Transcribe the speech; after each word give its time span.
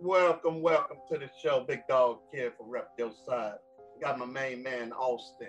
Welcome, 0.00 0.62
welcome 0.62 0.98
to 1.10 1.18
the 1.18 1.28
show. 1.42 1.64
Big 1.66 1.80
Dog 1.88 2.18
Kid 2.32 2.52
for 2.56 2.64
Rep 2.68 2.92
Your 2.96 3.10
Side. 3.26 3.56
Got 4.00 4.20
my 4.20 4.26
main 4.26 4.62
man, 4.62 4.92
Austin. 4.92 5.48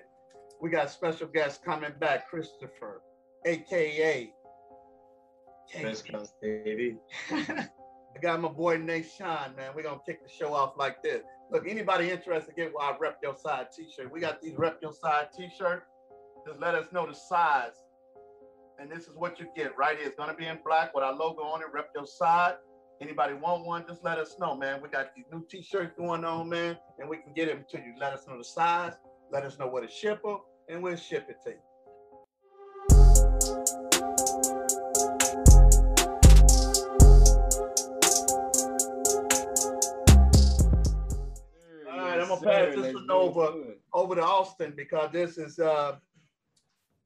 We 0.59 0.71
got 0.71 0.89
special 0.89 1.27
guest 1.27 1.63
coming 1.63 1.91
back, 1.99 2.27
Christopher, 2.27 3.03
aka 3.45 4.33
Best 5.83 6.11
Coast 6.11 6.33
TV. 6.43 6.97
I 7.31 7.67
got 8.23 8.41
my 8.41 8.47
boy 8.47 8.77
Nate 8.77 9.05
Shine, 9.15 9.55
man. 9.55 9.69
We're 9.75 9.83
gonna 9.83 9.99
kick 10.03 10.23
the 10.23 10.33
show 10.33 10.51
off 10.55 10.73
like 10.77 11.03
this. 11.03 11.21
Look, 11.51 11.67
anybody 11.67 12.09
interested, 12.09 12.55
get 12.55 12.73
our 12.79 12.97
Rep 12.99 13.19
Your 13.21 13.35
Side 13.35 13.67
t-shirt. 13.71 14.11
We 14.11 14.19
got 14.19 14.41
these 14.41 14.55
Rep 14.57 14.79
Your 14.81 14.93
Side 14.93 15.27
t-shirt. 15.37 15.83
Just 16.47 16.59
let 16.59 16.73
us 16.73 16.87
know 16.91 17.05
the 17.05 17.13
size. 17.13 17.83
And 18.79 18.89
this 18.89 19.03
is 19.03 19.15
what 19.15 19.39
you 19.39 19.45
get 19.55 19.77
right 19.77 19.95
here. 19.95 20.07
It's 20.07 20.17
gonna 20.17 20.33
be 20.33 20.47
in 20.47 20.57
black 20.65 20.95
with 20.95 21.03
our 21.03 21.13
logo 21.13 21.43
on 21.43 21.61
it, 21.61 21.67
Rep 21.71 21.91
Your 21.93 22.07
Side. 22.07 22.55
Anybody 23.01 23.33
want 23.33 23.65
one, 23.65 23.85
just 23.87 24.03
let 24.03 24.17
us 24.17 24.35
know, 24.39 24.55
man. 24.55 24.81
We 24.81 24.89
got 24.89 25.15
these 25.15 25.23
new 25.31 25.45
t-shirts 25.49 25.93
going 25.97 26.25
on, 26.25 26.49
man, 26.49 26.77
and 26.99 27.09
we 27.09 27.15
can 27.15 27.31
get 27.33 27.47
them 27.47 27.63
to 27.69 27.77
you. 27.77 27.93
Let 27.97 28.11
us 28.11 28.27
know 28.27 28.37
the 28.37 28.43
size, 28.43 28.95
let 29.31 29.45
us 29.45 29.57
know 29.57 29.67
what 29.67 29.83
to 29.83 29.89
ship 29.89 30.21
them, 30.21 30.39
and 30.67 30.83
we'll 30.83 30.97
ship 30.97 31.29
it 31.29 31.37
to 31.45 31.51
you. 31.51 31.59
All 41.89 41.97
right, 41.97 42.19
I'm 42.19 42.27
gonna 42.27 42.41
pass 42.41 42.75
this 42.75 42.93
one 42.93 43.09
over 43.09 43.53
over 43.93 44.15
to 44.15 44.23
Austin 44.23 44.73
because 44.75 45.09
this 45.13 45.37
is 45.37 45.57
uh 45.57 45.95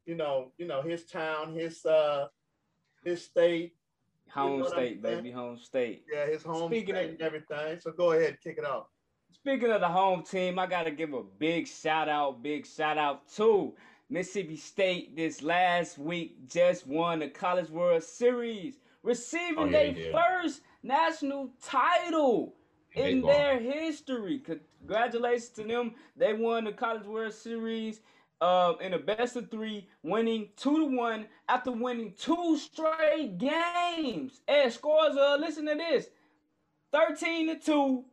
you 0.08 0.16
know, 0.16 0.54
you 0.58 0.66
know, 0.66 0.82
his 0.82 1.06
town, 1.06 1.54
his 1.54 1.86
uh 1.86 2.30
his 3.06 3.24
state, 3.24 3.74
Home 4.32 4.60
know 4.62 4.68
state, 4.68 5.02
baby, 5.02 5.32
home 5.32 5.58
state. 5.58 6.06
yeah, 6.12 6.26
his 6.26 6.44
home 6.44 6.70
Speaking 6.72 6.96
state 6.96 7.06
of- 7.06 7.12
and 7.12 7.22
everything. 7.22 7.80
So 7.80 7.92
go 7.92 8.14
ahead, 8.14 8.38
kick 8.44 8.58
it 8.58 8.66
off. 8.66 8.88
Speaking 9.32 9.70
of 9.72 9.82
the 9.82 9.88
home 9.88 10.24
team, 10.24 10.58
I 10.58 10.66
gotta 10.68 10.92
give 10.92 11.14
a 11.14 11.24
big 11.24 11.68
shout 11.68 12.10
out, 12.10 12.42
big 12.42 12.66
shout 12.66 12.98
out 12.98 13.28
to 13.36 13.76
Mississippi 14.10 14.56
State. 14.56 15.16
This 15.16 15.42
last 15.44 15.98
week 15.98 16.48
just 16.48 16.88
won 16.88 17.20
the 17.20 17.30
College 17.30 17.70
World 17.70 18.04
Series, 18.04 18.80
receiving 19.04 19.58
Oh, 19.58 19.66
yeah, 19.66 19.92
their 19.92 20.12
first 20.14 20.62
national 20.82 21.50
title 21.62 22.56
in 22.96 23.22
Baseball. 23.22 23.32
their 23.34 23.60
history. 23.60 24.40
Congratulations 24.40 25.50
to 25.50 25.64
them. 25.64 25.96
They 26.16 26.34
won 26.34 26.64
the 26.66 26.74
College 26.74 27.06
World 27.06 27.34
Series 27.34 28.02
uh, 28.42 28.74
in 28.82 28.94
a 28.94 29.00
best 29.00 29.36
of 29.36 29.50
three, 29.50 29.88
winning 30.04 30.50
two 30.58 30.78
to 30.78 30.98
one 30.98 31.28
after 31.48 31.72
winning 31.72 32.14
two 32.18 32.58
straight 32.58 33.38
games. 33.38 34.42
And 34.48 34.72
scores, 34.72 35.16
uh, 35.16 35.38
listen 35.40 35.66
to 35.68 35.76
this 35.76 36.08
13 36.92 37.48
to 37.48 37.56
2 37.56 38.06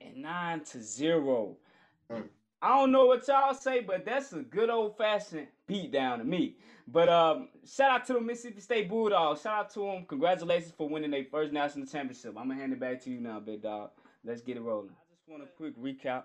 and 0.00 0.22
9 0.22 0.60
to 0.64 0.82
0. 0.82 1.56
Mm. 2.10 2.24
I 2.60 2.76
don't 2.76 2.90
know 2.90 3.06
what 3.06 3.26
y'all 3.28 3.54
say, 3.54 3.80
but 3.80 4.04
that's 4.04 4.32
a 4.32 4.40
good 4.40 4.70
old 4.70 4.96
fashioned 4.96 5.46
beat 5.68 5.92
down 5.92 6.18
to 6.18 6.24
me. 6.24 6.56
But 6.88 7.08
um, 7.08 7.48
shout 7.64 7.90
out 7.90 8.06
to 8.06 8.14
the 8.14 8.20
Mississippi 8.20 8.60
State 8.60 8.88
Bulldogs. 8.88 9.42
Shout 9.42 9.66
out 9.66 9.70
to 9.74 9.80
them. 9.80 10.06
Congratulations 10.08 10.72
for 10.76 10.88
winning 10.88 11.12
their 11.12 11.24
first 11.30 11.52
national 11.52 11.86
championship. 11.86 12.34
I'm 12.36 12.48
gonna 12.48 12.56
hand 12.56 12.72
it 12.72 12.80
back 12.80 13.00
to 13.04 13.10
you 13.10 13.20
now, 13.20 13.38
big 13.38 13.62
dog. 13.62 13.90
Let's 14.24 14.40
get 14.40 14.56
it 14.56 14.62
rolling. 14.62 14.90
I 14.90 15.14
just 15.14 15.28
want 15.28 15.42
a 15.42 15.46
quick 15.46 15.78
recap. 15.78 16.24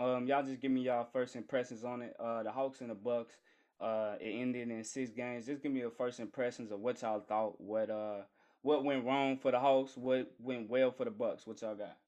Um, 0.00 0.26
y'all 0.26 0.42
just 0.42 0.62
give 0.62 0.70
me 0.70 0.80
y'all 0.80 1.06
first 1.12 1.36
impressions 1.36 1.84
on 1.84 2.00
it. 2.00 2.16
Uh, 2.18 2.42
the 2.42 2.50
Hawks 2.50 2.80
and 2.80 2.88
the 2.88 2.94
Bucks. 2.94 3.34
Uh, 3.78 4.14
it 4.18 4.30
ended 4.30 4.70
in 4.70 4.82
six 4.82 5.10
games. 5.10 5.44
Just 5.44 5.62
give 5.62 5.72
me 5.72 5.80
your 5.80 5.90
first 5.90 6.20
impressions 6.20 6.72
of 6.72 6.80
what 6.80 7.02
y'all 7.02 7.20
thought. 7.20 7.60
What 7.60 7.90
uh, 7.90 8.22
what 8.62 8.82
went 8.82 9.04
wrong 9.04 9.36
for 9.36 9.50
the 9.50 9.58
Hawks? 9.58 9.98
What 9.98 10.32
went 10.38 10.70
well 10.70 10.90
for 10.90 11.04
the 11.04 11.10
Bucks? 11.10 11.46
What 11.46 11.60
y'all 11.60 11.74
got? 11.74 11.98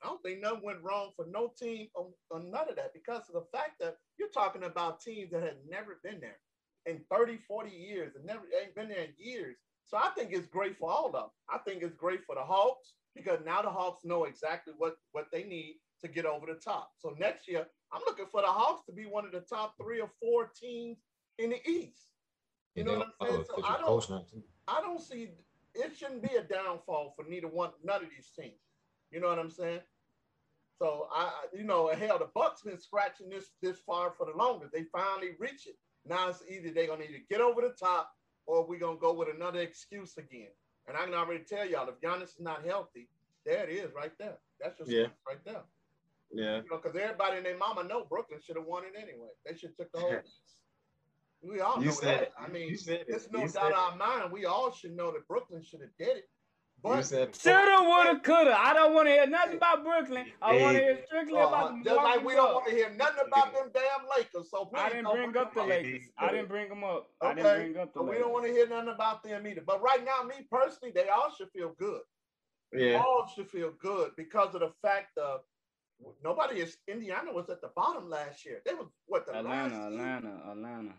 I 0.00 0.06
don't 0.06 0.22
think 0.22 0.42
nothing 0.42 0.60
went 0.62 0.82
wrong 0.82 1.10
for 1.16 1.26
no 1.28 1.50
team 1.58 1.88
on 1.96 2.50
none 2.50 2.68
of 2.68 2.76
that 2.76 2.92
because 2.94 3.22
of 3.28 3.34
the 3.34 3.46
fact 3.56 3.80
that 3.80 3.96
you're 4.16 4.28
talking 4.28 4.62
about 4.62 5.00
teams 5.00 5.32
that 5.32 5.42
had 5.42 5.56
never 5.68 5.98
been 6.04 6.20
there 6.20 6.38
in 6.86 7.00
30, 7.10 7.38
40 7.48 7.70
years 7.70 8.14
and 8.14 8.24
never 8.24 8.42
ain't 8.62 8.74
been 8.76 8.90
there 8.90 9.04
in 9.04 9.14
years. 9.18 9.56
So 9.86 9.96
I 9.96 10.10
think 10.16 10.30
it's 10.32 10.46
great 10.46 10.76
for 10.78 10.90
all 10.90 11.06
of 11.06 11.12
them. 11.12 11.28
I 11.48 11.58
think 11.58 11.82
it's 11.82 11.96
great 11.96 12.20
for 12.26 12.34
the 12.36 12.42
Hawks 12.42 12.92
because 13.16 13.40
now 13.44 13.62
the 13.62 13.70
Hawks 13.70 14.04
know 14.04 14.24
exactly 14.24 14.74
what, 14.76 14.96
what 15.12 15.26
they 15.32 15.44
need 15.44 15.78
to 16.04 16.08
get 16.12 16.26
over 16.26 16.46
the 16.46 16.54
top. 16.54 16.92
So 16.98 17.14
next 17.18 17.48
year, 17.48 17.66
I'm 17.92 18.02
looking 18.06 18.26
for 18.30 18.42
the 18.42 18.46
Hawks 18.48 18.84
to 18.86 18.92
be 18.92 19.06
one 19.06 19.24
of 19.24 19.32
the 19.32 19.40
top 19.40 19.74
three 19.80 20.00
or 20.00 20.10
four 20.20 20.50
teams 20.54 20.98
in 21.38 21.50
the 21.50 21.68
East. 21.68 22.10
You 22.74 22.84
know 22.84 22.98
what 22.98 23.08
I'm 23.20 23.28
saying? 23.28 23.44
So 23.48 23.54
I 23.64 23.76
don't 23.80 23.86
I 24.68 24.80
don't 24.80 25.00
see 25.00 25.30
it 25.74 25.96
shouldn't 25.96 26.22
be 26.22 26.36
a 26.36 26.42
downfall 26.42 27.14
for 27.16 27.24
neither 27.28 27.48
one 27.48 27.70
none 27.82 28.02
of 28.04 28.10
these 28.14 28.30
teams. 28.38 28.60
You 29.10 29.20
know 29.20 29.28
what 29.28 29.38
I'm 29.38 29.50
saying? 29.50 29.80
So 30.80 31.08
I, 31.14 31.22
I- 31.24 31.56
you 31.56 31.64
know, 31.64 31.88
hell, 31.88 32.18
the 32.18 32.28
Bucks 32.34 32.62
been 32.62 32.78
scratching 32.78 33.28
this 33.30 33.50
this 33.62 33.78
far 33.78 34.12
for 34.16 34.26
the 34.26 34.36
longest. 34.36 34.72
They 34.72 34.84
finally 34.92 35.30
reach 35.38 35.66
it. 35.66 35.76
Now 36.04 36.28
it's 36.28 36.42
either 36.48 36.70
they're 36.70 36.86
gonna 36.88 37.04
either 37.04 37.22
get 37.30 37.40
over 37.40 37.60
the 37.62 37.70
top 37.78 38.10
or 38.46 38.66
we're 38.66 38.78
gonna 38.80 38.98
go 38.98 39.12
with 39.14 39.28
another 39.34 39.60
excuse 39.60 40.16
again. 40.18 40.50
And 40.86 40.96
I 40.96 41.04
can 41.04 41.14
already 41.14 41.44
tell 41.44 41.66
y'all 41.66 41.88
if 41.88 42.00
Giannis 42.00 42.34
is 42.34 42.40
not 42.40 42.66
healthy, 42.66 43.08
there 43.46 43.64
it 43.64 43.70
is 43.72 43.92
right 43.94 44.12
there. 44.18 44.36
That's 44.60 44.78
your 44.80 44.88
Yeah. 44.88 45.06
right 45.26 45.42
there. 45.44 45.62
Yeah. 46.34 46.56
You 46.56 46.64
know, 46.70 46.80
because 46.82 46.96
everybody 47.00 47.36
and 47.38 47.46
their 47.46 47.56
mama 47.56 47.84
know 47.84 48.04
Brooklyn 48.04 48.40
should 48.44 48.56
have 48.56 48.66
won 48.66 48.82
it 48.84 48.94
anyway. 48.96 49.28
They 49.46 49.56
should 49.56 49.76
took 49.76 49.90
the 49.92 50.00
whole 50.00 50.12
East. 50.24 50.62
We 51.42 51.60
all 51.60 51.78
You 51.78 51.86
know 51.86 51.92
said 51.92 52.18
that. 52.20 52.22
it. 52.22 52.32
I 52.38 52.48
mean, 52.48 52.68
You 52.70 52.76
said 52.76 53.00
it. 53.02 53.06
there's 53.08 53.30
no 53.30 53.42
You 53.42 53.48
doubt 53.48 53.70
in 53.70 53.72
our 53.76 53.96
mind. 53.96 54.32
We 54.32 54.46
all 54.46 54.72
should 54.72 54.92
know 54.96 55.12
that 55.12 55.26
Brooklyn 55.28 55.62
should 55.62 55.80
have 55.80 55.90
did 55.98 56.16
it. 56.18 56.24
You 56.84 56.90
But 56.90 57.04
said 57.06 57.34
Shoulda, 57.36 57.82
woulda, 57.82 58.20
coulda. 58.20 58.54
I 58.58 58.74
don't 58.74 58.92
want 58.94 59.06
to 59.08 59.12
hear 59.12 59.26
nothing 59.26 59.56
about 59.56 59.84
Brooklyn. 59.84 60.26
I 60.42 60.60
want 60.60 60.76
to 60.76 60.82
hear 60.82 60.98
strictly 61.06 61.38
uh, 61.38 61.48
about 61.48 61.74
the 61.78 61.84
just 61.84 61.96
like 61.96 62.24
we 62.24 62.34
don't 62.34 62.52
want 62.54 62.66
to 62.68 62.72
hear 62.74 62.90
nothing 62.90 63.24
about 63.26 63.54
them 63.54 63.70
damn 63.72 64.06
Lakers. 64.16 64.50
So 64.50 64.70
I 64.74 64.88
didn't 64.90 65.04
bring 65.04 65.30
bring 65.32 65.36
up 65.42 65.54
the 65.54 65.60
them 65.60 65.68
Lakers. 65.70 66.02
I 66.18 66.30
didn't 66.30 66.48
bring 66.48 66.68
them 66.68 66.84
up. 66.84 67.08
I 67.22 67.32
didn't 67.34 67.46
Okay, 67.46 67.72
bring 67.72 67.76
up 67.82 67.94
the 67.94 68.00
But 68.00 68.08
we 68.08 68.18
don't 68.18 68.32
want 68.32 68.44
to 68.46 68.52
hear 68.52 68.68
nothing 68.68 68.88
about 68.90 69.22
them 69.22 69.46
either. 69.46 69.62
But 69.66 69.80
right 69.82 70.04
now, 70.04 70.22
me 70.28 70.46
personally, 70.50 70.92
they 70.94 71.08
all 71.08 71.30
should 71.36 71.50
feel 71.52 71.74
good. 71.78 72.02
yeah. 72.72 72.98
All 72.98 73.30
should 73.34 73.48
feel 73.50 73.72
good 73.80 74.10
because 74.16 74.54
of 74.54 74.60
the 74.60 74.72
fact 74.82 75.16
of 75.16 75.40
nobody 76.22 76.60
is 76.60 76.76
Indiana 76.88 77.32
was 77.32 77.48
at 77.50 77.60
the 77.60 77.70
bottom 77.74 78.08
last 78.08 78.44
year. 78.44 78.60
They 78.64 78.74
was 78.74 78.88
what 79.06 79.26
the 79.26 79.36
Atlanta, 79.36 79.74
last 79.74 79.92
Atlanta, 79.92 80.42
Atlanta. 80.50 80.94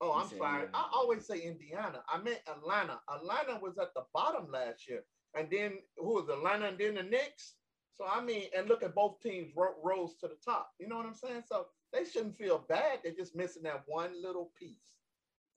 Oh, 0.00 0.12
I'm 0.12 0.28
sorry. 0.28 0.64
Indiana. 0.64 0.70
I 0.74 0.88
always 0.92 1.26
say 1.26 1.40
Indiana. 1.40 2.02
I 2.08 2.18
meant 2.22 2.40
Atlanta. 2.48 3.00
Atlanta 3.08 3.58
was 3.60 3.78
at 3.78 3.94
the 3.94 4.02
bottom 4.12 4.50
last 4.50 4.88
year. 4.88 5.04
And 5.34 5.48
then 5.50 5.78
who 5.96 6.14
was 6.14 6.28
Atlanta 6.28 6.68
and 6.68 6.78
then 6.78 6.94
the 6.94 7.02
Knicks? 7.02 7.54
So 7.98 8.06
I 8.10 8.22
mean, 8.22 8.44
and 8.56 8.68
look 8.68 8.82
at 8.82 8.94
both 8.94 9.20
teams 9.20 9.52
ro- 9.54 9.74
rose 9.82 10.14
to 10.20 10.28
the 10.28 10.36
top. 10.44 10.70
You 10.78 10.88
know 10.88 10.96
what 10.96 11.06
I'm 11.06 11.14
saying? 11.14 11.42
So 11.46 11.66
they 11.92 12.04
shouldn't 12.04 12.36
feel 12.36 12.64
bad. 12.68 13.00
They're 13.02 13.12
just 13.12 13.36
missing 13.36 13.62
that 13.64 13.84
one 13.86 14.20
little 14.20 14.50
piece. 14.58 14.92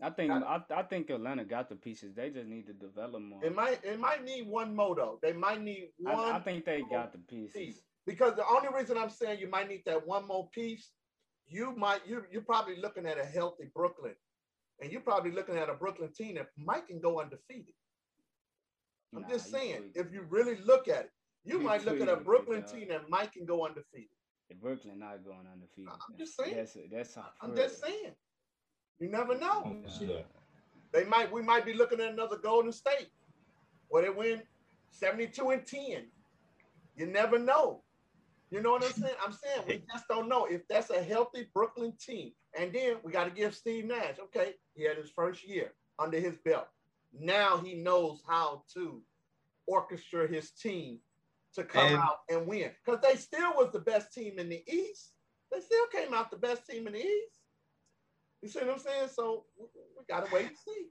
I 0.02 0.10
think 0.10 0.32
I, 0.32 0.62
I 0.76 0.84
think 0.84 1.10
Atlanta 1.10 1.46
got 1.46 1.70
the 1.70 1.76
pieces. 1.76 2.14
They 2.14 2.30
just 2.30 2.48
need 2.48 2.68
to 2.68 2.74
develop 2.74 3.22
more. 3.22 3.44
It 3.44 3.56
might 3.56 3.80
it 3.84 4.00
might 4.00 4.26
need 4.26 4.48
one 4.48 4.76
though. 4.76 5.20
They 5.22 5.32
might 5.32 5.62
need 5.62 5.90
one 5.98 6.16
I, 6.16 6.36
I 6.36 6.40
think 6.40 6.66
they 6.66 6.84
got 6.90 7.14
the 7.14 7.20
pieces. 7.20 7.54
piece. 7.56 7.82
Because 8.06 8.36
the 8.36 8.46
only 8.48 8.70
reason 8.74 8.98
I'm 8.98 9.10
saying 9.10 9.40
you 9.40 9.50
might 9.50 9.68
need 9.70 9.84
that 9.86 10.06
one 10.06 10.28
more 10.28 10.48
piece, 10.50 10.92
you 11.48 11.76
might 11.76 12.02
you 12.08 12.24
you're 12.32 12.42
probably 12.44 12.76
looking 12.78 13.06
at 13.06 13.18
a 13.20 13.26
healthy 13.26 13.70
Brooklyn. 13.76 14.16
And 14.82 14.92
you're 14.92 15.02
probably 15.02 15.32
looking 15.32 15.56
at 15.58 15.70
a 15.70 15.74
Brooklyn 15.74 16.12
team 16.14 16.36
that 16.36 16.48
might 16.58 16.88
can 16.88 17.00
go 17.00 17.22
undefeated. 17.22 17.74
I'm 19.16 19.22
Nah, 19.22 19.30
just 19.30 19.50
saying, 19.50 19.84
tweaking. 19.94 20.06
if 20.06 20.12
you 20.12 20.26
really 20.30 20.58
look 20.58 20.88
at 20.90 21.06
it, 21.06 21.12
you 21.46 21.60
You 21.60 21.64
might 21.64 21.86
look 21.86 22.02
at 22.02 22.10
a 22.10 22.18
Brooklyn 22.18 22.62
dog. 22.62 22.72
team 22.74 22.90
that 22.90 23.10
might 23.10 23.32
can 23.32 23.46
go 23.46 23.66
undefeated. 23.66 24.10
If 24.50 24.60
Brooklyn 24.60 25.00
not 25.00 25.24
going 25.24 25.48
undefeated. 25.52 25.92
I'm 26.10 26.18
just 26.18 26.36
saying. 26.36 26.56
That's 26.56 26.78
that's 26.92 27.18
I'm 27.42 27.56
just 27.56 27.82
saying. 27.82 28.14
You 29.00 29.10
never 29.10 29.38
know. 29.38 29.78
Yeah. 30.02 30.24
They 30.92 31.06
might 31.06 31.32
we 31.32 31.42
might 31.42 31.66
be 31.66 31.74
looking 31.74 32.00
at 32.02 32.12
another 32.12 32.38
Golden 32.38 32.72
State 32.74 33.10
where 33.88 34.04
they 34.04 34.10
win 34.10 34.42
72 34.92 35.50
and 35.52 35.66
10. 35.66 36.12
You 36.96 37.06
never 37.08 37.40
know. 37.40 37.84
You 38.52 38.62
know 38.62 38.72
what 38.72 38.84
I'm 38.84 38.92
saying? 38.92 39.16
I'm 39.26 39.34
saying 39.34 39.62
we 39.68 39.84
just 39.94 40.08
don't 40.08 40.30
know 40.30 40.46
if 40.46 40.68
that's 40.68 40.90
a 40.90 41.02
healthy 41.02 41.48
Brooklyn 41.54 41.94
team. 42.00 42.32
And 42.58 42.72
then 42.72 42.98
we 43.04 43.12
got 43.12 43.26
to 43.26 43.32
give 43.32 43.56
Steve 43.56 43.86
Nash, 43.86 44.16
okay, 44.26 44.54
he 44.76 44.84
had 44.84 44.98
his 44.98 45.10
first 45.10 45.48
year 45.48 45.74
under 46.00 46.20
his 46.20 46.38
belt. 46.38 46.68
Now 47.18 47.58
he 47.58 47.76
knows 47.76 48.22
how 48.28 48.64
to 48.74 49.02
orchestrate 49.70 50.34
his 50.34 50.52
team 50.52 51.00
to 51.56 51.64
come 51.64 51.88
And- 51.88 51.98
out 51.98 52.20
and 52.30 52.48
win. 52.48 52.72
Because 52.86 53.02
they 53.02 53.16
still 53.16 53.54
was 53.56 53.72
the 53.72 53.80
best 53.80 54.14
team 54.14 54.40
in 54.40 54.50
the 54.50 54.64
East. 54.68 55.12
They 55.52 55.60
still 55.62 55.88
came 55.88 56.14
out 56.14 56.32
the 56.32 56.38
best 56.38 56.66
team 56.66 56.88
in 56.88 56.94
the 56.94 57.00
East. 57.00 57.40
You 58.42 58.50
see 58.50 58.60
what 58.60 58.70
I'm 58.72 58.80
saying? 58.80 59.10
So 59.14 59.46
we, 59.58 59.66
we 59.98 60.04
gotta 60.08 60.32
wait 60.34 60.48
and 60.48 60.58
see. 60.58 60.88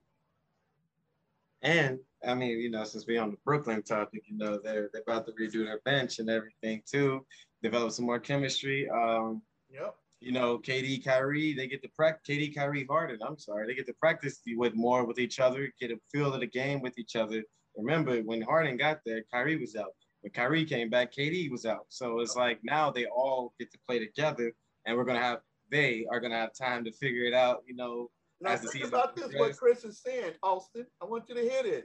And 1.65 1.99
I 2.27 2.35
mean, 2.35 2.61
you 2.61 2.71
know, 2.71 2.85
since 2.85 3.07
we're 3.07 3.21
on 3.23 3.33
the 3.33 3.39
Brooklyn 3.45 3.83
topic, 3.83 4.23
you 4.29 4.37
know, 4.37 4.61
they're 4.63 4.91
they're 4.93 5.03
about 5.07 5.27
to 5.27 5.33
redo 5.33 5.65
their 5.65 5.81
bench 5.85 6.19
and 6.21 6.31
everything 6.31 6.83
too, 6.91 7.27
develop 7.63 7.93
some 7.93 8.07
more 8.07 8.21
chemistry. 8.21 8.89
Um, 8.91 9.43
Yep. 9.71 9.97
you 10.21 10.31
know, 10.33 10.59
KD, 10.59 11.05
Kyrie, 11.05 11.55
they 11.55 11.67
get 11.67 11.83
to 11.83 11.89
practice. 11.97 12.37
KD, 12.37 12.55
Kyrie, 12.55 12.87
Harden. 12.89 13.19
I'm 13.27 13.39
sorry, 13.39 13.67
they 13.67 13.75
get 13.75 13.87
to 13.87 13.95
practice 13.95 14.41
with 14.47 14.75
more 14.77 15.05
with 15.07 15.19
each 15.19 15.41
other, 15.41 15.73
get 15.81 15.91
a 15.91 15.99
feel 16.13 16.33
of 16.35 16.41
the 16.41 16.47
game 16.47 16.81
with 16.83 16.99
each 16.99 17.17
other. 17.17 17.43
Remember, 17.77 18.21
when 18.21 18.41
Harden 18.43 18.77
got 18.77 19.01
there, 19.05 19.25
Kyrie 19.33 19.57
was 19.57 19.75
out. 19.77 19.95
when 20.21 20.33
Kyrie 20.33 20.65
came 20.65 20.91
back, 20.91 21.13
KD 21.13 21.51
was 21.51 21.67
out. 21.67 21.87
So 21.89 22.21
it's 22.21 22.37
like 22.37 22.61
now 22.63 22.91
they 22.91 23.07
all 23.07 23.55
get 23.59 23.73
to 23.73 23.79
play 23.87 23.99
together, 23.99 24.53
and 24.87 24.97
we're 24.97 25.05
gonna 25.05 25.19
have 25.31 25.41
they 25.71 26.07
are 26.11 26.21
gonna 26.21 26.39
have 26.39 26.53
time 26.55 26.85
to 26.85 26.93
figure 26.93 27.25
it 27.25 27.35
out. 27.35 27.65
You 27.67 27.75
know, 27.75 28.11
Now 28.41 28.51
as 28.51 28.63
the 28.63 28.69
think 28.69 28.85
about 28.87 29.17
this, 29.17 29.33
what. 29.35 29.57
Chris 29.57 29.85
is 29.85 29.99
saying, 29.99 30.33
Austin. 30.43 30.87
I 31.01 31.05
want 31.07 31.25
you 31.29 31.35
to 31.35 31.41
hear 31.41 31.63
this. 31.63 31.85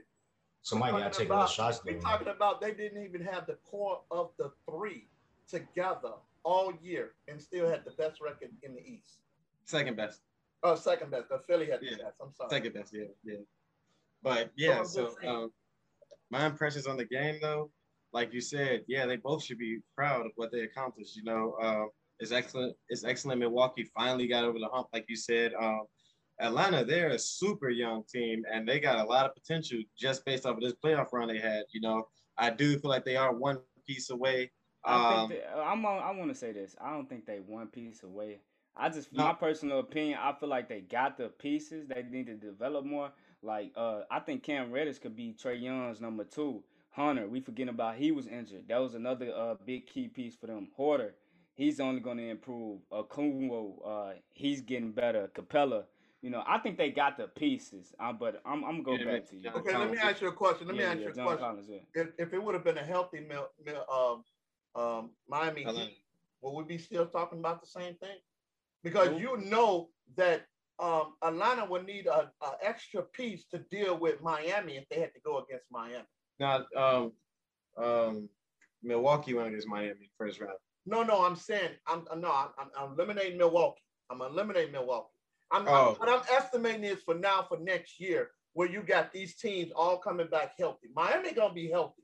Somebody 0.62 0.92
got 0.92 0.98
to 0.98 1.04
talking 1.04 1.18
take 1.20 1.28
those 1.28 1.36
about- 1.36 1.50
shots 1.50 1.80
We're 1.84 1.98
talking 2.00 2.28
about 2.28 2.60
they 2.60 2.72
didn't 2.74 3.02
even 3.02 3.22
have 3.22 3.46
the 3.46 3.54
core 3.64 4.02
of 4.10 4.30
the 4.38 4.52
three 4.68 5.08
together 5.48 6.12
all 6.42 6.72
year 6.82 7.12
and 7.28 7.40
still 7.40 7.68
had 7.68 7.84
the 7.84 7.92
best 7.92 8.20
record 8.20 8.50
in 8.62 8.74
the 8.74 8.80
East. 8.80 9.20
second 9.64 9.96
best, 9.96 10.20
Oh, 10.62 10.74
second 10.74 11.10
best. 11.10 11.26
But 11.30 11.46
Philly 11.46 11.70
had 11.70 11.80
the 11.80 11.90
best. 11.96 12.16
I'm 12.20 12.32
sorry. 12.34 12.50
second 12.50 12.74
best, 12.74 12.92
yeah, 12.92 13.04
yeah. 13.24 13.38
But 14.22 14.50
yeah, 14.56 14.80
I'm 14.80 14.84
so 14.86 15.14
um, 15.26 15.50
my 16.30 16.44
impressions 16.44 16.86
on 16.86 16.96
the 16.98 17.06
game 17.06 17.38
though, 17.40 17.70
like 18.12 18.34
you 18.34 18.40
said, 18.42 18.84
yeah, 18.86 19.06
they 19.06 19.16
both 19.16 19.42
should 19.42 19.58
be 19.58 19.78
proud 19.96 20.26
of 20.26 20.32
what 20.36 20.52
they 20.52 20.60
accomplished. 20.60 21.16
You 21.16 21.22
know, 21.24 21.54
uh, 21.62 21.84
it's 22.18 22.32
excellent. 22.32 22.76
It's 22.90 23.04
excellent. 23.04 23.40
Milwaukee 23.40 23.84
finally 23.96 24.26
got 24.26 24.44
over 24.44 24.58
the 24.58 24.68
hump, 24.70 24.88
like 24.92 25.06
you 25.08 25.16
said. 25.16 25.52
Um, 25.58 25.82
Atlanta, 26.40 26.84
they're 26.84 27.10
a 27.10 27.18
super 27.18 27.70
young 27.70 28.04
team, 28.12 28.44
and 28.52 28.66
they 28.68 28.80
got 28.80 28.98
a 28.98 29.04
lot 29.04 29.26
of 29.26 29.34
potential 29.34 29.78
just 29.98 30.24
based 30.24 30.46
off 30.46 30.56
of 30.56 30.62
this 30.62 30.74
playoff 30.84 31.12
run 31.12 31.28
they 31.28 31.38
had. 31.38 31.64
You 31.72 31.80
know, 31.80 32.08
I 32.38 32.50
do 32.50 32.78
feel 32.78 32.90
like 32.90 33.04
they 33.04 33.16
are 33.16 33.34
one 33.34 33.58
piece 33.86 34.10
away. 34.10 34.50
I 34.84 34.94
Um, 35.22 35.28
think 35.28 35.42
that, 35.42 35.58
I'm 35.58 35.84
on, 35.84 36.02
I 36.02 36.10
want 36.18 36.30
to 36.30 36.34
say 36.34 36.52
this. 36.52 36.74
I 36.80 36.90
don't 36.92 37.08
think 37.08 37.26
they 37.26 37.40
one 37.40 37.68
piece 37.68 38.02
away. 38.02 38.40
I 38.76 38.88
just 38.88 39.12
No. 39.12 39.24
my 39.24 39.34
personal 39.34 39.80
opinion. 39.80 40.18
I 40.22 40.32
feel 40.32 40.48
like 40.48 40.68
they 40.68 40.80
got 40.80 41.18
the 41.18 41.28
pieces. 41.28 41.86
They 41.86 42.02
need 42.02 42.26
to 42.26 42.34
develop 42.36 42.84
more. 42.84 43.12
Like 43.42 43.72
uh, 43.76 44.02
I 44.10 44.20
think 44.20 44.42
Cam 44.42 44.70
Reddish 44.70 44.98
could 44.98 45.16
be 45.16 45.34
Trae 45.34 45.60
Young's 45.60 46.00
number 46.00 46.24
two. 46.24 46.62
Hunter, 46.90 47.28
we 47.28 47.40
forgetting 47.40 47.74
about 47.74 47.96
he 47.96 48.10
was 48.10 48.26
injured. 48.26 48.66
That 48.68 48.78
was 48.78 48.94
another 48.94 49.32
uh 49.34 49.54
big 49.64 49.86
key 49.86 50.08
piece 50.08 50.34
for 50.34 50.46
them. 50.46 50.68
Huerter, 50.78 51.12
he's 51.54 51.78
only 51.80 52.00
going 52.00 52.16
to 52.18 52.28
improve. 52.28 52.80
Uh, 52.90 53.00
uh, 53.00 54.12
he's 54.32 54.60
getting 54.60 54.92
better. 54.92 55.30
Capela, 55.34 55.84
you 56.22 56.30
know, 56.30 56.42
I 56.46 56.58
think 56.58 56.76
they 56.76 56.90
got 56.90 57.16
the 57.16 57.28
pieces. 57.28 57.94
Uh, 57.98 58.12
but 58.12 58.42
I'm 58.44 58.64
I'm 58.64 58.82
gonna 58.82 58.98
go 58.98 59.04
man. 59.04 59.20
back 59.20 59.30
to 59.30 59.36
you. 59.36 59.42
John 59.42 59.54
Okay, 59.56 59.76
let 59.76 59.90
me 59.90 59.98
ask 59.98 60.20
you 60.20 60.28
a 60.28 60.32
question. 60.32 60.66
Let 60.66 60.76
me 60.76 60.82
Yeah, 60.82 60.90
ask 60.90 60.98
yeah, 60.98 61.04
you 61.04 61.10
a 61.10 61.14
John 61.14 61.26
question. 61.26 61.44
Collins, 61.44 61.68
yeah. 61.70 62.02
If, 62.02 62.08
if 62.18 62.32
it 62.34 62.42
would 62.42 62.54
have 62.54 62.64
been 62.64 62.78
a 62.78 62.84
healthy 62.84 63.20
Mil, 63.20 63.48
Mil, 63.64 63.84
um, 63.90 64.24
um, 64.80 65.10
Miami 65.28 65.62
Atlanta. 65.64 65.88
Heat, 65.88 66.04
would 66.42 66.52
we 66.52 66.64
be 66.64 66.78
still 66.78 67.06
talking 67.06 67.38
about 67.38 67.60
the 67.60 67.66
same 67.66 67.94
thing? 67.96 68.16
Because 68.82 69.10
Nope. 69.10 69.20
you 69.20 69.36
know 69.50 69.88
that 70.16 70.46
um, 70.78 71.14
Atlanta 71.22 71.64
would 71.66 71.86
need 71.86 72.06
a, 72.06 72.30
a 72.42 72.52
extra 72.62 73.02
piece 73.02 73.44
to 73.52 73.58
deal 73.70 73.98
with 73.98 74.22
Miami 74.22 74.76
if 74.76 74.88
they 74.88 75.00
had 75.00 75.12
to 75.14 75.20
go 75.20 75.38
against 75.38 75.66
Miami. 75.70 76.04
now, 76.38 76.64
um, 76.76 77.12
um, 77.82 78.28
Milwaukee 78.82 79.34
went 79.34 79.48
against 79.48 79.68
Miami 79.68 80.10
first 80.16 80.40
round. 80.40 80.56
No, 80.86 81.02
no, 81.02 81.24
I'm 81.24 81.36
saying 81.36 81.70
I'm 81.86 82.04
no, 82.16 82.32
I'm, 82.32 82.48
I'm, 82.58 82.68
I'm 82.78 82.92
eliminating 82.92 83.36
Milwaukee. 83.36 83.82
I'm 84.10 84.22
eliminating 84.22 84.72
Milwaukee. 84.72 85.08
I'm, 85.50 85.66
Oh. 85.66 85.90
I'm 85.90 85.94
what 85.96 86.08
I'm 86.08 86.36
estimating 86.36 86.84
is 86.84 87.02
for 87.02 87.14
now 87.14 87.42
for 87.48 87.58
next 87.58 88.00
year, 88.00 88.30
where 88.52 88.68
you 88.68 88.82
got 88.82 89.12
these 89.12 89.36
teams 89.36 89.72
all 89.74 89.98
coming 89.98 90.28
back 90.28 90.52
healthy. 90.58 90.88
Miami 90.94 91.32
gonna 91.32 91.54
be 91.54 91.70
healthy. 91.70 92.02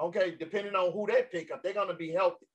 Okay, 0.00 0.34
depending 0.38 0.74
on 0.74 0.92
who 0.92 1.06
they 1.06 1.24
pick 1.30 1.50
up, 1.52 1.62
they're 1.62 1.72
gonna 1.72 1.94
be 1.94 2.10
healthy. 2.10 2.46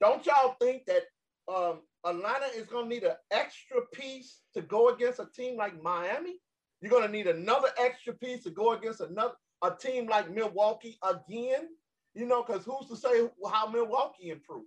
Don't 0.00 0.24
y'all 0.26 0.56
think 0.60 0.84
that 0.86 1.02
um, 1.48 1.80
Atlanta 2.04 2.46
is 2.54 2.66
gonna 2.66 2.88
need 2.88 3.04
an 3.04 3.16
extra 3.30 3.80
piece 3.92 4.40
to 4.54 4.62
go 4.62 4.88
against 4.88 5.20
a 5.20 5.28
team 5.34 5.56
like 5.56 5.80
Miami? 5.82 6.40
You're 6.80 6.90
gonna 6.90 7.08
need 7.08 7.26
another 7.26 7.68
extra 7.78 8.12
piece 8.14 8.42
to 8.44 8.50
go 8.50 8.72
against 8.72 9.00
another 9.00 9.34
a 9.62 9.70
team 9.70 10.08
like 10.08 10.30
Milwaukee 10.30 10.98
again. 11.02 11.68
You 12.14 12.26
know, 12.26 12.42
because 12.42 12.64
who's 12.64 12.88
to 12.88 12.96
say 12.96 13.28
how 13.50 13.68
Milwaukee 13.68 14.30
improves? 14.30 14.66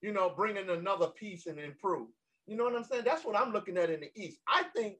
You 0.00 0.12
know, 0.12 0.30
bringing 0.34 0.70
another 0.70 1.08
piece 1.08 1.46
and 1.46 1.58
improve. 1.58 2.08
You 2.46 2.56
know 2.56 2.64
what 2.64 2.74
I'm 2.76 2.84
saying? 2.84 3.04
That's 3.04 3.24
what 3.24 3.36
I'm 3.36 3.52
looking 3.52 3.76
at 3.76 3.90
in 3.90 4.00
the 4.00 4.10
East. 4.14 4.38
I 4.48 4.64
think, 4.74 4.96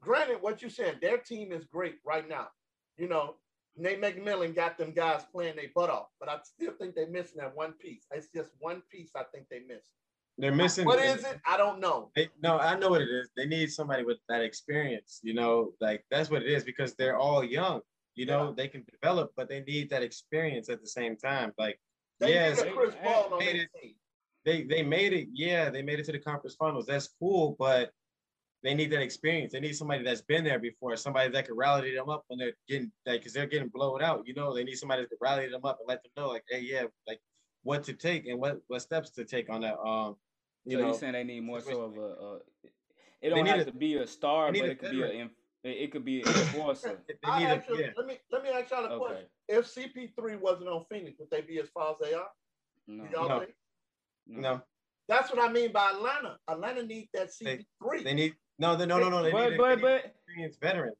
granted, 0.00 0.38
what 0.40 0.60
you're 0.60 0.70
saying, 0.70 0.96
their 1.00 1.18
team 1.18 1.52
is 1.52 1.64
great 1.64 1.96
right 2.04 2.28
now. 2.28 2.48
You 2.98 3.08
know, 3.08 3.36
Nate 3.76 4.00
McMillan 4.00 4.54
got 4.54 4.78
them 4.78 4.92
guys 4.92 5.22
playing 5.32 5.56
their 5.56 5.70
butt 5.74 5.90
off, 5.90 6.08
but 6.20 6.28
I 6.28 6.38
still 6.44 6.72
think 6.78 6.94
they're 6.94 7.08
missing 7.08 7.38
that 7.38 7.56
one 7.56 7.72
piece. 7.72 8.06
It's 8.12 8.28
just 8.34 8.50
one 8.58 8.82
piece 8.90 9.10
I 9.16 9.24
think 9.34 9.46
they 9.50 9.60
missed. 9.60 9.90
They're 10.36 10.52
missing. 10.52 10.84
What 10.84 10.98
is 10.98 11.24
it? 11.24 11.40
I 11.46 11.56
don't 11.56 11.80
know. 11.80 12.10
They, 12.16 12.28
no, 12.42 12.58
I 12.58 12.76
know 12.78 12.90
what 12.90 13.00
it 13.00 13.08
is. 13.08 13.30
They 13.36 13.46
need 13.46 13.70
somebody 13.72 14.04
with 14.04 14.18
that 14.28 14.42
experience. 14.42 15.20
You 15.22 15.32
know, 15.34 15.72
like 15.80 16.04
that's 16.10 16.28
what 16.28 16.42
it 16.42 16.48
is 16.48 16.64
because 16.64 16.94
they're 16.94 17.16
all 17.16 17.44
young. 17.44 17.80
You 18.16 18.26
know, 18.26 18.48
Yeah. 18.48 18.54
they 18.56 18.68
can 18.68 18.84
develop, 18.90 19.32
but 19.36 19.48
they 19.48 19.60
need 19.62 19.90
that 19.90 20.02
experience 20.02 20.68
at 20.68 20.80
the 20.80 20.88
same 20.88 21.16
time. 21.16 21.52
Like, 21.58 21.80
They 22.20 22.34
yes, 22.34 22.60
need 22.62 22.68
a 22.68 22.72
Chris 22.72 22.94
Paul 23.02 23.28
on 23.32 23.38
made 23.38 23.56
their 23.56 23.68
team. 23.80 23.94
They 24.44 24.64
they 24.64 24.82
made 24.82 25.12
it. 25.12 25.28
Yeah, 25.32 25.70
they 25.70 25.82
made 25.82 25.98
it 26.00 26.04
to 26.06 26.12
the 26.12 26.18
conference 26.18 26.56
finals. 26.56 26.86
That's 26.86 27.08
cool, 27.18 27.56
but 27.58 27.90
they 28.62 28.74
need 28.74 28.90
that 28.92 29.02
experience. 29.02 29.52
They 29.52 29.60
need 29.60 29.74
somebody 29.76 30.02
that's 30.04 30.22
been 30.22 30.44
there 30.44 30.58
before, 30.58 30.96
somebody 30.96 31.30
that 31.30 31.46
can 31.46 31.56
rally 31.56 31.94
them 31.94 32.08
up 32.08 32.24
when 32.28 32.38
they're 32.38 32.54
getting 32.68 32.90
like 33.06 33.20
because 33.20 33.32
they're 33.32 33.46
getting 33.46 33.68
blown 33.68 34.02
out. 34.02 34.26
You 34.26 34.34
know, 34.34 34.54
they 34.54 34.64
need 34.64 34.76
somebody 34.76 35.04
to 35.04 35.16
rally 35.20 35.48
them 35.48 35.64
up 35.64 35.78
and 35.80 35.88
let 35.88 36.02
them 36.02 36.12
know, 36.16 36.28
like, 36.28 36.44
hey, 36.48 36.60
yeah, 36.60 36.84
like 37.06 37.20
what 37.62 37.84
to 37.84 37.92
take 37.94 38.26
and 38.26 38.38
what 38.38 38.60
what 38.68 38.80
steps 38.82 39.10
to 39.12 39.24
take 39.24 39.50
on 39.50 39.62
that. 39.62 39.78
Um, 39.78 40.16
you 40.64 40.76
so 40.76 40.82
know, 40.82 40.88
you're 40.88 40.98
saying 40.98 41.12
they 41.12 41.24
need 41.24 41.40
more 41.40 41.60
so 41.60 41.82
of 41.82 41.96
a, 41.96 42.00
a 42.00 42.38
it 43.20 43.30
don't 43.30 43.44
need 43.44 43.50
have 43.50 43.60
a- 43.60 43.64
to 43.66 43.72
be 43.72 43.96
a 43.96 44.06
star, 44.06 44.52
but 44.52 44.60
a 44.60 44.70
it 44.70 44.78
could 44.78 44.90
be 44.90 45.00
a 45.02 45.06
veteran. 45.06 45.20
inf- 45.22 45.32
it 45.62 45.68
it 45.68 45.92
could 45.92 46.04
be 46.04 46.22
an 46.22 46.28
enforcer. 46.28 47.02
I 47.24 47.42
actually, 47.44 47.80
yeah. 47.82 47.90
let 47.96 48.06
me 48.06 48.18
let 48.30 48.42
me 48.42 48.50
ask 48.50 48.70
y'all 48.70 48.84
a 48.84 48.88
Okay. 48.94 48.98
question. 48.98 49.26
If 49.48 49.66
CP3 49.66 50.40
wasn't 50.40 50.68
on 50.68 50.84
Phoenix, 50.90 51.18
would 51.18 51.30
they 51.30 51.42
be 51.42 51.58
as 51.58 51.68
far 51.68 51.92
as 51.92 51.96
they 52.00 52.14
are? 52.14 52.28
No, 52.86 53.04
Y'all 53.10 53.46
No. 54.26 54.40
No, 54.52 54.62
That's 55.08 55.30
what 55.30 55.42
I 55.42 55.52
mean 55.52 55.72
by 55.72 55.90
Atlanta. 55.90 56.36
Atlanta 56.48 56.82
needs 56.82 57.08
that 57.14 57.28
CP3. 57.30 58.04
they 58.04 58.14
need 58.14 58.34
no, 58.58 58.76
they, 58.76 58.86
no, 58.86 58.98
no, 58.98 59.08
no. 59.10 59.22
They 59.22 59.32
but 59.32 59.50
need, 59.50 59.56
but 59.58 59.68
they 59.68 59.74
need 59.76 59.82
but 59.82 60.04
experienced 60.06 60.60
veteran. 60.60 60.92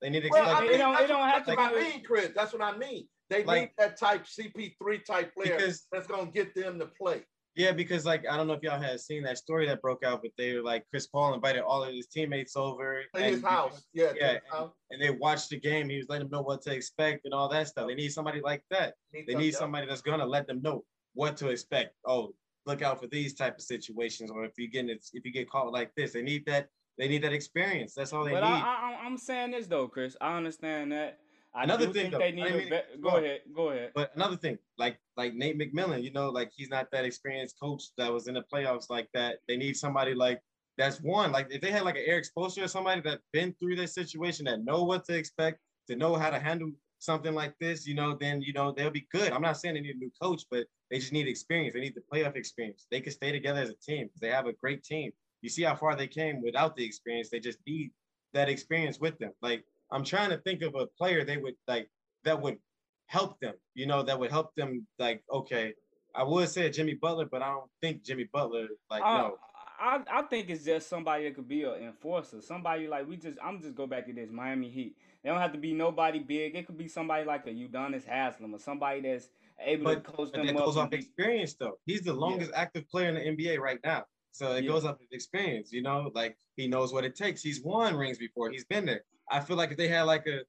They 0.00 0.10
need 0.10 0.26
Well, 0.30 0.42
like, 0.44 0.56
I 0.56 0.64
it 0.64 0.70
mean, 0.70 0.78
don't- 0.78 1.00
it 1.00 1.06
don't 1.06 1.20
what- 1.20 1.30
have 1.34 1.46
that's 1.46 1.56
to 1.58 1.62
what 1.62 1.74
be 1.74 1.80
mean, 1.80 2.04
Chris. 2.04 2.30
That's 2.34 2.52
what 2.52 2.62
I 2.62 2.76
mean. 2.76 3.06
They 3.30 3.44
need 3.44 3.70
that 3.78 3.98
type 3.98 4.24
CP3 4.26 5.04
type 5.04 5.34
player 5.34 5.56
because 5.56 5.86
that's 5.92 6.06
gonna 6.06 6.30
get 6.30 6.54
them 6.54 6.78
to 6.78 6.86
play. 6.86 7.24
yeah, 7.56 7.72
because 7.72 8.04
like 8.04 8.26
I 8.28 8.36
don't 8.36 8.46
know 8.46 8.52
if 8.54 8.62
y'all 8.62 8.80
had 8.80 9.00
seen 9.00 9.22
that 9.24 9.38
story 9.38 9.66
that 9.66 9.80
broke 9.80 10.02
out, 10.04 10.22
but 10.22 10.32
they 10.36 10.54
were 10.54 10.62
like 10.62 10.84
Chris 10.90 11.06
Paul 11.06 11.34
invited 11.34 11.62
all 11.62 11.84
of 11.84 11.94
his 11.94 12.06
teammates 12.08 12.56
over 12.56 13.02
To 13.14 13.22
his 13.22 13.36
and- 13.36 13.44
house, 13.46 13.86
yeah, 13.94 14.12
yeah, 14.16 14.32
his 14.34 14.40
house. 14.50 14.72
and 14.90 15.00
they 15.00 15.10
watched 15.10 15.50
the 15.50 15.58
game. 15.60 15.88
He 15.88 15.96
was 15.98 16.06
letting 16.08 16.28
them 16.28 16.38
know 16.38 16.42
what 16.42 16.62
to 16.62 16.74
expect 16.74 17.24
and 17.24 17.32
all 17.32 17.48
that 17.50 17.68
stuff. 17.68 17.86
They 17.88 17.94
need 17.94 18.10
somebody 18.12 18.40
like 18.40 18.62
that. 18.70 18.94
They 19.12 19.34
need 19.34 19.54
somebody 19.54 19.86
that's 19.86 20.02
gonna 20.02 20.26
let 20.26 20.46
them 20.46 20.60
know 20.62 20.84
what 21.14 21.36
to 21.38 21.48
expect. 21.50 21.94
Oh, 22.06 22.34
look 22.66 22.82
out 22.82 23.00
for 23.00 23.06
these 23.06 23.34
type 23.34 23.56
of 23.56 23.62
situations, 23.62 24.30
or 24.30 24.44
if 24.44 24.52
you 24.58 24.68
get 24.68 24.88
if 24.88 25.24
you 25.24 25.32
get 25.32 25.50
caught 25.50 25.72
like 25.72 25.94
this, 25.94 26.12
they 26.12 26.22
need 26.22 26.46
that. 26.46 26.68
They 26.96 27.08
need 27.08 27.24
that 27.24 27.32
experience. 27.32 27.94
That's 27.94 28.12
all 28.12 28.24
they 28.24 28.30
but 28.30 28.44
need. 28.44 28.46
I, 28.46 28.98
I 29.00 29.04
I'm 29.04 29.18
saying 29.18 29.50
this 29.50 29.66
though, 29.66 29.88
Chris. 29.88 30.16
I 30.20 30.36
understand 30.36 30.92
that. 30.92 31.18
I 31.56 31.64
Another 31.64 31.92
thing, 31.92 32.10
though, 32.10 32.18
they 32.18 32.32
need 32.32 32.46
a 32.46 32.50
mean 32.50 32.62
to 32.64 32.68
vet. 32.68 33.00
Go 33.00 33.10
ahead, 33.10 33.40
go 33.54 33.68
ahead. 33.70 33.92
But 33.94 34.10
another 34.16 34.36
thing, 34.36 34.58
like 34.76 34.98
like 35.16 35.34
Nate 35.34 35.58
McMillan, 35.58 36.02
you 36.02 36.12
know, 36.12 36.28
like 36.28 36.50
he's 36.54 36.68
not 36.68 36.88
that 36.92 37.04
experienced 37.04 37.56
coach 37.60 37.82
that 37.96 38.12
was 38.12 38.26
in 38.26 38.34
the 38.34 38.44
playoffs 38.52 38.90
like 38.90 39.08
that. 39.14 39.38
They 39.46 39.56
need 39.56 39.76
somebody 39.76 40.14
like 40.14 40.40
that's 40.76 41.00
one. 41.00 41.30
Like 41.30 41.48
if 41.50 41.60
they 41.60 41.70
had 41.70 41.82
like 41.82 41.96
an 41.96 42.04
Erik 42.06 42.26
Spoelstra 42.26 42.64
or 42.64 42.68
somebody 42.68 43.00
that 43.02 43.20
been 43.32 43.54
through 43.60 43.76
this 43.76 43.94
situation, 43.94 44.46
that 44.46 44.64
know 44.64 44.82
what 44.82 45.04
to 45.06 45.16
expect, 45.16 45.60
to 45.88 45.96
know 45.96 46.16
how 46.16 46.30
to 46.30 46.40
handle 46.40 46.70
something 46.98 47.34
like 47.34 47.54
this, 47.60 47.86
you 47.86 47.94
know, 47.94 48.16
then 48.20 48.42
you 48.42 48.52
know 48.52 48.72
they'll 48.72 48.90
be 48.90 49.06
good. 49.12 49.32
I'm 49.32 49.42
not 49.42 49.58
saying 49.58 49.74
they 49.74 49.80
need 49.80 49.96
a 49.96 49.98
new 49.98 50.10
coach, 50.20 50.42
but 50.50 50.66
they 50.94 51.00
just 51.00 51.12
need 51.12 51.26
experience. 51.26 51.74
They 51.74 51.80
need 51.80 51.96
the 51.96 52.02
playoff 52.02 52.36
experience. 52.36 52.86
They 52.88 53.00
can 53.00 53.10
stay 53.10 53.32
together 53.32 53.60
as 53.60 53.68
a 53.68 53.74
team 53.74 54.06
because 54.06 54.20
they 54.20 54.28
have 54.28 54.46
a 54.46 54.52
great 54.52 54.84
team. 54.84 55.10
You 55.42 55.48
see 55.48 55.64
how 55.64 55.74
far 55.74 55.96
they 55.96 56.06
came 56.06 56.40
without 56.40 56.76
the 56.76 56.84
experience. 56.84 57.30
They 57.30 57.40
just 57.40 57.58
need 57.66 57.90
that 58.32 58.48
experience 58.48 59.00
with 59.00 59.18
them. 59.18 59.32
Like 59.42 59.64
I'm 59.90 60.04
trying 60.04 60.30
to 60.30 60.38
think 60.38 60.62
of 60.62 60.76
a 60.76 60.86
player 60.86 61.24
they 61.24 61.36
would 61.36 61.56
like 61.66 61.90
that 62.22 62.40
would 62.40 62.58
help 63.06 63.40
them, 63.40 63.54
you 63.74 63.86
know, 63.86 64.04
that 64.04 64.16
would 64.16 64.30
help 64.30 64.54
them 64.54 64.86
like, 65.00 65.24
okay, 65.32 65.74
I 66.14 66.22
would 66.22 66.48
say 66.48 66.70
Jimmy 66.70 66.94
Butler, 66.94 67.26
but 67.26 67.42
I 67.42 67.48
don't 67.48 67.70
think 67.82 68.04
Jimmy 68.04 68.28
Butler, 68.32 68.68
like, 68.88 69.02
I, 69.04 69.18
no. 69.18 69.38
I 69.80 70.00
I 70.08 70.22
think 70.22 70.48
it's 70.48 70.64
just 70.64 70.88
somebody 70.88 71.24
that 71.24 71.34
could 71.34 71.48
be 71.48 71.64
an 71.64 71.74
enforcer. 71.74 72.40
Somebody 72.40 72.86
like 72.86 73.08
we 73.08 73.16
just 73.16 73.36
I'm 73.42 73.60
just 73.60 73.74
go 73.74 73.88
back 73.88 74.06
to 74.06 74.12
this 74.12 74.30
Miami 74.30 74.70
Heat. 74.70 74.94
They 75.24 75.30
don't 75.30 75.40
have 75.40 75.52
to 75.52 75.58
be 75.58 75.72
nobody 75.72 76.20
big. 76.20 76.54
It 76.54 76.68
could 76.68 76.78
be 76.78 76.86
somebody 76.86 77.24
like 77.24 77.48
a 77.48 77.50
Udonis 77.50 78.04
Haslam 78.04 78.54
or 78.54 78.58
somebody 78.60 79.00
that's 79.00 79.28
able 79.60 79.84
But, 79.84 80.04
to 80.04 80.12
coach 80.12 80.32
them 80.32 80.46
that 80.46 80.56
goes 80.56 80.76
off 80.76 80.92
experience, 80.92 81.54
though. 81.54 81.78
He's 81.86 82.02
the 82.02 82.12
longest 82.12 82.52
active 82.54 82.88
player 82.88 83.08
in 83.08 83.14
the 83.14 83.20
NBA 83.20 83.58
right 83.58 83.78
now. 83.84 84.04
So 84.32 84.52
it 84.52 84.64
Yeah. 84.64 84.70
goes 84.70 84.84
off 84.84 84.96
of 84.96 85.06
experience, 85.12 85.72
you 85.72 85.82
know, 85.82 86.10
like 86.14 86.36
he 86.56 86.66
knows 86.66 86.92
what 86.92 87.04
it 87.04 87.14
takes. 87.14 87.42
He's 87.42 87.62
won 87.62 87.96
rings 87.96 88.18
before, 88.18 88.50
he's 88.50 88.64
been 88.64 88.84
there. 88.84 89.04
I 89.30 89.40
feel 89.40 89.56
like 89.56 89.70
if 89.70 89.76
they 89.76 89.88
had 89.88 90.02
like 90.02 90.26
a, 90.26 90.40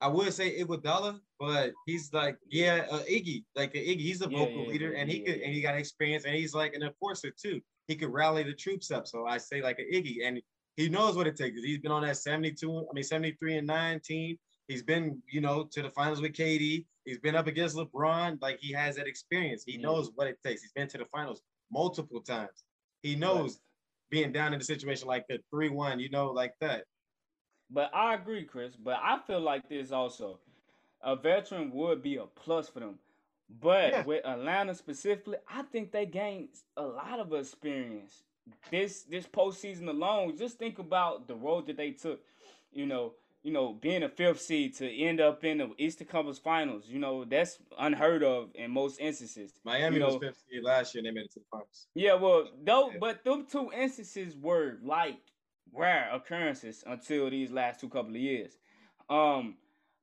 I 0.00 0.08
would 0.08 0.32
say 0.34 0.60
Iguodala, 0.62 1.20
but 1.38 1.72
he's 1.86 2.12
like, 2.12 2.36
yeah, 2.50 2.86
uh, 2.90 3.02
Iggy, 3.04 3.44
like 3.54 3.74
a 3.74 3.78
Iggy, 3.78 4.00
he's 4.00 4.20
a 4.20 4.28
Yeah, 4.28 4.38
vocal 4.38 4.62
yeah, 4.64 4.68
leader, 4.68 4.92
yeah, 4.92 4.98
and 5.00 5.10
he 5.10 5.18
yeah, 5.18 5.24
could, 5.24 5.40
yeah. 5.40 5.46
and 5.46 5.54
he 5.54 5.60
got 5.62 5.76
experience, 5.76 6.24
and 6.24 6.34
he's 6.34 6.54
like 6.54 6.74
an 6.74 6.82
enforcer 6.82 7.30
too. 7.30 7.60
He 7.88 7.96
could 7.96 8.10
rally 8.10 8.42
the 8.42 8.52
troops 8.54 8.90
up. 8.90 9.06
So 9.06 9.26
I 9.26 9.38
say 9.38 9.62
like 9.62 9.78
a 9.78 9.84
Iggy, 9.96 10.26
and 10.26 10.42
he 10.76 10.88
knows 10.88 11.16
what 11.16 11.26
it 11.26 11.36
takes. 11.36 11.60
He's 11.62 11.78
been 11.78 11.92
on 11.92 12.02
that 12.02 12.16
72, 12.18 12.86
I 12.90 12.92
mean 12.92 13.04
73 13.04 13.58
and 13.58 13.66
19. 13.66 14.38
He's 14.68 14.82
been, 14.82 15.22
you 15.30 15.40
know, 15.40 15.64
to 15.72 15.82
the 15.82 15.90
finals 15.90 16.20
with 16.20 16.32
KD. 16.32 16.84
He's 17.04 17.18
been 17.18 17.34
up 17.36 17.46
against 17.46 17.76
LeBron. 17.76 18.40
Like 18.40 18.58
he 18.60 18.72
has 18.72 18.96
that 18.96 19.06
experience. 19.06 19.64
He 19.64 19.72
Yeah. 19.74 19.82
knows 19.82 20.10
what 20.14 20.26
it 20.26 20.38
takes. 20.42 20.62
He's 20.62 20.72
been 20.72 20.88
to 20.88 20.98
the 20.98 21.04
finals 21.06 21.42
multiple 21.70 22.20
times. 22.20 22.64
He 23.02 23.14
knows 23.16 23.60
being 24.10 24.32
down 24.32 24.54
in 24.54 24.60
a 24.60 24.64
situation 24.64 25.06
like 25.08 25.26
the 25.28 25.38
three 25.50 25.68
one. 25.68 26.00
You 26.00 26.08
know, 26.10 26.30
like 26.30 26.54
that. 26.60 26.84
But 27.70 27.94
I 27.94 28.14
agree, 28.14 28.44
Chris. 28.44 28.76
But 28.76 28.98
I 29.02 29.18
feel 29.26 29.40
like 29.40 29.68
this 29.68 29.92
also. 29.92 30.38
A 31.02 31.16
veteran 31.16 31.70
would 31.72 32.02
be 32.02 32.16
a 32.16 32.24
plus 32.26 32.68
for 32.68 32.80
them. 32.80 32.98
But 33.60 33.90
Yeah. 33.92 34.04
with 34.04 34.24
Atlanta 34.24 34.74
specifically, 34.74 35.36
I 35.46 35.62
think 35.62 35.92
they 35.92 36.06
gained 36.06 36.48
a 36.76 36.82
lot 36.86 37.20
of 37.20 37.32
experience. 37.34 38.22
This 38.70 39.02
this 39.04 39.26
postseason 39.26 39.88
alone, 39.88 40.36
just 40.36 40.58
think 40.58 40.78
about 40.78 41.26
the 41.28 41.34
road 41.34 41.66
that 41.66 41.76
they 41.76 41.92
took. 41.92 42.22
You 42.72 42.86
know, 42.86 43.14
you 43.44 43.52
know, 43.52 43.74
being 43.74 44.02
a 44.02 44.08
fifth 44.08 44.40
seed 44.40 44.74
to 44.74 44.90
end 44.90 45.20
up 45.20 45.44
in 45.44 45.58
the 45.58 45.70
Eastern 45.76 46.06
Conference 46.06 46.38
Finals. 46.38 46.84
You 46.88 46.98
know, 46.98 47.24
that's 47.26 47.58
unheard 47.78 48.24
of 48.24 48.48
in 48.54 48.70
most 48.70 48.98
instances. 48.98 49.52
Miami 49.64 49.96
You 49.96 50.00
know- 50.00 50.06
was 50.14 50.16
fifth 50.16 50.42
seed 50.50 50.62
last 50.62 50.94
year 50.94 51.00
and 51.00 51.06
they 51.06 51.20
made 51.20 51.26
it 51.26 51.32
to 51.32 51.40
the 51.40 51.44
finals. 51.50 51.86
Yeah, 51.94 52.14
well, 52.14 52.48
though, 52.64 52.90
but 52.98 53.22
them 53.22 53.46
two 53.46 53.70
instances 53.76 54.34
were 54.34 54.78
like 54.82 55.18
rare 55.72 56.08
occurrences 56.12 56.82
until 56.86 57.28
these 57.28 57.50
last 57.50 57.80
two 57.80 57.90
couple 57.90 58.10
of 58.12 58.16
years. 58.16 58.56
Um, 59.10 59.56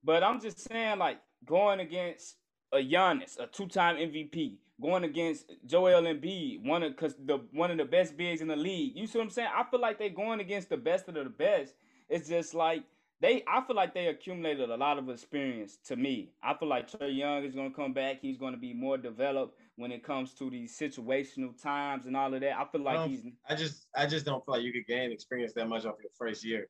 but 0.03 0.24
I'm 0.24 0.39
just 0.39 0.60
saying, 0.60 1.00
like 1.00 1.17
going 1.43 1.79
against 1.79 2.36
a 2.71 2.77
Giannis, 2.77 3.39
a 3.39 3.48
two-time 3.48 3.98
MVP, 3.98 4.57
going 4.79 5.03
against 5.03 5.51
Joel 5.65 6.03
Embiid, 6.03 6.63
one 6.63 6.83
of 6.83 6.95
cause 6.95 7.15
the 7.25 7.39
one 7.53 7.71
of 7.71 7.77
the 7.77 7.86
best 7.86 8.15
bigs 8.15 8.41
in 8.41 8.48
the 8.48 8.55
league. 8.55 8.95
You 8.95 9.07
see 9.07 9.17
what 9.17 9.25
I'm 9.25 9.29
saying? 9.31 9.50
I 9.51 9.63
feel 9.63 9.81
like 9.81 9.98
they're 9.98 10.10
going 10.10 10.39
against 10.41 10.69
the 10.69 10.77
best 10.77 11.07
of 11.07 11.15
the 11.15 11.25
best. 11.25 11.74
It's 12.07 12.27
just 12.29 12.53
like 12.53 12.83
they. 13.21 13.43
I 13.47 13.61
feel 13.61 13.75
like 13.75 13.93
they 13.93 14.07
accumulated 14.07 14.69
a 14.69 14.77
lot 14.77 14.97
of 14.97 15.09
experience. 15.09 15.77
To 15.85 15.95
me, 15.95 16.33
I 16.43 16.53
feel 16.55 16.67
like 16.67 16.89
Trae 16.89 17.15
Young 17.15 17.43
is 17.43 17.55
going 17.55 17.69
to 17.69 17.75
come 17.75 17.93
back. 17.93 18.19
He's 18.21 18.37
going 18.37 18.53
to 18.53 18.59
be 18.59 18.73
more 18.73 18.97
developed 18.97 19.57
when 19.75 19.91
it 19.91 20.03
comes 20.03 20.33
to 20.35 20.49
these 20.49 20.77
situational 20.77 21.59
times 21.61 22.05
and 22.05 22.17
all 22.17 22.33
of 22.33 22.41
that. 22.41 22.57
I 22.57 22.65
feel 22.65 22.81
like 22.81 22.99
Um, 22.99 23.09
he's 23.09 23.25
I 23.47 23.55
just 23.55 23.87
I 23.95 24.05
just 24.05 24.25
don't 24.25 24.43
feel 24.45 24.55
like 24.55 24.63
you 24.63 24.73
could 24.73 24.87
gain 24.87 25.11
experience 25.11 25.53
that 25.53 25.69
much 25.69 25.85
off 25.85 25.95
your 26.01 26.11
first 26.17 26.43
year. 26.43 26.67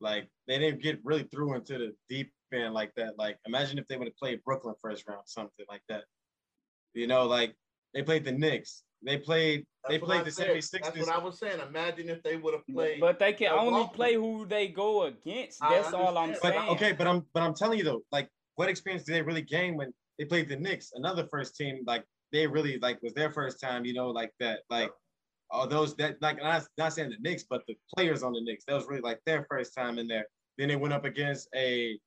Like 0.00 0.28
they 0.46 0.58
didn't 0.58 0.82
get 0.82 1.00
really 1.04 1.24
through 1.24 1.54
into 1.54 1.78
the 1.78 1.92
deep 2.08 2.32
end 2.52 2.72
like 2.72 2.94
that. 2.96 3.18
Like 3.18 3.38
imagine 3.46 3.78
if 3.78 3.86
they 3.88 3.96
would 3.96 4.08
have 4.08 4.16
played 4.16 4.42
Brooklyn 4.44 4.74
first 4.80 5.04
round, 5.08 5.22
something 5.26 5.66
like 5.68 5.82
that. 5.88 6.04
You 6.94 7.06
know, 7.06 7.26
like 7.26 7.54
they 7.94 8.02
played 8.02 8.24
the 8.24 8.32
Knicks. 8.32 8.84
They 9.02 9.18
played 9.18 9.64
they 9.88 9.98
That's 9.98 10.02
what 10.02 10.10
played 10.10 10.24
the 10.26 10.32
said. 10.32 10.48
76ers. 10.48 10.80
That's 10.82 10.98
what 10.98 11.08
I 11.08 11.18
was 11.18 11.38
saying. 11.38 11.60
Imagine 11.60 12.08
if 12.10 12.22
they 12.22 12.36
would 12.36 12.52
have 12.52 12.66
played. 12.66 13.00
but 13.00 13.18
they 13.18 13.32
can 13.32 13.52
only 13.52 13.70
Milwaukee. 13.70 13.94
play 13.94 14.14
who 14.14 14.44
they 14.46 14.68
go 14.68 15.04
against. 15.04 15.60
That's 15.60 15.92
all 15.92 16.18
I'm 16.18 16.30
understand. 16.30 16.54
But 16.54 16.60
saying. 16.60 16.70
okay, 16.76 16.92
but 16.92 17.06
I'm 17.06 17.24
but 17.32 17.42
I'm 17.42 17.54
telling 17.54 17.78
you 17.78 17.84
though, 17.84 18.02
like 18.12 18.28
what 18.56 18.68
experience 18.68 19.04
did 19.04 19.14
they 19.14 19.22
really 19.22 19.42
gain 19.42 19.76
when 19.76 19.92
they 20.18 20.24
played 20.24 20.48
the 20.48 20.56
Knicks, 20.56 20.92
another 20.94 21.26
first 21.30 21.56
team, 21.56 21.84
like 21.86 22.04
they 22.32 22.46
really 22.46 22.78
like 22.80 23.00
was 23.02 23.14
their 23.14 23.32
first 23.32 23.60
time, 23.60 23.84
you 23.84 23.94
know, 23.94 24.10
like 24.10 24.32
that. 24.40 24.60
Like 24.68 24.90
all 25.50 25.66
those 25.66 25.94
that 25.96 26.20
like 26.20 26.42
not, 26.42 26.66
not 26.76 26.92
saying 26.92 27.10
the 27.10 27.16
Knicks, 27.20 27.44
but 27.48 27.62
the 27.66 27.74
players 27.94 28.22
on 28.22 28.32
the 28.32 28.40
Knicks, 28.40 28.64
that 28.66 28.74
was 28.74 28.86
really 28.88 29.00
like 29.00 29.20
their 29.24 29.46
first 29.48 29.74
time 29.74 29.98
in 29.98 30.08
there. 30.08 30.26
Then 30.58 30.68
they 30.68 30.76
went 30.76 30.92
up 30.92 31.04
against 31.04 31.48
a, 31.54 31.98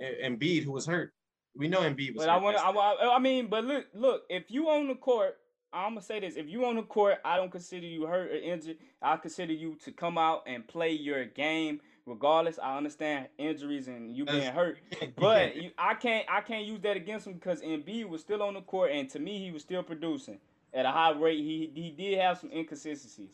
a 0.00 0.28
Embiid 0.28 0.64
who 0.64 0.72
was 0.72 0.84
hurt. 0.84 1.12
We 1.56 1.68
know 1.68 1.80
Embiid 1.80 2.16
was 2.16 2.26
But 2.26 2.28
I 2.28 2.36
want 2.36 2.56
to. 2.56 2.62
I, 2.62 3.16
I 3.16 3.18
mean, 3.18 3.46
but 3.48 3.64
look, 3.64 3.86
look. 3.94 4.22
If 4.28 4.50
you 4.50 4.68
on 4.68 4.88
the 4.88 4.94
court, 4.94 5.36
I'm 5.72 5.90
gonna 5.92 6.02
say 6.02 6.20
this: 6.20 6.36
if 6.36 6.48
you 6.48 6.64
on 6.66 6.76
the 6.76 6.82
court, 6.82 7.18
I 7.24 7.36
don't 7.36 7.50
consider 7.50 7.86
you 7.86 8.06
hurt 8.06 8.30
or 8.30 8.34
injured. 8.36 8.78
I 9.00 9.16
consider 9.16 9.52
you 9.52 9.76
to 9.84 9.92
come 9.92 10.18
out 10.18 10.42
and 10.46 10.66
play 10.66 10.90
your 10.90 11.24
game, 11.26 11.80
regardless. 12.06 12.58
I 12.58 12.76
understand 12.76 13.28
injuries 13.38 13.86
and 13.88 14.14
you 14.16 14.24
being 14.24 14.52
hurt, 14.52 14.78
You 14.90 14.96
can't- 14.96 15.10
you 15.10 15.14
but 15.20 15.56
you, 15.56 15.70
I 15.78 15.94
can't. 15.94 16.26
I 16.28 16.40
can't 16.40 16.64
use 16.66 16.80
that 16.80 16.96
against 16.96 17.26
him 17.26 17.34
because 17.34 17.62
Embiid 17.62 18.08
was 18.08 18.20
still 18.20 18.42
on 18.42 18.54
the 18.54 18.62
court, 18.62 18.90
and 18.92 19.08
to 19.10 19.18
me, 19.20 19.38
he 19.38 19.52
was 19.52 19.62
still 19.62 19.82
producing 19.82 20.40
at 20.74 20.86
a 20.86 20.90
high 20.90 21.12
rate. 21.12 21.38
He 21.38 21.70
he 21.74 21.90
did 21.90 22.18
have 22.18 22.38
some 22.38 22.50
inconsistencies, 22.52 23.30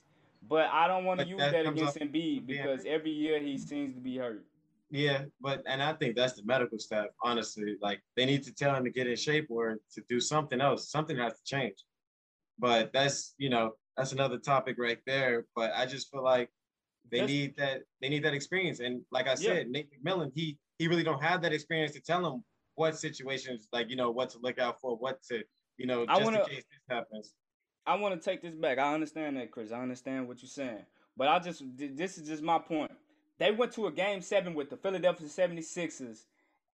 but 0.46 0.68
I 0.70 0.86
don't 0.88 1.04
want 1.06 1.20
to 1.20 1.26
use 1.26 1.38
that 1.38 1.52
that 1.52 1.66
against 1.66 1.96
Embiid 2.12 2.46
because 2.46 2.84
every 2.84 3.10
year 3.12 3.40
he 3.40 3.56
seems 3.56 3.94
to 3.94 4.00
be 4.00 4.18
hurt. 4.18 4.44
Yeah, 4.90 5.24
but 5.40 5.62
and 5.66 5.82
I 5.82 5.94
think 5.94 6.14
that's 6.16 6.34
the 6.34 6.44
medical 6.44 6.78
staff. 6.78 7.06
Honestly, 7.22 7.76
like 7.80 8.02
they 8.14 8.26
need 8.26 8.42
to 8.44 8.52
tell 8.54 8.74
him 8.74 8.84
to 8.84 8.90
get 8.90 9.06
in 9.06 9.16
shape 9.16 9.46
or 9.50 9.78
to 9.94 10.00
do 10.08 10.20
something 10.20 10.60
else. 10.60 10.90
Something 10.90 11.16
has 11.16 11.32
to 11.38 11.44
change. 11.44 11.82
But 12.58 12.92
that's 12.92 13.34
you 13.38 13.50
know 13.50 13.72
that's 13.96 14.12
another 14.12 14.38
topic 14.38 14.76
right 14.78 14.98
there. 15.06 15.46
But 15.54 15.72
I 15.74 15.86
just 15.86 16.10
feel 16.10 16.22
like 16.22 16.50
they 17.10 17.18
That's- 17.20 17.30
need 17.30 17.56
that 17.56 17.82
they 18.00 18.08
need 18.08 18.24
that 18.24 18.34
experience. 18.34 18.80
And 18.80 19.02
like 19.10 19.26
I 19.26 19.30
Yeah. 19.32 19.36
said, 19.36 19.68
Nate 19.68 19.88
McMillan, 19.92 20.32
he 20.34 20.58
he 20.78 20.88
really 20.88 21.04
don't 21.04 21.22
have 21.22 21.42
that 21.42 21.52
experience 21.52 21.92
to 21.92 22.00
tell 22.00 22.22
them 22.22 22.44
what 22.74 22.96
situations 22.98 23.68
like 23.72 23.88
you 23.88 23.96
know 23.96 24.10
what 24.10 24.30
to 24.30 24.38
look 24.38 24.58
out 24.58 24.80
for, 24.80 24.96
what 24.96 25.22
to 25.24 25.42
you 25.78 25.86
know 25.86 26.02
I 26.08 26.14
just 26.16 26.24
wanna- 26.24 26.40
in 26.42 26.46
case 26.46 26.64
this 26.70 26.80
happens. 26.88 27.34
I 27.88 27.94
want 27.94 28.20
to 28.20 28.30
take 28.30 28.42
this 28.42 28.56
back. 28.56 28.78
I 28.78 28.92
understand 28.94 29.36
that, 29.36 29.52
Chris. 29.52 29.70
I 29.70 29.80
understand 29.80 30.26
what 30.26 30.42
you're 30.42 30.48
saying. 30.48 30.84
But 31.16 31.28
I 31.28 31.38
just, 31.38 31.62
this 31.76 32.18
is 32.18 32.26
just 32.26 32.42
my 32.42 32.58
point. 32.58 32.90
They 33.38 33.52
went 33.52 33.70
to 33.74 33.86
a 33.86 33.92
game 33.92 34.20
seven 34.22 34.54
with 34.54 34.70
the 34.70 34.76
Philadelphia 34.76 35.28
76ers 35.28 36.26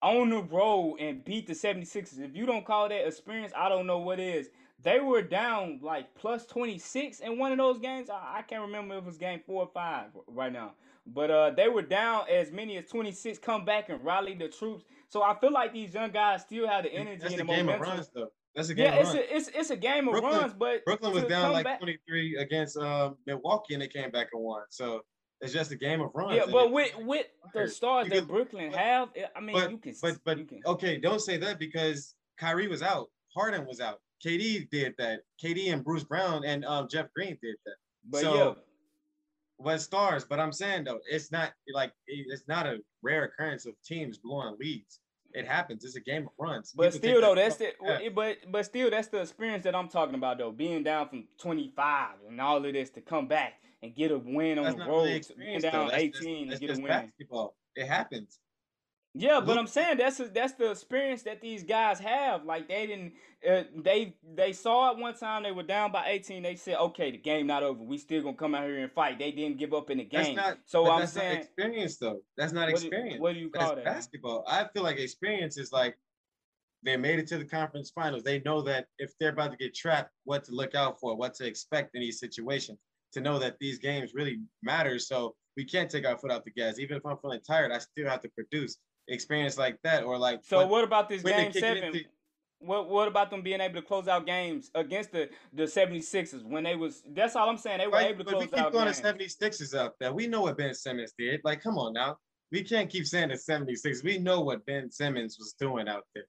on 0.03 0.31
the 0.31 0.41
road 0.45 0.99
and 1.01 1.25
beat 1.25 1.49
the 1.49 1.53
76ers. 1.55 2.21
If 2.21 2.37
you 2.37 2.47
don't 2.47 2.65
call 2.65 2.89
that 2.89 3.07
experience, 3.09 3.53
I 3.57 3.69
don't 3.69 3.89
know 3.89 3.99
what 3.99 4.21
is. 4.21 4.51
They 4.83 5.01
were 5.01 5.23
down 5.23 5.81
like 5.83 6.15
plus 6.15 6.47
26 6.47 7.21
in 7.21 7.39
one 7.39 7.53
of 7.53 7.59
those 7.59 7.79
games. 7.79 8.09
I, 8.09 8.39
I 8.39 8.43
can't 8.43 8.63
remember 8.63 8.95
if 8.97 9.03
it 9.03 9.07
was 9.07 9.19
game 9.19 9.41
four 9.47 9.63
or 9.63 9.71
five 9.75 10.07
right 10.27 10.53
now. 10.53 10.73
But 11.07 11.31
uh, 11.31 11.51
they 11.51 11.69
were 11.69 11.83
down 11.83 12.25
as 12.31 12.53
many 12.53 12.77
as 12.77 12.87
26, 12.87 13.39
come 13.39 13.65
back 13.65 13.89
and 13.89 14.03
rally 14.05 14.35
the 14.35 14.49
troops. 14.49 14.85
So 15.09 15.23
I 15.23 15.35
feel 15.39 15.53
like 15.53 15.73
these 15.73 15.93
young 15.95 16.11
guys 16.13 16.43
still 16.43 16.69
have 16.69 16.85
the 16.85 16.93
energy 16.93 17.21
That's 17.21 17.33
and 17.35 17.43
a 17.43 17.45
the 17.45 17.53
game 17.53 17.69
of 17.69 17.81
runs 17.81 18.11
though. 18.15 18.29
That's 18.55 18.69
a 18.69 18.75
game 18.75 18.87
Yeah, 18.93 18.95
of 19.01 19.07
it's 19.07 19.15
a, 19.15 19.37
it's, 19.37 19.49
it's 19.55 19.71
a 19.71 19.77
game 19.77 20.09
of 20.09 20.13
Brooklyn- 20.13 20.41
runs, 20.41 20.55
but 20.55 20.85
Brooklyn 20.85 21.13
was 21.13 21.25
down 21.25 21.53
like 21.53 21.65
back- 21.65 21.81
23 21.81 22.37
against 22.37 22.77
um, 22.77 23.17
Milwaukee 23.27 23.75
and 23.75 23.83
they 23.83 23.89
came 23.89 24.11
back 24.11 24.29
and 24.33 24.43
won. 24.43 24.63
So 24.71 25.03
it's 25.41 25.53
just 25.53 25.71
a 25.73 25.77
game 25.77 26.01
of 26.01 26.11
runs. 26.15 26.37
Yeah, 26.37 26.45
but 26.51 26.67
it- 26.67 26.73
with 26.73 26.93
with 27.01 27.27
the 27.55 27.69
stars 27.69 28.09
that 28.09 28.27
Brooklyn 28.29 28.71
but- 28.71 28.79
have, 28.81 29.09
I 29.37 29.41
mean, 29.41 29.55
but 29.57 29.71
you 29.71 29.79
can, 29.79 29.95
but 30.01 30.19
but 30.25 30.49
can. 30.49 30.61
okay, 30.67 30.97
don't 30.99 31.21
say 31.21 31.37
that 31.39 31.59
because 31.59 32.15
Kyrie 32.39 32.69
was 32.69 32.83
out, 32.83 33.09
Harden 33.35 33.67
was 33.67 33.81
out, 33.81 34.01
KD 34.25 34.69
did 34.71 34.95
that, 34.99 35.21
KD 35.43 35.73
and 35.73 35.85
Bruce 35.85 36.05
Brown 36.05 36.45
and 36.45 36.65
um, 36.65 36.89
Jeff 36.89 37.07
Green 37.15 37.39
did 37.43 37.57
that. 37.65 37.75
But 38.09 38.21
so- 38.23 38.57
yeah, 39.65 39.77
stars? 39.77 40.25
But 40.25 40.41
I'm 40.41 40.53
saying 40.53 40.85
though, 40.85 41.01
it's 41.11 41.33
not 41.33 41.53
like 41.73 41.93
it's 42.07 42.47
not 42.49 42.67
a 42.67 42.79
rare 43.03 43.25
occurrence 43.25 43.67
of 43.67 43.75
teams 43.85 44.19
blowing 44.19 44.57
leads. 44.61 45.01
It 45.33 45.47
happens. 45.47 45.85
It's 45.85 45.95
a 45.95 46.01
game 46.01 46.25
of 46.25 46.33
runs. 46.39 46.73
but 46.73 46.93
People 46.93 46.99
still 46.99 47.21
though, 47.21 47.35
that's 47.37 47.57
the 47.57 47.73
Yeah. 47.83 48.09
but 48.15 48.39
but 48.51 48.65
still 48.65 48.91
that's 48.91 49.09
the 49.09 49.21
experience 49.21 49.63
that 49.65 49.75
I'm 49.77 49.89
talking 49.89 50.15
about 50.17 50.39
though. 50.39 50.51
Being 50.51 50.83
down 50.83 51.09
from 51.09 51.29
25 51.39 52.09
and 52.29 52.41
all 52.41 52.57
of 52.65 52.73
this 52.73 52.91
to 52.91 53.01
come 53.01 53.29
back 53.29 53.55
and 53.83 53.95
get 53.95 54.11
a 54.11 54.19
win 54.19 54.59
on 54.59 54.65
That's 54.65 54.77
the 54.77 54.85
road, 54.87 55.05
being 55.05 55.17
experience, 55.17 55.63
though. 55.63 55.71
down 55.71 55.89
That's 55.89 56.03
18 56.03 56.51
and 56.51 56.61
get 56.61 56.71
a 56.71 56.75
win. 56.75 56.87
basketball. 56.87 57.55
It 57.77 57.87
happens. 57.87 58.39
Yeah, 59.13 59.41
but 59.41 59.59
I'm 59.59 59.67
saying 59.67 59.99
that's 59.99 60.21
a, 60.21 60.29
that's 60.29 60.53
the 60.53 60.71
experience 60.71 61.23
that 61.25 61.41
these 61.41 61.65
guys 61.65 61.99
have. 61.99 62.45
Like 62.45 62.69
they 62.69 62.87
didn't, 62.87 63.15
uh, 63.49 63.65
they 63.83 64.15
they 64.37 64.53
saw 64.53 64.93
it 64.93 64.99
one 64.99 65.15
time. 65.15 65.43
They 65.43 65.51
were 65.51 65.65
down 65.65 65.91
by 65.91 66.07
18. 66.07 66.45
They 66.45 66.55
said, 66.55 66.77
"Okay, 66.77 67.11
the 67.11 67.19
game 67.19 67.49
not 67.49 67.65
over. 67.65 67.83
We 67.83 67.99
still 67.99 68.23
gonna 68.23 68.37
come 68.37 68.55
out 68.55 68.65
here 68.67 68.79
and 68.79 68.93
fight." 68.93 69.19
They 69.19 69.33
didn't 69.33 69.59
give 69.59 69.75
up 69.75 69.91
in 69.91 69.99
the 69.99 70.09
That's 70.11 70.29
game. 70.29 70.37
not. 70.37 70.59
so 70.65 70.89
I'm 70.89 71.01
that's 71.01 71.17
not 71.17 71.23
saying, 71.23 71.39
experience 71.39 71.97
though. 71.97 72.21
That's 72.37 72.53
not 72.53 72.71
what 72.71 72.81
do, 72.81 72.87
experience. 72.87 73.21
what 73.21 73.35
do 73.35 73.41
you 73.41 73.51
That's 73.53 73.65
call 73.65 73.75
that? 73.77 73.85
basketball. 73.85 74.45
I 74.47 74.67
feel 74.73 74.85
like 74.85 74.99
experience 74.99 75.59
is 75.59 75.73
like 75.73 75.97
they 76.85 76.97
made 76.97 77.19
it 77.19 77.27
to 77.29 77.39
the 77.39 77.45
conference 77.45 77.91
finals. 77.91 78.23
They 78.23 78.41
know 78.45 78.63
that 78.63 78.87
if 78.99 79.11
they're 79.19 79.31
about 79.31 79.51
to 79.51 79.57
get 79.57 79.75
trapped, 79.75 80.13
what 80.23 80.45
to 80.45 80.53
look 80.53 80.77
out 80.77 81.01
for, 81.01 81.17
what 81.17 81.35
to 81.35 81.47
expect 81.47 81.97
in 81.97 82.01
these 82.01 82.21
situations. 82.21 82.79
To 83.15 83.21
know 83.21 83.41
that 83.41 83.59
these 83.59 83.81
games 83.81 84.15
really 84.15 84.39
matter. 84.63 85.01
So 85.01 85.35
we 85.57 85.65
can't 85.65 85.91
take 85.91 86.07
our 86.07 86.17
foot 86.17 86.31
off 86.31 86.45
the 86.45 86.53
gas. 86.53 86.79
Even 86.79 86.97
if 86.97 87.05
I'm 87.05 87.19
feeling 87.19 87.41
tired, 87.45 87.73
I 87.73 87.79
still 87.79 88.09
have 88.09 88.21
to 88.21 88.29
produce 88.29 88.79
experience 89.15 89.59
like 89.59 89.79
that 89.83 90.05
or 90.05 90.17
like. 90.19 90.41
So 90.45 90.59
what- 90.59 90.69
what 90.69 90.85
about 90.85 91.09
this 91.09 91.23
game 91.23 91.53
seven? 91.53 91.85
into- 91.85 92.05
What 92.63 92.91
what 92.91 93.09
about 93.09 93.31
them 93.31 93.41
being 93.41 93.61
able 93.63 93.77
to 93.77 93.83
close 93.83 94.07
out 94.07 94.27
games 94.27 94.71
against 94.75 95.13
the 95.13 95.31
the 95.55 95.63
76ers 95.67 96.45
when 96.45 96.63
they 96.63 96.77
was 96.77 97.03
that's 97.07 97.35
all 97.35 97.49
I'm 97.49 97.57
saying. 97.57 97.79
They 97.79 97.87
were 97.87 97.95
Right, 97.95 98.11
able 98.11 98.25
to 98.25 98.31
but 98.33 98.39
we 98.39 98.45
keep 98.47 98.59
out 98.59 98.73
going 98.73 98.85
games. 98.85 99.01
to 99.01 99.03
76ers 99.15 99.75
out 99.75 99.95
there. 99.99 100.13
We 100.13 100.27
know 100.27 100.43
what 100.43 100.59
Ben 100.59 100.75
Simmons 100.75 101.15
did. 101.19 101.41
Like, 101.43 101.63
come 101.63 101.79
on 101.79 101.95
now. 101.95 102.19
We 102.53 102.63
can't 102.63 102.91
keep 102.91 103.07
saying 103.07 103.29
the 103.31 103.37
76ers. 103.37 104.05
We 104.05 104.19
know 104.19 104.41
what 104.43 104.67
Ben 104.67 104.91
Simmons 104.91 105.39
was 105.39 105.55
doing 105.59 105.89
out 105.89 106.05
there. 106.15 106.25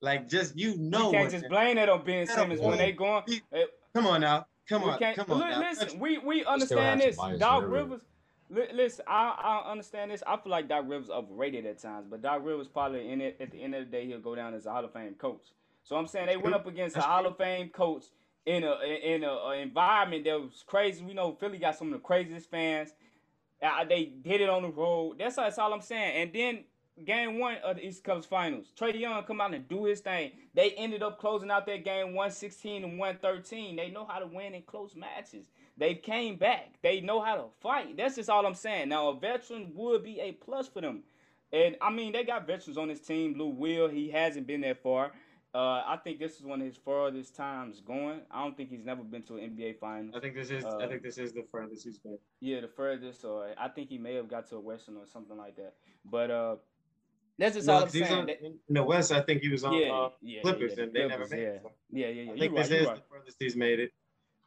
Like, 0.00 0.26
just 0.28 0.56
you 0.58 0.76
know 0.78 1.10
we 1.10 1.16
can't 1.18 1.30
just 1.30 1.42
Ben- 1.42 1.50
blame 1.50 1.78
it 1.78 1.88
on 1.88 2.04
Ben 2.04 2.26
Simmons 2.26 2.58
when 2.60 2.70
won't 2.70 2.78
they 2.80 2.90
going. 2.92 3.22
be- 3.26 3.42
eh, 3.52 3.64
Come 3.94 4.06
on 4.08 4.20
now. 4.22 4.46
Come 4.68 4.82
on. 4.82 4.98
Come 4.98 5.30
on. 5.32 5.38
li- 5.40 5.46
now. 5.50 5.60
listen, 5.60 5.98
we 6.00 6.18
we 6.18 6.44
understand 6.44 7.00
this. 7.00 7.14
some 7.16 7.28
bias 7.30 7.38
Doc 7.40 7.64
Rivers. 7.68 8.02
Li- 8.50 8.68
Listen, 8.72 9.04
I, 9.08 9.62
I 9.66 9.70
understand 9.70 10.10
this. 10.10 10.22
I 10.26 10.36
feel 10.36 10.50
like 10.52 10.68
Doc 10.68 10.84
Rivers 10.86 11.10
overrated 11.10 11.66
at 11.66 11.80
times, 11.80 12.06
but 12.08 12.22
Doc 12.22 12.40
Rivers 12.44 12.68
probably 12.68 13.10
in 13.10 13.20
it 13.20 13.36
at 13.40 13.50
the 13.50 13.62
end 13.62 13.74
of 13.74 13.84
the 13.84 13.90
day 13.90 14.06
he'll 14.06 14.20
go 14.20 14.34
down 14.34 14.54
as 14.54 14.66
a 14.66 14.72
Hall 14.72 14.84
of 14.84 14.92
Fame 14.92 15.14
coach. 15.14 15.48
So 15.82 15.96
I'm 15.96 16.06
saying 16.06 16.26
they 16.26 16.36
went 16.36 16.54
up 16.54 16.66
against 16.66 16.96
a 16.96 17.00
Hall 17.00 17.26
of 17.26 17.36
Fame 17.36 17.70
coach 17.70 18.04
in 18.46 18.64
a 18.64 18.76
in 18.82 19.24
a, 19.24 19.28
a 19.30 19.56
environment 19.58 20.24
that 20.24 20.40
was 20.40 20.64
crazy. 20.66 21.04
We 21.04 21.14
know 21.14 21.32
Philly 21.38 21.58
got 21.58 21.76
some 21.76 21.88
of 21.88 21.94
the 21.94 21.98
craziest 22.00 22.50
fans. 22.50 22.90
Uh, 23.62 23.84
they 23.84 24.04
did 24.04 24.40
it 24.40 24.48
on 24.48 24.62
the 24.62 24.68
road. 24.68 25.16
That's, 25.18 25.36
that's 25.36 25.58
all 25.58 25.72
I'm 25.72 25.80
saying. 25.80 26.22
And 26.22 26.32
then 26.32 26.64
game 27.04 27.38
one 27.38 27.56
of 27.64 27.76
the 27.76 27.86
East 27.86 28.04
Coast 28.04 28.28
Finals. 28.28 28.72
Trae 28.78 28.98
Young 28.98 29.22
come 29.24 29.40
out 29.40 29.54
and 29.54 29.68
do 29.68 29.84
his 29.84 30.00
thing. 30.00 30.32
They 30.54 30.70
ended 30.72 31.02
up 31.02 31.18
closing 31.18 31.50
out 31.50 31.66
that 31.66 31.84
game 31.84 32.14
116 32.14 32.84
and 32.84 32.98
113. 32.98 33.76
They 33.76 33.90
know 33.90 34.06
how 34.06 34.18
to 34.18 34.26
win 34.26 34.54
in 34.54 34.62
close 34.62 34.94
matches. 34.94 35.46
They 35.78 35.94
came 35.94 36.36
back. 36.36 36.74
They 36.82 37.00
know 37.00 37.20
how 37.20 37.36
to 37.36 37.44
fight. 37.60 37.96
That's 37.96 38.16
just 38.16 38.28
all 38.28 38.44
I'm 38.44 38.54
saying. 38.54 38.88
Now, 38.88 39.08
a 39.08 39.18
veteran 39.18 39.70
would 39.74 40.02
be 40.02 40.20
a 40.20 40.32
plus 40.32 40.68
for 40.68 40.80
them. 40.80 41.04
And 41.52 41.76
I 41.80 41.90
mean, 41.90 42.12
they 42.12 42.24
got 42.24 42.46
veterans 42.46 42.76
on 42.76 42.88
this 42.88 43.00
team. 43.00 43.38
Lou 43.38 43.48
Will, 43.48 43.88
he 43.88 44.10
hasn't 44.10 44.46
been 44.46 44.60
that 44.62 44.82
far. 44.82 45.12
Uh, 45.54 45.82
I 45.86 45.98
think 46.04 46.18
this 46.18 46.36
is 46.36 46.42
one 46.42 46.60
of 46.60 46.66
his 46.66 46.76
furthest 46.76 47.34
times 47.34 47.80
going. 47.80 48.20
I 48.30 48.42
don't 48.42 48.54
think 48.54 48.68
he's 48.68 48.84
never 48.84 49.02
been 49.02 49.22
to 49.22 49.38
an 49.38 49.56
NBA 49.56 49.78
finals. 49.78 50.14
I 50.14 50.20
think 50.20 50.34
this 50.34 50.50
is. 50.50 50.64
Uh, 50.64 50.76
I 50.76 50.86
think 50.86 51.02
this 51.02 51.16
is 51.16 51.32
the 51.32 51.44
furthest 51.50 51.84
he's 51.84 51.98
been. 51.98 52.18
Yeah, 52.40 52.60
the 52.60 52.68
furthest. 52.68 53.24
Or 53.24 53.48
I 53.56 53.68
think 53.68 53.88
he 53.88 53.96
may 53.96 54.14
have 54.14 54.28
got 54.28 54.46
to 54.50 54.56
a 54.56 54.60
Western 54.60 54.96
or 54.96 55.06
something 55.06 55.38
like 55.38 55.56
that. 55.56 55.74
But 56.04 56.30
uh, 56.30 56.56
that's 57.38 57.54
just 57.54 57.66
no, 57.66 57.74
all 57.74 57.82
I'm 57.84 57.88
saying. 57.88 58.12
On, 58.12 58.28
in 58.28 58.58
the 58.68 58.82
West, 58.82 59.10
I 59.10 59.22
think 59.22 59.40
he 59.40 59.48
was 59.48 59.64
on 59.64 59.72
yeah, 59.72 59.90
uh, 59.90 60.10
yeah, 60.20 60.42
Clippers, 60.42 60.74
yeah, 60.76 60.84
and 60.84 60.92
they 60.92 61.00
Clippers, 61.06 61.30
never 61.30 61.42
made 61.42 61.42
yeah. 61.42 61.48
it. 61.48 61.62
Yeah, 61.90 62.06
yeah, 62.08 62.22
yeah. 62.22 62.32
I 62.32 62.38
think 62.38 62.56
this 62.56 62.70
is 62.70 62.86
right. 62.86 62.96
the 62.96 63.02
furthest 63.10 63.36
he's 63.40 63.56
made 63.56 63.80
it. 63.80 63.92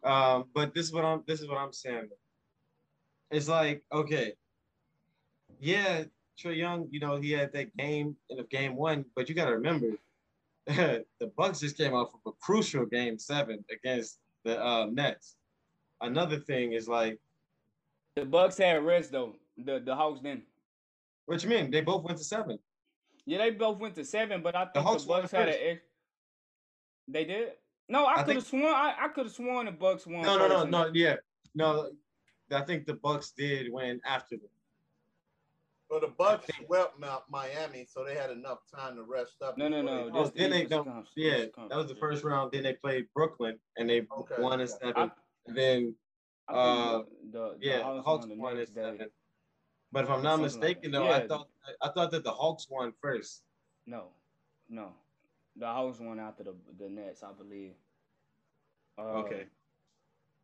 Um, 0.03 0.45
but 0.53 0.73
this 0.73 0.87
is 0.87 0.93
what 0.93 1.05
I'm. 1.05 1.23
This 1.27 1.41
is 1.41 1.47
what 1.47 1.57
I'm 1.57 1.73
saying. 1.73 2.09
It's 3.29 3.47
like 3.47 3.83
okay, 3.93 4.33
yeah, 5.59 6.03
Trae 6.39 6.57
Young. 6.57 6.87
You 6.91 6.99
know, 6.99 7.17
he 7.17 7.31
had 7.31 7.53
that 7.53 7.75
game 7.77 8.15
in 8.29 8.37
the 8.37 8.43
game 8.43 8.75
one, 8.75 9.05
but 9.15 9.29
you 9.29 9.35
got 9.35 9.45
to 9.45 9.53
remember, 9.53 9.97
the 10.65 11.05
Bucks 11.37 11.59
just 11.59 11.77
came 11.77 11.93
off 11.93 12.13
of 12.13 12.19
a 12.25 12.31
crucial 12.41 12.85
game 12.85 13.17
seven 13.17 13.63
against 13.71 14.19
the 14.43 14.61
uh, 14.63 14.87
Nets. 14.91 15.35
Another 16.01 16.37
thing 16.37 16.73
is 16.73 16.87
like 16.87 17.19
the 18.15 18.25
Bucks 18.25 18.57
had 18.57 18.83
rest 18.83 19.11
though. 19.11 19.35
The 19.57 19.79
the 19.79 19.95
Hawks 19.95 20.19
didn't. 20.19 20.43
What 21.25 21.43
you 21.43 21.49
mean? 21.49 21.71
They 21.71 21.81
both 21.81 22.03
went 22.03 22.17
to 22.17 22.23
seven. 22.23 22.57
Yeah, 23.25 23.37
they 23.37 23.51
both 23.51 23.77
went 23.77 23.95
to 23.95 24.03
seven, 24.03 24.41
but 24.41 24.55
I 24.55 24.63
think 24.63 24.73
the, 24.73 24.81
Hawks 24.81 25.03
the 25.03 25.09
Bucks 25.09 25.31
had 25.31 25.49
an. 25.49 25.79
They 27.07 27.25
did. 27.25 27.49
No, 27.91 28.05
I, 28.05 28.21
I 28.21 28.23
could 28.23 28.35
have 28.35 28.45
sworn. 28.45 28.63
I, 28.63 28.95
I 29.01 29.07
could 29.09 29.25
have 29.25 29.33
sworn 29.33 29.65
the 29.65 29.73
Bucks 29.73 30.07
won. 30.07 30.21
No, 30.21 30.37
no, 30.37 30.47
no, 30.47 30.63
no. 30.63 30.89
Yeah, 30.93 31.17
no. 31.53 31.91
I 32.49 32.61
think 32.61 32.85
the 32.85 32.93
Bucks 32.93 33.31
did 33.31 33.71
win 33.71 33.99
after 34.05 34.37
them. 34.37 34.47
Well, 35.89 35.99
the 35.99 36.07
Bucks 36.07 36.49
swept 36.65 36.97
Miami, 37.29 37.85
so 37.85 38.05
they 38.05 38.15
had 38.15 38.29
enough 38.29 38.59
time 38.73 38.95
to 38.95 39.03
rest 39.03 39.41
up. 39.41 39.57
No, 39.57 39.67
no, 39.67 39.81
no. 39.81 40.09
Oh, 40.13 40.31
then 40.33 40.51
they 40.51 40.63
don't. 40.63 41.05
Yeah, 41.17 41.45
that 41.69 41.75
was 41.75 41.87
the 41.87 41.95
first 41.95 42.23
round. 42.23 42.53
Then 42.53 42.63
they 42.63 42.73
played 42.73 43.07
Brooklyn, 43.13 43.59
and 43.75 43.89
they 43.89 44.07
okay, 44.17 44.35
won 44.39 44.61
in 44.61 44.69
seven. 44.69 44.93
I, 44.95 45.11
and 45.47 45.57
then, 45.57 45.95
uh, 46.47 46.99
the, 47.29 47.29
the, 47.31 47.57
yeah, 47.59 47.79
the 47.79 47.83
Hawks, 47.83 48.25
Hawks 48.25 48.27
won 48.29 48.57
in 48.57 48.67
seven. 48.67 49.07
But 49.91 50.05
if 50.05 50.09
I'm 50.09 50.23
not 50.23 50.39
mistaken, 50.39 50.91
though, 50.91 51.09
yeah. 51.09 51.17
I 51.17 51.27
thought 51.27 51.49
I 51.81 51.89
thought 51.89 52.11
that 52.11 52.23
the 52.23 52.31
Hawks 52.31 52.67
won 52.69 52.93
first. 53.01 53.43
No, 53.85 54.05
no, 54.69 54.93
the 55.55 55.65
Hawks 55.65 55.99
won 55.99 56.19
after 56.19 56.43
the 56.43 56.55
the 56.79 56.89
Nets, 56.89 57.23
I 57.23 57.31
believe. 57.33 57.73
Uh, 58.97 59.19
okay. 59.19 59.45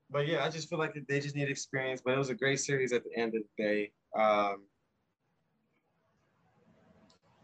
But 0.10 0.28
yeah, 0.28 0.46
I 0.46 0.50
just 0.50 0.70
feel 0.70 0.80
like 0.80 0.98
they 1.08 1.20
just 1.20 1.36
need 1.36 1.50
experience. 1.50 2.02
But 2.04 2.14
it 2.14 2.18
was 2.18 2.30
a 2.30 2.36
great 2.36 2.60
series 2.60 2.94
at 2.94 3.04
the 3.04 3.16
end 3.16 3.36
of 3.36 3.44
the 3.44 3.64
day. 3.64 3.92
Um, 4.18 4.64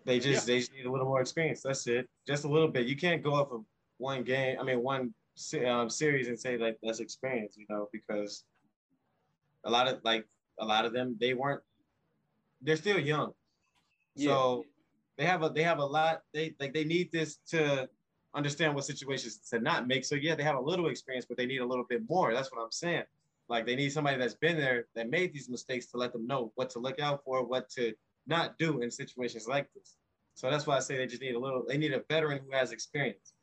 they 0.05 0.19
just 0.19 0.47
yeah. 0.47 0.53
they 0.53 0.59
just 0.59 0.73
need 0.73 0.85
a 0.85 0.91
little 0.91 1.07
more 1.07 1.21
experience. 1.21 1.61
That's 1.61 1.85
it, 1.87 2.09
just 2.27 2.45
a 2.45 2.47
little 2.47 2.67
bit. 2.67 2.87
You 2.87 2.95
can't 2.95 3.23
go 3.23 3.35
off 3.35 3.51
of 3.51 3.63
one 3.97 4.23
game. 4.23 4.57
I 4.59 4.63
mean, 4.63 4.81
one 4.81 5.13
um, 5.67 5.89
series 5.89 6.27
and 6.27 6.39
say 6.39 6.57
like 6.57 6.77
that's 6.81 6.99
experience, 6.99 7.55
you 7.57 7.65
know, 7.69 7.89
because 7.91 8.43
a 9.65 9.69
lot 9.69 9.87
of 9.87 9.99
like 10.03 10.25
a 10.59 10.65
lot 10.65 10.85
of 10.85 10.93
them 10.93 11.17
they 11.19 11.33
weren't. 11.33 11.61
They're 12.61 12.77
still 12.77 12.99
young, 12.99 13.33
yeah. 14.15 14.29
so 14.29 14.65
they 15.17 15.25
have 15.25 15.43
a 15.43 15.49
they 15.49 15.63
have 15.63 15.79
a 15.79 15.85
lot. 15.85 16.21
They 16.33 16.55
like 16.59 16.73
they 16.73 16.83
need 16.83 17.11
this 17.11 17.37
to 17.49 17.87
understand 18.35 18.73
what 18.73 18.85
situations 18.85 19.37
to 19.49 19.59
not 19.59 19.87
make. 19.87 20.05
So 20.05 20.15
yeah, 20.15 20.35
they 20.35 20.43
have 20.43 20.55
a 20.55 20.61
little 20.61 20.87
experience, 20.87 21.25
but 21.25 21.37
they 21.37 21.45
need 21.45 21.61
a 21.61 21.65
little 21.65 21.85
bit 21.87 22.01
more. 22.09 22.33
That's 22.33 22.51
what 22.51 22.61
I'm 22.61 22.71
saying. 22.71 23.03
Like 23.49 23.65
they 23.65 23.75
need 23.75 23.91
somebody 23.91 24.17
that's 24.17 24.33
been 24.33 24.57
there 24.57 24.87
that 24.95 25.09
made 25.09 25.33
these 25.33 25.49
mistakes 25.49 25.87
to 25.87 25.97
let 25.97 26.13
them 26.13 26.25
know 26.25 26.51
what 26.55 26.69
to 26.71 26.79
look 26.79 26.99
out 26.99 27.23
for, 27.23 27.45
what 27.45 27.69
to 27.71 27.93
not 28.25 28.57
do 28.57 28.81
in 28.81 28.89
situations 28.89 29.47
like 29.47 29.67
this. 29.73 29.95
So 30.33 30.49
that's 30.49 30.65
why 30.65 30.77
I 30.77 30.79
say 30.79 30.97
they 30.97 31.05
just 31.05 31.21
need 31.21 31.35
a 31.35 31.39
little. 31.39 31.63
They 31.67 31.77
need 31.77 31.93
a 31.93 32.03
veteran 32.09 32.39
who 32.43 32.55
has 32.55 32.71
experience, 32.71 33.33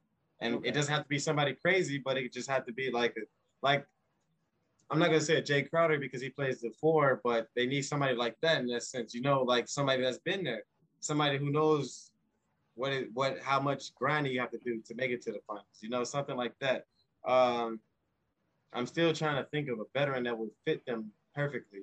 and 0.40 0.56
okay. 0.56 0.68
it 0.68 0.72
doesn't 0.72 0.92
have 0.92 1.04
to 1.04 1.08
be 1.08 1.18
somebody 1.18 1.54
crazy, 1.54 1.98
but 1.98 2.16
it 2.16 2.32
just 2.32 2.50
have 2.50 2.66
to 2.66 2.72
be 2.72 2.90
like 2.90 3.14
a 3.16 3.22
like. 3.62 3.86
I'm 4.92 4.98
not 4.98 5.06
gonna 5.06 5.20
say 5.20 5.36
a 5.36 5.42
Jae 5.42 5.70
Crowder 5.70 6.00
because 6.00 6.20
he 6.20 6.30
plays 6.30 6.60
the 6.60 6.72
four, 6.80 7.20
but 7.22 7.46
they 7.54 7.64
need 7.64 7.82
somebody 7.82 8.16
like 8.16 8.34
that 8.42 8.60
in 8.60 8.66
that 8.68 8.82
sense. 8.82 9.14
You 9.14 9.20
know, 9.20 9.42
like 9.42 9.68
somebody 9.68 10.02
that's 10.02 10.18
been 10.18 10.42
there, 10.42 10.64
somebody 11.00 11.38
who 11.38 11.50
knows 11.50 12.10
what 12.74 12.92
it, 12.92 13.08
what 13.12 13.38
how 13.40 13.60
much 13.60 13.94
grinding 13.94 14.32
you 14.32 14.40
have 14.40 14.50
to 14.50 14.58
do 14.58 14.80
to 14.86 14.94
make 14.94 15.10
it 15.10 15.22
to 15.22 15.32
the 15.32 15.40
finals. 15.46 15.66
You 15.80 15.90
know, 15.90 16.04
something 16.04 16.36
like 16.36 16.54
that. 16.60 16.86
Um, 17.26 17.80
I'm 18.72 18.86
still 18.86 19.12
trying 19.12 19.42
to 19.42 19.48
think 19.50 19.68
of 19.68 19.80
a 19.80 19.84
veteran 19.94 20.24
that 20.24 20.38
would 20.38 20.50
fit 20.64 20.84
them 20.86 21.10
perfectly. 21.34 21.80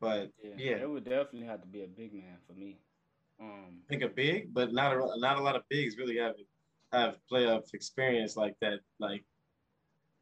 But 0.00 0.30
yeah, 0.42 0.50
yeah, 0.56 0.76
it 0.76 0.90
would 0.90 1.04
definitely 1.04 1.46
have 1.46 1.62
to 1.62 1.66
be 1.66 1.82
a 1.82 1.86
big 1.86 2.12
man 2.12 2.36
for 2.46 2.52
me. 2.52 2.78
Um, 3.40 3.80
think 3.88 4.02
a 4.02 4.08
big, 4.08 4.52
but 4.52 4.72
not 4.72 4.94
a 4.94 5.18
not 5.18 5.38
a 5.38 5.42
lot 5.42 5.56
of 5.56 5.62
bigs 5.68 5.96
really 5.96 6.18
have 6.18 6.34
have 6.92 7.16
playoff 7.30 7.72
experience 7.74 8.36
like 8.36 8.54
that, 8.60 8.80
like 8.98 9.24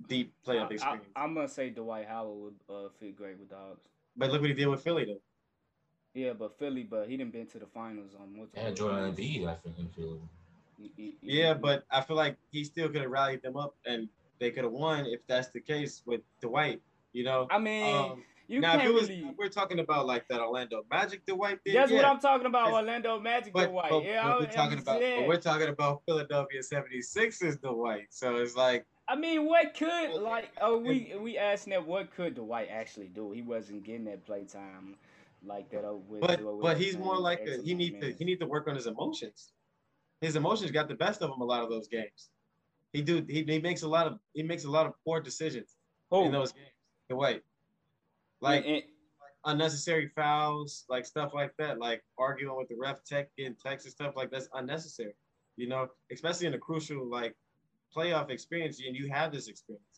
deep 0.08 0.32
playoff 0.46 0.70
experience. 0.70 1.06
I, 1.16 1.24
am 1.24 1.34
gonna 1.34 1.48
say 1.48 1.70
Dwight 1.70 2.06
Howard 2.06 2.54
would 2.68 2.74
uh, 2.74 2.88
fit 3.00 3.16
great 3.16 3.38
with 3.38 3.50
dogs. 3.50 3.80
But 4.16 4.30
look 4.30 4.40
what 4.40 4.50
he 4.50 4.54
did 4.54 4.66
with 4.66 4.82
Philly 4.82 5.04
though. 5.04 5.20
Yeah, 6.14 6.32
but 6.32 6.56
Philly, 6.58 6.84
but 6.84 7.08
he 7.08 7.16
didn't 7.16 7.32
been 7.32 7.46
to 7.48 7.58
the 7.58 7.66
finals 7.66 8.12
on 8.18 8.36
multiple. 8.36 8.62
Yeah, 8.62 8.70
Jordan 8.70 9.12
Embiid, 9.12 9.48
I 9.48 9.54
think 9.56 9.78
in 9.78 9.88
Philly. 9.88 10.20
Yeah, 11.20 11.54
but 11.54 11.84
I 11.90 12.00
feel 12.00 12.16
like 12.16 12.36
he 12.52 12.64
still 12.64 12.88
could 12.88 13.02
have 13.02 13.10
rallied 13.10 13.42
them 13.42 13.56
up, 13.56 13.74
and 13.84 14.08
they 14.38 14.50
could 14.50 14.64
have 14.64 14.72
won 14.72 15.06
if 15.06 15.20
that's 15.26 15.48
the 15.48 15.60
case 15.60 16.02
with 16.06 16.20
Dwight. 16.40 16.80
You 17.12 17.24
know, 17.24 17.48
I 17.50 17.58
mean, 17.58 17.94
um, 17.94 18.22
you 18.46 18.60
now, 18.60 18.76
can't 18.76 18.92
was, 18.92 19.08
really. 19.08 19.30
We're 19.36 19.48
talking 19.48 19.80
about 19.80 20.06
like 20.06 20.28
that 20.28 20.40
Orlando 20.40 20.84
Magic 20.90 21.24
Dwight 21.26 21.58
thing. 21.64 21.74
That's 21.74 21.90
yeah. 21.90 21.98
what 21.98 22.06
I'm 22.06 22.20
talking 22.20 22.46
about. 22.46 22.72
Orlando 22.72 23.18
Magic 23.18 23.52
but, 23.52 23.70
Dwight. 23.70 23.90
But, 23.90 24.04
yeah, 24.04 24.28
but 24.28 24.40
we're 24.40 24.46
talking 24.52 24.78
about. 24.78 25.00
But 25.00 25.28
we're 25.28 25.40
talking 25.40 25.68
about 25.68 26.02
Philadelphia 26.06 26.60
76ers 26.60 27.60
Dwight. 27.60 28.06
So 28.10 28.36
it's 28.36 28.56
like. 28.56 28.86
I 29.06 29.16
mean, 29.16 29.46
what 29.46 29.74
could 29.74 30.14
like? 30.14 30.50
Oh, 30.60 30.78
we 30.78 31.14
we 31.20 31.36
asking 31.38 31.72
that. 31.72 31.86
What 31.86 32.14
could 32.14 32.36
Dwight 32.36 32.68
actually 32.70 33.08
do? 33.08 33.32
He 33.32 33.42
wasn't 33.42 33.84
getting 33.84 34.04
that 34.04 34.24
play 34.24 34.44
time 34.44 34.96
like 35.46 35.70
that. 35.70 35.82
With, 36.08 36.20
but 36.20 36.42
with 36.42 36.62
but 36.62 36.76
he's 36.76 36.96
more 36.96 37.18
like 37.18 37.40
a, 37.46 37.60
he 37.62 37.74
needs 37.74 38.00
to 38.00 38.12
he 38.12 38.24
needs 38.24 38.40
to 38.40 38.46
work 38.46 38.68
on 38.68 38.74
his 38.74 38.86
emotions. 38.86 39.52
His 40.20 40.36
emotions 40.36 40.70
got 40.70 40.88
the 40.88 40.94
best 40.94 41.22
of 41.22 41.30
him 41.30 41.40
a 41.40 41.44
lot 41.44 41.62
of 41.62 41.70
those 41.70 41.88
games. 41.88 42.30
He 42.92 43.02
do 43.02 43.24
he, 43.28 43.42
he 43.42 43.58
makes 43.58 43.82
a 43.82 43.88
lot 43.88 44.06
of 44.06 44.18
he 44.32 44.42
makes 44.42 44.64
a 44.64 44.70
lot 44.70 44.86
of 44.86 44.92
poor 45.04 45.20
decisions 45.20 45.76
in 46.12 46.32
those 46.32 46.52
games. 46.52 46.68
Dwight. 47.10 47.42
Like, 48.40 48.64
unnecessary 49.46 50.08
fouls, 50.14 50.84
like 50.88 51.04
stuff 51.04 51.32
like 51.34 51.54
that, 51.58 51.78
like 51.78 52.02
arguing 52.18 52.56
with 52.56 52.68
the 52.68 52.76
ref 52.78 53.04
tech, 53.04 53.28
getting 53.36 53.54
texts 53.54 53.86
and 53.86 53.92
stuff 53.92 54.14
like 54.16 54.30
that's 54.30 54.48
unnecessary. 54.54 55.14
You 55.56 55.68
know, 55.68 55.88
especially 56.12 56.46
in 56.46 56.54
a 56.54 56.58
crucial 56.58 57.08
like 57.08 57.34
playoff 57.94 58.30
experience, 58.30 58.80
and 58.84 58.96
you 58.96 59.08
have 59.10 59.32
this 59.32 59.48
experience. 59.48 59.93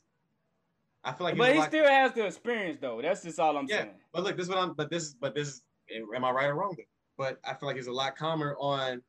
I 1.06 1.12
feel 1.12 1.24
like, 1.24 1.36
but 1.36 1.54
he 1.54 1.62
still 1.62 1.86
has 1.86 2.12
the 2.12 2.26
experience 2.26 2.78
though. 2.80 3.00
That's 3.00 3.22
just 3.22 3.38
all 3.38 3.56
I'm 3.56 3.66
yeah, 3.68 3.82
saying. 3.82 3.90
But 4.12 4.24
look, 4.24 4.36
this 4.36 4.46
is 4.46 4.48
what 4.48 4.58
I'm. 4.58 4.74
But 4.74 4.90
this 4.90 5.04
is. 5.04 5.14
But 5.14 5.36
this 5.36 5.48
is. 5.48 5.62
Am 6.14 6.24
I 6.24 6.30
right 6.32 6.46
or 6.46 6.56
wrong? 6.56 6.74
But 7.16 7.38
I 7.44 7.54
feel 7.54 7.68
like 7.68 7.76
he's 7.76 7.86
a 7.86 7.92
lot 7.92 8.16
calmer 8.16 8.56
on 8.58 9.00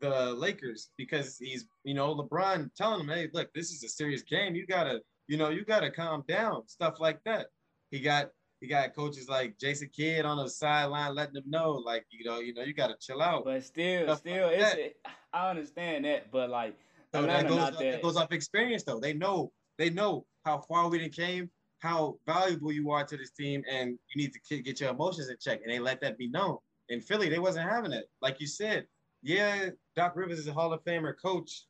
the 0.00 0.32
Lakers 0.32 0.88
because 0.96 1.36
he's, 1.38 1.66
you 1.84 1.92
know, 1.92 2.14
LeBron 2.16 2.74
telling 2.74 3.00
him, 3.00 3.08
"Hey, 3.08 3.28
look, 3.34 3.52
this 3.52 3.70
is 3.70 3.84
a 3.84 3.88
serious 3.88 4.22
game. 4.22 4.54
You 4.54 4.66
gotta, 4.66 5.00
you 5.28 5.36
know, 5.36 5.50
you 5.50 5.62
gotta 5.66 5.90
calm 5.90 6.24
down." 6.26 6.66
Stuff 6.68 6.94
like 7.00 7.22
that. 7.24 7.48
He 7.90 8.00
got 8.00 8.30
he 8.62 8.66
got 8.66 8.94
coaches 8.94 9.28
like 9.28 9.58
Jason 9.58 9.90
Kidd 9.94 10.24
on 10.24 10.38
the 10.38 10.48
sideline 10.48 11.14
letting 11.14 11.34
them 11.34 11.44
know, 11.46 11.72
like, 11.72 12.06
you 12.10 12.24
know, 12.24 12.38
you 12.38 12.54
know, 12.54 12.62
you 12.62 12.72
gotta 12.72 12.94
chill 12.98 13.20
out. 13.20 13.44
But 13.44 13.62
still, 13.62 14.04
Stuff 14.04 14.20
still, 14.20 14.46
like 14.46 14.58
it's 14.58 14.74
it, 14.74 14.96
I 15.34 15.50
understand 15.50 16.06
that, 16.06 16.32
but 16.32 16.48
like 16.48 16.78
so 17.14 17.22
that 17.22 17.46
goes, 17.46 17.56
not 17.58 17.72
that. 17.74 17.92
that 17.92 18.02
goes 18.02 18.16
off 18.16 18.32
experience 18.32 18.84
though. 18.84 19.00
They 19.00 19.12
know 19.12 19.52
they 19.76 19.90
know 19.90 20.24
how 20.44 20.58
far 20.58 20.88
we 20.88 20.98
didn't 20.98 21.14
came, 21.14 21.50
how 21.78 22.16
valuable 22.26 22.72
you 22.72 22.90
are 22.90 23.04
to 23.04 23.16
this 23.16 23.30
team, 23.30 23.62
and 23.70 23.98
you 24.10 24.22
need 24.22 24.32
to 24.48 24.62
get 24.62 24.80
your 24.80 24.90
emotions 24.90 25.28
in 25.28 25.36
check. 25.40 25.60
And 25.62 25.72
they 25.72 25.78
let 25.78 26.00
that 26.00 26.18
be 26.18 26.28
known. 26.28 26.58
In 26.88 27.00
Philly, 27.00 27.28
they 27.28 27.38
wasn't 27.38 27.68
having 27.68 27.92
it. 27.92 28.10
Like 28.20 28.40
you 28.40 28.46
said, 28.46 28.86
yeah, 29.22 29.70
Doc 29.96 30.14
Rivers 30.16 30.38
is 30.38 30.48
a 30.48 30.52
Hall 30.52 30.72
of 30.72 30.84
Famer 30.84 31.14
coach. 31.20 31.64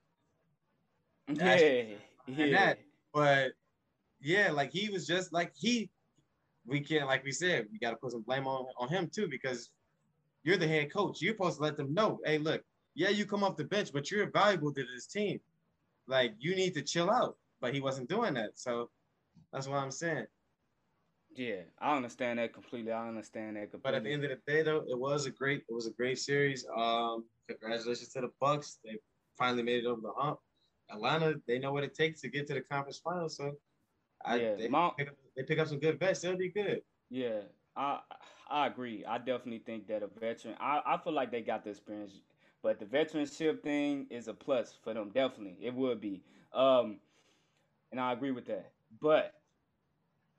Yeah, 1.29 1.85
yeah. 2.27 2.51
That, 2.51 2.79
but 3.15 3.53
yeah, 4.21 4.51
like 4.51 4.73
he 4.73 4.89
was 4.89 5.07
just 5.07 5.33
like 5.33 5.53
he 5.55 5.91
we 6.67 6.81
can't, 6.81 7.07
like 7.07 7.25
we 7.25 7.33
said, 7.33 7.67
we 7.73 7.79
got 7.79 7.91
to 7.91 7.97
put 7.97 8.13
some 8.13 8.23
blame 8.23 8.47
on, 8.47 8.67
on 8.79 8.89
him 8.89 9.11
too 9.13 9.29
because 9.29 9.71
you're 10.45 10.57
the 10.57 10.67
head 10.67 10.93
coach. 10.93 11.21
You're 11.21 11.35
supposed 11.35 11.57
to 11.57 11.63
let 11.63 11.77
them 11.77 11.93
know, 11.93 12.21
hey, 12.25 12.39
look, 12.39 12.63
yeah, 12.95 13.09
you 13.09 13.27
come 13.27 13.43
off 13.43 13.57
the 13.57 13.65
bench, 13.65 13.91
but 13.93 14.11
you're 14.11 14.31
valuable 14.31 14.73
to 14.73 14.85
this 14.95 15.07
team. 15.07 15.41
Like 16.07 16.35
you 16.39 16.55
need 16.55 16.75
to 16.75 16.83
chill 16.83 17.11
out. 17.11 17.37
But 17.63 17.73
he 17.73 17.81
wasn't 17.81 18.11
doing 18.11 18.35
that. 18.35 18.51
So 18.59 18.91
that's 19.53 19.69
what 19.69 19.79
I'm 19.79 19.93
saying. 19.93 20.27
Yeah, 21.35 21.63
I 21.79 21.97
understand 21.97 22.39
that 22.41 22.53
completely. 22.53 22.93
I 22.93 23.09
understand 23.09 23.57
that 23.57 23.71
completely. 23.71 23.81
But 23.83 23.95
at 23.95 24.05
the 24.05 24.13
end 24.13 24.25
of 24.25 24.31
the 24.31 24.53
day, 24.53 24.63
though, 24.63 24.85
it 24.87 24.99
was 24.99 25.25
a 25.25 25.31
great 25.31 25.61
it 25.67 25.73
was 25.73 25.87
a 25.87 25.93
great 25.93 26.19
series. 26.19 26.67
Um, 26.77 27.25
congratulations 27.49 28.09
to 28.11 28.21
the 28.23 28.31
Bucks. 28.41 28.81
They 28.85 28.99
finally 29.39 29.63
made 29.63 29.85
it 29.85 29.87
over 29.87 30.03
the 30.03 30.13
hump. 30.15 30.41
Atlanta, 30.91 31.37
they 31.47 31.59
know 31.59 31.73
what 31.73 31.85
it 31.85 31.95
takes 31.95 32.21
to 32.21 32.29
get 32.29 32.47
to 32.49 32.55
the 32.55 32.61
conference 32.61 32.99
finals. 33.03 33.37
So, 33.37 33.53
I 34.27 34.37
Yeah, 34.37 34.55
they, 34.57 34.69
my- 34.69 34.91
pick 34.99 35.09
up, 35.09 35.15
they 35.37 35.45
pick 35.45 35.59
up 35.59 35.69
some 35.69 35.79
good 35.79 35.99
vets. 35.99 36.21
They'll 36.21 36.37
be 36.37 36.51
good. 36.51 36.83
Yeah, 37.09 37.43
I 37.77 38.01
I 38.51 38.67
agree. 38.67 39.05
I 39.07 39.19
definitely 39.19 39.61
think 39.61 39.87
that 39.87 40.03
a 40.03 40.09
veteran. 40.09 40.57
I, 40.61 40.83
I 40.85 40.99
feel 40.99 41.15
like 41.15 41.31
they 41.31 41.41
got 41.43 41.65
the 41.65 41.71
experience, 41.71 42.21
but 42.63 42.79
the 42.81 42.85
veteranship 42.85 43.63
thing 43.63 44.09
is 44.11 44.29
a 44.29 44.35
plus 44.35 44.75
for 44.83 44.93
them. 44.93 45.11
Definitely, 45.15 45.57
it 45.65 45.73
would 45.73 46.01
be. 46.01 46.23
Um, 46.53 46.99
and 47.93 48.01
I 48.01 48.13
agree 48.13 48.33
with 48.33 48.47
that. 48.47 48.73
But 49.01 49.33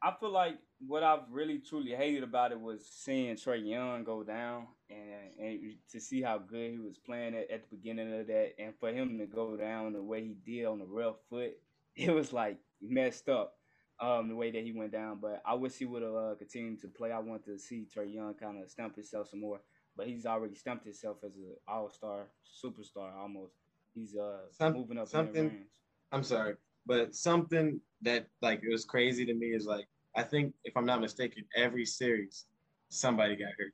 I 0.02 0.14
feel 0.20 0.32
like 0.32 0.58
what 0.86 1.04
I've 1.04 1.30
really 1.32 1.60
truly 1.60 1.92
hated 1.92 2.24
about 2.24 2.52
it 2.52 2.60
was 2.60 2.86
seeing 2.86 3.36
Trae 3.36 3.66
Young 3.66 4.04
go 4.04 4.24
down 4.24 4.68
and 4.90 5.00
and 5.40 5.74
to 5.92 6.00
see 6.02 6.22
how 6.22 6.38
good 6.40 6.72
he 6.72 6.80
was 6.80 6.98
playing 6.98 7.36
at, 7.36 7.50
at 7.50 7.62
the 7.70 7.76
beginning 7.76 8.20
of 8.20 8.28
that, 8.28 8.52
and 8.60 8.74
for 8.80 8.90
him 8.92 9.18
to 9.20 9.26
go 9.26 9.56
down 9.56 9.94
the 9.94 10.02
way 10.04 10.22
he 10.24 10.36
did 10.46 10.66
on 10.66 10.80
the 10.80 10.86
left 10.86 11.20
foot, 11.30 11.54
it 11.96 12.12
was 12.12 12.34
like 12.34 12.58
messed 12.82 13.30
up 13.30 13.56
um, 14.00 14.28
the 14.28 14.36
way 14.36 14.52
that 14.52 14.64
he 14.64 14.74
went 14.74 14.92
down. 14.92 15.20
But 15.22 15.42
I 15.46 15.54
wish 15.54 15.76
he 15.78 15.86
would 15.86 16.02
have 16.02 16.16
uh, 16.16 16.36
continued 16.38 16.82
to 16.82 16.88
play. 16.90 17.12
I 17.12 17.20
want 17.20 17.46
to 17.46 17.58
see 17.58 17.88
Trae 17.96 18.14
Young 18.14 18.34
kind 18.34 18.62
of 18.62 18.70
stump 18.70 18.96
himself 18.96 19.30
some 19.30 19.40
more. 19.42 19.62
But 19.96 20.08
he's 20.08 20.26
already 20.26 20.56
stumped 20.56 20.86
himself 20.86 21.18
as 21.24 21.36
an 21.36 21.56
all 21.68 21.88
star, 21.92 22.26
superstar 22.64 23.16
almost. 23.16 23.54
He's 23.94 24.16
uh 24.16 24.40
Some- 24.52 24.74
moving 24.74 24.98
up 24.98 25.04
in 25.04 25.10
something- 25.10 25.34
the 25.50 25.50
range. 25.50 25.68
I'm 26.12 26.24
sorry, 26.24 26.56
but 26.86 27.16
something 27.16 27.80
that 28.02 28.28
like 28.42 28.62
it 28.64 28.72
was 28.72 28.86
crazy 28.86 29.26
to 29.26 29.34
me 29.34 29.48
is 29.48 29.66
like 29.66 29.88
I 30.16 30.24
think 30.24 30.54
if 30.64 30.76
I'm 30.78 30.86
not 30.86 31.02
mistaken, 31.02 31.46
every 31.56 31.86
series 31.86 32.46
somebody 32.90 33.36
got 33.36 33.50
hurt. 33.58 33.74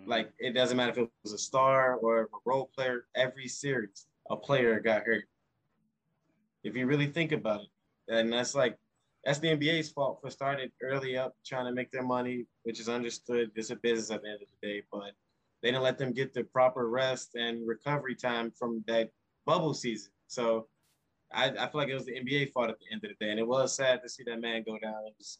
Mhm. 0.00 0.08
Like 0.08 0.32
it 0.38 0.52
doesn't 0.52 0.76
matter 0.76 0.92
if 0.92 0.98
it 0.98 1.10
was 1.22 1.32
a 1.32 1.38
star 1.38 1.96
or 1.96 2.22
a 2.22 2.26
role 2.44 2.70
player. 2.74 3.06
Every 3.14 3.48
series, 3.48 4.06
a 4.30 4.36
player 4.36 4.80
got 4.80 5.04
hurt. 5.04 5.24
If 6.64 6.74
you 6.74 6.86
really 6.86 7.06
think 7.06 7.32
about 7.32 7.62
it, 7.62 7.68
and 8.08 8.32
that's 8.32 8.54
like 8.54 8.78
that's 9.24 9.38
the 9.38 9.48
NBA's 9.48 9.90
fault 9.90 10.20
for 10.20 10.30
starting 10.30 10.70
early 10.82 11.16
up, 11.16 11.36
trying 11.44 11.66
to 11.66 11.72
make 11.72 11.90
their 11.90 12.04
money, 12.04 12.46
which 12.62 12.80
is 12.80 12.88
understood. 12.88 13.50
It's 13.54 13.70
a 13.70 13.76
business 13.76 14.10
at 14.10 14.22
the 14.22 14.28
end 14.28 14.42
of 14.42 14.48
the 14.60 14.66
day, 14.66 14.82
but 14.90 15.12
they 15.62 15.70
didn't 15.70 15.82
let 15.82 15.98
them 15.98 16.12
get 16.12 16.32
the 16.32 16.44
proper 16.44 16.88
rest 16.88 17.34
and 17.34 17.66
recovery 17.66 18.14
time 18.14 18.52
from 18.52 18.84
that 18.86 19.10
bubble 19.44 19.74
season. 19.74 20.12
So 20.28 20.68
I, 21.32 21.46
I 21.50 21.68
feel 21.68 21.80
like 21.80 21.88
it 21.88 21.94
was 21.94 22.06
the 22.06 22.12
NBA 22.12 22.52
fault 22.52 22.70
at 22.70 22.76
the 22.78 22.86
end 22.92 23.04
of 23.04 23.10
the 23.10 23.24
day, 23.24 23.30
and 23.30 23.38
it 23.40 23.46
was 23.46 23.74
sad 23.74 24.00
to 24.02 24.08
see 24.08 24.22
that 24.24 24.40
man 24.40 24.62
go 24.64 24.78
down. 24.78 24.94
It 25.06 25.14
was 25.18 25.38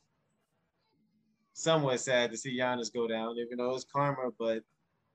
somewhat 1.53 2.01
sad 2.01 2.31
to 2.33 2.37
see 2.37 2.59
Giannis 2.59 2.92
go 2.92 3.07
down, 3.07 3.37
even 3.38 3.59
though 3.59 3.70
it 3.70 3.75
was 3.75 3.85
karma. 3.85 4.31
But 4.38 4.62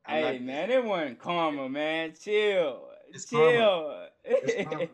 I'm 0.06 0.24
Hey 0.24 0.34
not- 0.40 0.42
man, 0.42 0.72
it 0.72 0.84
wasn't 0.84 1.20
karma, 1.20 1.70
man. 1.70 2.14
Chill, 2.20 2.90
It's 3.10 3.26
chill. 3.30 4.08
It's 4.24 4.70
karma. 4.70 4.88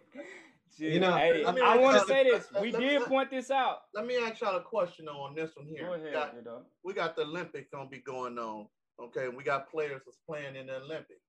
Chill. 0.78 0.92
You 0.94 1.00
know, 1.00 1.16
hey, 1.16 1.44
let 1.44 1.56
me 1.56 1.62
I 1.62 1.78
want 1.78 2.00
to 2.02 2.08
say 2.08 2.24
this. 2.24 2.48
We 2.62 2.72
let- 2.72 2.80
did 2.82 3.00
let- 3.02 3.10
point 3.10 3.30
this 3.32 3.50
out. 3.52 3.80
Let 3.94 4.06
me 4.06 4.18
ask 4.18 4.42
y'all 4.42 4.58
a 4.58 4.62
question 4.62 5.08
on 5.08 5.36
this 5.36 5.56
one 5.56 5.66
here. 5.68 5.86
Go 5.88 6.04
We 6.04 6.12
got, 6.12 6.36
you 6.36 6.44
know. 6.44 6.62
we 6.84 6.94
got 6.94 7.16
the 7.16 7.24
Olympics 7.24 7.70
gonna 7.72 7.90
be 7.90 8.00
going 8.00 8.38
on. 8.38 8.68
Okay, 9.00 9.28
we 9.30 9.44
got 9.44 9.70
players 9.70 10.02
that's 10.06 10.18
playing 10.28 10.56
in 10.56 10.68
the 10.68 10.78
Olympics. 10.78 11.22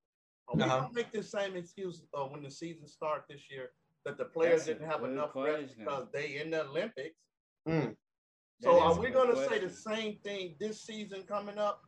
Are 0.48 0.56
we 0.56 0.62
Uh-huh. 0.62 0.80
gonna 0.80 0.92
make 0.94 1.12
the 1.12 1.22
same 1.22 1.54
excuse 1.56 2.02
uh, 2.14 2.24
when 2.24 2.42
the 2.42 2.50
season 2.50 2.88
starts 2.88 3.26
this 3.28 3.50
year 3.50 3.70
that 4.04 4.18
the 4.18 4.24
players 4.24 4.64
That's 4.64 4.78
didn't 4.78 4.90
have 4.90 5.04
enough 5.04 5.30
rest 5.34 5.58
question. 5.58 5.84
because 5.84 6.06
they 6.12 6.40
in 6.40 6.50
the 6.50 6.64
Olympics? 6.66 7.16
Mm. 7.68 7.94
So 8.60 8.80
are 8.80 8.98
we 8.98 9.10
gonna 9.10 9.36
say 9.48 9.58
the 9.58 9.70
same 9.70 10.18
thing 10.24 10.56
this 10.58 10.82
season 10.82 11.22
coming 11.22 11.58
up? 11.58 11.82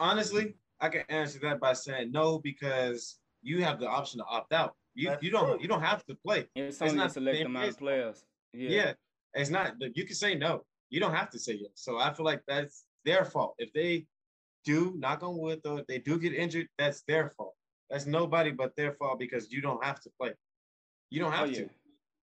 honestly, 0.00 0.54
I 0.80 0.88
can 0.88 1.02
answer 1.08 1.38
that 1.40 1.60
by 1.60 1.74
saying 1.74 2.10
no 2.12 2.38
because 2.38 3.18
you 3.42 3.62
have 3.62 3.78
the 3.78 3.86
option 3.88 4.18
to 4.18 4.24
opt 4.26 4.52
out. 4.52 4.74
You 4.94 5.08
That's 5.08 5.22
you 5.22 5.30
don't 5.30 5.46
true. 5.46 5.58
you 5.60 5.68
don't 5.68 5.82
have 5.82 6.04
to 6.06 6.14
play. 6.26 6.48
It's 6.54 6.80
It's 6.80 6.92
not 6.94 7.12
select 7.12 7.38
the 7.38 7.44
amount 7.44 7.68
of 7.68 7.78
players. 7.78 8.24
Yeah. 8.52 8.70
Yeah. 8.70 8.92
it's 9.34 9.50
not. 9.50 9.74
You 9.94 10.04
can 10.04 10.16
say 10.16 10.34
no. 10.34 10.64
You 10.90 11.00
don't 11.00 11.14
have 11.14 11.30
to 11.30 11.38
say 11.38 11.54
yes. 11.54 11.72
So 11.76 11.98
I 11.98 12.12
feel 12.12 12.26
like 12.26 12.42
that's 12.46 12.84
their 13.04 13.24
fault. 13.24 13.54
If 13.58 13.72
they 13.72 14.06
do 14.64 14.94
knock 14.96 15.22
on 15.22 15.38
wood 15.38 15.60
though, 15.64 15.78
if 15.78 15.86
they 15.86 15.98
do 15.98 16.18
get 16.18 16.34
injured, 16.34 16.68
that's 16.78 17.02
their 17.08 17.30
fault. 17.36 17.54
That's 17.90 18.06
nobody 18.06 18.50
but 18.50 18.74
their 18.76 18.92
fault 18.92 19.18
because 19.18 19.50
you 19.52 19.60
don't 19.60 19.82
have 19.84 20.00
to 20.00 20.10
play. 20.20 20.32
You 21.12 21.20
don't 21.20 21.32
Oh, 21.32 21.36
have 21.36 21.50
yeah. 21.50 21.64
to. 21.64 21.70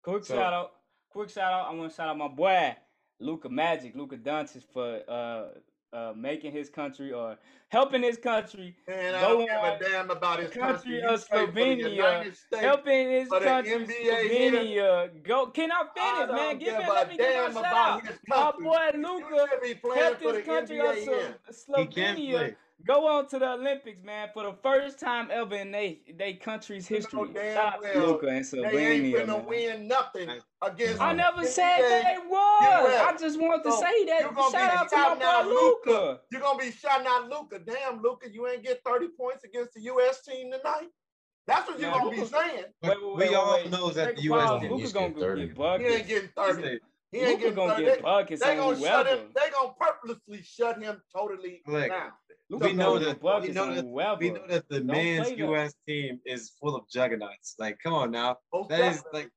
Quick 0.03 0.25
So- 0.25 0.35
shout 0.35 0.53
out. 0.53 0.71
Quick 1.09 1.29
shout 1.29 1.53
out. 1.53 1.67
I 1.71 1.73
want 1.73 1.89
to 1.89 1.95
shout 1.95 2.09
out 2.09 2.17
my 2.17 2.27
boy 2.27 2.75
Luka 3.19 3.47
Magic, 3.47 3.95
Luka 3.95 4.17
Doncic 4.17 4.63
for 4.73 5.01
uh 5.07 5.47
uh 5.95 6.11
making 6.13 6.51
his 6.51 6.69
country 6.69 7.13
or 7.13 7.37
helping 7.69 8.03
his 8.03 8.17
country, 8.17 8.75
And 8.85 9.15
I 9.15 9.21
don't 9.21 9.39
give 9.45 9.49
a 9.49 9.79
damn 9.79 10.11
about 10.11 10.39
his 10.39 10.51
Country 10.51 10.99
country. 10.99 11.03
of 11.03 11.21
He 11.21 11.25
for 11.27 11.45
the 11.45 11.51
Slovenia. 11.53 12.35
States. 12.35 12.45
helping 12.61 13.11
his 13.11 13.27
For 13.29 13.39
the 13.39 13.45
country, 13.45 13.71
NBA 13.71 14.29
here. 14.29 14.51
Slovenia. 14.51 15.23
Go. 15.23 15.47
Can 15.47 15.71
I 15.71 15.75
I 15.75 15.87
finish, 15.95 16.27
don't 16.27 16.35
man? 16.35 16.57
Give 16.59 16.67
give 16.67 16.77
me. 16.79 16.89
Let 16.89 17.07
me 17.09 17.17
give 17.17 17.25
damn 17.25 17.53
my 17.53 17.61
shout 17.61 17.73
out. 17.75 18.03
My 18.27 18.51
boy 18.61 18.89
You 18.93 19.01
Luka 19.01 19.47
should 19.63 19.93
helped 19.95 20.21
his 20.21 20.45
country 20.45 20.79
of 20.81 20.95
NBA 20.97 21.35
He 21.77 21.85
can 21.87 22.15
Slovenia 22.17 22.31
play. 22.31 22.55
Go 22.83 23.07
on 23.07 23.27
to 23.29 23.39
the 23.39 23.53
Olympics, 23.53 24.03
man, 24.03 24.29
for 24.33 24.43
the 24.43 24.53
first 24.61 24.99
time 24.99 25.29
ever 25.31 25.55
in 25.55 25.71
they 25.71 26.01
they 26.17 26.33
country's 26.33 26.87
You 26.89 26.97
know 26.97 27.01
history. 27.01 27.29
damn 27.33 27.53
Shout 27.55 27.81
well 27.81 28.07
Luka 28.07 28.27
and 28.27 28.45
They 28.45 28.57
ain't 28.93 29.05
Slovenia, 29.05 29.21
finna 29.21 29.27
man. 29.27 29.45
win 29.45 29.87
nothing 29.87 30.29
I- 30.29 30.67
against. 30.67 31.01
I 31.01 31.13
never 31.13 31.41
NBA. 31.41 31.47
said 31.47 31.77
they 31.79 32.17
was. 32.27 32.29
will. 32.29 33.01
I 33.07 33.15
just 33.19 33.39
wanted 33.39 33.63
to 33.63 33.71
So, 33.71 33.79
say 33.79 34.05
that. 34.05 34.21
you 34.21 34.35
gonna 34.35 34.51
Shout 34.51 34.71
be 34.71 34.77
out 34.77 34.89
to 34.89 34.95
my 34.97 35.25
out 35.25 35.43
boy 35.45 35.49
Luka. 35.49 35.89
Luca. 35.89 36.19
You're 36.31 36.41
gonna 36.41 36.59
be 36.59 36.71
shouting 36.71 37.07
out 37.07 37.29
Luka. 37.29 37.59
Damn, 37.59 38.01
Luka, 38.01 38.29
you 38.31 38.45
ain't 38.47 38.61
get 38.63 38.81
30 38.85 39.07
points 39.17 39.43
against 39.45 39.73
the 39.73 39.81
US 39.83 40.21
team 40.23 40.51
tonight. 40.51 40.89
That's 41.47 41.67
what 41.69 41.79
you're 41.79 41.89
Now, 41.91 41.99
gonna 41.99 42.11
be 42.11 42.25
saying. 42.25 42.65
But 42.81 42.97
Wait, 43.01 43.15
wait, 43.15 43.29
we 43.29 43.35
all 43.35 43.53
wait. 43.53 43.69
know 43.71 43.89
that 43.91 44.05
Take 44.07 44.15
the 44.17 44.21
U.S. 44.23 44.47
pause. 44.49 44.61
did. 44.61 44.71
Luka- 44.71 44.93
gonna 44.93 45.09
getting 45.09 45.47
get 45.47 45.57
30. 45.57 45.83
He 45.83 45.89
ain't 45.95 46.07
getting 46.07 46.29
30. 46.35 46.79
He 47.11 47.17
ain't 47.19 47.27
Luka 47.29 47.39
getting 47.39 47.55
gonna 47.55 47.73
30. 47.73 47.85
get 47.85 48.01
buckets 48.01 48.41
They 48.43 48.51
on 48.51 48.57
gonna 48.57 48.79
shut 48.79 49.05
whoever. 49.07 49.21
him. 49.21 49.31
They 49.33 49.49
gonna 49.51 49.73
purposely 49.79 50.41
shut 50.43 50.81
him 50.83 51.01
totally 51.15 51.61
Look, 51.67 51.87
down. 51.89 52.11
Luka 52.49 52.67
we 52.67 52.73
know 52.73 52.99
that- 52.99 53.21
we 53.41 53.49
know 53.49 53.73
that- 53.73 53.83
whoever. 53.85 54.19
We 54.19 54.29
know 54.31 54.45
that 54.47 54.69
the 54.69 54.77
Don't 54.79 54.87
men's. 54.87 55.31
U.S. 55.31 55.73
team 55.87 56.19
is 56.25 56.51
full 56.61 56.75
of 56.75 56.87
juggernauts. 56.89 57.55
Like, 57.57 57.79
come 57.81 57.93
on 57.93 58.11
now. 58.11 58.37
Most 58.53 58.69
That 58.69 58.81
is 58.81 58.97
definitely. 58.97 59.21
like, 59.23 59.31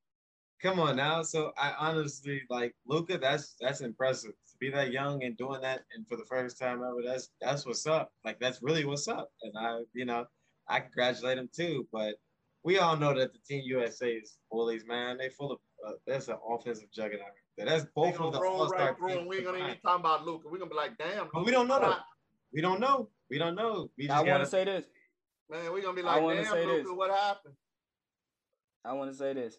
come 0.63 0.81
on 0.81 0.97
now. 0.97 1.23
So 1.23 1.53
I 1.57 1.73
honestly 1.79 2.43
like 2.51 2.75
Luka. 2.87 3.17
That's 3.19 3.55
that's 3.61 3.81
impressive 3.81 4.33
to 4.33 4.57
be 4.61 4.71
that 4.71 4.93
young 4.93 5.23
and 5.25 5.37
doing 5.39 5.61
that, 5.63 5.85
and 5.95 6.07
for 6.07 6.17
the 6.17 6.25
first 6.27 6.59
time 6.59 6.83
ever. 6.83 7.03
That's 7.05 7.31
that's 7.41 7.65
what's 7.65 7.87
up. 7.87 8.13
Like 8.25 8.39
that's 8.41 8.63
really 8.63 8.85
what's 8.85 9.09
up. 9.09 9.31
And 9.43 9.57
I, 9.57 9.81
you 9.95 10.05
know, 10.05 10.27
I 10.69 10.81
congratulate 10.81 11.39
him 11.39 11.49
too. 11.55 11.89
But 11.91 12.17
we 12.65 12.79
all 12.79 12.97
know 12.97 13.15
that 13.15 13.33
the 13.33 13.39
Team 13.49 13.63
USA 13.65 14.11
is 14.13 14.37
bullies, 14.51 14.85
man. 14.87 15.17
They 15.17 15.31
full 15.31 15.53
of 15.53 15.61
uh, 15.87 15.93
that's 16.07 16.29
an 16.29 16.37
offensive 16.47 16.91
juggernaut. 16.93 17.29
That's 17.57 17.87
both 17.95 18.21
of 18.21 18.33
the 18.33 18.39
all-star 18.39 18.97
right 19.01 19.15
teams 19.17 19.27
we 19.29 19.37
ain't 19.37 19.47
gonna 19.47 19.59
even 19.59 19.79
talk 19.81 19.99
about 19.99 20.25
Luka. 20.27 20.49
We're 20.51 20.59
gonna 20.59 20.71
be 20.71 20.77
like, 20.77 20.97
damn. 20.99 21.29
But 21.33 21.45
we 21.47 21.51
don't 21.51 21.67
know 21.69 21.81
that. 21.81 22.01
We 22.53 22.61
don't 22.61 22.81
know. 22.81 23.09
We 23.31 23.39
don't 23.39 23.55
know. 23.55 23.91
We 23.99 24.09
I 24.09 24.17
want 24.17 24.27
gotta 24.27 24.47
say 24.47 24.65
this. 24.65 24.87
Man, 25.51 25.73
we're 25.73 25.83
gonna 25.83 25.95
be 25.95 26.03
I 26.03 26.15
like, 26.15 26.23
wanna 26.23 26.43
damn, 26.43 26.53
say 26.53 26.67
Luka, 26.67 26.83
this. 26.89 26.93
what 26.97 27.11
happened? 27.11 27.55
I 28.85 28.93
want 28.93 29.11
to 29.11 29.17
say 29.17 29.33
this. 29.35 29.59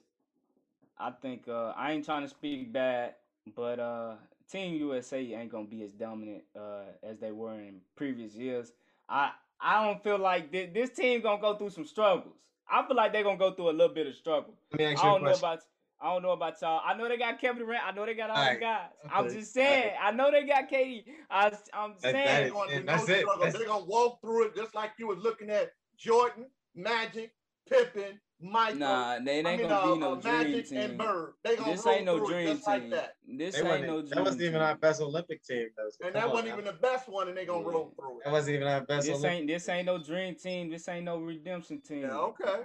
I 0.97 1.11
think 1.11 1.47
uh, 1.47 1.73
I 1.77 1.91
ain't 1.93 2.05
trying 2.05 2.23
to 2.23 2.27
speak 2.29 2.73
bad, 2.73 3.15
but 3.55 3.79
uh, 3.79 4.15
Team 4.51 4.75
USA 4.75 5.19
ain't 5.19 5.51
gonna 5.51 5.67
be 5.67 5.83
as 5.83 5.93
dominant 5.93 6.43
uh, 6.59 6.83
as 7.03 7.19
they 7.19 7.31
were 7.31 7.53
in 7.53 7.81
previous 7.95 8.33
years. 8.35 8.73
I 9.07 9.31
I 9.61 9.83
don't 9.85 10.03
feel 10.03 10.17
like 10.17 10.51
thi- 10.51 10.71
this 10.73 10.89
team 10.91 11.21
gonna 11.21 11.41
go 11.41 11.55
through 11.55 11.69
some 11.71 11.85
struggles. 11.85 12.35
I 12.71 12.85
feel 12.85 12.95
like 12.95 13.13
they're 13.13 13.23
gonna 13.23 13.37
go 13.37 13.51
through 13.51 13.69
a 13.69 13.71
little 13.71 13.93
bit 13.93 14.07
of 14.07 14.15
struggle. 14.15 14.53
Let 14.71 14.79
me 14.79 14.85
I 14.85 14.91
ask 14.93 15.03
you 15.03 15.09
a 15.09 15.11
don't 15.13 15.21
know 15.23 15.29
question. 15.29 15.47
about 15.47 15.59
I 16.01 16.13
don't 16.13 16.21
know 16.23 16.31
about 16.31 16.55
y'all. 16.61 16.81
I 16.85 16.93
know 16.95 17.09
they 17.09 17.17
got 17.17 17.39
Kevin 17.41 17.59
Durant. 17.65 17.83
I 17.85 17.91
know 17.91 18.05
they 18.05 18.13
got 18.13 18.29
all 18.29 18.37
the 18.37 18.41
Alright, 18.41 18.59
guys. 18.61 18.89
I'm 19.11 19.25
okay, 19.25 19.35
just 19.39 19.53
saying. 19.53 19.91
I 20.01 20.11
know 20.11 20.31
they 20.31 20.45
got 20.45 20.69
KD. 20.71 21.03
I, 21.29 21.47
am 21.47 21.51
That- 21.51 21.61
saying. 22.01 22.13
that 22.13 22.41
They're 22.43 22.49
gonna 22.51 22.71
Yeah, 22.71 22.79
do 22.79 22.85
that's 22.85 23.09
it. 23.09 23.25
That's- 23.37 23.53
They're 23.57 23.67
gonna 23.67 23.85
walk 23.85 24.21
through 24.21 24.45
it 24.47 24.55
just 24.55 24.73
like 24.75 24.91
you 24.97 25.07
was 25.07 25.17
looking 25.19 25.49
at 25.49 25.71
Jordan, 25.97 26.45
Magic, 26.73 27.33
Pippen, 27.69 28.19
Michael. 28.41 28.79
Nah, 28.79 29.19
they 29.19 29.39
ain't 29.39 29.47
I 29.47 29.57
mean, 29.57 29.67
gonna 29.67 29.75
uh, 29.75 29.93
be 29.95 29.99
no 29.99 30.13
uh, 30.13 30.15
dream 30.15 30.33
Magic 30.37 30.69
team. 30.69 30.77
and 30.79 30.97
Bird. 30.97 31.33
They 31.43 31.55
gonna 31.57 31.71
This 31.71 31.85
roll 31.85 31.95
ain't 31.95 32.05
no 32.05 32.17
through 32.17 32.27
it 32.27 32.31
dream 32.31 32.47
just 32.55 32.67
like 32.67 32.81
team. 32.83 32.89
that. 32.91 33.13
This 33.27 33.55
They 33.55 33.59
ain't 33.59 33.67
wasn't- 33.69 33.87
no 33.87 34.01
that 34.03 34.23
wasn't 34.23 34.41
even 34.43 34.61
our 34.61 34.75
best 34.77 35.01
Olympic 35.01 35.43
team. 35.43 35.67
Though. 35.75 35.83
And 35.83 35.93
come 35.99 36.13
that 36.13 36.23
on 36.23 36.29
wasn't 36.31 36.47
now. 36.47 36.53
even 36.53 36.65
the 36.65 36.73
best 36.79 37.09
one, 37.09 37.27
and 37.27 37.37
they 37.37 37.45
gonna 37.45 37.65
Yeah. 37.65 37.71
roll 37.73 37.93
through 37.99 38.19
it. 38.19 38.23
That 38.23 38.31
wasn't 38.31 38.55
even 38.55 38.67
our 38.69 38.81
best 38.85 39.05
This 39.07 39.17
Olympic 39.17 39.31
ain't 39.39 39.47
this 39.47 39.67
ain't 39.67 39.85
no 39.85 39.97
dream 39.97 40.35
team. 40.35 40.69
This 40.69 40.87
ain't 40.87 41.03
no 41.03 41.17
redemption 41.19 41.81
team. 41.81 42.03
Yeah, 42.03 42.17
okay. 42.17 42.61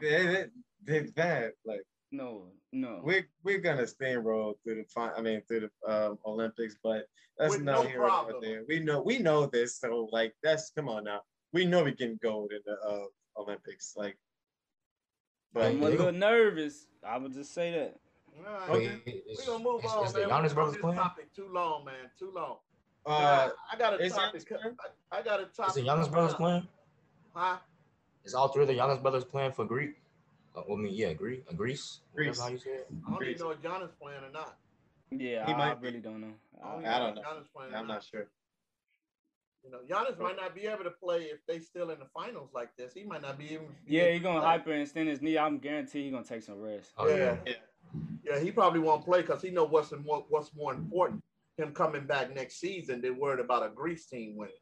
They, 0.00 0.26
they, 0.26 0.44
they're 0.82 1.06
bad. 1.12 1.52
Like 1.64 1.82
No, 2.10 2.48
no. 2.74 3.00
we're 3.02 3.26
we're 3.42 3.58
gonna 3.58 3.84
steamroll 3.84 4.54
through 4.62 4.76
the 4.76 4.84
fi- 4.94 5.12
I 5.16 5.22
mean 5.22 5.42
through 5.48 5.68
the 5.68 5.92
um, 5.92 6.18
Olympics, 6.26 6.76
but 6.82 7.06
that's 7.38 7.54
With 7.54 7.62
not 7.62 7.82
no 7.84 7.88
here 7.88 7.98
problem. 7.98 8.36
there. 8.42 8.62
We 8.68 8.80
know 8.80 9.00
we 9.02 9.18
know 9.18 9.46
this, 9.46 9.78
so 9.78 10.08
like 10.12 10.34
that's 10.42 10.70
come 10.70 10.88
on 10.88 11.04
now. 11.04 11.20
We 11.52 11.64
know 11.64 11.84
we 11.84 11.92
can 11.92 12.18
gold 12.22 12.52
in 12.52 12.60
the 12.66 12.76
uh, 12.86 13.06
Olympics. 13.40 13.94
Like, 13.96 14.16
but 15.52 15.64
I'm 15.64 15.82
a 15.82 15.88
little 15.88 16.12
nervous. 16.12 16.86
I 17.06 17.18
would 17.18 17.32
just 17.32 17.54
say 17.54 17.72
that. 17.72 17.96
All 18.46 18.52
right. 18.52 18.70
Wait, 18.70 18.90
Okay. 18.90 19.22
We're 19.38 19.46
gonna 19.46 19.64
move 19.64 19.84
is, 19.84 19.90
on, 19.90 20.06
is 20.06 20.12
the 20.12 20.28
man. 20.28 20.42
We've 20.42 20.54
brothers 20.54 20.74
this 20.74 20.80
playing? 20.80 20.98
topic 20.98 21.34
too 21.34 21.48
long, 21.52 21.84
man. 21.84 21.94
Too 22.18 22.32
long. 22.34 22.56
Uh, 23.06 23.50
I 23.70 23.76
got 23.76 24.00
a 24.00 24.08
topic. 24.08 24.42
I, 24.52 25.18
I 25.18 25.22
got 25.22 25.40
a 25.40 25.44
topic. 25.46 25.68
Is 25.70 25.74
the 25.74 25.82
Giannis 25.82 26.10
brothers 26.10 26.34
playing? 26.34 26.66
Huh? 27.34 27.58
Is 28.24 28.34
all 28.34 28.48
three 28.48 28.62
of 28.62 28.68
the 28.68 28.74
Giannis 28.74 29.02
brothers 29.02 29.24
playing 29.24 29.52
for 29.52 29.64
Greek? 29.64 29.96
Uh, 30.54 30.60
I 30.72 30.76
mean, 30.76 30.92
yeah, 30.94 31.12
Greece, 31.12 31.42
uh, 31.50 31.54
Greece. 31.54 32.00
Greece. 32.14 32.26
Greece. 32.38 32.40
How 32.40 32.48
you 32.48 32.58
say 32.58 32.70
it? 32.70 32.86
I 33.06 33.10
don't 33.10 33.18
Great. 33.18 33.30
even 33.36 33.46
know 33.46 33.50
if 33.52 33.60
Giannis 33.62 33.90
playing 34.00 34.22
or 34.22 34.30
not. 34.32 34.56
Yeah, 35.10 35.46
He 35.46 35.52
I, 35.52 35.56
might 35.56 35.76
I 35.76 35.80
really 35.80 36.00
don't 36.00 36.20
know. 36.20 36.32
I 36.62 36.72
don't, 36.72 36.86
I- 36.86 36.96
I 36.96 36.98
don't 36.98 37.08
if 37.10 37.14
know. 37.16 37.22
Giannis 37.22 37.44
playing 37.56 37.74
I'm 37.74 37.86
not 37.86 38.04
sure. 38.04 38.26
You 39.64 39.70
know, 39.70 39.78
Giannis 39.88 40.18
might 40.18 40.36
not 40.36 40.54
be 40.54 40.66
able 40.66 40.84
to 40.84 40.90
play 40.90 41.22
if 41.24 41.38
they 41.46 41.58
still 41.58 41.90
in 41.90 41.98
the 41.98 42.06
finals 42.14 42.50
like 42.54 42.76
this. 42.76 42.92
He 42.92 43.02
might 43.04 43.22
not 43.22 43.38
be 43.38 43.46
even. 43.46 43.66
be 43.86 43.94
yeah, 43.94 44.02
able 44.02 44.12
he 44.12 44.18
to 44.18 44.22
gonna 44.24 44.62
play. 44.62 44.74
hyperextend 44.74 45.06
his 45.06 45.22
knee. 45.22 45.38
I'm 45.38 45.58
guaranteed 45.58 46.04
he 46.04 46.10
gonna 46.10 46.22
take 46.24 46.42
some 46.42 46.60
rest. 46.60 46.92
Oh 46.98 47.08
yeah. 47.08 47.36
Yeah. 47.46 47.52
Yeah, 48.24 48.38
he 48.40 48.50
probably 48.50 48.80
won't 48.80 49.04
play 49.04 49.22
because 49.22 49.40
he 49.40 49.50
know 49.50 49.64
what's 49.64 49.92
more 50.04 50.24
what's 50.28 50.54
more 50.54 50.74
important. 50.74 51.22
Him 51.56 51.72
coming 51.72 52.04
back 52.06 52.34
next 52.34 52.56
season 52.60 53.00
than 53.00 53.18
worried 53.18 53.40
about 53.40 53.64
a 53.64 53.68
Greece 53.70 54.06
team 54.06 54.36
winning. 54.36 54.54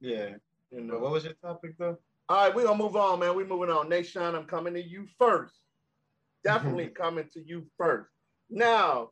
Yeah. 0.00 0.30
You 0.70 0.80
But 0.80 0.84
know. 0.84 0.98
what 0.98 1.12
was 1.12 1.24
your 1.24 1.34
topic 1.34 1.78
though? 1.78 1.98
All 2.28 2.36
right, 2.44 2.54
we're 2.54 2.64
gonna 2.64 2.82
move 2.82 2.96
on, 2.96 3.20
man. 3.20 3.36
We're 3.36 3.46
moving 3.46 3.70
on. 3.70 3.88
Nashawn, 3.88 4.34
I'm 4.34 4.46
coming 4.46 4.74
to 4.74 4.82
you 4.82 5.06
first. 5.18 5.54
Definitely 6.44 6.88
coming 6.88 7.28
to 7.32 7.40
you 7.40 7.66
first. 7.76 8.10
Now, 8.50 9.10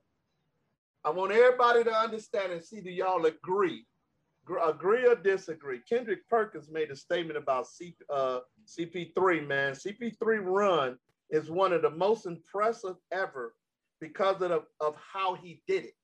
I 1.04 1.10
want 1.10 1.32
everybody 1.32 1.84
to 1.84 1.94
understand 1.94 2.52
and 2.52 2.62
see 2.62 2.80
do 2.80 2.90
y'all 2.90 3.26
agree? 3.26 3.86
Gr- 4.44 4.58
Agree 4.58 5.06
or 5.06 5.14
disagree? 5.14 5.80
Kendrick 5.88 6.28
Perkins 6.28 6.70
made 6.70 6.90
a 6.90 6.96
statement 6.96 7.38
about 7.38 7.66
C, 7.66 7.96
uh, 8.12 8.40
CP3, 8.66 9.46
man. 9.46 9.72
CP3 9.74 10.40
run 10.42 10.98
is 11.30 11.50
one 11.50 11.72
of 11.72 11.82
the 11.82 11.90
most 11.90 12.26
impressive 12.26 12.96
ever 13.12 13.54
because 14.00 14.42
of, 14.42 14.50
the, 14.50 14.62
of 14.80 14.96
how 15.12 15.34
he 15.34 15.62
did 15.66 15.84
it. 15.84 15.94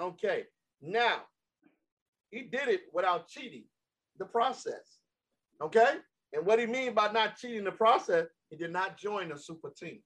Okay, 0.00 0.44
now 0.80 1.22
he 2.30 2.42
did 2.42 2.68
it 2.68 2.82
without 2.92 3.28
cheating 3.28 3.64
the 4.18 4.24
process. 4.24 4.98
Okay, 5.62 5.96
and 6.34 6.44
what 6.44 6.58
he 6.58 6.66
mean 6.66 6.94
by 6.94 7.10
not 7.12 7.36
cheating 7.36 7.64
the 7.64 7.72
process, 7.72 8.26
he 8.50 8.56
did 8.56 8.72
not 8.72 8.98
join 8.98 9.28
the 9.28 9.38
super 9.38 9.70
team. 9.70 10.00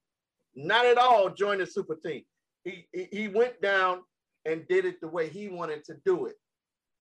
Not 0.55 0.87
at 0.87 0.99
all 0.99 1.31
join 1.31 1.59
the 1.59 1.67
super 1.67 1.97
team. 1.97 2.23
He, 2.64 2.87
he, 2.93 3.09
he 3.11 3.29
went 3.29 3.61
down 3.62 4.03
and 4.45 4.67
did 4.69 4.85
it 4.85 5.01
the 5.01 5.09
way 5.09 5.29
he 5.29 5.49
wanted 5.49 5.85
to 5.85 5.95
do 6.05 6.27
it. 6.27 6.37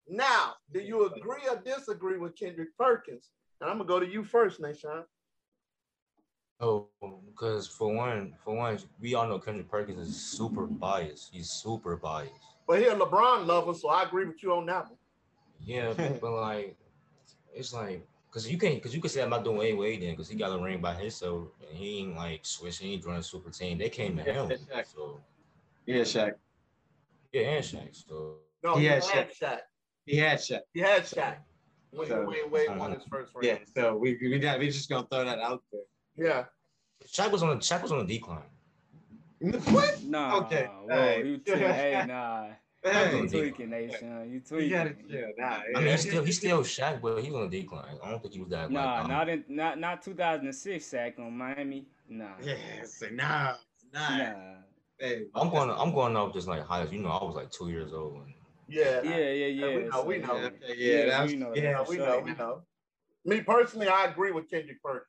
Now, 0.08 0.54
do 0.74 0.80
you 0.80 1.06
agree 1.06 1.48
or 1.50 1.58
disagree 1.58 2.18
with 2.18 2.38
Kendrick 2.38 2.70
Perkins? 2.78 3.30
And 3.60 3.70
I'm 3.70 3.78
gonna 3.78 3.88
go 3.88 4.00
to 4.00 4.08
you 4.08 4.24
first, 4.24 4.62
Nashawn. 4.62 5.04
Oh, 6.60 6.88
because 7.28 7.68
for 7.68 7.94
one, 7.94 8.34
for 8.44 8.56
one, 8.56 8.80
we 9.00 9.14
all 9.14 9.28
know 9.28 9.40
Kendrick 9.40 9.70
Perkins 9.70 10.08
is 10.08 10.16
super 10.16 10.66
biased. 10.66 11.34
He's 11.34 11.50
super 11.50 11.98
biased. 11.98 12.34
But 12.68 12.80
he 12.80 12.86
a 12.86 12.96
LeBron 12.96 13.46
lover, 13.46 13.74
so 13.74 13.90
I 13.90 14.04
agree 14.04 14.26
with 14.26 14.42
you 14.42 14.54
on 14.54 14.66
that 14.68 14.86
one. 14.86 14.98
Yeah, 15.60 15.94
but 15.98 16.32
like, 16.32 16.78
it's 17.54 17.74
like, 17.74 18.06
cause 18.38 18.48
you 18.48 18.58
can, 18.58 18.74
not 18.74 18.84
cause 18.84 18.94
you 18.94 19.02
can 19.02 19.10
say 19.10 19.24
I'm 19.24 19.30
not 19.32 19.44
doing 19.44 19.62
A 19.62 19.74
Wade 19.74 20.02
then, 20.04 20.16
cause 20.16 20.30
he 20.30 20.36
got 20.36 20.52
a 20.58 20.62
ring 20.64 20.80
by 20.80 20.94
himself, 20.94 21.48
and 21.68 21.76
he 21.78 22.00
ain't 22.00 22.16
like 22.16 22.42
switching, 22.46 22.88
he 22.88 22.94
ain't 22.94 23.04
joining 23.04 23.22
super 23.24 23.50
team. 23.50 23.78
They 23.80 23.90
came 23.90 24.16
to 24.18 24.24
him, 24.24 24.52
exactly. 24.52 24.84
so 24.96 25.20
Yeah, 25.88 26.02
Shaq. 26.02 26.34
yeah, 27.34 27.42
and 27.42 27.66
Shaq. 27.66 27.96
So 28.08 28.36
No, 28.64 28.76
He 28.76 28.82
he, 28.82 28.86
had 28.88 29.04
had 29.04 29.32
Shaq. 29.34 29.58
He 30.06 30.18
had 30.18 30.38
Shaq. 30.38 30.60
He 30.74 30.80
had 30.82 31.02
Shaq 31.04 31.38
when 31.92 32.08
So- 32.08 32.26
Dwyane 32.26 32.52
Wade 32.52 32.70
uh, 32.70 32.74
won 32.78 32.92
his 32.94 33.04
first 33.10 33.32
ring. 33.34 33.48
Yeah. 33.50 33.58
So 33.76 33.96
we 33.98 34.18
we 34.22 34.38
got 34.40 34.60
we 34.60 34.68
just 34.70 34.88
gonna 34.90 35.08
throw 35.12 35.26
that 35.26 35.40
out 35.40 35.64
there. 35.72 35.82
Yeah. 36.16 36.44
Shaq 37.08 37.32
was 37.32 37.42
on, 37.42 37.50
the 37.50 37.56
Shaq 37.56 37.82
was 37.82 37.92
on 37.92 38.02
a 38.02 38.06
decline. 38.06 38.44
What? 39.40 40.04
Nah, 40.04 40.38
Okay, 40.42 40.66
whoa, 40.66 40.94
alright. 40.94 41.26
you 41.26 41.38
tweaking, 41.38 41.62
hey, 41.82 42.04
nah, 42.08 42.48
Hey, 42.84 43.22
you 43.22 43.30
tweaking, 43.30 43.70
Nashawn, 43.70 44.28
you 44.28 44.34
you 44.36 44.40
tweaking. 44.42 44.70
gotta 44.70 44.96
chill. 45.10 45.28
Nah, 45.38 45.60
I 45.76 45.80
mean, 45.80 45.88
he's 45.88 46.02
still, 46.02 46.24
he's 46.24 46.38
still 46.38 46.62
Shaq, 46.62 47.02
but 47.02 47.22
he 47.24 47.32
was 47.32 47.42
on 47.42 47.50
decline. 47.50 47.98
I 48.04 48.12
don't 48.12 48.22
think 48.22 48.34
he 48.34 48.40
was 48.40 48.50
that. 48.50 48.72
Nah, 48.72 48.86
like, 48.96 49.00
um, 49.02 49.08
not 49.10 49.30
in 49.30 49.44
not 49.50 49.80
not 49.80 50.02
2006 50.02 50.86
Shaq 50.86 51.20
on 51.20 51.38
Miami. 51.38 51.88
Nah, 52.08 52.28
Yeah, 52.42 52.56
say 52.84 53.10
nah, 53.12 53.56
nah. 53.94 54.18
nah. 54.18 54.34
Hey, 55.00 55.26
I'm 55.36 55.50
going, 55.50 55.70
I'm 55.70 55.92
going 55.92 56.16
off 56.16 56.34
just 56.34 56.48
like 56.48 56.64
highest. 56.66 56.94
You 56.94 57.00
know, 57.00 57.10
I 57.10 57.24
was 57.24 57.36
like 57.36 57.52
two 57.52 57.70
years 57.70 57.94
old. 57.94 58.16
And, 58.16 58.34
Yeah. 58.68 59.02
Yeah, 59.04 59.18
yeah, 59.18 59.46
yeah. 59.48 59.76
we 59.76 59.84
know, 59.84 60.04
we 60.04 60.18
know. 60.18 60.36
Yeah, 60.36 60.46
okay, 60.48 60.76
yeah, 60.78 61.06
that 61.06 61.28
we 61.28 61.36
know 61.36 61.54
yeah, 61.54 61.62
that 61.62 61.70
Yeah, 61.70 61.84
for 61.84 61.90
we 61.92 61.98
know, 61.98 62.20
we 62.20 62.34
know. 62.34 62.62
Me 63.26 63.42
personally, 63.42 63.88
I 63.88 64.06
agree 64.06 64.32
with 64.32 64.50
Kendrick 64.50 64.82
Perkins. 64.82 65.06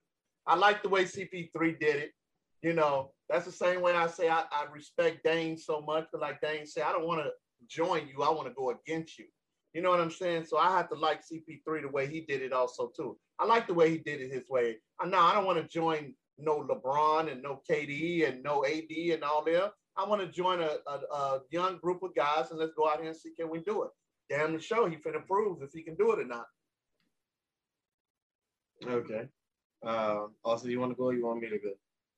I 0.46 0.56
like 0.56 0.82
the 0.82 0.88
way 0.88 1.04
CP3 1.04 1.78
did 1.78 1.96
it. 1.96 2.12
You 2.62 2.72
know, 2.72 3.12
that's 3.28 3.44
the 3.44 3.52
same 3.52 3.80
way 3.80 3.94
I 3.94 4.08
say 4.08 4.28
I, 4.28 4.44
I 4.50 4.64
respect 4.72 5.22
Dame 5.24 5.56
so 5.56 5.80
much. 5.80 6.06
But 6.10 6.20
like 6.20 6.40
Dame 6.40 6.66
said, 6.66 6.82
I 6.82 6.92
don't 6.92 7.06
want 7.06 7.22
to 7.22 7.30
join 7.66 8.08
you. 8.08 8.22
I 8.22 8.30
want 8.30 8.48
to 8.48 8.54
go 8.54 8.70
against 8.70 9.18
you. 9.18 9.26
You 9.74 9.82
know 9.82 9.90
what 9.90 10.00
I'm 10.00 10.10
saying? 10.10 10.46
So 10.46 10.56
I 10.56 10.70
have 10.70 10.88
to 10.90 10.94
like 10.94 11.20
CP3 11.20 11.82
the 11.82 11.88
way 11.88 12.06
he 12.06 12.22
did 12.22 12.42
it 12.42 12.52
also 12.52 12.90
too. 12.96 13.18
I 13.38 13.44
like 13.44 13.66
the 13.66 13.74
way 13.74 13.90
he 13.90 13.98
did 13.98 14.20
it 14.20 14.32
his 14.32 14.48
way. 14.48 14.76
I 15.00 15.06
know 15.06 15.18
I 15.18 15.34
don't 15.34 15.44
want 15.44 15.58
to 15.58 15.68
join 15.68 16.14
no 16.38 16.60
LeBron 16.60 17.30
and 17.30 17.42
no 17.42 17.60
KD 17.68 18.28
and 18.28 18.42
no 18.42 18.64
AD 18.64 18.90
and 18.90 19.22
all 19.22 19.44
there. 19.44 19.70
I 19.96 20.06
want 20.06 20.20
to 20.20 20.28
join 20.28 20.60
a, 20.60 20.76
a, 20.86 21.14
a 21.14 21.40
young 21.50 21.78
group 21.78 22.02
of 22.02 22.14
guys 22.14 22.50
and 22.50 22.58
let's 22.58 22.72
go 22.76 22.88
out 22.88 23.00
here 23.00 23.08
and 23.08 23.16
see 23.16 23.32
can 23.38 23.50
we 23.50 23.60
do 23.60 23.82
it. 23.82 23.90
Damn 24.30 24.52
the 24.52 24.60
show, 24.60 24.88
he 24.88 24.96
finna 24.96 25.26
prove 25.26 25.62
if 25.62 25.70
he 25.72 25.82
can 25.82 25.96
do 25.96 26.12
it 26.12 26.20
or 26.20 26.24
not. 26.24 26.46
Okay. 28.86 29.28
Um, 29.84 30.34
also, 30.44 30.68
you 30.68 30.80
want 30.80 30.92
to 30.92 30.96
go? 30.96 31.04
Or 31.04 31.14
you 31.14 31.24
want 31.24 31.40
me 31.40 31.48
to 31.48 31.58
go? 31.58 31.70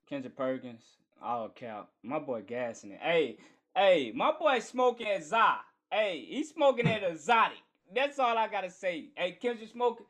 Kendrick 0.09 0.37
Perkins, 0.37 0.83
all 1.22 1.48
count. 1.48 1.87
My 2.03 2.18
boy 2.18 2.42
gassing 2.46 2.92
it. 2.92 3.00
Hey, 3.00 3.38
hey, 3.74 4.12
my 4.14 4.33
boy 4.33 4.61
smoking 4.61 5.06
at 5.09 5.24
Za. 5.24 5.56
Hey, 5.90 6.24
he's 6.28 6.50
smoking 6.50 6.87
at 6.87 7.02
exotic. 7.02 7.59
That's 7.94 8.18
all 8.18 8.37
I 8.38 8.48
gotta 8.48 8.70
say. 8.70 9.11
Hey, 9.16 9.33
Kendrick 9.33 9.70
smoking. 9.70 10.06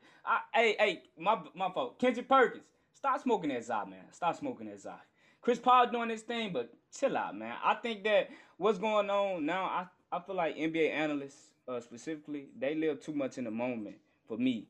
Hey, 0.53 0.75
hey, 0.77 1.03
my 1.17 1.39
my 1.55 1.71
fault. 1.71 1.99
Kendrick 1.99 2.29
Perkins, 2.29 2.63
stop 2.93 3.21
smoking 3.21 3.49
that 3.49 3.63
Za, 3.63 3.85
man. 3.89 4.05
Stop 4.11 4.37
smoking 4.37 4.67
that 4.67 4.79
Za. 4.79 4.95
Chris 5.41 5.57
Paul 5.57 5.87
doing 5.87 6.09
his 6.09 6.21
thing, 6.21 6.53
but 6.53 6.71
chill 6.95 7.17
out, 7.17 7.35
man. 7.35 7.55
I 7.63 7.73
think 7.75 8.03
that 8.03 8.29
what's 8.57 8.77
going 8.77 9.09
on 9.09 9.45
now, 9.45 9.63
I, 9.63 9.85
I 10.11 10.19
feel 10.19 10.35
like 10.35 10.55
NBA 10.55 10.91
analysts 10.91 11.51
uh, 11.67 11.79
specifically, 11.79 12.49
they 12.57 12.75
live 12.75 13.01
too 13.01 13.13
much 13.13 13.39
in 13.39 13.45
the 13.45 13.51
moment 13.51 13.95
for 14.27 14.37
me. 14.37 14.67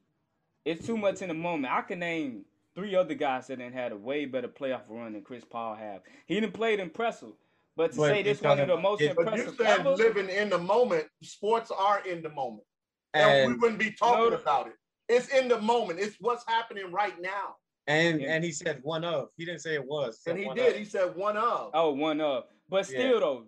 It's 0.63 0.85
too 0.85 0.95
much 0.97 1.21
in 1.21 1.27
the 1.27 1.33
moment. 1.33 1.73
I 1.73 1.81
can 1.81 1.99
name 1.99 2.45
three 2.73 2.95
other 2.95 3.15
guys 3.15 3.47
that 3.47 3.57
didn't 3.57 3.73
had 3.73 3.91
a 3.91 3.97
way 3.97 4.25
better 4.25 4.47
playoff 4.47 4.83
run 4.87 5.13
than 5.13 5.23
Chris 5.23 5.43
Paul 5.43 5.75
have. 5.75 6.01
He 6.25 6.39
didn't 6.39 6.53
play 6.53 6.79
impressive. 6.79 7.33
But 7.75 7.91
to 7.91 7.97
But 7.97 8.07
say 8.09 8.23
this 8.23 8.41
one 8.41 8.59
of 8.59 8.67
the 8.67 8.73
talking- 8.75 8.83
most 8.83 9.01
yeah, 9.01 9.13
But 9.15 9.21
you 9.27 9.31
impressive 9.43 9.55
said 9.57 9.79
ever, 9.79 9.89
living 9.91 10.29
in 10.29 10.49
the 10.49 10.57
moment. 10.57 11.07
Sports 11.23 11.71
are 11.71 12.05
in 12.05 12.21
the 12.21 12.29
moment. 12.29 12.67
And 13.13 13.53
we 13.53 13.59
wouldn't 13.59 13.79
be 13.79 13.91
talking 13.91 14.29
No. 14.31 14.37
about 14.37 14.67
it. 14.67 14.73
It's 15.09 15.27
in 15.29 15.47
the 15.47 15.59
moment. 15.59 15.99
It's 15.99 16.15
what's 16.19 16.45
happening 16.47 16.91
right 16.91 17.19
now. 17.19 17.55
and 17.87 18.21
Yeah. 18.21 18.35
and 18.35 18.43
he 18.43 18.51
said 18.51 18.79
one 18.83 19.03
of. 19.03 19.29
He 19.37 19.43
didn't 19.45 19.61
say 19.61 19.73
it 19.73 19.83
was. 19.85 20.21
And 20.27 20.37
he 20.37 20.47
did. 20.53 20.73
of. 20.73 20.75
He 20.77 20.85
said 20.85 21.15
one 21.15 21.35
of. 21.35 21.71
oh, 21.73 21.91
one 21.91 22.21
of. 22.21 22.45
But 22.69 22.87
Yeah. 22.89 22.99
still 22.99 23.19
though, 23.19 23.47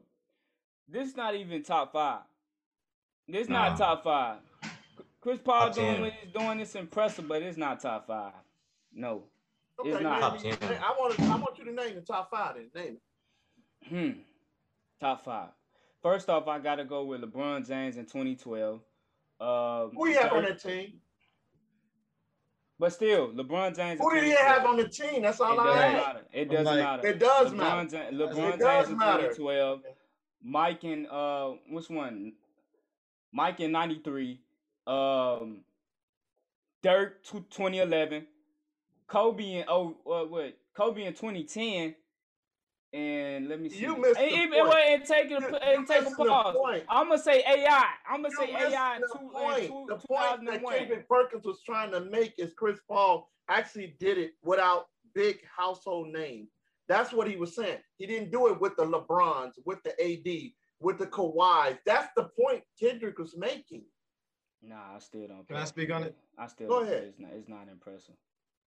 this 0.88 1.10
is 1.10 1.16
not 1.16 1.36
even 1.36 1.62
top 1.64 1.94
five. 1.94 2.24
This 3.28 3.48
not 3.48 3.72
Nah. 3.74 3.78
top 3.78 4.04
five. 4.04 4.40
Chris 5.22 5.40
Paul 5.40 5.68
Top 5.68 5.76
doing 5.76 5.94
10. 5.94 6.02
what 6.02 6.14
he's 6.14 6.32
doing 6.34 6.60
is 6.60 6.76
impressive, 6.76 7.28
but 7.28 7.42
it's 7.44 7.58
not 7.58 7.80
top 7.80 8.08
five. 8.08 8.34
No. 8.92 9.30
Okay, 9.80 9.92
it's 9.92 10.02
not. 10.02 10.20
name 10.44 10.52
Top 10.52 10.60
10. 10.60 10.84
I 10.84 10.92
want 11.00 11.16
to. 11.16 11.22
I 11.24 11.36
want 11.38 11.58
you 11.60 11.66
to 11.66 11.72
name 11.72 11.96
the 11.96 12.02
top 12.02 12.30
five. 12.32 12.56
Then 12.56 12.70
name 12.84 12.96
it. 12.96 13.02
Hmm. 13.90 14.10
Top 15.00 15.24
five. 15.24 15.50
First 16.02 16.30
off, 16.30 16.48
I 16.48 16.60
gotta 16.60 16.84
go 16.86 17.04
with 17.06 17.22
LeBron 17.22 17.68
James 17.68 17.98
in 17.98 18.06
2012. 18.06 18.82
Um, 19.40 19.92
Who 19.96 20.08
you 20.08 20.18
have 20.20 20.32
on 20.34 20.44
third- 20.44 20.60
that 20.60 20.62
team? 20.62 20.94
But 22.80 22.92
still, 22.92 23.30
LeBron 23.32 23.76
James. 23.76 24.00
in 24.00 24.06
Who 24.06 24.14
did 24.14 24.24
he 24.26 24.32
have 24.32 24.66
on 24.66 24.78
the 24.78 24.88
team? 24.88 25.22
That's 25.22 25.40
It 25.40 25.44
all 25.44 25.60
I 25.60 25.64
doesn't 25.66 25.82
ask. 25.82 26.08
matter. 26.08 26.26
It 26.34 26.46
doesn't 26.50 26.66
like- 26.66 26.78
matter. 26.80 27.08
It 27.08 27.20
does 27.20 27.52
LeBron, 27.52 27.58
matter. 27.58 27.98
Ja- 27.98 28.10
LeBron 28.28 28.54
It 28.54 28.60
does 28.60 28.86
James 28.86 28.90
in 28.90 28.98
matter. 28.98 29.22
2012. 29.36 29.82
Mike 30.46 30.84
and 30.84 31.08
uh, 31.08 31.52
which 31.70 31.90
one? 31.90 32.34
Mike 33.32 33.60
in 33.62 33.72
'93. 33.72 34.42
Um, 34.86 35.64
Dirk 36.82 37.24
tw 37.24 37.50
2011. 37.50 38.28
Kobe 39.08 39.44
in 39.60 39.66
oh 39.70 39.96
uh, 40.06 40.26
what? 40.26 40.58
Kobe 40.74 41.04
in 41.06 41.14
2010. 41.14 41.96
And 42.94 43.48
let 43.50 43.60
me 43.60 43.70
see. 43.70 43.80
You 43.80 43.98
missed 43.98 44.20
Hey, 44.20 44.30
the 44.48 44.56
hey, 44.56 44.62
point. 44.62 44.74
and 44.88 45.04
take 45.06 45.30
You- 45.32 45.38
it 45.38 45.42
you 45.50 45.56
and 45.58 45.88
take 45.88 46.02
a 46.02 46.04
missing 46.04 46.26
the 46.26 46.30
pause. 46.30 46.84
I'm 46.88 47.08
gonna 47.08 47.18
say 47.18 47.44
AI. 47.44 47.90
I'm 48.08 48.22
gonna 48.22 48.30
You 48.30 48.48
say 48.48 48.54
AI 48.54 48.96
in 48.96 49.02
the 49.02 49.08
two, 49.08 49.20
in 49.24 49.30
point. 49.32 49.68
two, 49.68 49.86
The 49.90 49.96
point 49.96 50.46
that 50.46 50.60
2001. 50.60 50.78
Kendrick 50.78 51.10
Perkins 51.10 51.46
was 51.46 51.64
trying 51.64 51.92
to 51.92 52.02
make 52.02 52.36
is 52.38 52.54
Chris 52.54 52.80
Paul 52.88 53.32
actually 53.50 53.96
did 54.00 54.20
it 54.20 54.34
without 54.44 54.90
big 55.16 55.44
household 55.46 56.10
names. 56.10 56.52
That's 56.88 57.12
what 57.12 57.28
he 57.28 57.36
was 57.36 57.56
saying. 57.56 57.80
He 57.98 58.06
didn't 58.06 58.30
do 58.32 58.48
it 58.48 58.60
with 58.62 58.76
the 58.76 58.86
LeBrons, 58.86 59.54
with 59.66 59.82
the 59.84 59.92
AD, 60.00 60.56
with 60.80 61.00
the 61.00 61.08
Kawhis. 61.08 61.80
That's 61.86 62.14
the 62.16 62.26
point 62.40 62.64
Kendrick 62.80 63.18
was 63.18 63.36
making. 63.36 63.86
Nah, 64.62 64.96
I 64.96 65.00
still 65.00 65.28
don't. 65.28 65.48
Can 65.48 65.58
I 65.58 65.66
speak 65.66 65.92
on 65.92 66.04
it? 66.04 66.16
I 66.38 66.46
still 66.46 66.68
Go 66.68 66.80
don't 66.80 66.88
ahead. 66.90 67.04
It's 67.06 67.20
not. 67.20 67.32
It's 67.34 67.50
not 67.50 67.68
impressive. 67.70 68.16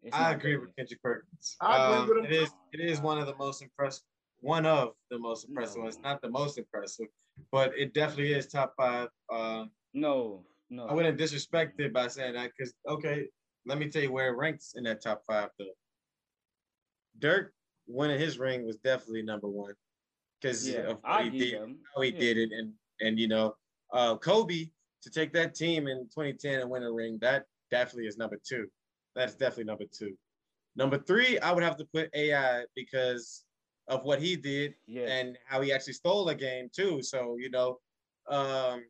It's 0.03 0.15
I 0.17 0.31
not 0.31 0.37
agree 0.37 0.53
good. 0.53 0.61
with 0.63 0.77
Kendrick 0.77 1.01
Perkins. 1.03 1.57
I 1.61 1.77
agree 1.85 1.97
Um, 1.97 2.09
with 2.09 2.19
him 2.19 2.25
It 2.25 2.33
is, 2.33 2.51
it 2.73 2.81
is 2.81 3.01
one 3.01 3.19
of 3.19 3.27
the 3.27 3.37
most 3.37 3.63
impressive 3.63 4.05
one 4.41 4.67
of 4.67 4.93
the 5.11 5.19
most 5.19 5.49
impressive 5.49 5.79
No. 5.79 5.85
ones. 5.85 5.99
Not 6.03 6.21
the 6.23 6.31
most 6.31 6.59
impressive, 6.59 7.07
but 7.51 7.77
it 7.77 7.95
definitely 7.95 8.33
is 8.33 8.47
top 8.47 8.75
five. 8.77 9.09
Uh, 9.31 9.67
No, 9.95 10.45
no. 10.71 10.87
I 10.87 10.95
wouldn't 10.95 11.19
disrespect 11.19 11.81
it 11.81 11.93
by 11.93 12.09
saying 12.09 12.35
that 12.35 12.51
because 12.57 12.75
okay, 12.89 13.29
let 13.65 13.79
me 13.79 13.89
tell 13.89 14.03
you 14.03 14.13
where 14.13 14.29
it 14.33 14.37
ranks 14.37 14.75
in 14.77 14.85
that 14.85 15.03
top 15.03 15.23
five 15.27 15.51
though. 15.59 15.75
Dirk 17.19 17.53
winning 17.87 18.19
his 18.19 18.39
ring 18.39 18.67
was 18.67 18.77
definitely 18.77 19.23
number 19.23 19.49
one 19.49 19.75
because 20.41 20.69
yeah, 20.69 20.81
of 20.81 20.99
I 21.05 21.25
he 21.25 21.31
did, 21.39 21.77
how 21.95 22.03
he 22.03 22.11
Yeah. 22.11 22.19
did 22.19 22.39
it, 22.39 22.53
and 22.53 22.73
and 23.01 23.19
you 23.19 23.29
know, 23.29 23.57
uh, 23.93 24.17
Kobe 24.17 24.71
to 25.03 25.11
take 25.11 25.33
that 25.33 25.55
team 25.55 25.87
in 25.87 26.09
2010 26.09 26.61
and 26.61 26.71
win 26.71 26.83
a 26.83 26.93
ring, 26.93 27.19
that 27.21 27.47
definitely 27.71 28.07
is 28.07 28.17
number 28.17 28.39
two. 28.45 28.67
That's 29.15 29.35
definitely 29.35 29.65
number 29.65 29.85
two. 29.87 30.17
Number 30.75 30.99
three, 30.99 31.39
I 31.39 31.53
would 31.53 31.63
have 31.63 31.77
to 31.79 31.87
put 31.87 32.11
AI 32.15 32.65
because 32.75 33.46
of 33.89 34.05
what 34.05 34.21
he 34.21 34.37
did 34.37 34.75
Yeah. 34.87 35.07
and 35.07 35.39
how 35.47 35.61
he 35.61 35.73
actually 35.73 35.93
stole 35.95 36.29
a 36.29 36.35
game 36.35 36.69
too. 36.75 37.03
So 37.03 37.37
you 37.39 37.51
know, 37.51 37.79
um, 38.29 38.85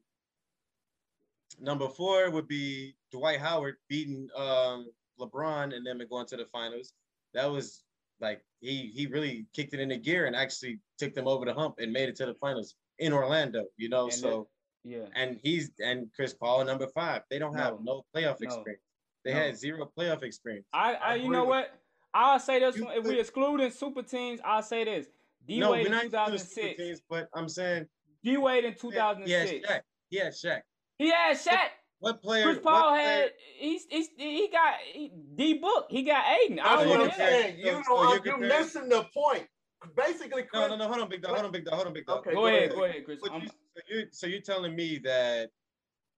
number 1.61 1.89
four 1.89 2.31
would 2.31 2.49
be 2.49 2.95
Dwight 3.13 3.41
Howard 3.41 3.77
beating 3.89 4.29
um, 4.37 4.91
LeBron 5.21 5.75
and 5.75 5.87
then 5.87 6.01
going 6.11 6.27
to 6.27 6.37
the 6.37 6.47
finals. 6.47 6.93
That 7.35 7.47
was 7.47 7.83
like 8.21 8.41
he 8.61 8.91
he 8.95 9.07
really 9.07 9.47
kicked 9.55 9.75
it 9.75 9.81
into 9.81 9.97
gear 9.97 10.27
and 10.27 10.35
actually 10.35 10.81
took 10.99 11.15
them 11.15 11.29
over 11.29 11.45
the 11.45 11.53
hump 11.55 11.77
and 11.79 11.93
made 11.93 12.09
it 12.09 12.17
to 12.17 12.27
the 12.27 12.35
finals 12.35 12.75
in 12.99 13.13
Orlando. 13.13 13.65
You 13.77 13.89
know, 13.91 14.05
And 14.05 14.15
so 14.15 14.49
yeah. 14.85 15.07
and 15.15 15.39
he's 15.43 15.71
and 15.79 16.09
Chris 16.15 16.33
Paul 16.35 16.65
number 16.65 16.87
five. 16.89 17.23
They 17.31 17.39
don't 17.39 17.55
have 17.57 17.75
No. 17.81 18.03
no, 18.15 18.21
playoff 18.21 18.41
No. 18.41 18.47
experience. 18.47 18.83
They 19.25 19.35
No. 19.35 19.41
had 19.41 19.57
zero 19.59 19.91
playoff 19.99 20.23
experience. 20.23 20.67
I, 20.73 20.95
I, 20.95 21.13
I 21.13 21.15
you 21.17 21.29
know 21.31 21.41
with- 21.43 21.49
what? 21.51 21.81
I'll 22.17 22.41
say 22.41 22.61
this 22.61 22.77
You 22.77 22.85
one. 22.87 22.97
If 22.97 23.05
we 23.05 23.11
could- 23.11 23.19
excluding 23.21 23.71
super 23.71 24.03
teams, 24.03 24.41
I'll 24.45 24.63
say 24.63 24.85
this. 24.85 25.07
D 25.47 25.61
no, 25.61 25.73
Wade 25.73 25.87
in 25.87 25.93
not 25.93 26.05
including 26.05 26.39
super 26.39 26.69
2006. 26.69 26.77
teams, 26.79 27.03
but 27.09 27.29
I'm 27.35 27.49
saying 27.49 27.87
D 28.25 28.37
Wade 28.37 28.65
in 28.65 28.73
yeah, 28.73 28.77
2006. 28.79 29.69
Shaq. 29.69 29.81
Yeah, 30.11 30.29
Shaq. 30.29 30.61
He 30.99 31.11
had 31.11 31.37
Shaq. 31.37 31.69
What 31.99 32.23
player? 32.23 32.45
Chris 32.45 32.59
Paul 32.63 32.91
player- 32.91 33.05
had 33.05 33.31
he's, 33.59 33.87
he's 33.89 34.09
he 34.17 34.49
got 34.51 34.75
he, 34.93 35.13
D 35.35 35.55
Book. 35.59 35.87
He 35.91 36.03
got 36.03 36.25
Ayton. 36.27 36.59
I 36.61 36.65
That's 36.65 36.81
don't 36.83 36.89
what 36.91 36.99
want 37.01 37.13
I'm 37.13 37.19
to 37.19 37.23
hear 37.23 37.31
that. 37.31 37.43
saying. 37.43 37.59
you 37.59 37.73
know 37.73 37.83
so 37.87 38.13
you're, 38.15 38.27
you're 38.27 38.39
missing 38.39 38.89
the 38.89 39.05
point. 39.15 39.47
Basically, 39.95 40.43
Chris, 40.43 40.63
No, 40.63 40.69
no, 40.69 40.77
no. 40.77 40.89
Hold 40.89 41.01
on, 41.03 41.09
big 41.09 41.23
dog. 41.23 41.35
Hold 41.35 41.47
on, 41.47 41.53
big 41.53 41.65
dog. 41.65 41.75
Hold 41.75 41.87
on, 41.89 41.93
big 41.93 42.07
dog. 42.07 42.19
Okay, 42.21 42.31
Go 42.31 42.41
go 42.41 42.47
ahead, 42.49 42.63
ahead. 42.65 42.75
go 42.77 42.85
ahead, 42.85 43.05
Chris. 43.05 43.21
You, 43.23 43.31
so 43.49 43.83
you 43.89 44.07
so 44.11 44.27
you're 44.27 44.41
telling 44.41 44.75
me 44.75 44.99
that 45.05 45.51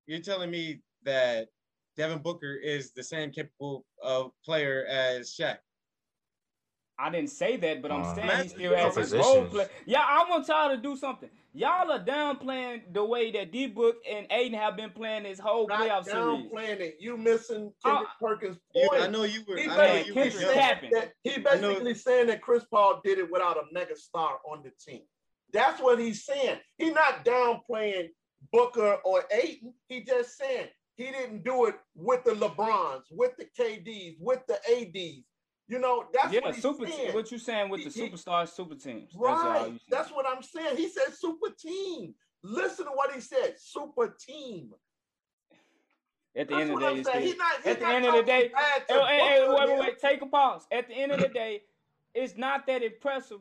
you're 0.06 0.20
telling 0.20 0.50
me 0.50 0.80
that 1.02 1.48
Devin 1.96 2.18
Booker 2.20 2.54
is 2.54 2.92
the 2.92 3.02
same 3.02 3.30
capable 3.30 3.84
of 4.02 4.30
player 4.44 4.86
as 4.88 5.30
Shaq. 5.34 5.58
I 7.00 7.10
didn't 7.10 7.30
say 7.30 7.56
that, 7.58 7.80
but 7.80 7.92
I'm 7.92 8.02
Uh, 8.02 8.14
saying 8.14 8.42
he 8.42 8.48
still 8.48 8.74
has 8.74 8.96
his 8.96 9.14
role 9.14 9.44
play. 9.46 9.68
Yeah, 9.86 10.02
I 10.04 10.26
want 10.28 10.48
y'all 10.48 10.70
to 10.70 10.76
do 10.76 10.96
something. 10.96 11.30
Y'all 11.54 11.90
are 11.92 12.04
downplaying 12.04 12.92
the 12.92 13.04
way 13.04 13.30
that 13.30 13.52
D 13.52 13.68
Book 13.68 13.96
and 14.08 14.26
Ayton 14.30 14.58
have 14.58 14.76
been 14.76 14.90
playing 14.90 15.22
this 15.22 15.38
whole 15.38 15.66
not 15.68 15.80
playoff 15.80 16.04
series. 16.04 16.18
downplaying 16.18 16.80
it. 16.80 16.96
You 17.00 17.16
missing 17.16 17.72
Uh, 17.84 17.88
Kendrick 17.90 18.08
Perkins' 18.20 18.58
You, 18.74 18.88
point. 18.88 19.02
I 19.02 19.06
know 19.06 19.22
you 19.24 19.44
were. 19.46 19.56
He 19.56 19.68
I 19.68 19.76
know 19.76 19.94
you 20.06 20.14
basically 20.14 20.46
were 20.46 20.52
saying 20.52 20.90
that 20.92 21.12
he 21.22 21.34
I 21.34 21.36
know- 21.56 21.68
basically 21.68 21.94
saying 21.94 22.26
that 22.28 22.42
Chris 22.42 22.64
Paul 22.64 23.00
did 23.04 23.18
it 23.18 23.30
without 23.30 23.56
a 23.56 23.62
mega 23.72 23.96
star 23.96 24.40
on 24.50 24.62
the 24.64 24.70
team. 24.70 25.02
That's 25.52 25.80
what 25.80 25.98
he's 25.98 26.24
saying. 26.24 26.58
He's 26.78 26.92
not 26.92 27.24
downplaying 27.24 28.08
Booker 28.52 28.94
or 29.04 29.24
Ayton. 29.30 29.72
He 29.88 30.02
just 30.02 30.36
saying 30.36 30.68
he 30.96 31.04
didn't 31.04 31.44
do 31.44 31.66
it 31.66 31.76
with 31.94 32.24
the 32.24 32.32
LeBrons, 32.32 33.04
with 33.10 33.36
the 33.36 33.46
KDs, 33.58 34.16
with 34.20 34.40
the 34.46 34.58
ADs. 34.68 35.24
You 35.68 35.78
know, 35.78 36.06
that's 36.12 36.32
yeah, 36.32 36.40
what 36.40 36.54
super. 36.54 36.86
saying. 36.86 37.10
Te- 37.10 37.14
what 37.14 37.30
you 37.30 37.38
saying 37.38 37.68
with 37.68 37.84
the 37.84 37.90
He- 37.90 38.06
he- 38.06 38.10
superstar 38.10 38.48
super 38.48 38.74
teams? 38.74 39.12
That's 39.12 39.22
all 39.42 39.50
right. 39.50 39.80
That's 39.90 40.10
what 40.10 40.26
I'm 40.26 40.42
saying. 40.42 40.76
He 40.78 40.88
said 40.88 41.12
super 41.14 41.50
team. 41.50 42.14
Listen 42.42 42.86
to 42.86 42.92
what 42.92 43.12
he 43.12 43.20
said. 43.20 43.54
Super 43.58 44.16
team. 44.18 44.72
At 46.36 46.48
the 46.48 46.54
That's 46.54 46.62
end 46.62 46.70
of 46.72 46.80
the 46.80 46.86
day, 46.86 46.98
I'm 46.98 47.04
saying. 47.04 47.26
He's 47.26 47.36
not, 47.36 47.66
at 47.66 47.80
the 47.80 47.86
end 47.86 48.04
of 48.06 48.14
the 48.14 48.22
day- 48.22 48.52
oh, 48.90 49.06
hey, 49.06 49.46
wait, 49.48 49.68
wait, 49.68 49.78
wait, 49.80 49.98
take 49.98 50.22
a 50.22 50.26
pause. 50.26 50.66
At 50.70 50.88
the 50.88 50.94
end 50.94 51.12
of 51.12 51.20
the 51.20 51.28
day, 51.28 51.62
it's 52.14 52.36
not 52.36 52.66
that 52.66 52.82
impressive. 52.82 53.40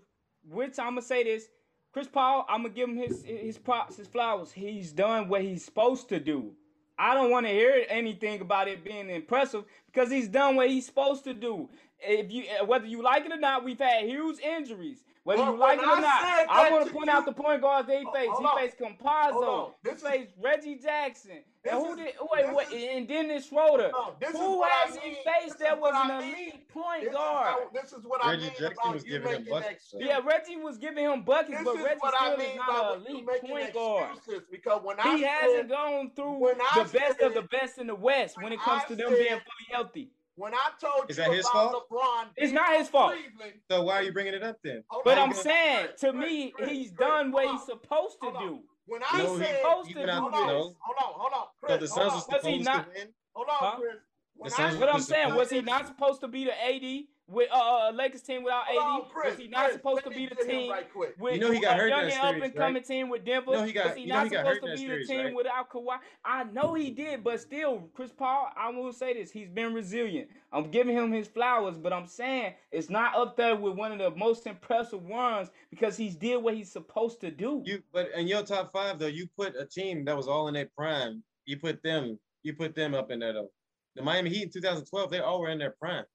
Which 0.50 0.80
I'm 0.80 0.92
gonna 0.92 1.02
say 1.02 1.24
this, 1.24 1.50
Chris 1.92 2.08
Paul, 2.08 2.46
I'm 2.50 2.64
gonna 2.64 2.74
give 2.74 2.90
him 2.90 2.96
his 2.96 3.24
his 3.24 3.58
props, 3.58 3.98
his 3.98 4.08
flowers. 4.08 4.52
He's 4.52 4.92
done 4.94 5.28
what 5.28 5.42
he's 5.42 5.64
supposed 5.64 6.10
to 6.10 6.20
do. 6.20 6.56
I 6.98 7.14
don't 7.14 7.30
want 7.30 7.46
to 7.46 7.52
hear 7.52 7.86
anything 7.90 8.42
about 8.42 8.68
it 8.68 8.84
being 8.84 9.10
impressive 9.10 9.66
because 9.86 10.10
he's 10.10 10.28
done 10.28 10.56
what 10.56 10.70
he's 10.70 10.86
supposed 10.86 11.24
to 11.26 11.34
do. 11.34 11.70
If 12.00 12.32
you 12.32 12.44
eh, 12.48 12.62
whether 12.64 12.86
you 12.86 13.02
like 13.02 13.26
it 13.26 13.32
or 13.32 13.38
not, 13.38 13.64
we've 13.64 13.80
had 13.80 14.04
huge 14.06 14.40
injuries. 14.40 15.04
Whether 15.24 15.42
Well, 15.42 15.54
you 15.54 15.60
like 15.60 15.80
it 15.80 15.84
or 15.86 15.92
I 15.92 16.00
not, 16.00 16.50
I 16.50 16.72
want 16.72 16.84
to 16.86 16.90
to 16.90 16.96
point 16.96 17.08
you- 17.08 17.12
out 17.12 17.26
the 17.26 17.34
point 17.34 17.62
guards 17.62 17.86
they 17.88 18.02
Hold- 18.04 18.16
faced. 18.16 18.30
hold 18.30 18.40
He 18.42 18.48
on. 18.48 18.58
faced 18.60 18.78
Hold 18.80 18.98
Campazzo. 18.98 19.74
He 19.84 19.90
This 19.90 19.98
is- 20.02 20.08
faced 20.10 20.32
Reggie 20.40 20.76
Jackson. 20.76 21.44
And 21.66 21.74
who 21.86 21.92
is- 21.92 21.98
did? 21.98 22.16
Wait, 22.32 22.54
wait, 22.54 22.68
is- 22.72 22.96
and 22.96 23.08
Dennis 23.10 23.46
Schroeder. 23.50 23.92
No, 23.92 24.16
Who 24.32 24.58
what 24.60 24.72
I 24.72 24.76
has 24.86 24.96
he 24.96 25.10
mean. 25.10 25.18
faced 25.26 25.60
that 25.60 25.78
was 25.82 25.92
what 25.94 26.06
an 26.06 26.12
I 26.12 26.20
mean. 26.22 26.34
elite 26.34 26.70
point 26.70 27.04
This 27.04 27.14
guard? 27.14 27.48
how, 27.48 27.70
this 27.74 27.92
is 27.92 28.06
what 28.06 28.24
I 28.24 28.30
Reggie 28.30 28.42
mean 28.44 28.50
Jackson 28.52 28.72
about 28.72 28.94
was 28.94 29.04
you 29.06 29.12
giving 29.12 29.28
him 29.28 29.38
making 29.42 29.54
buckets. 29.54 29.94
Yeah, 29.98 30.20
Reggie 30.24 30.56
was 30.56 30.78
giving 30.78 31.04
him 31.04 31.22
buckets, 31.24 31.58
This 31.58 31.64
but 31.66 31.76
Reggie 31.76 32.00
what 32.00 32.14
still 32.16 32.30
I 32.30 32.34
is 32.34 32.40
mean 32.40 32.56
not 32.56 32.68
by 32.68 32.94
an 32.96 33.02
you 33.02 33.08
elite 33.10 33.26
making 33.26 33.50
point 33.50 33.74
guard. 33.74 34.16
excuses 34.16 34.48
because 34.50 34.82
when 34.84 34.98
He 35.00 35.26
I 35.26 35.28
hasn't 35.28 35.68
gone 35.70 36.12
through 36.16 36.32
when 36.38 36.62
I 36.62 36.84
the 36.84 36.98
best 37.00 37.20
of 37.20 37.34
the 37.34 37.42
best 37.42 37.80
in 37.80 37.88
the 37.88 37.96
West 37.96 38.38
when 38.38 38.46
when 38.46 38.54
it 38.54 38.62
comes 38.62 38.86
to 38.86 38.96
them 38.96 39.10
being 39.10 39.28
fully 39.28 39.68
healthy. 39.72 40.12
When 40.38 40.54
I 40.54 40.70
told 40.80 41.10
Is 41.10 41.18
you 41.18 41.24
that 41.24 41.34
his 41.34 41.46
about 41.50 41.72
fault? 41.72 41.90
LeBron, 41.92 42.26
It's 42.38 42.54
not 42.54 42.78
his 42.78 42.88
fault. 42.90 43.12
Cleveland, 43.14 43.60
So 43.70 43.82
why 43.84 43.96
are 43.96 44.04
you 44.04 44.14
bringing 44.14 44.34
it 44.36 44.44
up 44.44 44.58
then? 44.64 44.84
But 45.04 45.18
I'm 45.18 45.34
saying, 45.34 45.88
Chris, 45.88 46.02
to 46.02 46.12
Chris, 46.14 46.22
me, 46.30 46.52
Chris, 46.52 46.70
he's 46.70 46.92
Chris, 46.92 47.08
done 47.10 47.32
what 47.32 47.46
hold 47.48 47.58
he's 47.58 47.66
supposed 47.66 48.18
to 48.22 48.28
on. 48.28 48.48
do. 48.48 48.60
When 48.86 49.02
I 49.04 49.18
No, 49.24 49.34
he- 49.36 49.44
said, 49.44 49.62
supposed 49.62 49.88
he 49.90 49.94
to 49.96 50.00
went 50.00 50.12
do 50.12 50.18
hold 50.22 50.34
on, 50.34 50.42
hold 50.48 50.56
on, 50.56 50.74
hold 50.80 51.34
on, 51.34 51.48
Chris, 51.60 51.72
So 51.72 51.78
the 51.78 51.88
hold 51.88 51.90
Suns 51.90 51.98
on, 51.98 52.06
was 52.06 52.28
Was 52.28 52.46
he 52.46 52.50
supposed 52.64 52.66
not- 52.66 52.86
to 52.94 53.00
win. 53.00 53.14
hold 53.34 53.48
on, 53.50 53.56
Huh? 53.58 53.76
Chris. 53.80 53.96
When 54.36 54.54
I 54.54 54.56
Suns 54.56 54.76
But 54.78 54.90
I'm 54.90 55.02
saying, 55.02 55.36
was 55.36 55.50
he 55.50 55.62
not 55.62 55.88
supposed 55.88 56.22
to 56.22 56.28
be 56.28 56.46
the 56.46 56.54
AD 56.64 57.08
with 57.30 57.50
uh, 57.52 57.88
uh 57.88 57.92
Lakers 57.92 58.22
team 58.22 58.44
without 58.44 58.64
Hold 58.68 58.80
on, 58.80 59.02
AD? 59.02 59.12
Chris, 59.12 59.32
Was 59.32 59.40
he 59.40 59.48
not 59.50 59.66
Chris, 59.66 59.76
supposed 59.76 60.04
to 60.06 60.10
be 60.10 60.28
the 60.28 60.36
team 60.36 60.72
right 60.72 60.88
with 60.96 61.36
You 61.36 61.40
know 61.40 61.52
he 61.52 61.60
got 61.60 61.78
a 61.78 61.82
hurt 61.82 61.88
in 61.88 61.90
young 61.90 62.04
and 62.04 62.38
up 62.38 62.44
and 62.44 62.56
coming 62.56 62.84
team 62.84 63.10
with 63.10 63.26
Denver? 63.26 63.52
You 63.52 63.58
know 63.58 63.64
he 63.64 63.74
got- 63.74 63.88
was 63.88 63.96
he 63.96 64.06
not 64.06 64.24
he 64.24 64.30
supposed 64.30 64.62
to 64.62 64.72
be 64.72 64.78
series, 64.78 65.08
the 65.08 65.14
team 65.14 65.26
right? 65.26 65.36
without 65.36 65.70
Kawhi? 65.70 65.98
I 66.24 66.44
know 66.46 66.74
he 66.74 66.90
did, 66.92 67.24
but 67.24 67.40
still, 67.42 67.90
Chris 67.94 68.12
Paul, 68.12 68.50
I 68.56 68.70
will 68.70 68.94
say 68.94 69.14
this: 69.14 69.32
he's 69.32 69.50
been 69.50 69.74
resilient. 69.74 70.30
I'm 70.54 70.72
giving 70.72 70.96
him 70.96 71.12
his 71.12 71.28
flowers, 71.28 71.78
but 71.78 71.92
I'm 71.92 72.08
saying 72.08 72.54
it's 72.72 72.90
not 72.90 73.16
up 73.16 73.36
there 73.36 73.56
with 73.56 73.76
one 73.76 73.92
of 73.92 74.00
the 74.00 74.12
most 74.18 74.48
impressive 74.48 75.04
ones 75.04 75.50
because 75.70 75.98
he's 75.98 76.16
did 76.16 76.38
what 76.38 76.54
he's 76.56 76.72
supposed 76.72 77.20
to 77.22 77.32
do. 77.32 77.62
You 77.66 77.84
but 77.92 78.10
in 78.16 78.28
your 78.28 78.44
top 78.44 78.72
five 78.72 79.00
though, 79.00 79.08
you 79.08 79.28
put 79.38 79.56
a 79.56 79.66
team 79.66 80.06
that 80.06 80.16
was 80.16 80.28
all 80.28 80.48
in 80.48 80.54
their 80.54 80.70
prime. 80.78 81.24
You 81.46 81.58
put 81.58 81.84
them, 81.84 82.20
you 82.44 82.54
put 82.54 82.76
them 82.76 82.94
up 82.94 83.12
in 83.12 83.20
there 83.20 83.34
though. 83.34 83.50
The 83.96 84.04
Miami 84.04 84.30
Heat 84.30 84.44
in 84.44 84.50
2012, 84.52 85.10
they 85.10 85.20
all 85.20 85.42
were 85.42 85.50
in 85.50 85.58
their 85.58 85.72
prime. 85.72 86.06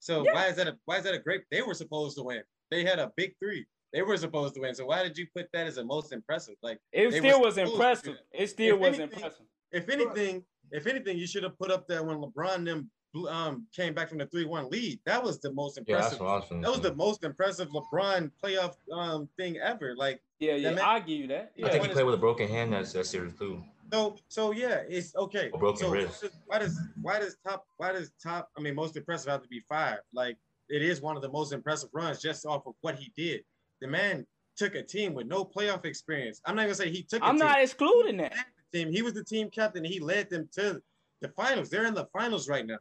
So 0.00 0.24
Yeah. 0.24 0.32
why 0.34 0.46
is 0.48 0.56
that 0.56 0.66
a 0.66 0.76
why 0.86 0.96
is 0.96 1.04
that 1.04 1.14
a 1.14 1.18
great? 1.18 1.42
They 1.50 1.62
were 1.62 1.74
supposed 1.74 2.16
to 2.16 2.24
win. 2.24 2.42
They 2.70 2.84
had 2.84 2.98
a 2.98 3.12
big 3.16 3.36
three. 3.38 3.66
They 3.92 4.02
were 4.02 4.16
supposed 4.16 4.54
to 4.54 4.60
win. 4.60 4.74
So 4.74 4.86
why 4.86 5.02
did 5.02 5.16
you 5.18 5.26
put 5.34 5.46
that 5.52 5.66
as 5.66 5.76
the 5.76 5.84
most 5.84 6.12
impressive? 6.12 6.54
Like 6.62 6.78
it 6.92 7.10
they 7.10 7.18
still 7.18 7.40
was 7.40 7.54
supposed 7.54 7.56
to 7.56 7.64
do 7.64 7.72
impressive. 7.72 8.16
It 8.32 8.46
still 8.48 8.74
If 8.76 8.80
was 8.80 8.88
anything- 8.98 9.12
impressive. 9.18 9.46
if 9.72 9.88
anything, 9.88 10.44
if 10.72 10.86
anything, 10.86 11.18
you 11.18 11.26
should 11.26 11.42
have 11.42 11.56
put 11.58 11.70
up 11.70 11.86
there 11.86 12.02
when 12.02 12.16
LeBron 12.18 12.64
them 12.64 12.90
um 13.28 13.66
came 13.74 13.92
back 13.92 14.08
from 14.08 14.18
the 14.18 14.26
three 14.26 14.44
one 14.46 14.70
lead. 14.70 15.00
That 15.04 15.22
was 15.22 15.40
the 15.40 15.52
most 15.52 15.76
Yeah, 15.86 15.96
that's 15.98 16.12
impressive. 16.14 16.20
what 16.20 16.50
was 16.50 16.62
that 16.62 16.70
was 16.70 16.80
the 16.80 16.94
most 16.94 17.24
impressive 17.24 17.68
LeBron 17.70 18.30
playoff 18.42 18.76
um 18.92 19.28
thing 19.36 19.58
ever. 19.58 19.94
Like 19.96 20.22
Yeah, 20.38 20.54
yeah, 20.54 20.70
man- 20.70 20.84
I 20.84 21.00
give 21.00 21.18
you 21.18 21.26
that. 21.26 21.52
I 21.62 21.68
think 21.70 21.84
he 21.86 21.92
played 21.92 22.06
with 22.06 22.14
a 22.14 22.18
broken 22.18 22.48
hand 22.48 22.72
that, 22.72 22.86
that 22.86 23.04
series 23.06 23.36
too. 23.36 23.62
So 23.92 24.16
so 24.28 24.52
yeah, 24.52 24.82
it's 24.88 25.14
okay. 25.16 25.50
A 25.52 25.58
broken 25.58 25.86
so 25.86 25.90
wrist. 25.90 26.24
why 26.46 26.58
does 26.58 26.78
why 27.02 27.18
does 27.18 27.36
top 27.46 27.66
why 27.76 27.92
does 27.92 28.12
top 28.22 28.48
I 28.56 28.60
mean 28.60 28.74
most 28.74 28.96
impressive 28.96 29.30
have 29.30 29.42
to 29.42 29.48
be 29.48 29.62
five? 29.68 29.98
Like 30.12 30.36
it 30.68 30.82
is 30.82 31.00
one 31.00 31.16
of 31.16 31.22
the 31.22 31.30
most 31.30 31.52
impressive 31.52 31.90
runs 31.92 32.20
just 32.20 32.46
off 32.46 32.66
of 32.66 32.74
what 32.80 32.96
he 32.96 33.12
did. 33.16 33.42
The 33.80 33.88
man 33.88 34.26
took 34.56 34.74
a 34.74 34.82
team 34.82 35.14
with 35.14 35.26
no 35.26 35.44
playoff 35.44 35.84
experience. 35.84 36.40
I'm 36.44 36.54
not 36.54 36.62
gonna 36.62 36.74
say 36.74 36.90
he 36.90 37.02
took 37.02 37.22
a 37.22 37.26
I'm 37.26 37.36
team. 37.36 37.46
not 37.46 37.62
excluding 37.62 38.18
that. 38.18 38.32
He 38.32 38.38
led 38.38 38.46
the 38.72 38.78
team. 38.78 38.92
He 38.92 39.02
was 39.02 39.14
the 39.14 39.24
team 39.24 39.50
captain. 39.50 39.84
He 39.84 39.98
led 40.00 40.30
them 40.30 40.48
to 40.52 40.80
the 41.20 41.28
finals. 41.30 41.68
They're 41.70 41.86
in 41.86 41.94
the 41.94 42.06
finals 42.12 42.48
right 42.48 42.66
now. 42.66 42.78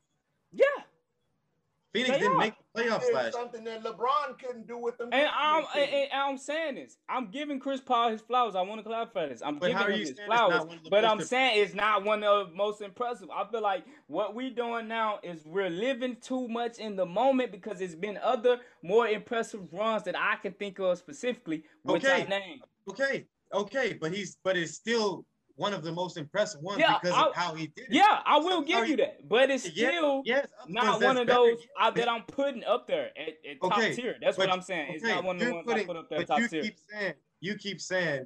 Yeah. 1.93 2.03
Phoenix 2.03 2.17
They 2.17 2.19
didn't 2.23 2.35
are. 2.35 2.39
make 2.39 2.53
the 2.75 2.81
playoffs 2.83 3.01
Did 3.01 3.13
last. 3.15 3.23
year. 3.23 3.31
something 3.31 3.63
that 3.63 3.83
LeBron 3.83 4.39
couldn't 4.39 4.67
do 4.67 4.77
with 4.77 4.97
them. 4.97 5.09
And 5.11 5.27
I'm 5.33 5.65
and, 5.75 5.89
and 5.89 6.09
I'm 6.13 6.37
saying 6.37 6.75
this. 6.75 6.97
I'm 7.07 7.31
giving 7.31 7.59
Chris 7.59 7.81
Paul 7.81 8.11
his 8.11 8.21
flowers. 8.21 8.55
I 8.55 8.61
want 8.61 8.79
to 8.79 8.83
clarify 8.83 9.27
this. 9.27 9.41
I'm 9.43 9.57
But 9.57 9.71
giving 9.71 9.83
him 9.87 9.91
you 9.93 9.97
his 9.99 10.09
saying 10.09 10.19
it's 10.19 10.29
not 10.29 10.49
flowers. 10.49 10.65
one 10.67 10.77
of 10.77 10.83
the 10.83 10.89
But 10.91 11.05
I'm 11.05 11.21
saying 11.21 11.63
it's 11.63 11.73
not 11.73 12.03
one 12.03 12.23
of 12.23 12.49
the 12.49 12.55
most 12.55 12.81
impressive. 12.81 13.29
I 13.31 13.45
feel 13.49 13.61
like 13.61 13.85
what 14.07 14.35
we're 14.35 14.51
doing 14.51 14.87
now 14.87 15.19
is 15.23 15.45
we're 15.45 15.69
living 15.69 16.17
too 16.21 16.47
much 16.47 16.77
in 16.77 16.95
the 16.95 17.05
moment 17.05 17.51
because 17.51 17.81
it's 17.81 17.95
been 17.95 18.17
other 18.21 18.59
more 18.83 19.07
impressive 19.07 19.61
runs 19.73 20.03
that 20.03 20.15
I 20.17 20.35
can 20.35 20.53
think 20.53 20.79
of 20.79 20.97
specifically, 20.97 21.63
which 21.83 22.05
I 22.05 22.21
Okay. 22.21 22.27
named. 22.29 22.61
Okay, 22.89 23.25
okay, 23.53 23.93
but 23.99 24.13
he's 24.13 24.37
but 24.43 24.57
it's 24.57 24.73
still 24.73 25.25
one 25.59 25.73
of 25.73 25.83
the 25.83 25.91
most 25.91 26.15
impressive 26.17 26.61
ones 26.61 26.79
Yeah, 26.79 26.97
because 27.01 27.15
I- 27.17 27.25
of 27.27 27.35
how 27.35 27.53
he 27.53 27.67
did 27.67 27.85
it. 27.85 27.91
Yeah, 27.91 28.21
I 28.25 28.37
will 28.37 28.61
So, 28.61 28.63
give 28.63 28.87
you 28.87 28.95
that, 28.97 29.27
but 29.27 29.49
it's 29.51 29.65
Yeah, 29.75 29.89
still 29.89 30.21
yes, 30.25 30.47
not 30.69 31.01
one 31.01 31.17
of 31.17 31.27
better, 31.27 31.51
those 31.51 31.59
uh, 31.77 31.91
that 31.91 32.07
I'm 32.07 32.23
putting 32.23 32.63
up 32.63 32.87
there 32.87 33.07
at, 33.17 33.33
at 33.49 33.59
top 33.61 33.77
Okay, 33.77 33.93
tier. 33.93 34.15
That's 34.21 34.37
what 34.37 34.49
I'm 34.49 34.61
saying. 34.61 34.93
It's 34.95 35.03
not 35.03 35.25
one 35.25 35.35
of 35.35 35.41
the 35.45 35.53
ones 35.53 35.65
putting- 35.67 35.83
I 35.83 35.85
put 35.85 35.97
up 35.97 36.09
there 36.09 36.19
but 36.19 36.27
top 36.27 36.39
you 36.39 36.47
tier. 36.47 36.61
keep 36.63 36.77
saying 36.89 37.13
you 37.41 37.55
keep 37.55 37.81
saying 37.81 38.25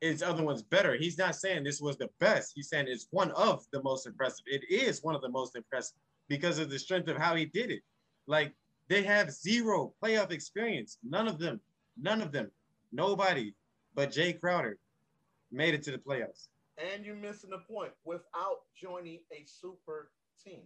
it's 0.00 0.22
other 0.22 0.44
ones 0.44 0.62
better. 0.62 0.94
He's 0.96 1.18
not 1.18 1.34
saying 1.34 1.64
this 1.64 1.80
was 1.80 1.96
the 1.96 2.08
best. 2.20 2.52
He's 2.54 2.68
saying 2.68 2.86
it's 2.88 3.08
one 3.10 3.32
of 3.32 3.66
the 3.72 3.82
most 3.82 4.06
impressive. 4.06 4.44
It 4.46 4.62
is 4.70 5.02
one 5.02 5.16
of 5.16 5.22
the 5.22 5.28
most 5.28 5.56
impressive 5.56 5.96
because 6.28 6.60
of 6.60 6.70
the 6.70 6.78
strength 6.78 7.08
of 7.08 7.16
how 7.16 7.34
he 7.34 7.46
did 7.46 7.70
it. 7.72 7.82
Like 8.28 8.54
they 8.88 9.02
have 9.02 9.32
zero 9.32 9.92
playoff 10.00 10.30
experience. 10.30 10.98
None 11.02 11.26
of 11.26 11.40
them, 11.40 11.60
none 12.00 12.22
of 12.22 12.30
them, 12.30 12.50
nobody 12.92 13.54
but 13.94 14.10
Jay 14.12 14.32
Crowder 14.32 14.78
made 15.52 15.74
it 15.74 15.82
to 15.84 15.90
the 15.92 15.98
playoffs. 15.98 16.48
And 16.78 17.04
you're 17.04 17.14
missing 17.16 17.50
the 17.50 17.58
point 17.72 17.92
without 18.04 18.56
joining 18.80 19.20
a 19.32 19.44
super 19.46 20.10
team. 20.44 20.62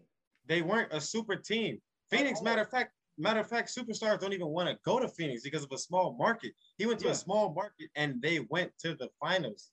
They 0.46 0.62
weren't 0.62 0.92
a 0.92 1.00
super 1.00 1.36
team. 1.36 1.80
Phoenix, 2.10 2.40
matter 2.40 2.62
of 2.62 2.70
fact, 2.70 2.92
matter 3.18 3.40
of 3.40 3.48
fact, 3.48 3.74
superstars 3.76 4.20
don't 4.20 4.32
even 4.32 4.46
want 4.48 4.68
to 4.68 4.76
go 4.84 5.00
to 5.00 5.08
Phoenix 5.08 5.42
because 5.42 5.64
of 5.64 5.72
a 5.72 5.78
small 5.78 6.16
market. 6.16 6.52
He 6.78 6.86
went 6.86 7.00
to 7.00 7.06
Yeah. 7.06 7.12
a 7.12 7.16
small 7.16 7.52
market 7.52 7.90
and 7.96 8.22
they 8.22 8.40
went 8.48 8.72
to 8.80 8.94
the 8.94 9.08
finals. 9.20 9.70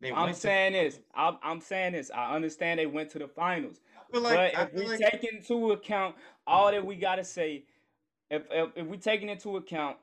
They 0.00 0.10
I'm 0.10 0.24
went 0.24 0.34
to- 0.34 0.40
saying 0.40 0.72
this. 0.72 0.98
I'm, 1.14 1.38
I'm 1.44 1.60
saying 1.60 1.92
this. 1.92 2.10
I 2.12 2.34
understand 2.34 2.80
they 2.80 2.86
went 2.86 3.10
to 3.10 3.20
the 3.20 3.28
finals, 3.28 3.80
like, 4.12 4.52
but 4.54 4.68
if 4.68 4.74
we 4.74 4.86
like 4.88 4.98
take 5.12 5.24
into 5.32 5.70
account 5.70 6.16
all 6.44 6.72
that 6.72 6.84
we 6.84 6.96
gotta 6.96 7.22
say, 7.22 7.64
if 8.28 8.42
if, 8.50 8.70
if 8.74 8.86
we 8.88 8.96
taking 8.96 9.28
into 9.28 9.56
account 9.58 9.96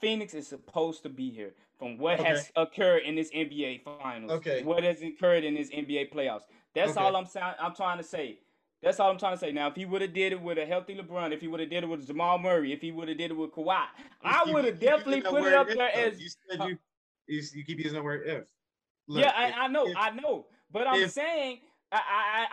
Phoenix 0.00 0.32
is 0.32 0.46
supposed 0.46 1.02
to 1.02 1.10
be 1.10 1.28
here 1.30 1.52
from 1.78 1.98
what 1.98 2.20
has 2.20 2.50
occurred 2.56 3.02
in 3.04 3.14
this 3.16 3.30
NBA 3.32 3.82
finals, 3.84 4.30
Okay. 4.32 4.62
what 4.62 4.82
has 4.84 5.02
occurred 5.02 5.44
in 5.44 5.54
this 5.54 5.70
NBA 5.70 6.12
playoffs. 6.12 6.42
That's 6.74 6.92
Okay. 6.92 7.00
all 7.00 7.16
I'm 7.16 7.26
saying. 7.26 7.54
I'm 7.60 7.74
trying 7.74 7.98
to 7.98 8.04
say. 8.04 8.38
That's 8.82 9.00
all 9.00 9.10
I'm 9.10 9.18
trying 9.18 9.34
to 9.34 9.38
say. 9.38 9.50
Now, 9.50 9.68
if 9.68 9.76
he 9.76 9.86
would 9.86 10.02
have 10.02 10.12
did 10.12 10.32
it 10.32 10.40
with 10.40 10.58
a 10.58 10.66
healthy 10.66 10.94
LeBron, 10.94 11.32
if 11.32 11.40
he 11.40 11.48
would 11.48 11.60
have 11.60 11.70
did 11.70 11.84
it 11.84 11.86
with 11.86 12.06
Jamal 12.06 12.38
Murray, 12.38 12.72
if 12.72 12.80
he 12.82 12.92
would 12.92 13.08
have 13.08 13.16
did 13.16 13.30
it 13.30 13.34
with 13.34 13.50
Kawhi, 13.50 13.84
I 14.22 14.44
would 14.52 14.64
have 14.66 14.78
definitely 14.78 15.22
put 15.22 15.44
it 15.44 15.54
up 15.54 15.68
there 15.68 15.90
as 15.94 16.20
you 16.20 16.28
said 16.50 16.68
you, 16.68 16.78
you, 17.26 17.42
you 17.54 17.64
keep 17.64 17.78
using 17.78 17.94
the 17.94 18.02
word 18.02 18.26
if. 18.26 18.44
Look, 19.06 19.22
yeah, 19.24 19.32
I, 19.34 19.48
if- 19.48 19.54
I 19.56 19.66
know, 19.68 19.86
if- 19.86 19.96
I 19.96 20.10
know, 20.10 20.46
but 20.70 20.86
I'm 20.86 21.00
if- 21.02 21.10
saying 21.12 21.60
I, 21.92 21.96
I 21.96 22.00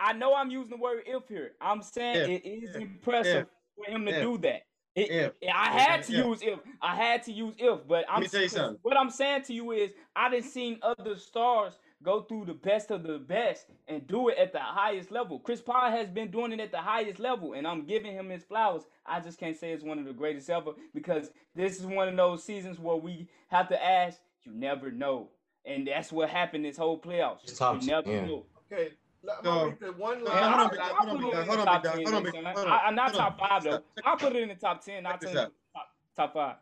I 0.08 0.10
I 0.10 0.12
know 0.14 0.34
I'm 0.34 0.50
using 0.50 0.70
the 0.70 0.82
word 0.82 1.02
if 1.06 1.28
here. 1.28 1.52
I'm 1.60 1.82
saying 1.82 2.30
it 2.30 2.46
is 2.46 2.76
impressive 2.76 3.46
for 3.76 3.90
him 3.90 4.04
to 4.06 4.20
do 4.20 4.38
that. 4.38 4.62
It, 4.94 5.10
if, 5.10 5.32
I 5.54 5.70
had 5.70 6.02
to 6.04 6.12
if. 6.12 6.26
use 6.26 6.42
if. 6.42 6.58
I 6.82 6.94
had 6.94 7.22
to 7.24 7.32
use 7.32 7.54
if, 7.58 7.86
but 7.88 8.04
I'm 8.10 8.20
me 8.22 8.28
tell 8.28 8.42
you 8.42 8.48
something. 8.48 8.78
what 8.82 8.96
I'm 8.96 9.08
saying 9.10 9.42
to 9.44 9.54
you 9.54 9.72
is 9.72 9.90
I 10.14 10.28
didn't 10.28 10.44
seen 10.50 10.78
other 10.82 11.16
stars 11.16 11.74
go 12.02 12.22
through 12.22 12.44
the 12.46 12.52
best 12.54 12.90
of 12.90 13.02
the 13.04 13.16
best 13.18 13.66
and 13.88 14.06
do 14.06 14.28
it 14.28 14.36
at 14.36 14.52
the 14.52 14.58
highest 14.58 15.10
level. 15.10 15.38
Chris 15.38 15.62
Paul 15.62 15.90
has 15.90 16.08
been 16.08 16.30
doing 16.30 16.52
it 16.52 16.60
at 16.60 16.72
the 16.72 16.78
highest 16.78 17.20
level, 17.20 17.54
and 17.54 17.66
I'm 17.66 17.86
giving 17.86 18.12
him 18.12 18.28
his 18.28 18.42
flowers. 18.44 18.82
I 19.06 19.20
just 19.20 19.38
can't 19.38 19.56
say 19.56 19.72
it's 19.72 19.84
one 19.84 19.98
of 19.98 20.04
the 20.04 20.12
greatest 20.12 20.50
ever 20.50 20.72
because 20.94 21.30
this 21.54 21.78
is 21.80 21.86
one 21.86 22.08
of 22.08 22.16
those 22.16 22.44
seasons 22.44 22.78
where 22.78 22.96
we 22.96 23.28
have 23.48 23.68
to 23.68 23.82
ask, 23.82 24.18
you 24.44 24.52
never 24.52 24.90
know. 24.90 25.28
And 25.64 25.86
that's 25.86 26.10
what 26.12 26.28
happened 26.28 26.64
this 26.64 26.76
whole 26.76 26.98
playoffs. 27.00 27.44
It's 27.44 27.56
top 27.56 27.80
You 27.80 27.88
never 27.88 28.02
ten. 28.08 28.26
know. 28.26 28.46
Okay, 28.70 28.84
let- 28.84 28.92
I'm 29.28 29.44
So- 29.44 29.64
read 29.66 29.80
the 29.80 29.92
one 29.92 30.24
line. 30.24 30.36
Hold 30.36 30.52
I, 30.54 30.62
on, 30.62 30.68
put- 30.68 30.70
Big 30.70 30.78
Dog, 30.78 30.96
hold 30.96 31.08
on, 31.08 31.14
it 31.14 31.18
in 31.18 31.22
hold 31.22 31.46
the 31.46 31.60
on, 31.60 31.66
top 31.66 31.82
Big 31.82 31.92
10, 31.92 32.02
hold 32.02 32.14
on, 32.14 32.22
Big- 32.24 32.34
time. 32.34 32.44
hold 32.44 32.66
on. 32.66 32.72
I, 32.72 32.76
I, 32.86 32.90
not 32.90 33.14
top 33.14 33.38
five 33.38 33.64
though. 33.64 33.80
I'll 34.04 34.16
put 34.16 34.36
it 34.36 34.42
in 34.42 34.48
the 34.48 34.54
top 34.54 34.84
ten. 34.84 35.06
I'll 35.06 35.12
Check 35.12 35.20
this 35.20 35.32
tell 35.32 35.42
you 35.44 35.52
top, 35.74 35.88
top 36.16 36.32
five. 36.34 36.56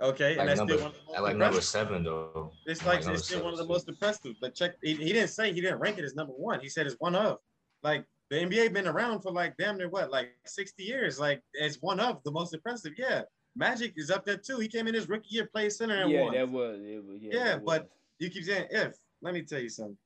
Okay, 0.00 0.28
and 0.30 0.38
Like 0.38 0.46
that's 0.48 0.58
number, 0.58 0.72
still 0.74 0.82
one 0.84 0.90
of 0.90 0.98
the 0.98 1.06
most 1.06 1.16
I 1.16 1.20
like 1.20 1.36
number 1.36 1.60
seven 1.60 2.02
though. 2.04 2.52
It's 2.66 2.82
I 2.82 2.86
like 2.86 3.06
it's 3.06 3.24
still 3.24 3.44
one 3.44 3.52
of 3.52 3.58
the 3.58 3.66
most 3.66 3.88
impressive. 3.88 4.34
But 4.40 4.54
check, 4.54 4.72
he, 4.82 4.94
he 4.94 5.12
didn't 5.12 5.28
say 5.28 5.52
he 5.52 5.60
didn't 5.60 5.78
rank 5.78 5.98
it 5.98 6.04
as 6.04 6.14
number 6.14 6.32
one. 6.32 6.60
He 6.60 6.68
said 6.68 6.86
it's 6.86 6.96
one 6.98 7.14
of. 7.14 7.38
Like 7.84 8.04
the 8.30 8.36
NBA 8.36 8.72
been 8.72 8.88
around 8.88 9.20
for 9.22 9.30
like 9.30 9.56
damn 9.58 9.76
near 9.78 9.88
what, 9.88 10.10
like 10.10 10.30
60 10.44 10.82
years. 10.82 11.20
Like 11.20 11.40
it's 11.54 11.76
one 11.82 12.00
of 12.00 12.22
the 12.24 12.30
most 12.32 12.52
impressive. 12.52 12.92
Yeah, 12.98 13.22
Magic 13.54 13.92
is 13.96 14.10
up 14.10 14.24
there 14.24 14.36
too. 14.38 14.58
He 14.58 14.66
came 14.68 14.88
in 14.88 14.94
his 14.94 15.08
rookie 15.08 15.34
year, 15.36 15.46
played 15.46 15.72
center 15.72 16.02
and 16.02 16.10
Yeah, 16.10 16.22
won. 16.22 16.34
that 16.34 16.48
was 16.50 16.80
it. 16.82 17.04
Was, 17.04 17.18
yeah, 17.22 17.30
Yeah, 17.32 17.44
that 17.44 17.64
but- 17.64 17.82
was. 17.82 17.90
You 18.18 18.30
keep 18.30 18.44
saying 18.44 18.66
if. 18.70 18.96
Let 19.20 19.34
me 19.34 19.42
tell 19.42 19.60
you 19.60 19.68
something. 19.68 19.96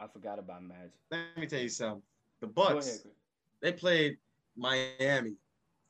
I 0.00 0.06
forgot 0.06 0.38
about 0.38 0.62
Magic. 0.62 0.92
Let 1.10 1.36
me 1.36 1.46
tell 1.46 1.60
you 1.60 1.68
something. 1.68 2.02
The 2.40 2.46
Go 2.46 2.62
ahead, 2.62 2.74
Bucks, 2.76 3.06
they 3.60 3.72
played 3.72 4.16
Miami 4.56 5.34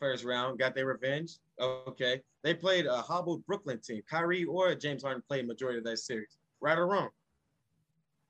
first 0.00 0.24
round, 0.24 0.58
got 0.58 0.74
their 0.74 0.86
revenge. 0.86 1.38
Okay. 1.60 2.22
They 2.42 2.54
played 2.54 2.86
a 2.86 3.02
hobbled 3.02 3.44
Brooklyn 3.46 3.80
team. 3.80 4.02
Kyrie 4.08 4.44
or 4.44 4.74
James 4.74 5.02
Harden 5.02 5.22
played 5.28 5.46
majority 5.46 5.78
of 5.78 5.84
that 5.84 5.98
series. 5.98 6.38
Right 6.60 6.78
or 6.78 6.86
wrong? 6.86 7.10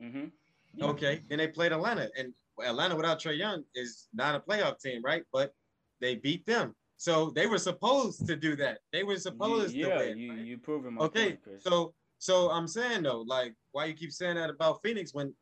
Mhm. 0.03 0.33
Okay. 0.81 1.23
Then 1.29 1.39
they 1.39 1.49
played 1.49 1.73
Atlanta. 1.73 2.11
And 2.17 2.35
Atlanta 2.63 2.97
without 2.97 3.21
Trae 3.21 3.37
Young 3.37 3.65
is 3.75 4.09
not 4.13 4.35
a 4.35 4.41
playoff 4.41 4.81
team, 4.81 5.03
right? 5.03 5.25
But 5.33 5.55
they 6.01 6.17
beat 6.17 6.47
them. 6.47 6.75
So 6.97 7.31
they 7.31 7.47
were 7.47 7.59
supposed 7.59 8.27
to 8.27 8.35
do 8.35 8.57
that. 8.57 8.81
They 8.93 9.05
were 9.05 9.19
supposed 9.19 9.75
yeah, 9.75 9.87
to 9.87 9.91
yeah, 9.91 9.99
win. 9.99 10.19
you 10.19 10.31
right? 10.33 10.45
you 10.45 10.59
proving 10.59 10.95
my 10.95 11.05
okay. 11.05 11.37
point. 11.37 11.63
So 11.63 11.95
so 12.19 12.51
I'm 12.51 12.67
saying 12.67 13.05
though, 13.05 13.21
like 13.21 13.55
why 13.71 13.85
you 13.85 13.95
keep 13.95 14.13
saying 14.13 14.37
that 14.37 14.51
about 14.51 14.83
Phoenix 14.83 15.15
when 15.15 15.33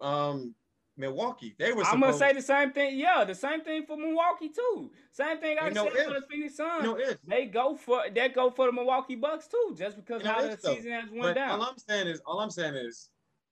um 0.00 0.54
Milwaukee, 0.98 1.54
they 1.58 1.72
were 1.74 1.84
I'm 1.84 2.00
gonna 2.00 2.14
say 2.16 2.32
the 2.32 2.40
same 2.40 2.72
thing. 2.72 2.98
Yeah, 2.98 3.22
the 3.24 3.34
same 3.34 3.60
thing 3.60 3.84
for 3.84 3.98
Milwaukee 3.98 4.48
too. 4.48 4.90
Same 5.12 5.38
thing 5.38 5.58
I 5.60 5.66
Ain't 5.66 5.74
no 5.74 5.90
said 5.92 6.06
for 6.06 6.14
the 6.14 6.26
Phoenix 6.30 6.56
Suns. 6.56 6.84
you 6.84 6.96
know 6.96 6.98
they 7.28 7.44
go 7.46 7.76
for 7.76 8.04
they 8.14 8.30
go 8.30 8.50
for 8.50 8.64
the 8.66 8.72
Milwaukee 8.72 9.14
Bucks 9.16 9.46
too, 9.46 9.74
just 9.78 9.96
because 9.96 10.22
You 10.22 10.28
know, 10.28 10.34
how 10.34 10.40
the 10.42 10.52
it's 10.52 10.62
though. 10.62 10.74
season 10.74 10.92
has 10.92 11.10
went 11.10 11.22
But 11.22 11.34
down. 11.34 11.60
all 11.60 11.66
I'm 11.66 11.76
saying 11.76 12.06
is, 12.06 12.20
all 12.24 12.40
I'm 12.40 12.50
saying 12.50 12.76
is, 12.76 13.10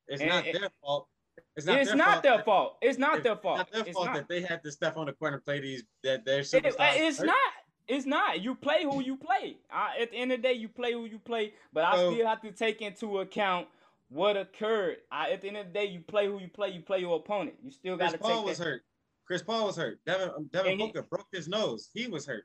it's 0.09 0.23
And 0.23 0.31
not 0.31 0.45
their 0.45 0.71
fault. 0.81 1.09
It's 1.57 1.67
It's 1.67 1.67
not 1.67 1.75
not, 1.75 1.83
their 1.85 1.85
fault. 2.05 2.23
their 2.23 2.37
that- 2.39 2.45
fault. 2.47 2.79
It's 2.81 2.99
not 2.99 3.15
it's 3.17 3.25
their 3.25 3.37
fault. 3.37 3.59
Not 3.59 3.71
their 3.73 3.81
It's 3.83 3.91
fault 3.93 4.07
not. 4.07 4.15
that 4.15 4.29
they 4.29 4.41
had 4.41 4.63
to 4.63 4.73
step 4.73 4.97
on 4.97 5.07
the 5.07 5.13
court 5.13 5.35
and 5.35 5.45
play 5.45 5.61
these 5.61 5.85
that 6.03 6.25
their 6.25 6.39
It- 6.41 6.47
it's 6.55 7.19
hurt. 7.19 7.27
not. 7.27 7.53
It's 7.87 8.07
not. 8.07 8.41
You 8.41 8.55
play 8.55 8.85
who 8.85 9.03
you 9.03 9.19
play. 9.19 9.59
Uh, 9.71 9.91
at 10.01 10.11
the 10.13 10.17
end 10.17 10.33
of 10.33 10.39
the 10.39 10.43
day, 10.49 10.55
you 10.55 10.71
play 10.71 10.93
who 10.93 11.05
you 11.05 11.19
play. 11.19 11.53
But 11.75 11.85
I 11.85 11.97
still 11.97 12.27
have 12.27 12.41
to 12.41 12.51
take 12.53 12.81
into 12.81 13.19
account 13.21 13.69
what 14.15 14.37
occurred. 14.37 14.99
I, 15.11 15.31
at 15.33 15.43
the 15.43 15.49
end 15.49 15.57
of 15.57 15.67
the 15.67 15.73
day, 15.73 15.87
you 15.87 16.01
play 16.01 16.27
who 16.27 16.39
you 16.39 16.49
play. 16.49 16.71
You 16.71 16.81
play 16.83 17.01
your 17.01 17.17
opponent. 17.17 17.57
You 17.63 17.71
still 17.71 17.97
got 17.97 18.11
Chris 18.11 18.13
to 18.13 18.19
Paul 18.19 18.37
take 18.39 18.47
was 18.47 18.59
that. 18.59 18.65
hurt. 18.65 18.83
Chris 19.27 19.43
Paul 19.43 19.67
was 19.67 19.77
hurt. 19.77 19.99
Devin 20.07 20.29
um, 20.37 20.49
Devin 20.53 20.79
Booker 20.79 21.03
broke 21.03 21.27
his 21.33 21.49
nose. 21.49 21.91
He 21.93 22.07
was 22.07 22.25
hurt. 22.27 22.45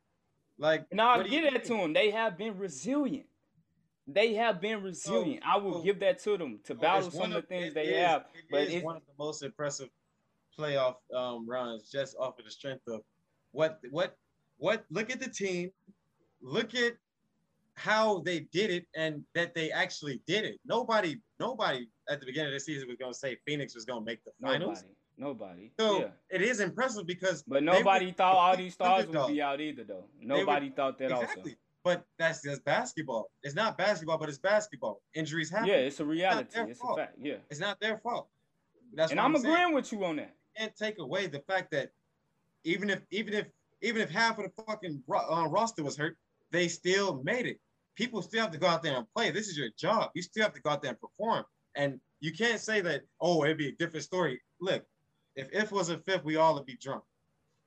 Like 0.57 0.85
And 0.91 0.99
I'll 0.99 1.17
what 1.17 1.27
do 1.27 1.31
you 1.35 1.41
give 1.43 1.53
that 1.53 1.63
to 1.65 1.73
them. 1.77 1.93
They 1.93 2.09
have 2.11 2.37
been 2.37 2.57
resilient. 2.57 3.27
They 4.07 4.33
have 4.33 4.59
been 4.59 4.81
resilient. 4.81 5.43
I 5.45 5.57
will 5.57 5.73
so- 5.75 5.83
give 5.83 5.99
that 5.99 6.19
to 6.23 6.37
them 6.37 6.59
to 6.63 6.73
So 6.73 6.79
battle 6.79 7.11
some 7.11 7.31
of 7.33 7.41
the 7.41 7.41
things 7.43 7.73
they 7.75 7.83
is- 7.83 8.05
have. 8.05 8.21
it 8.33 8.43
but 8.49 8.61
it's- 8.63 8.83
one 8.83 8.95
of 8.97 9.03
the 9.05 9.13
most 9.23 9.43
impressive 9.43 9.89
playoff 10.57 10.95
um, 11.13 11.47
runs 11.47 11.89
just 11.91 12.15
off 12.17 12.39
of 12.39 12.45
the 12.45 12.51
strength 12.51 12.87
of 12.87 13.01
what 13.51 13.79
what 13.91 14.17
what. 14.57 14.85
Look 14.89 15.09
at 15.11 15.19
the 15.19 15.29
team. 15.29 15.71
Look 16.41 16.73
at 16.75 16.93
how 17.79 18.19
they 18.19 18.41
did 18.51 18.69
it 18.69 18.85
and 18.95 19.23
that 19.33 19.55
they 19.55 19.71
actually 19.71 20.21
did 20.27 20.45
it. 20.45 20.59
Nobody 20.65 21.17
nobody 21.39 21.87
at 22.09 22.19
the 22.19 22.25
beginning 22.25 22.49
of 22.49 22.53
the 22.53 22.59
season 22.59 22.87
was 22.87 22.97
going 22.97 23.13
to 23.13 23.17
say 23.17 23.37
Phoenix 23.47 23.73
was 23.73 23.85
going 23.85 24.01
to 24.01 24.05
make 24.05 24.23
the 24.23 24.31
finals. 24.41 24.83
Nobody. 25.17 25.69
Nobody. 25.69 25.71
So 25.79 25.99
yeah. 25.99 26.07
it 26.29 26.41
is 26.41 26.59
impressive 26.59 27.05
because 27.05 27.43
But 27.43 27.63
nobody 27.63 28.07
were 28.07 28.11
thought 28.13 28.35
all 28.35 28.57
these 28.57 28.73
stars 28.79 29.07
would 29.07 29.27
be 29.27 29.41
out 29.41 29.59
either, 29.59 29.83
though. 29.83 30.05
were- 30.21 30.27
Nobody 30.27 30.69
thought 30.69 30.97
that 30.99 31.11
exactly. 31.11 31.41
also. 31.41 31.55
But 31.83 32.05
that's 32.17 32.41
just 32.41 32.63
basketball. 32.65 33.31
It's 33.41 33.55
not 33.55 33.77
basketball, 33.77 34.17
but 34.17 34.27
it's 34.27 34.37
basketball. 34.37 35.01
Injuries 35.13 35.49
happen. 35.49 35.69
Yeah, 35.69 35.75
it's 35.75 35.99
a 36.01 36.05
reality. 36.05 36.49
their 36.53 36.67
It's 36.67 36.79
a 36.83 36.95
fact. 36.95 37.15
Yeah. 37.21 37.35
It's 37.49 37.59
not 37.59 37.79
their 37.79 37.97
fault. 37.99 38.27
That's 38.93 39.11
and 39.11 39.19
I'm, 39.19 39.35
I'm 39.35 39.41
saying. 39.41 39.53
agreeing 39.53 39.73
with 39.73 39.91
you 39.91 40.03
on 40.03 40.17
that. 40.17 40.35
can't 40.57 40.75
take 40.75 40.99
away 40.99 41.27
the 41.27 41.39
fact 41.39 41.71
that 41.71 41.91
even 42.65 42.89
if 42.89 43.01
even 43.11 43.33
if 43.33 43.47
even 43.81 44.01
if 44.01 44.09
half 44.09 44.37
of 44.39 44.45
the 44.45 44.63
fucking 44.63 45.01
uh, 45.09 45.47
roster 45.49 45.83
was 45.83 45.95
hurt, 45.95 46.17
they 46.51 46.67
still 46.67 47.21
made 47.23 47.45
it. 47.45 47.59
People 47.99 48.21
still 48.21 48.39
have 48.43 48.51
to 48.51 48.57
go 48.57 48.65
out 48.67 48.81
there 48.81 48.95
and 48.95 49.05
play. 49.13 49.29
This 49.29 49.49
is 49.49 49.57
your 49.57 49.67
job. 49.77 50.11
You 50.15 50.21
still 50.21 50.43
have 50.43 50.53
to 50.53 50.61
go 50.61 50.69
out 50.69 50.81
there 50.81 50.91
and 50.91 50.99
perform. 51.01 51.43
And 51.75 51.99
you 52.21 52.31
can't 52.31 52.57
say 52.61 52.79
that, 52.79 53.01
oh, 53.19 53.43
it'd 53.43 53.57
be 53.57 53.67
a 53.67 53.71
different 53.73 54.05
story. 54.05 54.39
Look, 54.61 54.85
if 55.35 55.49
if 55.51 55.69
was 55.73 55.89
a 55.89 55.97
fifth, 55.97 56.23
we 56.23 56.37
all 56.37 56.53
would 56.53 56.65
be 56.65 56.77
drunk. 56.81 57.03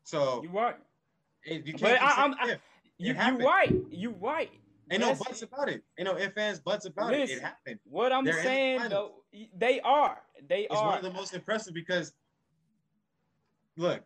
So 0.05 0.43
You 0.43 0.49
right. 0.49 0.76
it, 1.45 1.66
you 1.66 1.74
can't 1.74 2.03
I- 2.03 2.09
saying 2.09 2.18
I'm- 2.18 2.35
I- 2.41 2.53
if. 2.53 2.61
You 2.97 3.09
you 3.09 3.14
happened. 3.14 3.45
right. 3.45 3.74
You 3.91 4.11
right. 4.20 4.51
Ain't 4.91 5.01
no 5.03 5.14
buts 5.14 5.43
about 5.43 5.68
it. 5.68 5.83
Ain't 5.99 6.07
no 6.09 6.16
ifs, 6.16 6.37
ands, 6.39 6.61
buts 6.61 6.87
about 6.87 7.12
it. 7.12 7.20
Listen, 7.20 7.37
It 7.37 7.43
happened. 7.43 7.80
What 7.85 8.12
I'm 8.12 8.24
They're 8.24 8.33
in 8.39 8.39
the 8.39 8.49
saying 8.49 8.89
though, 8.89 9.24
they 9.55 9.80
are. 9.80 10.22
They 10.49 10.62
It's 10.62 10.74
are. 10.74 10.87
one 10.87 10.99
of 10.99 11.05
the 11.05 11.12
most 11.12 11.35
impressive 11.35 11.74
because 11.74 12.14
look, 13.76 14.03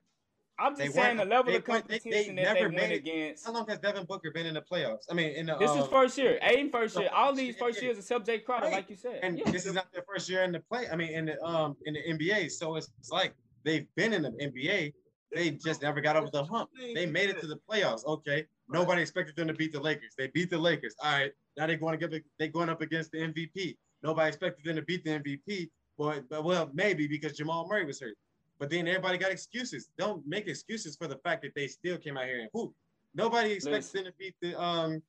I'm 0.59 0.75
they 0.75 0.85
just 0.85 0.97
saying 0.97 1.19
the 1.19 1.25
level 1.25 1.53
they 1.53 1.59
of 1.59 1.69
weren't- 1.69 1.87
they- 1.89 1.99
they 1.99 2.01
competition 2.01 2.37
that 2.37 2.45
they 2.47 2.53
never 2.55 2.69
went 2.69 2.75
made 2.77 2.91
it- 2.93 2.97
against. 2.99 3.45
how 3.47 3.53
long 3.53 3.67
has 3.69 3.79
Devin 3.79 4.05
Booker 4.07 4.31
been 4.31 4.47
in 4.47 4.55
the 4.55 4.63
playoffs? 4.63 5.05
I 5.11 5.15
mean, 5.15 5.33
in 5.33 5.47
the 5.47 5.57
This 5.59 5.71
is 5.71 5.83
um, 5.83 5.91
first 5.91 6.17
year. 6.17 6.39
Ayton 6.43 6.71
first 6.71 6.99
year. 6.99 7.11
All 7.13 7.35
these 7.35 7.57
first 7.57 7.83
years 7.83 7.99
of 7.99 8.05
subject 8.05 8.47
Crowder, 8.47 8.67
Right. 8.67 8.73
like 8.73 8.91
you 8.91 8.97
said. 8.97 9.21
and 9.23 9.39
Yeah. 9.39 9.51
this 9.51 9.67
is 9.67 9.75
not 9.75 9.93
their 9.93 10.03
first 10.11 10.29
year 10.31 10.43
in 10.45 10.53
the 10.53 10.61
play. 10.61 10.89
I 10.89 10.97
mean, 10.97 11.11
in 11.13 11.27
the 11.27 11.43
um 11.45 11.77
in 11.85 11.95
the 11.95 12.01
NBA, 12.09 12.49
so 12.51 12.77
it's, 12.77 12.89
it's 12.99 13.11
like 13.11 13.35
they've 13.65 13.87
been 13.97 14.13
in 14.13 14.23
the 14.23 14.31
NBA. 14.31 14.93
They 15.33 15.51
just 15.51 15.83
never 15.83 16.01
got 16.01 16.17
over 16.17 16.31
the 16.31 16.45
hump. 16.45 16.71
They 16.95 17.05
made 17.05 17.29
it 17.29 17.41
to 17.41 17.47
the 17.47 17.59
playoffs. 17.69 18.05
Okay, 18.07 18.47
nobody 18.69 19.03
expected 19.03 19.37
them 19.37 19.49
to 19.49 19.55
beat 19.55 19.73
the 19.73 19.81
Lakers. 19.81 20.15
They 20.17 20.29
beat 20.29 20.49
the 20.51 20.59
Lakers. 20.59 20.95
All 21.03 21.13
right, 21.13 21.33
now 21.57 21.67
they're 21.67 21.77
going 21.77 21.99
to 21.99 22.09
get 22.09 22.25
they 22.39 22.49
going 22.49 22.69
up 22.71 22.81
against 22.81 23.11
the 23.13 23.19
MVP. 23.19 23.77
Nobody 24.03 24.29
expected 24.29 24.65
them 24.65 24.77
to 24.77 24.83
beat 24.83 25.05
the 25.05 25.11
MVP. 25.11 25.69
Well, 25.99 26.21
but 26.31 26.45
well, 26.45 26.71
maybe 26.73 27.07
because 27.09 27.37
Jamal 27.37 27.67
Murray 27.69 27.85
was 27.85 28.01
hurt. 28.01 28.17
But 28.59 28.71
then 28.71 28.89
everybody 28.89 29.19
got 29.19 29.31
excuses. 29.31 29.89
Don't 29.99 30.27
make 30.27 30.47
excuses 30.49 30.97
for 30.97 31.07
the 31.07 31.19
fact 31.19 31.43
that 31.43 31.55
they 31.55 31.67
still 31.67 31.99
came 31.99 32.17
out 32.17 32.25
here 32.25 32.41
and 32.41 32.49
whoop. 32.53 32.73
Nobody 33.15 33.53
expects 33.53 33.91
them 33.91 34.05
to 34.05 34.13
beat 34.19 34.35
the 34.41 34.61
um 34.61 35.03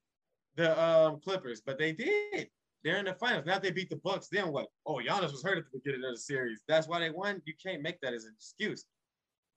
the 0.56 0.80
um 0.82 1.20
Clippers, 1.20 1.62
but 1.64 1.78
they 1.78 1.92
did. 1.92 2.48
They're 2.84 2.98
in 2.98 3.06
the 3.06 3.14
finals. 3.14 3.44
Now 3.46 3.58
they 3.58 3.70
beat 3.70 3.90
the 3.90 3.96
Bucks. 3.96 4.28
Then 4.30 4.52
what? 4.52 4.66
Oh, 4.86 4.96
Giannis 4.96 5.32
was 5.32 5.42
hurt 5.42 5.58
at 5.58 5.64
the 5.72 5.78
beginning 5.78 6.04
of 6.04 6.14
the 6.14 6.20
series. 6.20 6.60
That's 6.68 6.88
why 6.88 7.00
they 7.00 7.10
won. 7.10 7.42
You 7.44 7.54
can't 7.62 7.82
make 7.82 8.00
that 8.02 8.14
as 8.14 8.24
an 8.24 8.32
excuse. 8.36 8.84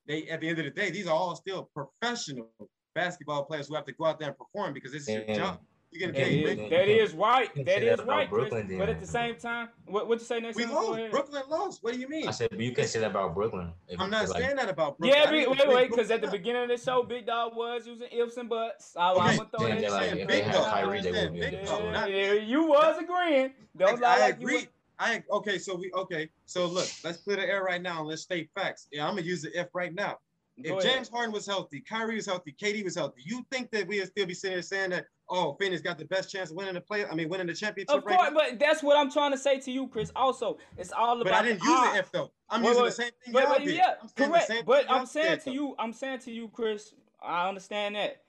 They 0.08 0.28
at 0.28 0.42
the 0.42 0.50
end 0.50 0.60
of 0.60 0.66
the 0.66 0.72
day, 0.72 0.90
these 0.90 1.08
are 1.08 1.16
all 1.16 1.36
still 1.36 1.70
professional 1.74 2.50
basketball 2.96 3.46
players 3.46 3.68
who 3.68 3.76
have 3.76 3.86
to 3.86 3.94
go 3.94 4.06
out 4.06 4.20
there 4.20 4.30
and 4.30 4.38
perform 4.38 4.74
because 4.74 4.92
this 4.92 5.08
is 5.08 5.16
your 5.16 5.36
job. 5.36 5.60
You're 5.94 6.08
That 6.12 6.16
getting 6.18 6.34
paid. 6.34 6.46
is, 6.46 6.56
big. 6.56 6.70
that 6.70 6.88
is 6.88 7.14
right. 7.14 7.42
You 7.50 7.50
can 7.54 7.66
That 7.66 7.74
say 7.80 7.86
that 7.86 7.94
is 7.94 8.00
about 8.00 8.08
right, 8.16 8.30
Chris. 8.30 8.50
Brooklyn, 8.50 8.78
But 8.80 8.90
at 8.90 9.00
the 9.02 9.08
same 9.08 9.36
time, 9.36 9.70
what 9.86 10.08
what 10.08 10.20
you 10.20 10.26
say 10.26 10.40
next 10.40 10.56
We 10.56 10.66
lost. 10.66 11.12
Brooklyn 11.12 11.44
lost. 11.50 11.84
What 11.84 11.94
do 11.94 12.00
you 12.00 12.08
mean? 12.08 12.30
I 12.30 12.32
said, 12.32 12.50
but 12.50 12.60
you 12.62 12.74
can't 12.74 12.88
say 12.88 13.00
that 13.02 13.12
about 13.12 13.36
Brooklyn. 13.36 13.74
If- 13.90 14.00
I'm 14.00 14.10
not 14.10 14.30
like, 14.30 14.42
saying 14.42 14.56
that 14.56 14.70
about 14.70 14.98
Brooklyn. 14.98 15.20
Yeah, 15.22 15.30
I 15.30 15.32
wait, 15.34 15.68
wait, 15.68 15.90
because 15.90 16.10
at 16.10 16.22
the 16.22 16.28
beginning 16.32 16.64
of 16.64 16.70
the 16.70 16.78
show, 16.78 17.04
Big 17.04 17.26
Dog 17.26 17.56
was 17.58 17.86
using 17.86 18.08
ifs 18.12 18.38
and 18.38 18.48
buts. 18.48 18.96
I, 18.96 19.12
Okay, 19.12 19.20
I'm 19.22 19.38
gonna 19.38 19.50
throw 19.58 19.68
that 19.68 19.80
they're 19.82 19.92
like, 19.92 20.10
shit. 20.12 20.18
if 20.20 20.28
they 20.30 20.42
had. 20.42 20.56
Kyrie, 20.56 21.02
they 21.02 21.12
would 21.12 21.34
be 21.34 21.40
Big 21.42 21.54
in 21.56 21.66
dog, 21.66 21.92
not- 21.92 22.10
Yeah, 22.12 22.34
you 22.34 22.68
was 22.68 22.98
agreeing. 23.02 23.52
Don't 23.78 24.00
lie 24.00 24.16
I 24.16 24.20
like 24.20 24.36
agree. 24.40 24.54
was- 24.56 24.68
I 25.00 25.24
okay. 25.32 25.58
So 25.58 25.76
we 25.76 25.92
okay. 25.94 26.30
So 26.46 26.68
look, 26.68 26.88
let's 27.04 27.18
clear 27.18 27.36
the 27.38 27.46
air 27.50 27.64
right 27.64 27.82
now 27.82 28.00
and 28.00 28.08
let's 28.08 28.22
state 28.22 28.50
facts. 28.56 28.88
Yeah, 28.92 29.08
I'm 29.08 29.16
gonna 29.16 29.24
use 29.28 29.42
the 29.42 29.60
if 29.60 29.68
right 29.74 29.94
now. 29.94 30.20
Go 30.64 30.78
If 30.78 30.84
ahead. 30.84 30.96
James 30.96 31.10
Harden 31.10 31.32
was 31.32 31.46
healthy, 31.46 31.82
Kyrie 31.82 32.16
was 32.16 32.26
healthy, 32.26 32.56
KD 32.60 32.84
was 32.84 32.96
healthy, 32.96 33.22
you 33.26 33.46
think 33.52 33.72
that 33.72 33.88
we 33.88 34.00
would 34.00 34.10
still 34.10 34.26
be 34.26 34.34
sitting 34.34 34.56
here 34.56 34.62
saying 34.62 34.92
that 34.92 35.06
oh, 35.32 35.56
Phoenix 35.60 35.82
got 35.82 35.98
the 35.98 36.06
best 36.06 36.30
chance 36.30 36.52
of 36.52 36.58
winning 36.58 36.74
the 36.74 36.82
play? 36.82 37.06
I 37.06 37.16
mean, 37.16 37.30
winning 37.30 37.48
the 37.48 37.54
championship. 37.54 37.96
Of 37.96 38.06
right 38.06 38.18
course, 38.18 38.32
now? 38.32 38.38
but 38.38 38.60
that's 38.60 38.84
what 38.84 38.98
I'm 38.98 39.10
trying 39.10 39.32
to 39.32 39.38
say 39.38 39.60
to 39.60 39.72
you, 39.72 39.88
Chris. 39.88 40.12
Also, 40.16 40.58
it's 40.78 40.92
all 40.92 41.22
about. 41.22 41.32
But 41.32 41.34
I 41.34 41.44
didn't 41.44 41.64
use 41.64 41.72
odds. 41.72 41.94
the 41.94 42.00
if 42.00 42.12
though. 42.12 42.32
I'm 42.50 42.62
Wait, 42.62 42.70
using 42.70 42.84
wait, 42.84 42.90
the 42.90 42.96
same 42.96 43.12
thing 43.24 43.34
But, 43.34 43.48
but 43.48 43.66
yeah, 43.66 43.94
correct. 44.18 44.52
But 44.66 44.86
I'm 44.92 45.06
saying 45.06 45.40
to 45.40 45.46
though. 45.46 45.52
you, 45.52 45.76
I'm 45.80 45.94
saying 45.94 46.20
to 46.20 46.32
you, 46.32 46.50
Chris. 46.50 46.94
I 47.24 47.48
understand 47.48 47.96
that, 47.96 48.24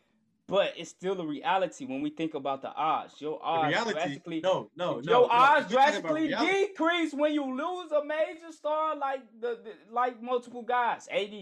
but 0.53 0.75
it's 0.77 0.91
still 0.91 1.19
a 1.19 1.27
reality 1.27 1.87
when 1.87 2.03
we 2.03 2.11
think 2.11 2.35
about 2.35 2.61
the 2.61 2.71
odds. 2.75 3.19
Your 3.23 3.41
odds 3.43 3.69
reality. 3.69 3.93
drastically. 3.93 4.41
No, 4.43 4.69
no, 4.77 5.01
no. 5.01 5.01
your 5.01 5.05
no. 5.23 5.29
odds 5.31 5.65
If 5.65 5.73
you're 5.73 5.81
talking 5.81 5.97
about 6.01 6.13
drastically 6.29 6.67
decrease 6.69 7.15
when 7.15 7.33
you 7.33 7.57
lose 7.57 7.91
a 7.91 8.05
major 8.05 8.53
star 8.53 8.95
like 8.95 9.23
the, 9.41 9.61
the 9.65 9.73
like 9.91 10.23
multiple 10.23 10.61
guys, 10.61 11.09
AD, 11.11 11.33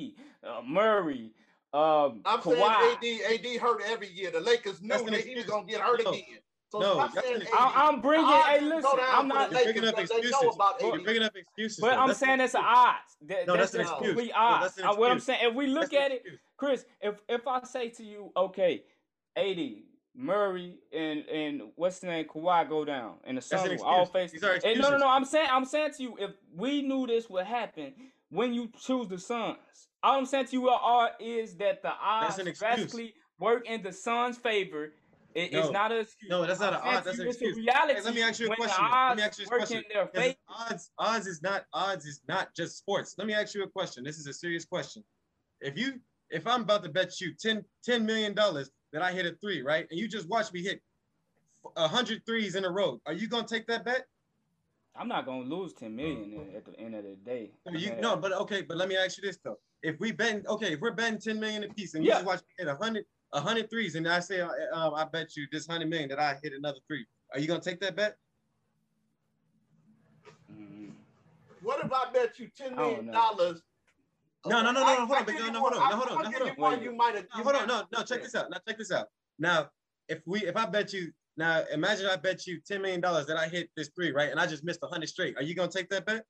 uh, 0.47 0.63
Murray, 0.65 1.33
um, 1.75 2.21
I'm 2.25 2.39
Kawhi. 2.39 2.99
saying 3.03 3.21
AD, 3.27 3.45
AD 3.45 3.61
hurt 3.61 3.83
every 3.85 4.11
year. 4.13 4.31
The 4.31 4.39
Lakers 4.39 4.81
knew 4.81 4.91
That's 4.91 5.03
an 5.03 5.13
that 5.15 5.27
he 5.27 5.35
was 5.35 5.45
gonna 5.47 5.67
get 5.67 5.81
hurt 5.81 6.05
No. 6.05 6.11
again. 6.13 6.25
So 6.71 6.79
No, 6.79 6.95
stop 6.95 7.13
that's 7.15 7.27
saying. 7.27 7.43
I, 7.53 7.89
I'm 7.89 8.01
bringing. 8.01 8.27
The 8.27 8.33
odds 8.33 8.47
Hey, 8.47 8.61
listen, 8.61 8.91
I'm 8.97 9.27
not. 9.27 9.51
You're 9.51 9.65
bringing 9.65 9.85
up 9.87 9.97
because 9.97 10.09
they 10.11 10.17
know 10.19 10.23
excuses. 10.29 10.55
about 10.55 10.81
You're 10.81 11.01
bringing 11.01 11.23
up 11.25 11.35
excuses. 11.35 11.79
But 11.81 11.95
though. 11.95 12.01
I'm 12.01 12.07
That's 12.09 12.21
saying 12.21 12.33
an 12.35 12.39
that's 12.39 12.55
an 12.55 12.63
odds. 12.65 13.17
That, 13.23 13.47
No, 13.49 13.57
that's 13.57 13.73
that's 13.73 13.75
an 13.75 13.81
excuse. 13.81 14.07
complete 14.13 14.31
No, 14.31 14.37
odds. 14.41 14.63
that's 14.63 14.79
an 14.79 14.85
Uh, 14.85 14.95
what 14.95 15.11
I'm 15.11 15.19
saying, 15.19 15.41
if 15.49 15.55
we 15.57 15.67
look 15.67 15.91
That's 15.91 16.05
at 16.05 16.13
it. 16.13 16.27
Chris, 16.57 16.85
if 17.01 17.19
if 17.29 17.49
I 17.49 17.65
say 17.65 17.89
to 17.89 18.05
you, 18.05 18.31
okay, 18.37 18.85
AD, 19.37 19.59
Murray 20.15 20.79
and 20.93 21.21
and 21.29 21.63
what's 21.77 22.01
the 22.01 22.09
name, 22.09 22.27
Kawhi 22.27 22.69
go 22.69 22.85
down, 22.85 23.15
and 23.25 23.37
the 23.39 23.41
Suns 23.43 23.81
all 23.83 24.03
excuse. 24.03 24.09
face. 24.11 24.33
These 24.33 24.45
are 24.45 24.59
Hey, 24.63 24.75
no, 24.75 24.91
no, 24.91 24.97
no. 24.99 25.09
I'm 25.09 25.25
saying, 25.25 25.49
I'm 25.51 25.65
saying 25.65 25.93
to 25.99 26.03
you, 26.03 26.17
if 26.19 26.33
we 26.55 26.83
knew 26.83 27.07
this 27.07 27.31
would 27.31 27.47
happen 27.47 27.95
when 28.31 28.53
you 28.53 28.71
choose 28.81 29.09
the 29.09 29.19
Suns, 29.19 29.57
all 30.03 30.19
I'm 30.19 30.27
saying 30.27 30.47
to 30.47 30.53
you 30.53 30.69
are 30.69 31.11
is 31.21 31.57
that 31.57 31.83
the 31.83 31.93
odds 32.03 32.37
drastically 32.59 33.15
work 33.39 33.67
in 33.67 33.83
the 33.83 33.93
Suns' 33.93 34.37
favor. 34.37 34.93
It- 35.33 35.55
it's 35.55 35.71
not 35.71 35.93
an 35.93 35.99
excuse. 36.01 36.29
No, 36.29 36.45
that's 36.45 36.59
not 36.59 36.75
I'm 36.75 36.81
an 36.83 36.97
odds, 36.97 37.07
that's 37.07 37.19
an 37.21 37.29
excuse. 37.29 37.57
reality. 37.57 37.95
Hey, 37.95 38.01
let 38.03 38.15
me 38.15 38.23
ask 38.23 38.41
you 38.41 38.51
a 38.51 38.57
question. 38.57 38.85
Let 38.91 39.17
me 39.17 39.23
ask 39.23 39.39
you 39.39 39.45
a 39.45 39.49
question. 39.49 39.77
in 39.79 39.85
their 39.95 40.07
Because 40.07 40.25
favor. 40.25 40.37
odds, 40.49 40.91
odds 40.99 41.27
is 41.29 41.41
not 41.41 41.67
odds 41.73 42.05
is 42.05 42.21
not 42.27 42.53
just 42.57 42.79
sports. 42.79 43.15
Let 43.17 43.29
me 43.29 43.35
ask 43.35 43.55
you 43.55 43.63
a 43.63 43.69
question. 43.71 44.03
This 44.03 44.19
is 44.19 44.27
a 44.27 44.33
serious 44.33 44.65
question. 44.65 45.05
If 45.61 45.79
you 45.79 46.01
if 46.31 46.47
I'm 46.49 46.63
about 46.63 46.83
to 46.85 46.89
bet 46.89 47.21
you 47.21 47.33
10, 47.35 47.65
10 47.85 48.05
million 48.07 48.35
dollars 48.35 48.71
that 48.93 49.03
I 49.03 49.13
hit 49.13 49.27
a 49.27 49.33
three, 49.41 49.63
right? 49.63 49.87
And 49.91 49.99
you 49.99 50.09
just 50.09 50.29
watch 50.29 50.53
me 50.53 50.63
hit 50.63 50.81
a 51.77 51.87
hundred 51.89 52.25
threes 52.27 52.55
in 52.55 52.65
a 52.65 52.71
row, 52.71 53.01
are 53.07 53.13
you 53.13 53.29
gonna 53.29 53.47
take 53.47 53.67
that 53.67 53.85
bet? 53.85 54.07
I'm 54.97 55.09
not 55.09 55.27
gonna 55.27 55.45
lose 55.45 55.73
ten 55.73 55.95
million 55.95 56.51
at 56.57 56.65
the 56.65 56.79
end 56.79 56.95
of 56.95 57.05
the 57.05 57.15
day. 57.17 57.51
I 57.67 57.71
mean, 57.71 57.83
you 57.83 57.91
Okay. 57.93 58.01
no, 58.01 58.17
but 58.17 58.33
okay, 58.33 58.63
but 58.63 58.77
let 58.77 58.89
me 58.89 58.97
ask 58.97 59.19
you 59.19 59.23
this 59.23 59.39
though. 59.45 59.59
If 59.83 59.99
we 60.01 60.13
bet, 60.13 60.47
okay, 60.47 60.75
if 60.75 60.81
we're 60.81 60.93
betting 60.93 61.19
10 61.19 61.41
million 61.41 61.65
a 61.65 61.69
piece 61.69 61.95
and 61.95 62.05
you 62.05 62.11
Yeah. 62.11 62.17
just 62.17 62.27
watch 62.27 62.41
me 62.41 62.49
hit 62.59 62.69
a 62.69 62.77
hundred, 62.77 63.07
a 63.33 63.41
hundred 63.41 63.71
threes, 63.71 63.95
and 63.95 64.07
I 64.07 64.21
say, 64.21 64.41
uh, 64.41 64.51
um, 64.75 64.95
I 64.95 65.05
bet 65.05 65.37
you 65.37 65.47
this 65.51 65.67
hundred 65.67 65.89
million 65.89 66.09
that 66.11 66.19
I 66.19 66.39
hit 66.43 66.53
another 66.53 66.81
three, 66.87 67.07
are 67.33 67.39
you 67.41 67.47
gonna 67.47 67.61
take 67.61 67.81
that 67.81 67.97
bet? 67.97 68.19
Mhm. 70.53 70.93
What 71.63 71.85
if 71.85 71.93
I 71.93 72.11
bet 72.11 72.39
you 72.39 72.49
ten 72.49 72.75
I 72.75 72.77
million 72.83 73.07
don't 73.07 73.15
dollars? 73.15 73.63
No, 74.47 74.63
no, 74.63 74.73
no, 74.73 74.81
no, 74.81 74.87
I- 74.87 74.95
no, 74.97 75.07
hold 75.07 75.19
on, 75.19 75.27
give 75.27 75.39
no, 75.39 75.51
no, 75.53 75.61
hold 75.61 75.73
on, 75.75 75.91
no, 75.91 75.97
hold 75.97 76.09
on, 76.11 76.25
I'll 76.25 76.31
no, 76.33 76.39
hold 76.39 76.51
on. 76.51 76.57
one 76.57 76.83
you 76.83 76.93
might 76.97 77.15
have. 77.15 77.27
No, 77.37 77.43
hold 77.43 77.57
on, 77.57 77.69
no, 77.69 77.83
no, 77.93 78.03
check 78.05 78.23
this 78.23 78.35
out. 78.35 78.51
Now 78.51 78.57
check 78.67 78.79
this 78.79 78.91
out. 78.91 79.09
Now, 79.39 79.69
if 80.09 80.21
we 80.27 80.41
if 80.47 80.57
I 80.57 80.67
bet 80.67 80.93
you 80.93 81.13
now 81.37 81.63
imagine 81.73 82.07
I 82.07 82.17
bet 82.17 82.47
you 82.47 82.61
$10 82.69 82.81
million 82.81 83.01
that 83.03 83.37
I 83.39 83.49
hit 83.49 83.71
this 83.77 83.91
three, 83.95 84.13
right? 84.13 84.31
And 84.31 84.41
I 84.41 84.47
just 84.47 84.65
missed 84.65 84.81
a 84.83 84.87
hundred 84.87 85.09
straight. 85.09 85.37
Are 85.37 85.43
you 85.43 85.55
gonna 85.55 85.71
take 85.71 85.89
that 85.91 86.07
bet? 86.07 86.25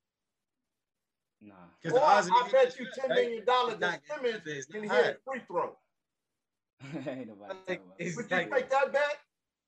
Nah. 1.40 1.54
Because 1.80 1.96
Or 1.96 2.00
the 2.00 2.04
odds 2.06 2.28
I 2.32 2.48
bet 2.50 2.78
you 2.78 2.84
this 2.86 2.96
ten 2.98 3.10
right? 3.10 3.46
dollars 3.46 3.76
that 3.78 4.00
not- 4.08 4.20
Simmons 4.22 4.66
can 4.66 4.82
hit 4.82 4.92
a 4.92 5.16
free 5.24 5.40
throw. 5.46 5.76
Ain't 7.06 7.28
nobody 7.28 7.54
Like, 7.68 7.78
about 7.80 7.94
it's. 7.98 8.16
Would 8.16 8.30
you 8.30 8.36
like, 8.36 8.50
take 8.50 8.70
that 8.70 8.92
bet? 8.92 9.18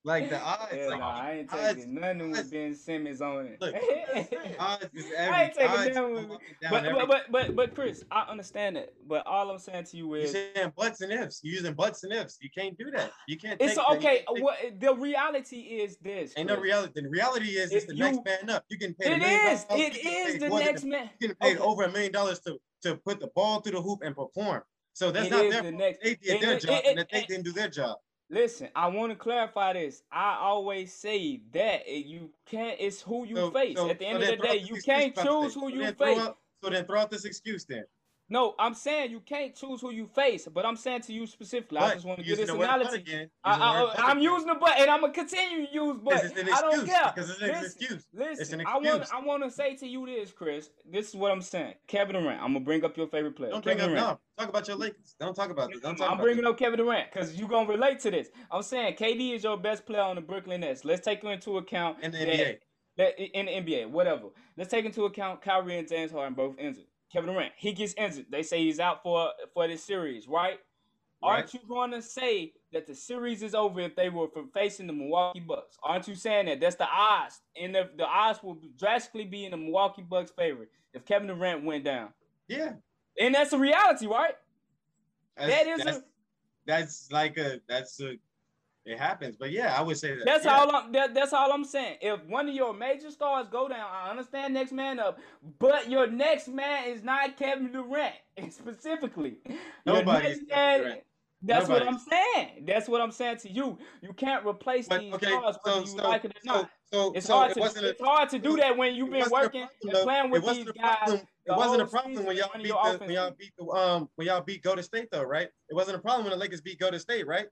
Like 0.04 0.28
the 0.30 0.40
odds, 0.40 0.72
Hell 0.72 0.90
like 0.90 0.98
nah, 0.98 1.20
I 1.20 1.30
ain't 1.32 1.52
odds- 1.52 1.74
taking 1.76 1.94
nothing 1.94 2.30
with 2.32 2.50
Ben 2.50 2.74
Simmons 2.74 3.20
on 3.20 3.46
it. 3.46 3.60
Look, 3.60 3.74
odds 4.58 4.88
is 4.94 5.04
every, 5.16 5.34
I 5.34 5.42
ain't 5.44 5.54
taking 5.54 5.70
odds 5.70 5.84
that 5.84 5.94
go 5.94 6.08
one. 6.12 6.24
up 6.24 6.30
and 6.30 6.40
down 6.60 6.70
but, 6.70 6.84
every- 6.84 7.06
but 7.06 7.08
but 7.08 7.32
but 7.32 7.56
but 7.56 7.74
Chris, 7.74 8.04
I 8.10 8.22
understand 8.22 8.76
that. 8.76 8.92
But 9.06 9.26
all 9.26 9.50
I'm 9.50 9.58
saying 9.58 9.84
to 9.84 9.96
you 9.96 10.14
is, 10.14 10.32
You're 10.34 10.42
saying 10.54 10.72
buts 10.76 11.00
and 11.02 11.12
ifs. 11.12 11.40
You're 11.44 11.54
using 11.54 11.74
buts 11.74 12.02
and 12.04 12.12
ifs. 12.12 12.38
You 12.40 12.50
can't 12.56 12.76
do 12.76 12.90
that. 12.90 13.12
You 13.28 13.36
can't. 13.38 13.60
it's 13.60 13.74
take 13.76 13.88
okay. 13.90 14.24
take- 14.34 14.42
What 14.42 14.56
the 14.80 14.94
reality 14.94 15.58
is 15.60 15.96
this. 15.98 16.32
Ain't 16.36 16.48
no 16.48 16.56
reality. 16.58 17.00
The 17.00 17.08
reality 17.08 17.50
is 17.50 17.70
it's 17.72 17.86
the 17.86 17.94
you- 17.94 18.04
next 18.04 18.20
man 18.24 18.50
up. 18.50 18.64
You 18.68 18.78
can 18.78 18.94
pay. 18.94 19.12
It 19.14 19.22
is. 19.22 19.66
It 19.70 20.04
is 20.04 20.40
the 20.40 20.48
next 20.48 20.84
man. 20.84 21.10
You 21.20 21.28
can 21.28 21.36
pay 21.40 21.52
Okay. 21.52 21.60
over 21.60 21.84
a 21.84 21.92
million 21.92 22.12
dollars 22.12 22.40
to 22.40 22.58
to 22.82 22.96
put 22.96 23.20
the 23.20 23.28
ball 23.36 23.60
through 23.60 23.72
the 23.72 23.80
hoop 23.82 24.00
and 24.02 24.16
perform. 24.16 24.62
So 24.94 25.10
that's 25.12 25.28
It 25.28 25.30
not 25.30 25.50
their 25.50 25.62
the 25.62 25.72
next- 25.72 26.00
They 26.02 26.16
did 26.16 26.20
it- 26.24 26.40
their 26.40 26.52
it- 26.54 26.60
job, 26.62 26.70
it- 26.70 26.86
and 26.86 26.98
that 26.98 27.08
they 27.10 27.20
it- 27.20 27.28
didn't 27.28 27.44
do 27.44 27.52
their 27.52 27.68
job. 27.68 27.96
Listen, 28.32 28.70
I 28.74 28.88
want 28.88 29.12
to 29.12 29.16
clarify 29.16 29.74
this. 29.74 30.02
I 30.10 30.38
always 30.40 30.94
say 30.94 31.42
that 31.52 31.82
eh, 31.86 32.02
you 32.06 32.30
can't. 32.46 32.78
It's 32.80 33.02
who 33.02 33.26
you 33.26 33.36
So- 33.36 33.50
face. 33.50 33.76
so- 33.76 33.90
At 33.90 33.98
the 33.98 34.06
so 34.06 34.10
end 34.10 34.22
of 34.22 34.28
the 34.30 34.36
day, 34.38 34.56
you 34.56 34.80
can't 34.80 35.14
choose 35.14 35.52
who 35.52 35.60
So 35.60 35.68
you 35.68 35.92
face. 35.92 36.18
out- 36.18 36.38
So 36.64 36.70
then 36.70 36.86
throw 36.86 37.00
out 37.00 37.10
this 37.10 37.26
excuse 37.26 37.66
then. 37.66 37.84
No, 38.32 38.54
I'm 38.58 38.72
saying 38.72 39.10
you 39.10 39.20
can't 39.20 39.54
choose 39.54 39.82
who 39.82 39.90
you 39.92 40.06
face, 40.06 40.48
but 40.50 40.64
I'm 40.64 40.74
saying 40.74 41.02
to 41.02 41.12
you 41.12 41.26
specifically. 41.26 41.76
I 41.76 41.92
just 41.92 42.06
want 42.06 42.18
to 42.18 42.24
give 42.24 42.38
using 42.38 42.46
this 42.46 42.64
analogy. 42.64 42.96
again. 42.96 43.30
I, 43.44 43.50
using 43.52 43.60
the 43.60 43.64
I, 43.66 43.82
word 43.82 43.88
uh, 43.90 43.92
but 43.94 44.04
I'm 44.04 44.10
again. 44.16 44.22
using 44.22 44.46
the 44.46 44.54
but, 44.54 44.80
and 44.80 44.90
I'm 44.90 45.00
gonna 45.02 45.12
continue 45.12 45.66
to 45.66 45.72
use 45.74 45.96
but. 46.02 46.24
It's 46.24 46.38
an 46.40 46.48
I 46.50 46.60
don't 46.62 46.86
care. 46.86 47.12
because 47.14 47.28
it's 47.30 47.42
an 47.42 47.48
Listen, 47.48 47.64
excuse. 47.66 48.06
Listen, 48.14 48.40
It's 48.40 48.52
an 48.54 48.60
I 48.66 48.78
want. 48.78 49.14
I 49.14 49.20
want 49.20 49.42
to 49.42 49.50
say 49.50 49.76
to 49.76 49.86
you 49.86 50.06
this, 50.06 50.32
Chris. 50.32 50.70
This 50.90 51.10
is 51.10 51.14
what 51.14 51.30
I'm 51.30 51.42
saying. 51.42 51.74
Kevin 51.86 52.14
Durant. 52.16 52.40
I'm 52.40 52.54
gonna 52.54 52.64
bring 52.64 52.82
up 52.86 52.96
your 52.96 53.06
favorite 53.06 53.36
player. 53.36 53.50
Don't 53.50 53.62
bring 53.62 53.76
Kevin 53.76 53.98
up 53.98 54.02
Durant. 54.02 54.18
no. 54.38 54.42
Talk 54.44 54.48
about 54.48 54.66
your 54.66 54.76
Lakers. 54.78 55.14
Don't 55.20 55.34
talk 55.34 55.50
about 55.50 55.70
this. 55.70 55.80
Don't 55.82 55.96
talk 55.96 56.06
I'm 56.08 56.14
about 56.14 56.22
bringing 56.22 56.44
this. 56.44 56.50
up 56.52 56.58
Kevin 56.58 56.78
Durant 56.78 57.12
because 57.12 57.36
you're 57.36 57.50
gonna 57.50 57.68
relate 57.68 58.00
to 58.00 58.10
this. 58.10 58.30
I'm 58.50 58.62
saying 58.62 58.94
KD 58.96 59.34
is 59.34 59.44
your 59.44 59.58
best 59.58 59.84
player 59.84 60.00
on 60.00 60.16
the 60.16 60.22
Brooklyn 60.22 60.62
Nets. 60.62 60.86
Let's 60.86 61.04
take 61.04 61.22
him 61.22 61.28
into 61.30 61.58
account 61.58 61.98
in 62.02 62.12
the 62.12 62.16
that- 62.18 62.28
NBA. 62.28 62.58
that 62.96 63.18
in 63.38 63.46
the 63.46 63.52
NBA, 63.52 63.90
whatever. 63.90 64.28
Let's 64.56 64.70
take 64.70 64.86
into 64.86 65.04
account 65.04 65.42
Kyrie 65.42 65.78
and 65.78 65.86
James 65.86 66.12
Harden 66.12 66.32
both 66.34 66.58
injured. 66.58 66.84
Kevin 67.12 67.32
Durant, 67.32 67.52
he 67.56 67.72
gets 67.72 67.94
injured. 67.94 68.26
They 68.30 68.42
say 68.42 68.58
he's 68.64 68.80
out 68.80 69.02
for 69.02 69.30
for 69.54 69.68
this 69.68 69.84
series, 69.84 70.26
right? 70.28 70.58
Aren't 71.24 71.54
you 71.54 71.60
going 71.68 71.92
to 71.92 72.02
say 72.02 72.52
that 72.72 72.88
the 72.88 72.96
series 72.96 73.44
is 73.44 73.54
over 73.54 73.78
if 73.80 73.94
they 73.94 74.08
were 74.08 74.26
facing 74.52 74.88
the 74.88 74.92
Milwaukee 74.92 75.38
Bucks? 75.38 75.76
Aren't 75.80 76.08
you 76.08 76.16
saying 76.16 76.46
that? 76.46 76.58
That's 76.60 76.74
the 76.74 76.88
odds, 76.88 77.40
and 77.60 77.72
the, 77.72 77.88
the 77.96 78.04
odds 78.04 78.42
will 78.42 78.58
drastically 78.76 79.24
be 79.24 79.44
in 79.44 79.52
the 79.52 79.56
Milwaukee 79.56 80.02
Bucks' 80.02 80.32
favor 80.32 80.68
if 80.94 81.04
Kevin 81.04 81.28
Durant 81.28 81.64
went 81.64 81.84
down, 81.84 82.08
Yeah. 82.48 82.72
and 83.20 83.32
that's 83.34 83.52
a 83.52 83.58
reality, 83.58 84.06
right? 84.08 84.34
That's, 85.36 85.50
That 85.52 85.66
is 85.68 85.80
a- 85.80 85.84
that's, 85.84 86.00
that's 86.66 87.08
like 87.12 87.38
a 87.38 87.60
that's 87.68 88.00
a 88.00 88.16
it 88.84 88.98
happens. 88.98 89.36
But 89.36 89.52
yeah, 89.52 89.74
I 89.78 89.82
would 89.82 89.96
say 89.96 90.16
that. 90.16 90.24
That's 90.24 90.44
yeah. 90.44 90.58
all 90.58 90.74
I'm. 90.74 90.92
That, 90.92 91.14
that's 91.14 91.32
all 91.32 91.52
I'm 91.52 91.64
saying. 91.64 91.98
If 92.00 92.24
one 92.26 92.48
of 92.48 92.54
your 92.54 92.74
major 92.74 93.10
stars 93.10 93.46
go 93.50 93.68
down, 93.68 93.86
I 93.92 94.10
understand 94.10 94.54
next 94.54 94.72
man 94.72 94.98
up, 94.98 95.18
but 95.58 95.88
your 95.90 96.06
next 96.06 96.48
man 96.48 96.88
is 96.88 97.02
not 97.04 97.36
Kevin 97.36 97.70
Durant 97.70 98.14
specifically. 98.50 99.38
Nobody 99.86 100.28
next 100.28 100.40
is 100.40 100.48
Kevin 100.48 100.54
man- 100.54 100.82
Durant. 100.82 101.02
That's 101.44 101.68
what 101.68 101.82
I'm 101.82 101.98
saying. 101.98 102.64
That's 102.66 102.88
what 102.88 103.00
I'm 103.00 103.10
saying 103.10 103.38
to 103.38 103.50
you. 103.50 103.76
You 104.00 104.12
can't 104.12 104.46
replace 104.46 104.86
But 104.86 105.00
these 105.00 105.14
okay, 105.14 105.26
stars 105.26 105.56
whether 105.64 105.78
so 105.78 105.80
you 105.80 105.98
so 105.98 106.08
like 106.08 106.24
it 106.24 106.30
or 106.30 106.54
not. 106.54 106.70
so, 106.92 107.12
It's 107.16 107.28
hard 107.28 107.50
it 107.50 107.54
to 107.54 107.62
a, 107.62 107.88
it's 107.90 108.00
hard 108.00 108.28
to 108.28 108.38
do 108.38 108.56
that 108.58 108.76
when 108.76 108.94
you've 108.94 109.10
been 109.10 109.28
working 109.28 109.66
and 109.82 109.92
playing 109.92 110.30
with 110.30 110.44
these 110.46 110.70
guys. 110.70 110.98
problem. 110.98 111.20
It 111.44 111.56
wasn't 111.56 111.82
a 111.82 111.86
problem 111.86 112.24
when 112.24 112.36
y'all 112.36 112.50
beat 112.54 112.68
the, 112.68 112.98
when 113.00 113.10
y'all 113.10 113.32
beat 113.36 113.52
the 113.58 113.64
um 113.64 114.08
when 114.14 114.28
y'all 114.28 114.40
beat 114.40 114.62
Golden 114.62 114.84
State 114.84 115.08
though, 115.10 115.24
right? 115.24 115.48
It 115.68 115.74
wasn't 115.74 115.96
a 115.96 116.00
problem 116.00 116.24
when 116.26 116.30
the 116.30 116.38
Lakers 116.38 116.60
beat 116.60 116.78
Golden 116.78 117.00
State, 117.00 117.26
right? 117.26 117.46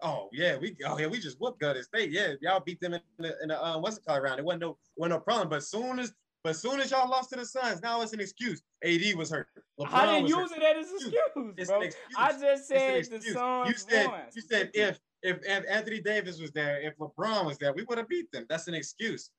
Oh 0.00 0.28
yeah, 0.32 0.56
we 0.56 0.76
oh 0.86 0.98
yeah 0.98 1.06
we 1.08 1.18
just 1.18 1.40
whooped 1.40 1.60
Golden 1.60 1.82
State. 1.82 2.10
Yeah, 2.12 2.34
y'all 2.40 2.60
beat 2.60 2.80
them 2.80 2.94
in 2.94 3.00
the 3.18 3.34
in 3.42 3.48
the 3.48 3.64
um 3.64 3.82
what's 3.82 3.96
it 3.98 4.02
round. 4.08 4.38
It 4.38 4.44
wasn't 4.44 4.62
no 4.62 4.78
wasn't 4.96 5.14
no 5.16 5.20
problem. 5.20 5.48
But 5.48 5.62
soon 5.64 5.98
as 5.98 6.12
But 6.44 6.50
as 6.50 6.60
soon 6.62 6.78
as 6.80 6.90
y'all 6.92 7.10
lost 7.10 7.30
to 7.30 7.36
the 7.36 7.44
Suns, 7.44 7.82
now 7.82 8.00
it's 8.02 8.12
an 8.12 8.20
excuse. 8.20 8.62
AD 8.84 9.14
was 9.16 9.30
hurt. 9.30 9.48
LeBron 9.80 9.88
I 9.92 10.06
didn't 10.06 10.28
use 10.28 10.50
hurt. 10.52 10.62
it 10.62 10.76
as 10.76 10.88
an 10.90 10.96
Excuse. 10.96 11.54
It's 11.58 11.70
bro. 11.70 11.80
an 11.80 11.86
excuse. 11.86 12.14
I 12.16 12.32
just 12.32 12.70
It's 12.70 13.08
said 13.08 13.20
the. 13.20 13.30
Suns 13.32 13.68
You 13.70 13.74
said 13.76 14.06
won. 14.06 14.20
you 14.36 14.42
said 14.42 14.70
if 14.72 15.00
if 15.24 15.38
if 15.44 15.64
Anthony 15.68 16.00
Davis 16.00 16.40
was 16.40 16.52
there, 16.52 16.80
if 16.80 16.96
LeBron 16.98 17.44
was 17.46 17.58
there, 17.58 17.72
we 17.72 17.82
would 17.82 17.98
have 17.98 18.08
beat 18.08 18.30
them. 18.30 18.46
That's 18.48 18.68
an 18.68 18.74
excuse. 18.74 19.30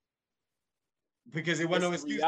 Because 1.32 1.60
it 1.60 1.70
wasn't 1.70 1.91
no 1.91 1.93
excuse. 1.93 2.22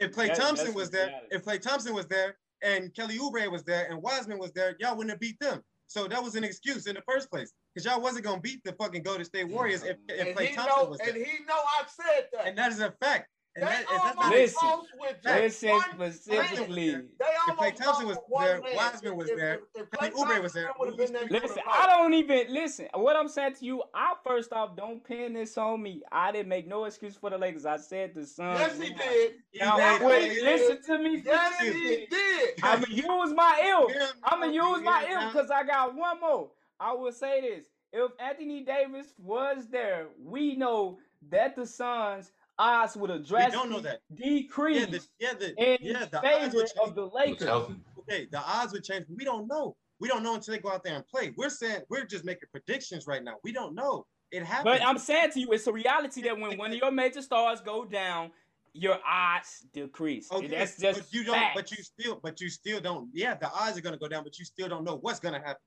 If 0.00 0.12
Clay 0.12 0.28
That- 0.28 0.36
Thompson 0.36 0.74
was 0.74 0.90
the 0.90 0.96
there, 0.98 1.20
if 1.30 1.44
Klay 1.44 1.60
Thompson 1.60 1.94
was 1.94 2.06
there, 2.06 2.36
and 2.62 2.92
Kelly 2.94 3.18
Oubre 3.18 3.50
was 3.50 3.62
there, 3.64 3.86
and 3.90 4.02
Wiseman 4.02 4.38
was 4.38 4.52
there, 4.52 4.76
y'all 4.80 4.96
wouldn't 4.96 5.10
have 5.10 5.20
beat 5.20 5.38
them. 5.40 5.62
So 5.86 6.08
that 6.08 6.22
was 6.22 6.34
an 6.34 6.42
excuse 6.44 6.86
in 6.86 6.94
the 6.94 7.02
first 7.02 7.30
place, 7.30 7.52
because 7.74 7.84
y'all 7.90 8.00
wasn't 8.02 8.24
gonna 8.24 8.40
beat 8.40 8.62
the 8.64 8.72
fucking 8.72 9.02
Golden 9.02 9.24
State 9.24 9.48
Warriors 9.48 9.82
if, 9.82 9.96
if 10.08 10.26
And 10.26 10.36
Klay 10.36 10.54
Thompson 10.54 10.84
know, 10.84 10.90
was 10.90 10.98
there. 10.98 11.08
and 11.08 11.16
he 11.16 11.44
know 11.46 11.54
I 11.54 11.82
said 11.86 12.28
that. 12.32 12.46
And 12.46 12.58
that 12.58 12.72
is 12.72 12.80
a 12.80 12.92
fact. 13.00 13.28
And 13.54 13.64
they 13.66 13.68
that, 13.68 13.78
and 13.80 13.86
that's 14.00 14.16
not 14.16 14.24
almost 14.24 14.32
Listen, 14.32 14.68
lost 14.68 14.88
with 14.98 15.16
just 15.22 15.38
Listen 15.62 15.68
one 15.70 15.82
specifically. 15.92 16.92
man. 16.92 17.08
They 17.18 17.24
almost 17.48 17.60
Klay 17.60 17.76
Thompson 17.76 18.06
was 18.08 18.16
there. 18.40 18.62
Wiseman 18.74 19.16
was 19.18 19.28
If- 19.28 19.36
there, 19.36 19.54
if- 19.54 19.82
if 19.82 19.90
Kelly 19.90 20.10
Klay 20.10 20.14
Oubre 20.14 20.42
was 20.42 20.52
there. 20.54 20.70
would've 20.78 20.96
been 20.96 21.12
there, 21.12 21.22
you 21.24 21.28
Listen, 21.28 21.62
I 21.70 21.86
don't 21.86 22.14
even 22.14 22.46
listen. 22.54 22.88
What 22.94 23.14
I'm 23.14 23.28
saying 23.28 23.56
to 23.56 23.64
you, 23.66 23.82
I 23.92 24.14
first 24.24 24.54
off 24.54 24.74
don't 24.74 25.04
pin 25.04 25.34
this 25.34 25.58
on 25.58 25.82
me. 25.82 26.00
I 26.10 26.32
didn't 26.32 26.48
make 26.48 26.66
no 26.66 26.84
excuse 26.86 27.14
for 27.16 27.28
the 27.28 27.36
Lakers. 27.36 27.66
I 27.66 27.76
said 27.76 28.14
the 28.14 28.24
Suns. 28.24 28.58
Yes, 28.58 28.80
he 28.80 28.88
won. 28.88 28.98
did. 28.98 29.32
Now, 29.60 29.76
He 29.76 29.98
made- 29.98 30.02
wait, 30.06 30.42
listen 30.42 30.82
to 30.84 30.98
me. 31.02 31.22
Yes, 31.22 31.56
for 31.58 31.64
he 31.64 32.06
did. 32.06 32.54
I'm 32.62 32.80
gonna 32.80 32.94
use 32.94 33.34
my 33.34 33.60
ill. 33.68 33.90
I'ma 34.24 34.46
use 34.46 34.80
my 34.82 35.06
ill 35.10 35.26
because 35.26 35.50
I 35.50 35.62
got 35.64 35.94
one 35.94 36.20
more. 36.20 36.50
I 36.82 36.92
will 36.94 37.12
say 37.12 37.40
this: 37.40 37.66
if 37.92 38.10
Anthony 38.18 38.64
Davis 38.64 39.14
was 39.18 39.68
there, 39.70 40.08
we 40.20 40.56
know 40.56 40.98
that 41.30 41.54
the 41.54 41.64
Suns' 41.64 42.32
odds 42.58 42.96
would 42.96 43.10
have 43.10 43.20
We 43.20 43.26
drastically 43.26 43.58
don't 43.58 43.70
know 43.70 43.80
that. 43.80 44.00
decreased 44.14 44.80
Yeah, 44.90 44.98
the, 44.98 45.06
yeah, 45.20 45.32
the, 45.38 45.72
in 45.72 45.78
yeah, 45.80 46.04
the 46.06 46.18
odds 46.18 46.26
favor 46.28 46.56
would 46.56 46.64
of 46.64 46.74
change. 46.84 46.94
the 46.96 47.06
Lakers. 47.06 47.76
Okay, 48.00 48.26
the 48.30 48.38
odds 48.40 48.72
would 48.72 48.82
change. 48.82 49.06
We 49.16 49.24
don't 49.24 49.46
know. 49.46 49.76
We 50.00 50.08
don't 50.08 50.24
know 50.24 50.34
until 50.34 50.54
they 50.54 50.60
go 50.60 50.70
out 50.70 50.82
there 50.82 50.96
and 50.96 51.06
play. 51.06 51.32
We're 51.36 51.48
saying 51.48 51.82
we're 51.88 52.04
just 52.04 52.24
making 52.24 52.48
predictions 52.50 53.06
right 53.06 53.22
now. 53.22 53.36
We 53.44 53.52
don't 53.52 53.74
know. 53.76 54.06
It 54.32 54.42
happened. 54.42 54.64
But 54.80 54.82
I'm 54.82 54.98
saying 54.98 55.30
to 55.32 55.40
you, 55.40 55.52
it's 55.52 55.66
a 55.68 55.72
reality 55.72 56.22
that 56.22 56.36
when 56.38 56.58
one 56.58 56.72
of 56.72 56.76
your 56.78 56.90
major 56.90 57.22
stars 57.22 57.60
go 57.60 57.84
down, 57.84 58.32
your 58.72 58.98
odds 59.06 59.66
decrease. 59.72 60.32
Okay, 60.32 60.48
That's 60.48 60.78
just 60.78 60.98
but 61.00 61.12
you 61.12 61.22
don't. 61.22 61.34
facts. 61.34 61.52
But 61.54 61.70
you 61.70 61.76
still. 61.84 62.18
But 62.20 62.40
you 62.40 62.48
still 62.48 62.80
don't. 62.80 63.10
Yeah, 63.12 63.34
the 63.34 63.52
odds 63.52 63.78
are 63.78 63.82
gonna 63.82 63.98
go 63.98 64.08
down, 64.08 64.24
but 64.24 64.38
you 64.38 64.44
still 64.44 64.68
don't 64.68 64.82
know 64.82 64.96
what's 64.96 65.20
gonna 65.20 65.38
happen. 65.38 65.60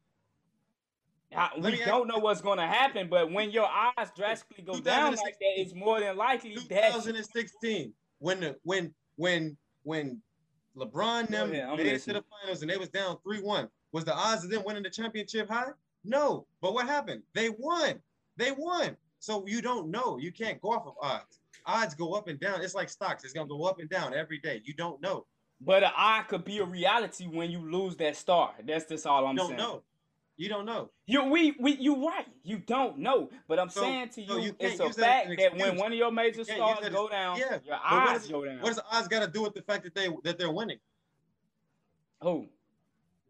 Let 1.57 1.73
we 1.73 1.83
don't 1.83 2.07
know 2.07 2.17
what's 2.17 2.41
going 2.41 2.57
to 2.59 2.65
happen, 2.65 3.07
but 3.09 3.31
when 3.31 3.51
your 3.51 3.67
odds 3.67 4.11
drastically 4.15 4.63
go 4.63 4.79
down 4.79 5.11
like 5.15 5.39
that, 5.39 5.53
it's 5.57 5.73
more 5.73 5.99
than 5.99 6.17
likely 6.17 6.55
that 6.55 6.93
2016, 6.93 7.93
when 8.19 8.39
the 8.39 8.55
when 8.63 8.93
when 9.15 9.57
when 9.83 10.21
LeBron 10.77 11.27
them 11.27 11.51
ahead, 11.51 11.77
made 11.77 11.87
it 11.87 12.03
to 12.03 12.13
the 12.13 12.23
finals 12.41 12.61
and 12.61 12.69
they 12.69 12.77
was 12.77 12.89
down 12.89 13.17
three 13.23 13.41
one, 13.41 13.69
was 13.91 14.05
the 14.05 14.13
odds 14.13 14.43
of 14.43 14.49
them 14.49 14.63
winning 14.65 14.83
the 14.83 14.89
championship 14.89 15.49
high? 15.49 15.71
No. 16.03 16.45
But 16.61 16.73
what 16.73 16.87
happened? 16.87 17.23
They 17.33 17.49
won. 17.49 18.01
They 18.37 18.51
won. 18.51 18.95
So 19.19 19.45
you 19.47 19.61
don't 19.61 19.89
know. 19.89 20.17
You 20.17 20.31
can't 20.31 20.61
go 20.61 20.71
off 20.71 20.85
of 20.85 20.93
odds. 21.01 21.39
Odds 21.65 21.95
go 21.95 22.13
up 22.13 22.27
and 22.27 22.39
down. 22.39 22.61
It's 22.61 22.75
like 22.75 22.89
stocks. 22.89 23.23
It's 23.23 23.33
gonna 23.33 23.47
go 23.47 23.63
up 23.63 23.79
and 23.79 23.89
down 23.89 24.13
every 24.13 24.37
day. 24.37 24.61
You 24.65 24.73
don't 24.73 25.01
know. 25.01 25.25
But 25.61 25.83
an 25.83 25.91
odd 25.95 26.27
could 26.27 26.43
be 26.45 26.59
a 26.59 26.65
reality 26.65 27.25
when 27.25 27.49
you 27.49 27.59
lose 27.59 27.95
that 27.97 28.15
star. 28.17 28.53
That's 28.65 28.85
just 28.85 29.07
all 29.07 29.25
I'm 29.25 29.33
You 29.33 29.37
don't 29.39 29.47
saying. 29.47 29.57
know. 29.57 29.83
You 30.37 30.49
don't 30.49 30.65
know. 30.65 30.89
You 31.05 31.23
we 31.25 31.55
we 31.59 31.77
you 31.77 32.05
right. 32.07 32.27
You 32.43 32.57
don't 32.57 32.97
know. 32.99 33.29
But 33.47 33.57
I'm 33.59 33.69
So- 33.69 33.81
saying 33.81 34.09
to 34.09 34.27
so 34.27 34.37
you, 34.37 34.47
you 34.47 34.55
it's 34.59 34.79
a 34.79 34.83
that 34.83 34.95
fact 34.95 35.37
that 35.37 35.55
when 35.57 35.77
one 35.77 35.93
of 35.93 35.97
your 35.97 36.11
major 36.11 36.39
You 36.39 36.43
stars 36.45 36.89
go 36.89 37.07
down, 37.07 37.37
yeah, 37.39 37.59
your 37.65 37.79
odds 37.81 38.27
go 38.27 38.43
down. 38.43 38.59
What 38.59 38.67
does 38.67 38.75
the 38.77 38.85
odds 38.91 39.07
got 39.07 39.21
to 39.21 39.31
do 39.31 39.41
with 39.41 39.53
the 39.53 39.61
fact 39.61 39.83
that 39.85 39.95
they 39.95 40.09
that 40.23 40.37
they're 40.37 40.51
winning? 40.51 40.79
Who? 42.21 42.47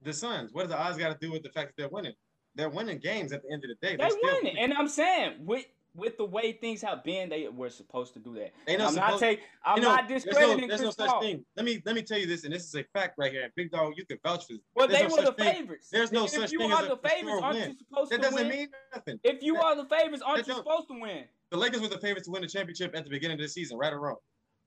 The 0.04 0.14
Suns. 0.14 0.52
What 0.54 0.64
does 0.64 0.72
the 0.72 0.80
odds 0.80 0.98
got 0.98 1.10
to 1.20 1.26
do 1.26 1.32
with 1.32 1.44
the 1.44 1.50
fact 1.50 1.70
that 1.70 1.78
they're 1.78 1.90
winning? 1.90 2.14
They're 2.56 2.70
winning 2.70 3.00
games 3.00 3.34
at 3.34 3.44
the 3.44 3.52
end 3.52 3.64
of 3.66 3.70
the 3.70 3.76
day. 3.88 3.96
They 3.98 4.10
still 4.10 4.20
win 4.24 4.36
it. 4.36 4.44
winning. 4.44 4.58
And 4.58 4.74
I'm 4.74 4.88
saying 4.88 5.46
with 5.46 5.66
with 5.96 6.18
the 6.18 6.26
way 6.26 6.52
things 6.54 6.82
have 6.82 7.04
been, 7.04 7.30
they 7.30 7.48
were 7.48 7.70
supposed 7.70 8.14
to 8.14 8.20
do 8.20 8.34
that. 8.36 8.52
They 8.68 8.78
not 8.78 8.90
I'm 8.90 8.96
not 8.96 9.06
supposed- 9.06 9.22
take, 9.22 9.40
I'm 9.66 9.78
You 9.78 9.84
know, 9.84 9.96
not 9.96 10.08
there's 10.08 10.26
no, 10.26 10.32
discrediting 10.32 10.68
there's 10.68 10.82
no 10.82 10.88
Chris 10.88 10.96
such 10.96 11.10
Paul. 11.10 11.22
thing. 11.22 11.46
Let 11.56 11.66
me 11.66 11.82
let 11.86 11.96
me 11.96 12.02
tell 12.02 12.18
you 12.18 12.28
this, 12.28 12.44
and 12.44 12.54
this 12.54 12.66
is 12.66 12.76
a 12.76 12.84
fact 12.94 13.16
right 13.18 13.32
here. 13.32 13.44
And 13.44 13.54
Big 13.56 13.72
Dog, 13.72 13.94
you 13.96 14.06
can 14.06 14.18
vouch 14.24 14.46
for 14.46 14.54
this. 14.54 14.62
Well, 14.76 14.88
There's 14.88 15.02
they 15.02 15.08
no 15.08 15.16
were 15.16 15.22
the 15.30 15.32
thing. 15.34 15.54
favorites. 15.54 15.90
There's 15.92 16.12
no 16.12 16.26
if 16.26 16.32
such 16.32 16.52
you 16.52 16.60
thing 16.60 16.72
are 16.74 16.80
as 16.80 16.86
a 16.86 16.90
the 16.90 16.98
favorites, 17.10 17.42
aren't 17.42 17.60
win. 17.60 17.70
you 17.72 17.76
supposed 17.90 18.12
That 18.12 18.16
to 18.16 18.22
win? 18.22 18.34
That 18.36 18.44
doesn't 18.44 18.50
mean 18.60 18.68
nothing. 18.94 19.20
if 19.24 19.44
you 19.44 19.54
that- 19.54 19.64
are 19.64 19.76
the 19.76 19.86
favorites, 19.86 20.24
aren't 20.26 20.48
you 20.48 20.54
supposed 20.54 20.88
to 20.90 21.00
win? 21.00 21.24
The 21.52 21.58
Lakers 21.58 21.82
were 21.82 21.88
the 21.88 22.00
favorites 22.00 22.26
to 22.28 22.32
win 22.32 22.42
the 22.42 22.48
championship 22.48 22.96
at 22.96 23.04
the 23.04 23.10
beginning 23.10 23.36
of 23.36 23.42
the 23.42 23.48
season, 23.48 23.78
right 23.78 23.94
or 23.94 24.00
wrong. 24.00 24.18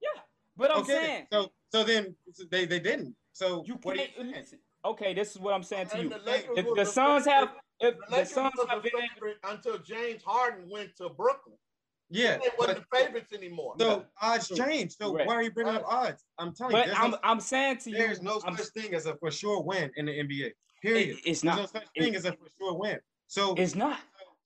Yeah. 0.00 0.08
But 0.56 0.70
I'm 0.70 0.78
okay, 0.82 0.92
saying 0.92 1.26
so 1.32 1.52
so 1.70 1.84
then 1.84 2.16
they 2.50 2.64
they 2.64 2.80
didn't. 2.80 3.14
So 3.32 3.62
you 3.66 3.74
what 3.82 3.94
are 3.96 3.98
can't 3.98 4.16
you 4.16 4.24
listen. 4.24 4.58
Okay, 4.84 5.12
this 5.12 5.32
is 5.32 5.38
what 5.38 5.52
I'm 5.54 5.62
saying 5.62 5.88
to 5.88 6.02
you. 6.02 6.08
the 6.08 6.16
If 6.56 6.64
the 6.66 6.74
the 6.76 6.84
Suns 6.86 7.26
have 7.26 7.48
favorite- 7.48 7.62
if 7.80 7.94
The 7.96 8.00
the 8.08 8.12
Lakers 8.12 8.30
Suns 8.32 8.52
have 8.68 8.82
been 8.82 8.92
able 8.96 9.08
favorite 9.14 9.36
until 9.44 9.78
James 9.78 10.22
Harden 10.24 10.68
went 10.70 10.96
to 10.96 11.08
Brooklyn. 11.08 11.56
Yeah, 12.10 12.38
They 12.38 12.48
wasn't 12.58 12.78
but, 12.90 12.98
the 13.00 13.04
favorites 13.06 13.32
anymore. 13.34 13.74
so 13.78 14.04
odds 14.22 14.48
change. 14.48 14.96
So 14.96 15.12
Correct. 15.12 15.28
why 15.28 15.34
are 15.34 15.42
you 15.42 15.50
bringing 15.50 15.74
up 15.74 15.84
odds? 15.86 16.24
I'm 16.38 16.54
telling 16.54 16.76
you, 16.76 16.82
But 16.86 16.98
I'm 16.98 17.10
no, 17.10 17.18
I'm 17.22 17.38
saying 17.40 17.78
to 17.78 17.90
you, 17.90 17.98
there's 17.98 18.22
no 18.22 18.40
I'm- 18.46 18.56
such 18.56 18.68
thing 18.68 18.94
as 18.94 19.04
a 19.06 19.14
for 19.16 19.30
sure 19.30 19.62
win 19.62 19.90
in 19.96 20.06
the 20.06 20.12
NBA. 20.18 20.52
Period. 20.80 21.08
it- 21.08 21.16
it's 21.16 21.24
There's 21.24 21.44
not. 21.44 21.56
no 21.58 21.66
such 21.66 21.86
it- 21.94 22.02
thing 22.02 22.14
as 22.16 22.24
a 22.24 22.32
for 22.32 22.46
sure 22.58 22.74
win. 22.74 22.98
So 23.26 23.52
It's 23.56 23.74
not. 23.74 24.00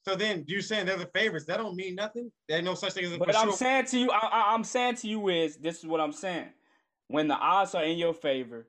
so 0.05 0.17
then 0.17 0.45
you're 0.49 0.61
saying 0.61 0.87
they're 0.87 0.97
the 0.97 1.07
favorites. 1.15 1.47
That 1.47 1.59
don't 1.59 1.77
mean 1.77 1.95
nothing. 1.95 2.33
There's 2.49 2.65
no 2.65 2.75
such 2.75 2.95
thing 2.95 3.05
as 3.05 3.13
a 3.13 3.19
But 3.19 3.31
for 3.31 3.37
I'm 3.37 3.49
sure. 3.49 3.57
saying 3.57 3.85
to 3.87 3.99
you, 3.99 4.11
I, 4.11 4.19
I, 4.27 4.55
I'm 4.55 4.65
saying 4.65 4.97
to 4.97 5.09
you 5.09 5.29
is 5.29 5.57
this 5.59 5.79
is 5.79 5.87
what 5.87 6.01
I'm 6.01 6.13
saying. 6.13 6.53
When 7.07 7.29
the 7.29 7.37
odds 7.37 7.77
are 7.77 7.85
in 7.85 7.97
your 7.97 8.15
favor, 8.15 8.67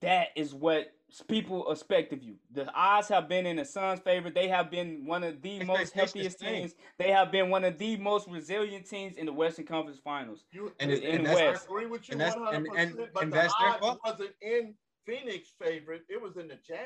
that 0.00 0.28
is 0.34 0.52
what 0.54 0.92
people 1.26 1.70
expect 1.72 2.12
of 2.12 2.22
you. 2.22 2.36
The 2.52 2.70
odds 2.74 3.08
have 3.08 3.28
been 3.28 3.46
in 3.46 3.56
the 3.56 3.64
Suns' 3.64 4.00
favor. 4.00 4.30
They 4.30 4.48
have 4.48 4.70
been 4.70 5.06
one 5.06 5.24
of 5.24 5.40
the 5.42 5.64
most 5.64 5.80
Expectations 5.80 5.94
healthiest 5.94 6.40
teams. 6.40 6.74
They 6.98 7.10
have 7.10 7.32
been 7.32 7.50
one 7.50 7.64
of 7.64 7.78
the 7.78 7.96
most 7.96 8.28
resilient 8.28 8.86
teams 8.88 9.16
in 9.16 9.26
the 9.26 9.32
Western 9.32 9.64
Conference 9.66 9.98
Finals. 9.98 10.44
You, 10.50 10.72
And 10.80 10.90
in 10.92 11.16
and 11.16 11.24
the 11.26 11.30
that's- 11.30 11.62
I 11.62 11.64
agree 11.64 11.86
with 11.86 12.08
you 12.08 12.12
and 12.12 12.20
100%, 12.22 12.54
and- 12.54 12.66
and- 12.78 13.12
but 13.14 13.22
and 13.22 13.32
the 13.32 13.36
that's 13.36 13.54
their 13.58 13.68
odds 13.68 13.78
fault. 13.80 14.00
wasn't 14.04 14.34
in 14.42 14.74
Phoenix 15.06 15.48
favorite. 15.58 16.04
It 16.08 16.20
was 16.20 16.36
in 16.36 16.48
the 16.48 16.56
Jazz. 16.56 16.78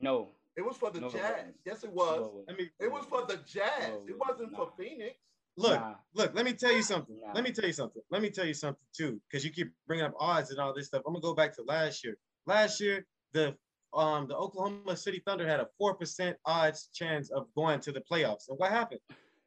No, 0.00 0.34
It 0.54 0.60
was 0.62 0.76
for 0.76 0.90
the 0.90 1.00
No, 1.00 1.08
Jazz. 1.08 1.54
Yes, 1.64 1.82
it 1.82 1.90
was. 1.90 2.20
no, 2.20 2.44
Let 2.46 2.58
me 2.58 2.70
It 2.78 2.92
was 2.92 3.06
for 3.06 3.24
the 3.24 3.38
Jazz. 3.38 3.88
No, 3.88 4.04
It 4.06 4.18
wasn't 4.18 4.52
nah. 4.52 4.58
for 4.58 4.72
Phoenix. 4.76 5.16
look. 5.56 5.80
nah. 5.80 5.94
Look, 6.12 6.34
let 6.34 6.44
me 6.44 6.52
tell 6.52 6.72
you 6.72 6.82
something. 6.82 7.18
Nah. 7.20 7.32
Let 7.32 7.42
me 7.42 7.52
tell 7.52 7.64
you 7.66 7.72
something. 7.72 8.02
Let 8.10 8.20
me 8.20 8.28
tell 8.30 8.44
you 8.46 8.52
something 8.52 8.84
too, 8.92 9.18
because 9.28 9.44
you 9.46 9.50
keep 9.50 9.72
bringing 9.86 10.04
up 10.04 10.12
odds 10.20 10.50
and 10.50 10.60
all 10.60 10.74
this 10.74 10.88
stuff. 10.88 11.02
I'm 11.06 11.14
gonna 11.14 11.22
go 11.22 11.32
back 11.34 11.54
to 11.56 11.62
last 11.62 12.04
year. 12.04 12.18
Last 12.46 12.80
year, 12.80 13.06
the 13.32 13.56
um 13.94 14.26
the 14.26 14.36
Oklahoma 14.36 14.96
City 14.96 15.22
Thunder 15.26 15.46
had 15.46 15.60
a 15.60 15.68
four 15.78 15.94
percent 15.94 16.36
odds 16.46 16.88
chance 16.94 17.30
of 17.30 17.46
going 17.54 17.80
to 17.80 17.92
the 17.92 18.00
playoffs. 18.00 18.48
And 18.48 18.58
what 18.58 18.70
happened? 18.70 19.00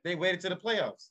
They 0.04 0.16
waited 0.16 0.40
to 0.42 0.50
the 0.50 0.56
playoffs. 0.56 1.10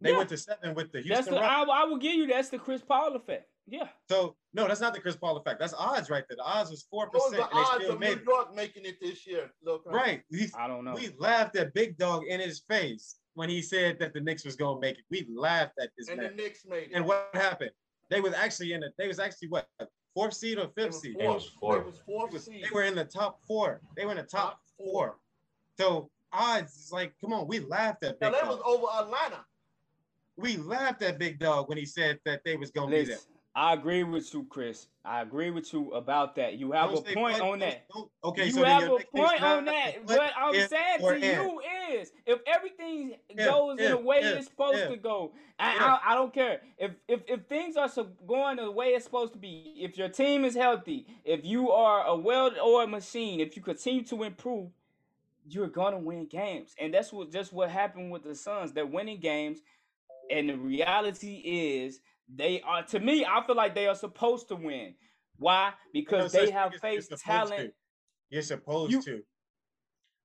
They 0.00 0.10
Yeah. 0.12 0.18
went 0.18 0.28
to 0.30 0.36
seven 0.36 0.74
with 0.74 0.92
the 0.92 0.98
That's 0.98 1.06
Houston 1.08 1.34
the 1.34 1.40
Rockets. 1.40 1.70
I, 1.72 1.82
I 1.82 1.84
will 1.84 1.98
give 1.98 2.14
you. 2.14 2.26
That's 2.26 2.48
the 2.50 2.58
Chris 2.58 2.82
Paul 2.82 3.14
effect. 3.16 3.48
Yeah. 3.68 3.88
So 4.08 4.36
no, 4.54 4.68
that's 4.68 4.80
not 4.80 4.94
the 4.94 5.00
Chris 5.00 5.16
Paul 5.16 5.36
effect. 5.38 5.58
That's 5.58 5.74
odds 5.74 6.08
right 6.10 6.24
there. 6.28 6.36
The 6.36 6.44
odds 6.44 6.70
was 6.70 6.86
four 6.90 7.06
What 7.06 7.14
was 7.14 7.30
percent, 7.30 7.50
the 7.50 7.56
and 7.56 7.66
they 7.66 7.70
odds 7.70 7.82
still 7.84 7.92
of 7.94 8.00
made 8.00 8.16
New 8.16 8.22
it. 8.22 8.26
York 8.26 8.54
making 8.54 8.84
it 8.84 8.96
this 9.00 9.26
year? 9.26 9.50
Look, 9.62 9.82
Right. 9.86 10.22
We, 10.30 10.48
I 10.56 10.66
don't 10.68 10.84
know. 10.84 10.94
we 10.94 11.10
laughed 11.18 11.56
at 11.56 11.74
Big 11.74 11.96
Dog 11.98 12.24
in 12.28 12.38
his 12.40 12.60
face 12.68 13.16
when 13.34 13.48
he 13.48 13.60
said 13.60 13.98
that 13.98 14.14
the 14.14 14.20
Knicks 14.20 14.44
was 14.44 14.54
gonna 14.56 14.78
make 14.80 14.98
it. 14.98 15.04
We 15.10 15.26
laughed 15.34 15.74
at 15.80 15.90
this 15.98 16.08
And 16.08 16.20
man. 16.20 16.30
the 16.36 16.42
Knicks 16.42 16.64
made 16.64 16.84
it. 16.84 16.90
And 16.94 17.04
what 17.04 17.28
happened? 17.34 17.72
They 18.08 18.20
was 18.20 18.32
actually 18.34 18.72
in 18.72 18.80
the. 18.80 18.90
They 18.98 19.08
was 19.08 19.18
actually 19.18 19.48
what 19.48 19.68
fourth 20.16 20.32
seed 20.32 20.58
or 20.58 20.68
fifth 20.68 20.94
seed. 20.94 21.16
It 21.20 21.28
was 21.28 21.44
four. 21.60 21.78
They 21.78 21.84
was 21.84 21.98
fourth 22.06 22.30
They 22.30 22.34
was- 22.36 22.46
They 22.46 22.70
were 22.72 22.84
in 22.84 22.94
the 22.94 23.04
top 23.04 23.38
four. 23.46 23.82
They 23.96 24.06
were 24.06 24.12
in 24.12 24.16
the 24.16 24.22
top 24.22 24.52
Top 24.52 24.62
four. 24.78 24.86
four. 25.08 25.16
So 25.78 26.10
odds 26.32 26.74
is 26.74 26.90
like, 26.90 27.12
come 27.20 27.34
on, 27.34 27.46
we 27.46 27.60
laughed 27.60 28.02
at 28.02 28.18
Now 28.20 28.30
Big 28.30 28.40
that 28.40 28.48
was 28.48 28.60
over 28.64 28.86
Atlanta. 28.98 29.44
We 30.38 30.56
laughed 30.56 31.02
at 31.02 31.18
Big 31.18 31.38
Dog 31.38 31.68
when 31.68 31.76
he 31.76 31.84
said 31.84 32.18
that 32.24 32.44
they 32.44 32.56
was 32.56 32.70
gonna 32.70 32.90
be 32.90 33.04
there. 33.04 33.18
I 33.56 33.72
agree 33.72 34.04
with 34.04 34.34
you, 34.34 34.44
Chris. 34.50 34.86
I 35.02 35.22
agree 35.22 35.50
with 35.50 35.72
you 35.72 35.90
about 35.92 36.36
that. 36.36 36.58
You 36.58 36.72
have 36.72 36.90
Don't 36.90 37.08
a 37.08 37.14
point 37.14 37.40
on 37.40 37.58
that. 37.60 37.86
Okay, 38.22 38.46
you 38.46 38.52
so 38.52 38.64
have 38.64 38.82
a 38.82 38.98
point 39.14 39.42
on 39.42 39.64
that. 39.64 40.04
What 40.04 40.30
I'm 40.36 40.52
saying 40.68 41.00
to 41.00 41.18
you 41.18 41.62
is, 41.90 42.12
if 42.26 42.40
everything 42.46 43.14
If, 43.30 43.38
goes 43.38 43.78
in 43.78 43.92
the 43.92 43.96
way 43.96 44.18
if, 44.18 44.36
it's 44.36 44.48
supposed 44.48 44.80
if, 44.80 44.90
to 44.90 44.96
go, 44.98 45.32
I. 45.58 45.74
I, 45.78 46.12
I 46.12 46.14
don't 46.14 46.34
care. 46.34 46.60
If 46.76 46.90
if 47.08 47.22
if 47.26 47.46
things 47.46 47.78
are 47.78 47.88
going 48.26 48.58
the 48.58 48.70
way 48.70 48.88
it's 48.88 49.06
supposed 49.06 49.32
to 49.32 49.38
be, 49.38 49.74
if 49.78 49.96
your 49.96 50.10
team 50.10 50.44
is 50.44 50.54
healthy, 50.54 51.06
if 51.24 51.42
you 51.42 51.70
are 51.70 52.04
a 52.06 52.14
well-oiled 52.14 52.90
machine, 52.90 53.40
if 53.40 53.56
you 53.56 53.62
continue 53.62 54.02
to 54.04 54.22
improve, 54.24 54.68
you're 55.48 55.68
gonna 55.68 55.98
win 55.98 56.26
games, 56.26 56.74
and 56.78 56.92
that's 56.92 57.10
what 57.10 57.32
just 57.32 57.54
what 57.54 57.70
happened 57.70 58.10
with 58.12 58.22
the 58.22 58.34
Suns. 58.34 58.72
They're 58.72 58.84
winning 58.84 59.20
games, 59.20 59.60
and 60.30 60.50
the 60.50 60.58
reality 60.58 61.36
is 61.36 62.00
they 62.34 62.60
are. 62.62 62.82
To 62.84 63.00
me, 63.00 63.24
I 63.24 63.44
feel 63.46 63.56
like 63.56 63.74
they 63.74 63.86
are 63.86 63.94
supposed 63.94 64.48
to 64.48 64.56
win. 64.56 64.94
Why? 65.38 65.72
Because 65.92 66.32
such 66.32 66.46
they 66.46 66.50
have 66.50 66.68
as 66.74 66.80
you're 66.82 66.92
faced 66.92 67.12
talent. 67.24 67.70
to. 67.70 67.72
You're 68.30 68.42
supposed 68.42 68.92
You- 68.92 69.02
to. 69.02 69.22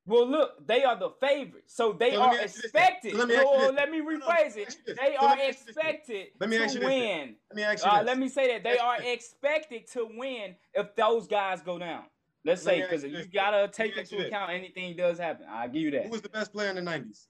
Well, 0.07 0.27
look, 0.27 0.65
they 0.65 0.83
are 0.83 0.95
the 0.97 1.11
favorites, 1.21 1.75
so 1.75 1.93
they 1.93 2.13
So 2.13 2.21
are 2.23 2.31
me 2.33 2.39
ask 2.39 2.55
you 2.55 2.61
this 2.63 2.71
then. 2.71 2.81
expected. 2.83 3.13
Let 3.13 3.27
me 3.27 3.35
ask 3.35 3.43
you 3.43 3.49
Oh, 3.51 3.61
this. 3.67 3.71
let 3.75 3.91
me 3.91 3.99
No, 3.99 4.09
no, 4.09 4.17
rephrase 4.25 4.55
me 4.55 4.61
it. 4.63 4.67
ask 4.67 4.77
you 4.79 4.83
this. 4.87 4.97
They 4.97 5.15
So 5.19 5.25
are 5.25 5.29
let 5.29 5.37
me 5.37 5.43
ask 5.43 5.59
you 5.59 5.69
expected 5.69 6.27
Let 6.39 6.49
me 6.49 6.57
ask 6.57 6.67
to 6.67 6.73
you 6.73 6.79
this 6.79 6.87
win. 6.89 7.35
Let 7.51 7.55
me 7.55 7.63
ask 7.63 7.85
you 7.85 7.91
Uh, 7.91 7.97
this. 7.99 8.07
let 8.07 8.17
me 8.17 8.29
say 8.29 8.47
that 8.47 8.63
they 8.63 8.79
Ask 8.79 8.83
are 8.83 9.03
expected 9.03 9.87
to 9.91 10.09
win 10.17 10.55
if 10.73 10.95
those 10.95 11.27
guys 11.27 11.61
go 11.61 11.77
down. 11.77 12.05
Let's 12.43 12.65
Let 12.65 12.73
say 12.77 12.81
because 12.81 13.03
you 13.03 13.09
you 13.11 13.17
this. 13.17 13.27
gotta 13.27 13.67
take 13.71 13.95
into 13.95 14.15
you 14.15 14.21
this. 14.23 14.27
account 14.29 14.49
anything 14.51 14.95
does 14.95 15.19
happen. 15.19 15.45
I'll 15.47 15.67
give 15.69 15.83
you 15.83 15.91
that. 15.91 16.05
Who 16.05 16.09
was 16.09 16.23
the 16.23 16.29
best 16.29 16.51
player 16.51 16.69
in 16.71 16.77
the 16.77 16.81
'90s? 16.81 17.27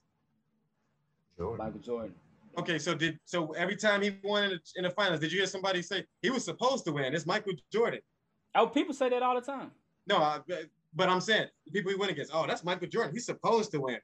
Jordan. 1.36 1.66
Michael 1.66 1.80
Jordan. 1.80 2.14
Okay, 2.58 2.78
so 2.78 2.94
did 2.94 3.18
so 3.24 3.52
every 3.52 3.76
time 3.76 4.02
he 4.02 4.12
won 4.22 4.44
in 4.44 4.50
the, 4.50 4.60
in 4.76 4.84
the 4.84 4.90
finals, 4.90 5.20
did 5.20 5.32
you 5.32 5.38
hear 5.38 5.46
somebody 5.46 5.80
say 5.82 6.04
he 6.20 6.30
was 6.30 6.44
supposed 6.44 6.84
to 6.84 6.92
win? 6.92 7.14
It's 7.14 7.26
Michael 7.26 7.54
Jordan. 7.72 8.00
Oh, 8.54 8.66
people 8.66 8.92
say 8.94 9.08
that 9.08 9.22
all 9.22 9.34
the 9.34 9.40
time. 9.40 9.70
No, 10.06 10.16
I, 10.18 10.40
but 10.94 11.08
I'm 11.08 11.20
saying 11.20 11.46
the 11.66 11.70
people 11.72 11.90
he 11.90 11.96
went 11.96 12.10
against. 12.12 12.30
Oh, 12.34 12.46
that's 12.46 12.62
Michael 12.64 12.88
Jordan. 12.88 13.12
He's 13.14 13.24
supposed 13.26 13.70
to 13.72 13.80
win. 13.80 13.98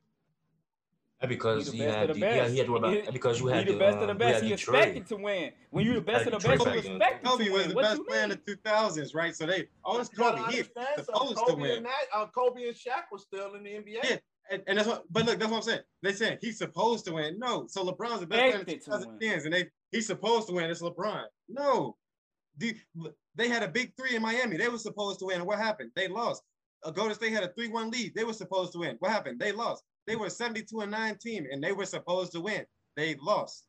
Because 1.27 1.73
He 1.73 1.79
he 1.79 1.85
had 1.85 2.09
the 2.11 2.15
the, 2.15 2.21
yeah, 2.21 2.47
he 2.49 2.59
had 2.59 2.67
to 2.67 2.73
worry 2.73 3.01
about 3.01 3.13
because 3.13 3.41
you 3.41 3.49
He 3.49 3.55
had 3.55 3.67
the 3.67 3.73
the, 3.73 3.79
best 3.79 3.99
of 3.99 4.07
the 4.07 4.15
best. 4.15 4.45
He 4.45 4.51
Detroit. 4.51 4.77
expected 4.77 5.07
to 5.09 5.17
win. 5.17 5.51
When 5.71 5.85
you're 5.85 5.97
the 5.97 6.01
best 6.01 6.27
of 6.29 6.41
the 6.41 6.49
best, 6.49 6.61
you 6.61 6.65
back 6.65 6.83
then. 6.85 6.93
expected 6.93 7.29
Kobe 7.29 7.45
to 7.47 7.51
was 7.51 7.67
the 7.67 7.75
What 7.75 7.83
best 7.83 8.07
player 8.07 8.23
in 8.23 8.29
the 8.31 8.37
2000s, 8.37 9.15
right? 9.17 9.35
So 9.35 9.45
they, 9.45 9.67
oh, 9.85 9.99
it's 9.99 10.11
You 10.13 10.19
gotta 10.19 10.37
Kobe. 10.39 10.53
He's 10.53 10.69
understand 10.77 11.07
something. 11.07 11.15
supposed 11.37 11.47
to 11.49 11.55
win. 11.57 11.71
and 11.79 11.87
that, 11.87 12.05
uh, 12.15 12.27
Kobe 12.29 12.69
and 12.69 12.77
Shaq 12.77 13.11
were 13.11 13.19
still 13.19 13.55
in 13.55 13.65
the 13.65 13.71
NBA. 13.71 13.99
Yeah, 14.05 14.17
and, 14.51 14.63
and 14.67 14.79
that's 14.79 14.89
what. 14.89 15.05
But 15.11 15.27
look, 15.27 15.39
that's 15.39 15.51
what 15.51 15.59
I'm 15.59 15.63
saying. 15.63 15.81
They 16.03 16.13
said 16.13 16.39
he's 16.41 16.59
supposed 16.59 17.05
to 17.07 17.13
win. 17.15 17.39
No, 17.39 17.67
so 17.69 17.85
LeBron's 17.85 18.21
the 18.21 18.27
best 18.27 18.41
player 18.41 18.55
in 18.55 18.61
Expected 18.61 18.83
to 18.85 19.09
win. 19.09 19.19
2010s, 19.19 19.45
and 19.45 19.55
they 19.55 19.67
he's 19.91 20.07
supposed 20.07 20.49
to 20.49 20.55
win. 20.55 20.71
It's 20.71 20.83
LeBron. 20.83 21.25
No, 21.49 21.97
the, 22.57 22.77
they 23.35 23.49
had 23.49 23.63
a 23.63 23.69
big 23.69 23.93
three 23.97 24.17
in 24.17 24.23
Miami. 24.23 24.57
They 24.57 24.69
were 24.69 24.79
supposed 24.79 25.19
to 25.21 25.27
win. 25.27 25.39
And 25.39 25.47
what 25.47 25.59
happened? 25.59 25.91
They 25.95 26.09
lost. 26.09 26.43
Uh, 26.85 26.91
Golden 26.91 27.15
State 27.15 27.33
had 27.33 27.45
a 27.45 27.53
three-one 27.55 27.91
lead. 27.91 28.13
They 28.15 28.25
were 28.25 28.33
supposed 28.33 28.73
to 28.73 28.79
win. 28.79 28.97
What 29.01 29.11
happened? 29.11 29.41
They 29.41 29.53
lost. 29.53 29.83
They 30.07 30.17
were 30.17 30.27
a 30.27 30.31
72 30.31 30.81
and 30.81 30.91
nine 30.91 31.17
team, 31.19 31.47
and 31.51 31.63
they 31.63 31.73
were 31.73 31.87
supposed 31.87 32.33
to 32.33 32.41
win. 32.41 32.65
They 32.97 33.17
lost. 33.21 33.65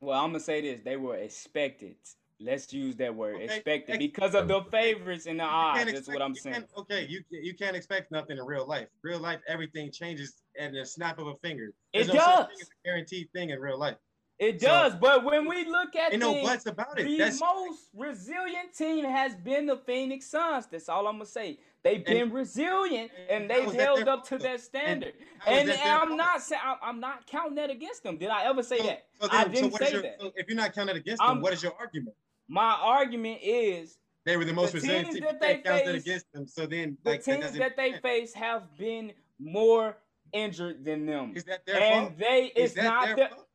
Well, 0.00 0.18
I'm 0.18 0.30
gonna 0.30 0.40
say 0.40 0.60
this: 0.60 0.80
they 0.84 0.96
were 0.96 1.16
expected. 1.16 1.96
Let's 2.44 2.70
use 2.74 2.94
that 2.96 3.14
word, 3.14 3.36
Okay, 3.36 3.44
expected, 3.44 3.98
because 3.98 4.34
of 4.34 4.48
the 4.48 4.62
favorites 4.70 5.24
and 5.26 5.40
the 5.40 5.44
odds. 5.44 5.78
can't 5.78 5.94
That's 5.94 6.06
what 6.08 6.20
I'm 6.20 6.34
saying. 6.34 6.64
okay, 6.76 7.06
you 7.08 7.22
you 7.30 7.54
can't 7.54 7.74
expect 7.74 8.12
nothing 8.12 8.36
in 8.36 8.44
real 8.44 8.66
life. 8.66 8.88
Real 9.02 9.18
life, 9.18 9.40
everything 9.48 9.90
changes 9.90 10.42
at 10.58 10.72
the 10.72 10.84
snap 10.84 11.18
of 11.18 11.26
a 11.28 11.34
finger. 11.36 11.72
It 11.94 12.04
There's 12.04 12.08
no 12.08 12.14
such 12.14 12.48
does. 12.50 12.58
thing 12.58 12.66
guaranteed 12.84 13.30
thing 13.32 13.50
in 13.50 13.58
real 13.60 13.78
life. 13.78 13.96
It 14.38 14.60
So- 14.60 14.66
does, 14.66 14.94
but 14.96 15.24
when 15.24 15.48
we 15.48 15.64
look 15.64 15.94
at 15.96 16.12
Ain't 16.12 16.20
no 16.20 16.32
things, 16.34 16.48
buts 16.48 16.66
about 16.66 16.98
it. 16.98 17.04
the 17.04 17.16
That's 17.16 17.40
most 17.40 17.88
resilient 17.94 18.74
team 18.76 19.04
has 19.04 19.36
been 19.36 19.64
the 19.66 19.76
Phoenix 19.78 20.26
Suns. 20.26 20.66
That's 20.66 20.88
all 20.88 21.06
I'm 21.06 21.14
gonna 21.14 21.26
say. 21.26 21.60
They've 21.82 22.04
been 22.04 22.30
resilient 22.32 23.10
and 23.30 23.48
they've 23.48 23.72
held 23.72 24.08
up 24.08 24.26
to 24.28 24.38
that 24.38 24.60
standard. 24.60 25.14
And, 25.46 25.68
that 25.68 26.02
I'm 26.02 26.16
not 26.16 26.42
saying 26.42 26.60
I'm, 26.64 26.76
I'm 26.82 27.00
not 27.00 27.26
counting 27.26 27.54
that 27.56 27.70
against 27.70 28.02
them. 28.02 28.16
Did 28.18 28.30
I 28.30 28.44
ever 28.44 28.62
say 28.62 28.78
so, 28.78 28.84
that? 28.84 29.06
so 29.20 29.28
I 29.30 29.44
didn't 29.48 29.72
so 29.72 29.78
say 29.78 29.92
your, 29.92 30.02
that. 30.02 30.16
So 30.20 30.32
if 30.34 30.48
you're 30.48 30.56
not 30.56 30.72
counted 30.74 30.96
against 30.96 31.22
I'm- 31.22 31.36
them, 31.36 31.42
what 31.42 31.52
is 31.52 31.62
your 31.62 31.74
argument? 31.78 32.16
My 32.48 32.76
argument 32.80 33.40
is 33.42 33.98
They 34.24 34.36
were 34.36 34.44
the 34.44 34.52
most 34.52 34.72
the 34.72 34.78
resilient 34.78 35.06
teams 35.06 35.16
team. 35.16 35.24
that 35.24 35.40
they 35.40 35.46
can't 35.54 35.64
count 35.64 35.84
that 35.84 35.92
face- 35.94 36.02
against 36.02 36.32
them. 36.32 36.46
So 36.46 36.66
then, 36.66 36.96
the 37.04 37.10
like, 37.10 37.24
that 37.24 37.32
teams 37.32 37.44
doesn't 37.44 37.58
that 37.58 37.76
they 37.76 37.92
face 37.94 38.32
have 38.34 38.76
been 38.78 39.12
more 39.38 39.96
injured 40.32 40.84
than 40.84 41.06
them. 41.06 41.32
Is 41.36 41.44
that 41.44 41.64
their 41.66 41.80
and 41.80 42.06
fault? 42.08 42.18
they 42.18 42.46
Is 42.56 42.72
it's 42.72 42.74
that 42.74 42.84
not 42.84 43.16
their 43.16 43.28
fault? 43.28 43.48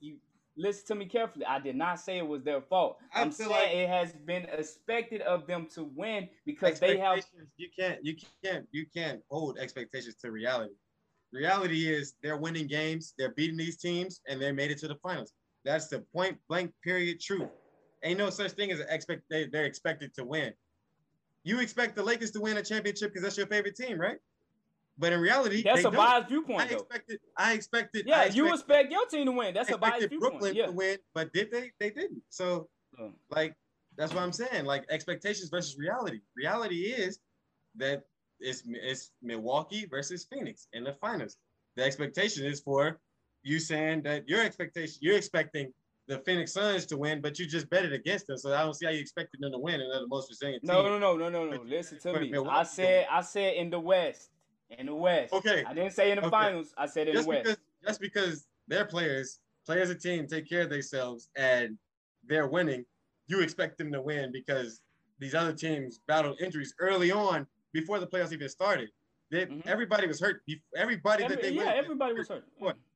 you 0.00 0.16
listen 0.56 0.86
to 0.88 0.94
me 0.94 1.06
carefully. 1.06 1.44
I 1.46 1.58
did 1.58 1.76
not 1.76 1.98
say 2.00 2.18
it 2.18 2.26
was 2.26 2.42
their 2.42 2.60
fault. 2.60 2.98
I 3.14 3.20
I'm 3.22 3.32
saying 3.32 3.50
like- 3.50 3.70
it 3.70 3.88
has 3.88 4.12
been 4.12 4.44
expected 4.44 5.20
of 5.22 5.46
them 5.46 5.66
to 5.74 5.84
win 5.84 6.28
because 6.46 6.78
they 6.80 6.98
have 6.98 7.24
you 7.56 7.68
can't 7.78 8.04
you 8.04 8.16
can't 8.44 8.66
you 8.70 8.86
can't 8.94 9.20
hold 9.30 9.58
expectations 9.58 10.14
to 10.16 10.30
reality. 10.30 10.74
Reality 11.32 11.88
is 11.90 12.14
they're 12.22 12.36
winning 12.36 12.66
games, 12.66 13.14
they're 13.18 13.30
beating 13.32 13.56
these 13.56 13.78
teams, 13.78 14.20
and 14.28 14.40
they 14.40 14.52
made 14.52 14.70
it 14.70 14.76
to 14.78 14.88
the 14.88 14.96
finals. 14.96 15.32
That's 15.64 15.88
the 15.88 16.00
point 16.14 16.38
blank 16.48 16.72
period 16.84 17.20
truth. 17.20 17.48
Ain't 18.04 18.18
no 18.18 18.30
such 18.30 18.52
thing 18.52 18.70
as 18.72 18.80
expect 18.88 19.22
they, 19.30 19.46
they're 19.46 19.64
expected 19.64 20.14
to 20.14 20.24
win. 20.24 20.52
You 21.44 21.60
expect 21.60 21.96
the 21.96 22.02
Lakers 22.02 22.30
to 22.32 22.40
win 22.40 22.56
a 22.56 22.62
championship 22.62 23.10
because 23.10 23.22
that's 23.22 23.36
your 23.36 23.46
favorite 23.46 23.76
team, 23.76 23.98
right? 24.00 24.18
But 24.98 25.12
in 25.12 25.20
reality, 25.20 25.62
that's 25.62 25.80
a 25.80 25.84
don't. 25.84 25.94
biased 25.96 26.26
I 26.26 26.28
viewpoint 26.28 26.68
though. 26.70 26.76
expected, 26.76 27.18
I 27.36 27.52
expected, 27.54 28.04
Yeah, 28.06 28.20
I 28.20 28.24
you 28.26 28.52
expect 28.52 28.92
your 28.92 29.06
team 29.06 29.26
to 29.26 29.32
win. 29.32 29.54
That's 29.54 29.70
I 29.70 29.74
a 29.74 29.78
biased 29.78 29.94
expected 29.96 30.10
viewpoint. 30.10 30.32
Brooklyn 30.32 30.54
Yeah. 30.56 30.66
to 30.66 30.72
win, 30.72 30.98
but 31.14 31.32
did 31.32 31.50
they? 31.50 31.72
They 31.80 31.90
didn't. 31.90 32.22
So 32.28 32.68
like 33.30 33.54
that's 33.96 34.12
what 34.12 34.22
I'm 34.22 34.32
saying. 34.32 34.64
Like 34.64 34.84
expectations 34.90 35.48
versus 35.48 35.76
reality. 35.78 36.20
Reality 36.36 36.92
is 36.92 37.18
that 37.76 38.02
it's 38.40 38.62
it's 38.66 39.12
Milwaukee 39.22 39.86
versus 39.86 40.26
Phoenix 40.30 40.68
in 40.72 40.84
the 40.84 40.92
finals. 40.94 41.36
The 41.76 41.84
expectation 41.84 42.44
is 42.44 42.60
for 42.60 43.00
you 43.42 43.58
saying 43.58 44.02
that 44.02 44.28
your 44.28 44.42
expectation 44.42 44.98
you're 45.00 45.16
expecting 45.16 45.72
the 46.08 46.18
Phoenix 46.20 46.52
Suns 46.52 46.84
to 46.86 46.96
win, 46.96 47.20
but 47.20 47.38
you 47.38 47.46
just 47.46 47.70
betted 47.70 47.92
against 47.92 48.26
them. 48.26 48.36
So 48.36 48.52
I 48.54 48.62
don't 48.62 48.74
see 48.74 48.86
how 48.86 48.92
you 48.92 49.00
expected 49.00 49.40
them 49.40 49.52
to 49.52 49.58
win, 49.58 49.80
and 49.80 49.90
they're 49.90 50.00
the 50.00 50.08
most 50.08 50.28
resilient 50.30 50.64
No, 50.64 50.82
team. 50.82 50.84
no, 50.84 50.98
no, 50.98 51.16
no, 51.16 51.28
no, 51.28 51.44
no. 51.50 51.58
But- 51.58 51.66
Listen 51.66 51.98
to 52.00 52.20
me. 52.20 52.34
I 52.48 52.62
said 52.64 53.06
I 53.10 53.20
said 53.22 53.54
in 53.54 53.70
the 53.70 53.80
West. 53.80 54.30
In 54.70 54.86
the 54.86 54.94
West. 54.94 55.32
Okay. 55.32 55.64
I 55.66 55.74
didn't 55.74 55.92
say 55.92 56.10
in 56.10 56.16
the 56.16 56.22
Okay. 56.22 56.30
finals. 56.30 56.74
I 56.76 56.86
said 56.86 57.06
in 57.08 57.14
Just 57.14 57.24
the 57.26 57.28
West. 57.28 57.44
because 57.44 57.58
just 57.86 58.00
because 58.00 58.46
their 58.68 58.84
players 58.84 59.38
play 59.66 59.80
as 59.80 59.90
a 59.90 59.94
team, 59.94 60.26
take 60.26 60.48
care 60.48 60.62
of 60.62 60.70
themselves, 60.70 61.28
and 61.36 61.78
they're 62.24 62.48
winning, 62.48 62.84
you 63.26 63.40
expect 63.40 63.78
them 63.78 63.92
to 63.92 64.00
win 64.00 64.32
because 64.32 64.80
these 65.18 65.34
other 65.34 65.52
teams 65.52 66.00
battled 66.08 66.40
injuries 66.40 66.74
early 66.80 67.10
on 67.12 67.46
before 67.72 68.00
the 68.00 68.06
playoffs 68.06 68.32
even 68.32 68.48
started. 68.48 68.90
They, 69.30 69.46
Mhm. 69.46 69.66
Everybody 69.66 70.06
was 70.06 70.20
hurt. 70.20 70.42
Everybody 70.76 71.26
that 71.28 71.40
they 71.40 71.52
yeah, 71.52 71.64
went 71.64 71.76
everybody 71.76 72.14
was 72.14 72.28
hurt. 72.28 72.44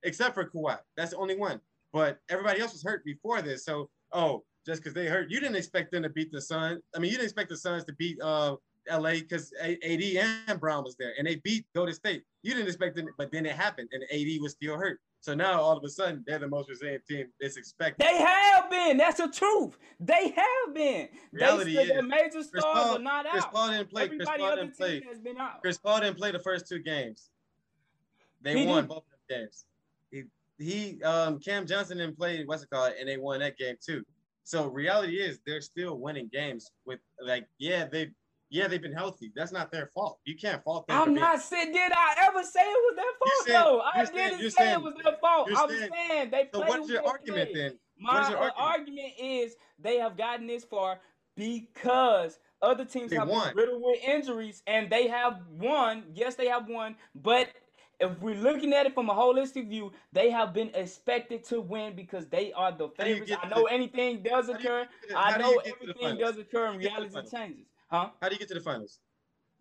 except 0.03 0.35
for 0.35 0.45
Kawhi. 0.45 0.79
That's 0.97 1.13
the 1.13 1.17
only 1.19 1.37
one. 1.37 1.61
But 1.97 2.19
everybody 2.29 2.61
else 2.61 2.75
was 2.75 2.83
hurt 2.83 3.03
before 3.07 3.41
this. 3.41 3.65
So, 3.65 3.89
oh, 4.13 4.45
just 4.67 4.83
because 4.83 4.93
they 4.93 5.07
hurt, 5.07 5.31
you 5.31 5.41
didn't 5.41 5.57
expect 5.57 5.93
them 5.93 6.03
to 6.03 6.11
beat 6.11 6.31
the 6.31 6.43
Suns. 6.43 6.83
I 6.95 6.99
mean, 6.99 7.11
you 7.11 7.17
didn't 7.17 7.25
expect 7.25 7.49
the 7.49 7.57
Suns 7.57 7.85
to 7.85 7.95
beat 7.95 8.19
uh, 8.21 8.57
LA 8.91 9.13
because 9.13 9.51
AD 9.63 9.79
and 9.83 10.61
Bron 10.61 10.85
was 10.85 10.97
there, 10.97 11.15
and 11.17 11.27
they 11.27 11.37
beat 11.37 11.65
Golden 11.75 11.95
State. 11.95 12.23
You 12.43 12.53
didn't 12.53 12.67
expect 12.67 12.97
them, 12.97 13.09
but 13.17 13.33
then 13.33 13.47
it 13.47 13.53
happened, 13.53 13.89
and 13.93 14.03
AD 14.13 14.43
was 14.43 14.53
still 14.53 14.77
hurt. 14.77 15.01
So 15.21 15.35
now 15.35 15.59
all 15.59 15.75
of 15.75 15.85
a 15.85 15.89
sudden, 15.89 16.23
they're 16.27 16.39
the 16.39 16.49
most 16.49 16.69
resilient 16.69 17.07
team. 17.07 17.29
It's 17.41 17.57
expected. 17.57 18.07
They 18.07 18.19
have 18.19 18.69
been. 18.69 18.99
That's 18.99 19.17
the 19.17 19.29
truth. 19.29 19.79
They 19.99 20.35
have 20.37 20.75
been. 20.75 21.09
Reality 21.33 21.77
they, 21.77 21.83
is, 21.85 21.97
the 21.97 22.03
major 22.03 22.43
stars 22.43 22.63
Paul- 22.63 22.97
are 22.97 22.99
not 22.99 23.25
Chris 23.31 23.45
out. 23.45 23.53
Paul 23.55 23.71
didn't 23.71 23.89
play. 23.89 24.09
Chris 24.09 24.29
Paul 24.29 24.45
other 24.45 24.57
didn't 24.57 24.77
play. 24.77 25.03
has 25.09 25.19
been 25.19 25.39
out. 25.39 25.63
Chris 25.63 25.79
Paul 25.79 26.01
didn't 26.01 26.19
play 26.19 26.31
the 26.31 26.41
first 26.41 26.69
two 26.69 26.79
games. 26.79 27.31
They 28.43 28.59
He 28.59 28.67
won 28.67 28.83
didn't. 28.83 28.89
both 28.91 28.99
of 28.99 29.05
them 29.29 29.41
games. 29.45 29.65
He, 30.59 31.03
um 31.03 31.39
Cam 31.39 31.67
Johnson 31.67 31.99
didn't 31.99 32.17
play 32.17 32.43
what's 32.45 32.63
it 32.63 32.71
called, 32.71 32.93
and 32.99 33.09
they 33.09 33.17
won 33.19 33.41
that 33.41 33.57
game 33.59 33.77
too. 33.85 34.05
So 34.45 34.69
reality 34.69 35.17
is 35.17 35.41
they're 35.47 35.61
still 35.61 35.99
winning 35.99 36.29
games 36.33 36.71
with 36.87 37.01
like 37.21 37.47
yeah 37.59 37.85
they 37.87 38.09
yeah 38.49 38.69
they've 38.69 38.81
been 38.81 38.93
healthy. 38.93 39.33
That's 39.35 39.53
not 39.53 39.71
their 39.73 39.91
fault. 39.95 40.19
You 40.25 40.37
can't 40.37 40.63
fault 40.63 40.87
them. 40.87 41.01
I'm 41.01 41.15
not 41.15 41.41
saying. 41.43 41.73
Did 41.73 41.93
I 41.93 42.15
ever 42.29 42.43
say 42.45 42.61
it 42.61 42.65
was 42.65 42.97
their 42.97 43.05
fault? 43.19 43.47
saying- 43.47 43.65
though 43.65 43.81
I 43.81 44.05
saying- 44.05 44.31
didn't 44.39 44.51
say 44.53 44.65
saying- 44.65 44.75
it 44.81 44.83
was 44.83 44.95
their 45.03 45.17
fault. 45.21 45.49
I'm 45.55 45.69
saying- 45.69 45.91
saying 46.09 46.31
they 46.31 46.49
So 46.55 46.61
what 46.61 46.81
is 46.81 46.89
your 46.91 47.07
argument 47.07 47.51
then? 47.55 47.79
My 47.99 48.15
what 48.15 48.23
is 48.23 48.29
your 48.31 48.39
argument? 48.39 48.61
argument 48.71 49.13
is 49.19 49.57
they 49.79 49.97
have 49.99 50.17
gotten 50.17 50.47
this 50.47 50.65
far 50.65 51.01
because 51.35 52.39
other 52.63 52.85
teams 52.85 53.11
They 53.11 53.17
have 53.17 53.29
won. 53.29 53.49
been 53.49 53.57
riddled 53.57 53.83
with 53.83 54.03
injuries 54.03 54.63
and 54.67 54.89
they 54.91 55.09
have 55.09 55.41
won. 55.51 56.05
Yes, 56.15 56.35
they 56.37 56.47
have 56.49 56.69
won, 56.69 56.97
but 57.15 57.49
if 58.01 58.21
we're 58.21 58.35
looking 58.37 58.73
at 58.75 58.87
it 58.87 58.95
from 58.95 59.09
a 59.11 59.15
holistic 59.15 59.69
view, 59.69 59.93
they 60.13 60.31
have 60.31 60.53
been 60.53 60.71
expected 60.75 61.45
to 61.45 61.61
win 61.61 61.95
because 61.97 62.27
they 62.27 62.53
are 62.53 62.71
the 62.73 62.89
do 62.89 62.93
favorites. 62.97 63.33
I 63.43 63.49
know 63.49 63.65
the- 63.67 63.73
anything 63.73 64.23
does 64.23 64.47
do 64.47 64.53
you 64.53 64.59
occur. 64.59 64.81
get 64.85 65.03
to 65.03 65.09
the- 65.09 65.19
I 65.19 65.33
do 65.37 65.43
know 65.43 65.51
you 65.51 65.57
get 65.63 65.65
to 65.65 65.71
the 65.87 65.91
everything 65.93 66.19
does 66.19 66.39
occur 66.39 66.67
and 66.67 66.79
do 66.81 66.85
you 66.85 66.91
get 66.91 66.97
to 66.97 67.03
the 67.05 67.09
reality 67.09 67.37
changes. 67.37 67.67
Huh? 67.91 68.11
How 68.21 68.29
do 68.29 68.35
you 68.35 68.39
get 68.39 68.49
to 68.49 68.55
the 68.55 68.61
finals? 68.61 68.99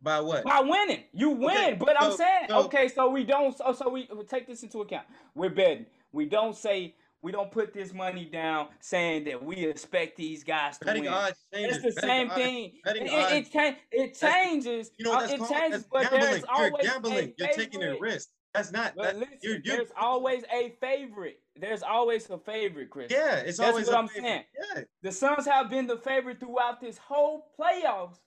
By 0.02 0.20
what? 0.20 0.44
By 0.44 0.60
winning, 0.60 1.06
you 1.14 1.30
win. 1.32 1.78
but 1.80 2.00
I'm 2.02 2.12
saying, 2.12 2.48
so- 2.50 2.66
okay, 2.66 2.90
so 2.90 3.10
we 3.10 3.24
don't. 3.24 3.56
So, 3.58 3.72
so 3.74 3.90
we 3.90 4.08
we 4.14 4.24
take 4.26 4.46
this 4.48 4.62
into 4.64 4.82
account. 4.82 5.08
We're 5.34 5.50
betting. 5.50 5.86
We 6.12 6.26
don't 6.26 6.56
say 6.56 6.96
we 7.22 7.32
don't 7.32 7.52
put 7.52 7.74
this 7.74 7.94
money 7.94 8.26
down, 8.26 8.68
saying 8.82 9.24
that 9.26 9.44
we 9.44 9.56
expect 9.56 10.16
these 10.18 10.44
guys 10.44 10.78
to 10.78 10.86
Betting 10.86 11.06
win. 11.06 11.14
odds 11.14 11.38
changes. 11.54 11.78
It's 11.84 11.96
the 11.96 12.02
Betting 12.02 12.10
same 12.10 12.28
odds- 12.30 12.36
thing. 12.36 12.72
betting 12.84 13.06
It, 13.08 13.12
it, 13.54 13.78
it, 13.92 14.16
changes. 14.20 14.92
You 14.98 15.06
know 15.06 15.12
what 15.12 15.18
uh, 15.18 15.22
that's 15.28 15.34
it 15.34 15.38
called? 15.40 15.50
changes, 15.52 15.86
That's 15.92 16.10
but 16.10 16.20
gambling. 16.20 16.44
You're 16.58 16.92
gambling. 16.92 17.34
You're 17.38 17.48
taking 17.50 17.84
a 17.84 17.98
risk. 18.00 18.30
That's 18.54 18.72
not. 18.72 18.94
But 18.96 19.04
That, 19.06 19.16
listen, 19.20 19.38
you're, 19.42 19.54
you're, 19.64 19.78
there's 19.78 19.90
always 20.00 20.44
a 20.54 20.70
favorite. 20.80 21.40
There's 21.58 21.84
always 21.84 22.30
a 22.30 22.38
favorite, 22.38 22.90
Chris. 22.90 23.12
Yeah, 23.12 23.38
it's 23.38 23.58
That's 23.58 23.70
always 23.70 23.88
what 23.88 23.98
I'm 23.98 24.08
favorite. 24.08 24.24
saying. 24.30 24.44
Yeah. 24.76 24.84
The 25.02 25.12
Suns 25.12 25.46
have 25.46 25.70
been 25.70 25.88
the 25.88 25.98
favorite 25.98 26.40
throughout 26.40 26.80
this 26.80 26.98
whole 26.98 27.48
playoffs 27.60 28.20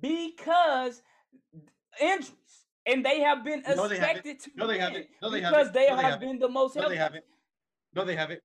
because 0.00 1.02
injuries. 2.00 2.30
And 2.86 3.02
they 3.04 3.20
have 3.20 3.42
been 3.44 3.62
No, 3.76 3.84
expected 3.86 4.40
to 4.40 4.50
No, 4.56 4.66
they 4.66 4.74
win 4.74 4.80
haven't. 4.82 5.06
No, 5.22 5.30
they 5.30 5.40
because 5.40 5.72
they 5.72 5.88
No, 5.88 5.96
they 5.96 6.02
have 6.02 6.12
haven't. 6.12 6.28
been 6.28 6.38
the 6.38 6.48
most 6.50 6.76
No, 6.76 6.82
healthy. 6.82 6.96
they 6.96 7.00
haven't. 7.00 7.24
No, 7.94 8.04
they 8.04 8.16
haven't. 8.16 8.40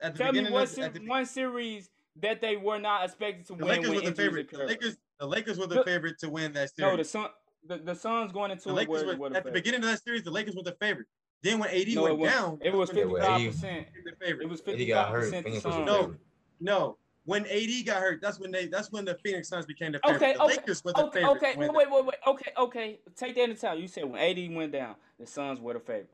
At 0.00 0.14
the 0.14 0.18
Tell 0.18 0.26
me 0.28 0.32
beginning 0.32 0.52
one, 0.52 0.62
of 0.62 0.68
se- 0.68 0.82
at 0.82 0.94
the, 0.94 1.06
one 1.06 1.26
series 1.26 1.90
that 2.20 2.40
they 2.40 2.56
were 2.56 2.78
not 2.78 3.04
expected 3.04 3.46
to 3.46 3.54
the 3.54 3.64
win 3.64 3.82
Lakers 3.82 3.94
were 3.94 4.00
the 4.10 4.14
favorite. 4.14 4.50
The. 4.50 4.58
Lakers, 4.64 4.96
the 5.18 5.26
Lakers 5.26 5.58
were 5.58 5.66
the 5.66 5.74
Look- 5.76 5.86
favorite 5.86 6.18
to 6.20 6.30
win 6.30 6.52
that 6.52 6.74
series. 6.74 6.90
No, 6.92 6.96
the 6.96 7.04
Sun. 7.04 7.28
the, 7.66 7.78
the 7.78 7.94
Suns 7.94 8.32
going 8.32 8.50
into 8.52 8.68
The 8.68 8.74
Lakers 8.74 9.02
were, 9.04 9.08
were 9.12 9.16
were 9.16 9.30
the 9.30 9.36
at 9.38 9.44
the 9.44 9.50
beginning 9.50 9.80
of 9.80 9.86
that 9.86 10.02
series. 10.04 10.22
The 10.22 10.30
Lakers 10.30 10.54
were 10.54 10.62
the 10.62 10.76
favorite. 10.80 11.06
Then 11.42 11.58
when 11.60 11.68
AD 11.70 11.86
No, 11.94 12.06
it 12.06 12.10
went 12.10 12.18
was 12.18 12.30
down, 12.32 12.58
it 12.62 12.74
was 12.74 12.88
that's 12.90 12.98
when 12.98 13.08
fifty 13.08 13.20
they 13.20 13.26
five 13.26 13.40
AD 13.40 13.46
percent. 13.52 13.86
became 13.86 14.04
the 14.04 14.24
favorite. 14.26 14.44
It 14.44 14.48
was 14.50 14.62
He 14.66 14.86
got 14.86 15.10
hurt. 15.10 15.20
percent 15.20 15.44
the 15.44 15.50
Phoenix 15.50 15.64
was 15.64 15.74
the 15.74 15.86
Suns. 15.86 16.16
No, 16.60 16.74
no. 16.74 16.98
When 17.24 17.44
AD 17.46 17.84
got 17.86 18.00
hurt, 18.00 18.20
that's 18.22 18.40
when 18.40 18.50
they 18.50 18.66
that's 18.66 18.90
when 18.90 19.04
the 19.04 19.14
Phoenix 19.24 19.48
Suns 19.48 19.66
became 19.66 19.92
the 19.92 20.00
favorite. 20.04 20.16
Okay, 20.22 20.32
the 20.34 20.42
okay, 20.44 20.56
Lakers 20.56 20.84
were 20.84 20.92
the 20.94 21.04
Okay, 21.06 21.20
favorite. 21.20 21.36
okay, 21.36 21.54
wait, 21.56 21.72
wait, 21.72 21.90
wait, 21.90 22.04
wait. 22.06 22.14
Okay, 22.26 22.52
okay. 22.56 23.00
Take 23.16 23.34
that 23.36 23.44
into 23.50 23.54
account. 23.56 23.80
You 23.80 23.86
said 23.88 24.04
when 24.04 24.20
AD 24.20 24.54
went 24.54 24.72
down, 24.72 24.94
the 25.20 25.26
Suns 25.26 25.60
were 25.60 25.74
the 25.74 25.80
favorite. 25.80 26.10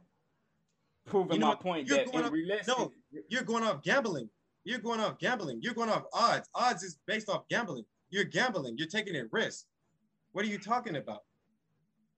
Proving 1.07 1.34
you 1.34 1.40
know, 1.40 1.48
my 1.48 1.55
point 1.55 1.86
you're 1.86 1.98
that 1.98 2.07
going 2.07 2.18
in 2.20 2.24
up- 2.24 2.32
realistic, 2.32 2.78
no. 2.78 2.92
You're 3.28 3.42
going 3.42 3.62
off 3.64 3.82
gambling. 3.82 4.28
You're 4.64 4.78
going 4.78 5.00
off 5.00 5.18
gambling. 5.18 5.61
You're 5.62 5.74
going 5.74 5.90
off 5.90 6.05
odds. 6.14 6.48
Odds 6.55 6.82
is 6.82 6.98
based 7.07 7.28
off 7.28 7.46
gambling. 7.50 7.84
You're 8.11 8.24
gambling. 8.24 8.76
You're 8.78 8.88
taking 8.88 9.14
a 9.16 9.24
risk. 9.30 9.66
What 10.32 10.44
are 10.44 10.48
you 10.48 10.59
talking 10.59 10.96
about? 10.96 11.20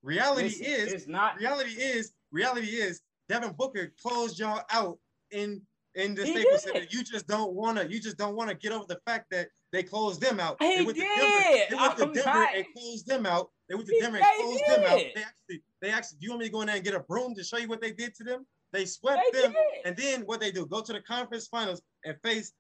Reality 0.02 0.44
listen, 0.48 0.66
is 0.66 0.92
it's 0.92 1.08
not. 1.08 1.36
reality 1.36 1.70
is 1.70 2.12
reality 2.30 2.68
is 2.68 3.00
Devin 3.28 3.52
Booker 3.58 3.92
closed 4.00 4.38
y'all 4.38 4.62
out 4.70 4.98
in 5.32 5.60
in 5.96 6.14
the 6.14 6.24
He 6.24 6.32
Staples. 6.32 6.62
Center. 6.62 6.86
You 6.90 7.02
just 7.02 7.26
don't 7.26 7.54
wanna 7.54 7.84
you 7.88 8.00
just 8.00 8.16
don't 8.16 8.36
wanna 8.36 8.54
get 8.54 8.70
over 8.72 8.84
the 8.88 9.00
fact 9.04 9.26
that 9.32 9.48
they 9.72 9.82
closed 9.82 10.20
them 10.20 10.38
out. 10.38 10.56
He 10.62 10.76
they 10.76 10.84
went 10.84 10.96
to 10.96 11.02
Denver. 11.02 11.42
did. 11.42 11.70
They 11.70 11.76
went 11.76 11.96
to 11.96 12.02
I'm 12.04 12.12
Denver 12.12 12.30
not- 12.30 12.54
and 12.54 12.66
closed 12.72 13.06
them 13.08 13.26
out. 13.26 13.50
They 13.68 13.74
went 13.74 13.88
to 13.88 13.98
Denver 14.00 14.18
and 14.18 14.24
they 14.24 14.42
closed 14.44 14.62
them 14.68 14.84
out. 14.84 14.98
They 14.98 15.22
actually 15.22 15.62
they 15.82 15.90
actually. 15.90 16.18
Do 16.20 16.26
you 16.26 16.30
want 16.30 16.40
me 16.40 16.46
to 16.46 16.52
go 16.52 16.60
in 16.60 16.66
there 16.68 16.76
and 16.76 16.84
get 16.84 16.94
a 16.94 17.00
broom 17.00 17.34
to 17.34 17.42
show 17.42 17.56
you 17.56 17.66
what 17.68 17.80
they 17.80 17.90
did 17.90 18.14
to 18.14 18.24
them? 18.24 18.46
They 18.72 18.84
swept 18.84 19.22
They 19.32 19.42
them, 19.42 19.52
did. 19.52 19.86
and 19.86 19.96
then 19.96 20.22
what 20.22 20.40
they 20.40 20.50
do? 20.50 20.66
Go 20.66 20.80
to 20.82 20.92
the 20.92 21.00
conference 21.00 21.46
finals 21.46 21.80
and 22.04 22.16
face 22.22 22.52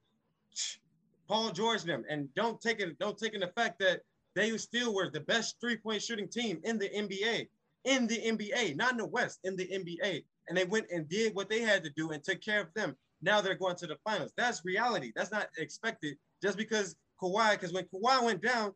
Paul 1.28 1.50
George 1.50 1.80
and 1.82 1.90
them, 1.90 2.04
and 2.08 2.32
don't 2.34 2.60
take 2.60 2.80
it. 2.80 2.98
Don't 2.98 3.18
take 3.18 3.34
in 3.34 3.40
the 3.40 3.52
fact 3.56 3.78
that 3.80 4.00
they 4.34 4.56
still 4.58 4.94
were 4.94 5.10
the 5.10 5.20
best 5.20 5.56
three 5.60 5.76
point 5.76 6.02
shooting 6.02 6.28
team 6.28 6.60
in 6.64 6.78
the 6.78 6.88
NBA, 6.90 7.48
in 7.84 8.06
the 8.06 8.18
NBA, 8.18 8.76
not 8.76 8.92
in 8.92 8.98
the 8.98 9.06
West, 9.06 9.40
in 9.44 9.56
the 9.56 9.66
NBA. 9.66 10.24
And 10.48 10.56
they 10.56 10.64
went 10.64 10.86
and 10.92 11.08
did 11.08 11.34
what 11.34 11.48
they 11.48 11.60
had 11.60 11.82
to 11.84 11.90
do 11.90 12.10
and 12.10 12.22
took 12.22 12.40
care 12.40 12.60
of 12.60 12.68
them. 12.74 12.96
Now 13.22 13.40
they're 13.40 13.56
going 13.56 13.76
to 13.76 13.86
the 13.86 13.96
finals. 14.04 14.32
That's 14.36 14.64
reality. 14.64 15.12
That's 15.16 15.32
not 15.32 15.48
expected 15.58 16.16
just 16.42 16.56
because 16.56 16.94
Kawhi. 17.20 17.52
Because 17.52 17.72
when 17.72 17.84
Kawhi 17.86 18.22
went 18.22 18.42
down, 18.42 18.72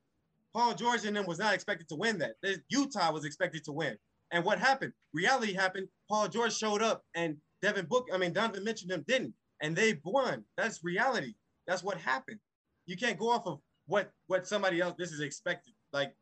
Paul 0.52 0.74
George 0.74 1.04
and 1.04 1.14
them 1.16 1.26
was 1.26 1.38
not 1.38 1.54
expected 1.54 1.88
to 1.90 1.94
win 1.94 2.18
that. 2.18 2.32
Utah 2.68 3.12
was 3.12 3.24
expected 3.24 3.62
to 3.64 3.72
win. 3.72 3.96
And 4.32 4.44
what 4.44 4.58
happened? 4.58 4.92
Reality 5.12 5.52
happened. 5.52 5.86
Paul 6.10 6.28
George 6.28 6.56
showed 6.56 6.82
up, 6.82 7.04
and 7.14 7.36
Devin 7.62 7.86
Book, 7.86 8.08
I 8.12 8.18
mean 8.18 8.32
Donovan 8.32 8.64
Mitchell 8.64 8.88
them 8.88 9.04
didn't, 9.06 9.32
and 9.62 9.76
they 9.76 10.00
won. 10.04 10.44
That's 10.56 10.82
reality. 10.82 11.34
That's 11.68 11.84
what 11.84 11.98
happened. 11.98 12.40
You 12.86 12.96
can't 12.96 13.18
go 13.18 13.30
off 13.30 13.46
of 13.46 13.60
what 13.86 14.10
what 14.26 14.46
somebody 14.46 14.80
else. 14.80 14.94
This 14.98 15.12
is 15.12 15.20
expected. 15.20 15.72
Like 15.92 16.12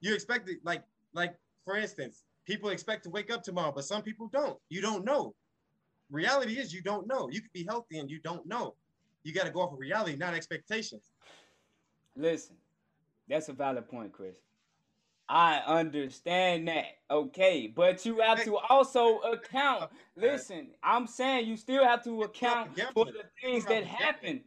you 0.00 0.14
expected. 0.14 0.58
Like 0.64 0.84
like 1.12 1.34
for 1.64 1.76
instance, 1.76 2.22
people 2.46 2.70
expect 2.70 3.02
to 3.04 3.10
wake 3.10 3.32
up 3.32 3.42
tomorrow, 3.42 3.72
but 3.74 3.84
some 3.84 4.02
people 4.02 4.30
don't. 4.32 4.56
You 4.68 4.80
don't 4.80 5.04
know. 5.04 5.34
Reality 6.10 6.58
is 6.58 6.72
you 6.72 6.82
don't 6.82 7.08
know. 7.08 7.28
You 7.30 7.40
could 7.40 7.52
be 7.52 7.64
healthy 7.64 7.98
and 7.98 8.08
you 8.08 8.20
don't 8.20 8.46
know. 8.46 8.76
You 9.24 9.32
got 9.32 9.46
to 9.46 9.50
go 9.50 9.60
off 9.60 9.72
of 9.72 9.78
reality, 9.78 10.16
not 10.16 10.34
expectations. 10.34 11.10
Listen, 12.16 12.56
that's 13.28 13.48
a 13.48 13.52
valid 13.52 13.88
point, 13.88 14.12
Chris. 14.12 14.36
I 15.28 15.58
understand 15.66 16.68
that, 16.68 16.86
okay, 17.10 17.72
but 17.74 18.04
you 18.04 18.20
have 18.20 18.44
to 18.44 18.58
also 18.68 19.18
account. 19.20 19.90
Listen, 20.16 20.68
I'm 20.82 21.06
saying 21.06 21.46
you 21.46 21.56
still 21.56 21.84
have 21.84 22.04
to 22.04 22.22
account 22.22 22.78
for 22.92 23.06
the 23.06 23.24
things 23.40 23.64
that 23.66 23.84
happen. 23.84 24.42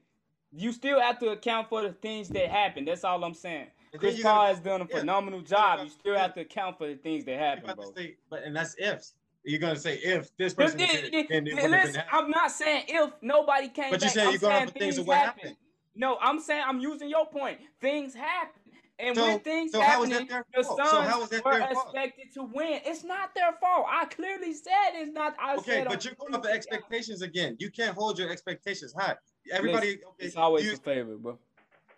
You 0.51 0.71
still 0.71 1.01
have 1.01 1.19
to 1.19 1.29
account 1.29 1.69
for 1.69 1.81
the 1.81 1.93
things 1.93 2.29
that 2.29 2.49
happen. 2.49 2.85
That's 2.85 3.03
all 3.03 3.23
I'm 3.23 3.33
saying. 3.33 3.67
Chris 3.97 4.21
Paul 4.21 4.47
has 4.47 4.59
done 4.59 4.81
a 4.81 4.87
yeah. 4.89 4.99
phenomenal 4.99 5.41
job. 5.41 5.79
You 5.83 5.89
still 5.89 6.17
have 6.17 6.33
to 6.35 6.41
account 6.41 6.77
for 6.77 6.87
the 6.87 6.95
things 6.95 7.25
that 7.25 7.39
happen, 7.39 7.75
bro. 7.75 7.93
say, 7.95 8.17
but 8.29 8.43
and 8.43 8.55
that's 8.55 8.75
ifs. 8.77 9.13
You're 9.43 9.59
gonna 9.59 9.75
say 9.75 9.95
if 9.97 10.35
this 10.37 10.53
person 10.53 10.79
did 10.79 11.13
it, 11.13 11.27
and 11.29 11.47
it 11.47 11.55
then 11.55 11.71
wouldn't 11.71 11.73
have 11.73 11.83
been 11.83 11.93
listen. 11.93 12.03
I'm 12.11 12.29
not 12.29 12.51
saying 12.51 12.85
if 12.87 13.11
nobody 13.21 13.69
came 13.69 13.91
But 13.91 14.01
you're 14.01 14.09
saying 14.09 14.31
you're 14.31 14.39
going 14.39 14.63
of 14.63 14.71
things 14.71 14.97
happen. 14.97 15.13
happened. 15.13 15.55
No, 15.95 16.17
I'm 16.19 16.39
saying 16.39 16.63
I'm 16.67 16.79
using 16.79 17.09
your 17.09 17.25
point. 17.25 17.59
Things 17.79 18.13
happen. 18.13 18.61
And 18.97 19.15
So- 19.15 19.23
when 19.25 19.39
things 19.41 19.71
so 19.73 19.81
how 19.81 20.03
is 20.03 20.09
happen, 20.09 20.27
their 20.27 20.45
the? 20.55 20.63
Suns 20.63 20.89
So 20.89 21.01
how 21.01 21.21
is 21.23 21.29
that 21.29 21.43
were 21.43 21.59
fault? 21.59 21.71
expected 21.93 22.33
to 22.35 22.43
win. 22.43 22.81
It's 22.85 23.03
not 23.03 23.35
their 23.35 23.51
fault. 23.53 23.85
I 23.89 24.05
clearly 24.05 24.53
said 24.53 24.91
it's 24.93 25.11
not. 25.11 25.35
I 25.37 25.55
Okay, 25.57 25.71
said 25.79 25.87
but 25.89 26.05
you're 26.05 26.13
going 26.15 26.33
Tuesday, 26.33 26.51
expectations 26.53 27.21
again. 27.21 27.57
You 27.59 27.69
can't 27.71 27.93
hold 27.93 28.17
your 28.17 28.29
expectations 28.31 28.93
high. 28.97 29.15
Everybody, 29.51 29.95
okay, 29.95 30.03
It's 30.19 30.37
always 30.37 30.63
do, 30.63 30.69
a 30.69 30.71
you, 30.73 30.77
favorite, 30.77 31.21
bro. 31.21 31.37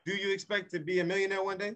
do 0.05 0.15
you 0.15 0.31
expect 0.33 0.71
to 0.71 0.79
be 0.79 0.99
a 0.99 1.03
millionaire 1.03 1.43
one 1.43 1.59
day? 1.59 1.75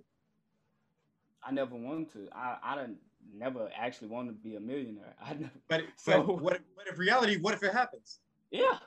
I 1.44 1.52
never 1.52 1.76
wanted 1.76 2.12
to. 2.14 2.28
I 2.34 2.58
I 2.64 2.76
didn't 2.76 2.98
never 3.34 3.70
actually 3.76 4.08
wanted 4.10 4.32
to 4.32 4.40
be 4.44 4.56
a 4.56 4.60
millionaire. 4.60 5.16
I 5.24 5.34
never. 5.34 5.52
But, 5.68 5.84
So- 5.98 6.24
but 6.24 6.42
what? 6.42 6.56
If, 6.56 6.62
but 6.76 6.88
if 6.88 6.98
reality, 6.98 7.38
what 7.38 7.54
if 7.54 7.62
it 7.62 7.74
happens? 7.74 8.20
Yeah, 8.50 8.80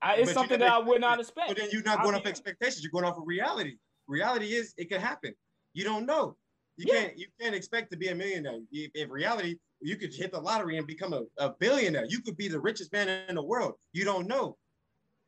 I, 0.00 0.14
it's 0.16 0.28
you 0.28 0.34
something 0.34 0.60
that 0.60 0.70
I 0.72 0.78
would 0.78 1.00
not 1.00 1.18
expect. 1.18 1.48
But 1.48 1.56
then 1.56 1.70
you're 1.72 1.82
not 1.82 1.98
I 2.00 2.02
going 2.04 2.14
off 2.14 2.24
expectations. 2.26 2.82
You're 2.84 2.92
going 2.92 3.04
off 3.04 3.18
of 3.18 3.26
reality. 3.26 3.78
Reality 4.06 4.54
is 4.54 4.72
it 4.76 4.88
can 4.88 5.00
happen. 5.00 5.34
You 5.76 5.84
don't 5.84 6.06
know. 6.06 6.36
You 6.78 6.86
Yeah. 6.88 7.00
can't. 7.02 7.18
You 7.18 7.26
can't 7.38 7.54
expect 7.54 7.90
to 7.92 7.98
be 7.98 8.08
a 8.08 8.14
millionaire. 8.14 8.60
If 8.72 9.10
reality, 9.10 9.56
you 9.82 9.96
could 9.96 10.12
hit 10.14 10.32
the 10.32 10.40
lottery 10.40 10.78
and 10.78 10.86
become 10.86 11.12
a, 11.12 11.22
a 11.36 11.50
billionaire. 11.50 12.06
You 12.08 12.20
could 12.22 12.36
be 12.36 12.48
the 12.48 12.58
richest 12.58 12.92
man 12.94 13.08
in 13.28 13.34
the 13.34 13.42
world. 13.42 13.74
You 13.92 14.04
don't 14.06 14.26
know. 14.26 14.56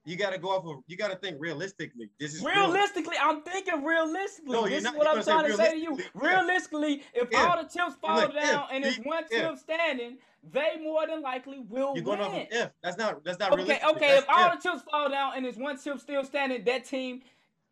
You 0.07 0.17
got 0.17 0.31
to 0.31 0.39
go 0.39 0.49
off 0.49 0.65
of. 0.65 0.77
You 0.87 0.97
got 0.97 1.11
to 1.11 1.17
think 1.17 1.37
realistically. 1.39 2.09
This 2.19 2.35
is 2.35 2.43
real. 2.43 2.55
Realistically, 2.55 3.17
I'm 3.21 3.43
thinking 3.43 3.85
realistically. 3.85 4.53
No, 4.53 4.65
this 4.67 4.79
is 4.79 4.85
not- 4.85 4.97
what 4.97 5.07
I'm 5.07 5.23
trying 5.23 5.51
to 5.51 5.57
say 5.57 5.73
to 5.73 5.77
you. 5.79 5.99
realistically, 6.15 6.15
if. 6.15 6.23
Realistically, 6.23 7.03
if 7.13 7.29
If. 7.31 7.39
all 7.39 7.63
the 7.63 7.69
chips 7.69 7.95
fall 8.01 8.17
Look, 8.17 8.33
down 8.35 8.65
if. 8.65 8.71
and 8.73 8.85
it's 8.87 8.99
If. 8.99 9.05
one 9.05 9.25
If. 9.25 9.31
chip 9.31 9.59
standing, 9.59 10.19
they 10.51 10.79
more 10.83 11.07
than 11.07 11.21
likely 11.21 11.59
will 11.59 11.93
You're 11.95 12.05
going 12.05 12.21
win. 12.21 12.29
off 12.29 12.35
of 12.37 12.47
if. 12.51 12.71
That's 12.83 12.97
not. 12.97 13.23
That's 13.23 13.39
not 13.39 13.53
Okay, 13.53 13.63
realistic. 13.65 13.89
okay. 13.91 14.07
That's 14.09 14.23
If 14.23 14.29
all 14.31 14.53
if. 14.55 14.63
the 14.63 14.69
chips 14.71 14.83
fall 14.91 15.11
down 15.11 15.33
and 15.37 15.45
there's 15.45 15.59
one 15.59 15.79
chip 15.79 15.99
still 16.01 16.25
standing, 16.25 16.65
that 16.65 16.87
team 16.87 17.21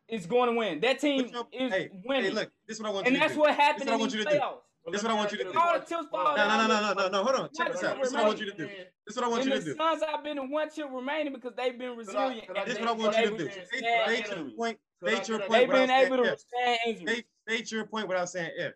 is 0.09 0.27
going 0.27 0.51
to 0.51 0.57
win. 0.57 0.81
That 0.81 1.01
team 1.01 1.31
But 1.33 1.49
is 1.53 1.73
hey, 1.73 1.91
winning. 2.05 2.25
hey, 2.25 2.31
look. 2.31 2.51
This 2.67 2.77
is 2.77 2.83
what 2.83 2.91
I 2.91 2.93
want 2.93 3.07
and 3.07 3.15
you 3.15 3.21
to 3.21 3.25
that's 3.27 3.35
do. 3.35 3.41
what 3.41 3.55
happened 3.55 3.87
what 3.87 3.91
I 3.91 3.95
in 3.95 4.01
want 4.01 4.13
these 4.13 4.19
you 4.21 4.25
to 4.25 4.31
do. 4.31 4.39
playoffs. 4.39 4.59
This 4.93 5.01
is 5.01 5.03
what 5.03 5.11
I 5.13 5.15
want 5.17 5.33
you 5.33 5.39
to 5.39 5.45
do. 5.45 5.59
All 5.59 5.73
the 5.73 5.79
chips 5.81 6.09
fall 6.13 6.37
No, 6.37 6.49
no, 6.49 6.57
no, 6.59 6.67
no, 6.69 6.81
no, 6.81 6.93
no, 6.95 7.09
no. 7.09 7.25
Hold 7.25 7.37
on. 7.37 7.49
Check 7.53 7.73
this 7.73 7.83
out. 7.83 7.99
This 7.99 8.09
is 8.09 8.15
what 8.15 8.23
I 8.23 8.27
want 8.27 8.39
you 8.39 8.47
to 8.47 8.57
do. 8.57 8.67
This 8.67 8.87
is 9.09 9.17
what 9.17 9.25
I 9.25 9.29
want 9.29 9.45
you 9.45 9.51
to 9.53 9.59
the 9.59 9.65
do. 9.65 9.77
Suns 9.77 10.03
have 10.09 10.23
been 10.23 10.39
in 10.39 10.51
one 10.51 10.69
chip 10.71 10.87
remaining 10.93 11.33
because 11.33 11.55
they've 11.57 11.77
been 11.77 11.97
resilient. 11.97 12.47
could 12.47 12.57
I 12.57 12.61
and 12.63 12.71
This 12.71 12.79
is 12.79 12.81
what 12.81 12.89
I 12.89 12.93
want 12.93 13.17
you 13.19 13.23
to 13.31 13.37
do. 13.37 13.45
withstand 13.45 13.67
State, 13.67 14.25
state 14.25 14.37
your 14.37 14.51
point. 14.57 14.79
Could 15.03 15.13
State 15.17 15.29
your 15.29 15.39
point 15.41 15.51
They've 15.53 15.69
without 15.69 15.81
been 15.81 15.89
saying 15.89 16.07
able 16.07 16.17
to 16.17 16.23
if. 16.25 16.31
withstand 16.31 16.79
injuries. 16.87 17.11
State, 17.11 17.27
state 17.49 17.73
your 17.73 17.87
point 17.87 18.09
without 18.09 18.29
saying 18.29 18.51
if. 18.57 18.73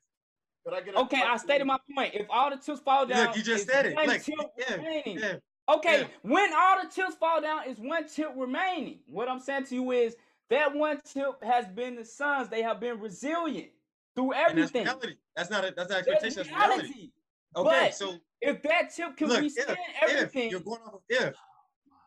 could 0.64 0.74
I 0.74 0.80
get 0.80 0.96
Okay, 0.96 1.22
I 1.22 1.36
stated 1.36 1.64
my 1.64 1.78
point. 1.94 2.14
If 2.14 2.26
all 2.28 2.50
the 2.50 2.56
chips 2.56 2.80
fall 2.80 3.06
down, 3.06 3.26
Look, 3.28 3.36
you 3.36 3.42
just 3.42 3.68
said 3.68 3.86
it. 3.86 3.94
one 3.94 4.06
Look, 4.08 4.22
chip 4.22 4.34
if, 4.56 5.40
Okay, 5.68 6.00
Yeah. 6.00 6.06
when 6.22 6.52
all 6.52 6.82
the 6.82 6.88
chips 6.92 7.14
fall 7.14 7.40
down, 7.40 7.62
it's 7.66 7.78
one 7.78 8.04
chip 8.08 8.30
remaining. 8.36 8.98
What 9.06 9.28
I'm 9.28 9.38
saying 9.38 9.66
to 9.66 9.74
you 9.76 9.92
is 9.92 10.16
that 10.50 10.74
one 10.74 11.00
tip 11.04 11.42
has 11.42 11.66
been 11.68 11.96
the 11.96 12.04
Suns. 12.04 12.48
They 12.48 12.62
have 12.62 12.80
been 12.80 13.00
resilient 13.00 13.70
through 14.14 14.30
that's 14.34 14.50
everything. 14.50 14.84
reality. 14.84 15.14
That's 15.36 15.50
not 15.50 15.64
a, 15.64 15.72
that's 15.76 15.90
not 15.90 16.04
That's 16.04 16.08
expectation. 16.24 16.36
That's 16.36 16.48
reality. 16.68 16.82
reality. 16.88 17.10
Okay, 17.56 17.86
But 17.86 17.94
so 17.94 18.14
If 18.40 18.62
that 18.62 18.94
tip 18.94 19.16
can 19.16 19.28
look, 19.28 19.38
if, 19.38 19.42
withstand 19.44 19.76
if 20.02 20.10
everything, 20.12 20.50
you're 20.50 20.60
going 20.60 20.80
off 20.86 20.94
of 20.94 21.00
if, 21.08 21.34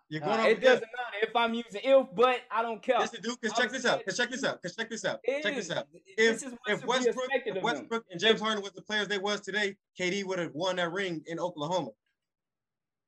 you're 0.10 0.22
nah, 0.22 0.28
going 0.28 0.40
off 0.40 0.48
it 0.48 0.62
doesn't 0.62 0.84
if. 0.84 0.90
matter 0.90 1.30
if 1.30 1.36
I'm 1.36 1.54
using 1.54 1.82
if, 1.84 2.08
but 2.16 2.40
I 2.52 2.62
don't 2.62 2.82
care. 2.82 2.98
Yes, 3.00 3.12
to 3.12 3.22
do. 3.22 3.36
Cause 3.44 3.52
check 3.58 3.70
this 3.72 3.86
out. 3.86 4.06
Cause 4.06 4.16
check 4.18 4.30
this 4.30 4.44
out. 4.44 4.62
Cause 4.62 4.76
check 4.76 4.90
this 4.90 5.04
out. 5.06 5.20
It 5.24 5.44
Check 5.44 5.58
is- 5.58 5.68
this 5.68 5.78
out. 5.78 5.88
this 5.92 6.02
If 6.18 6.36
is 6.48 6.54
if 6.68 6.86
Westbrook, 6.86 7.28
if. 7.46 7.62
Westbrook 7.64 8.06
and 8.12 8.20
James 8.20 8.40
Harden 8.40 8.62
was 8.64 8.72
the 8.74 8.82
players 8.82 9.08
they 9.10 9.18
was 9.18 9.42
today, 9.42 9.76
KD 10.00 10.24
would 10.26 10.40
have 10.40 10.54
won 10.54 10.76
that 10.78 10.92
ring 10.92 11.24
in 11.28 11.40
Oklahoma. 11.40 11.90
Uh. 11.90 11.92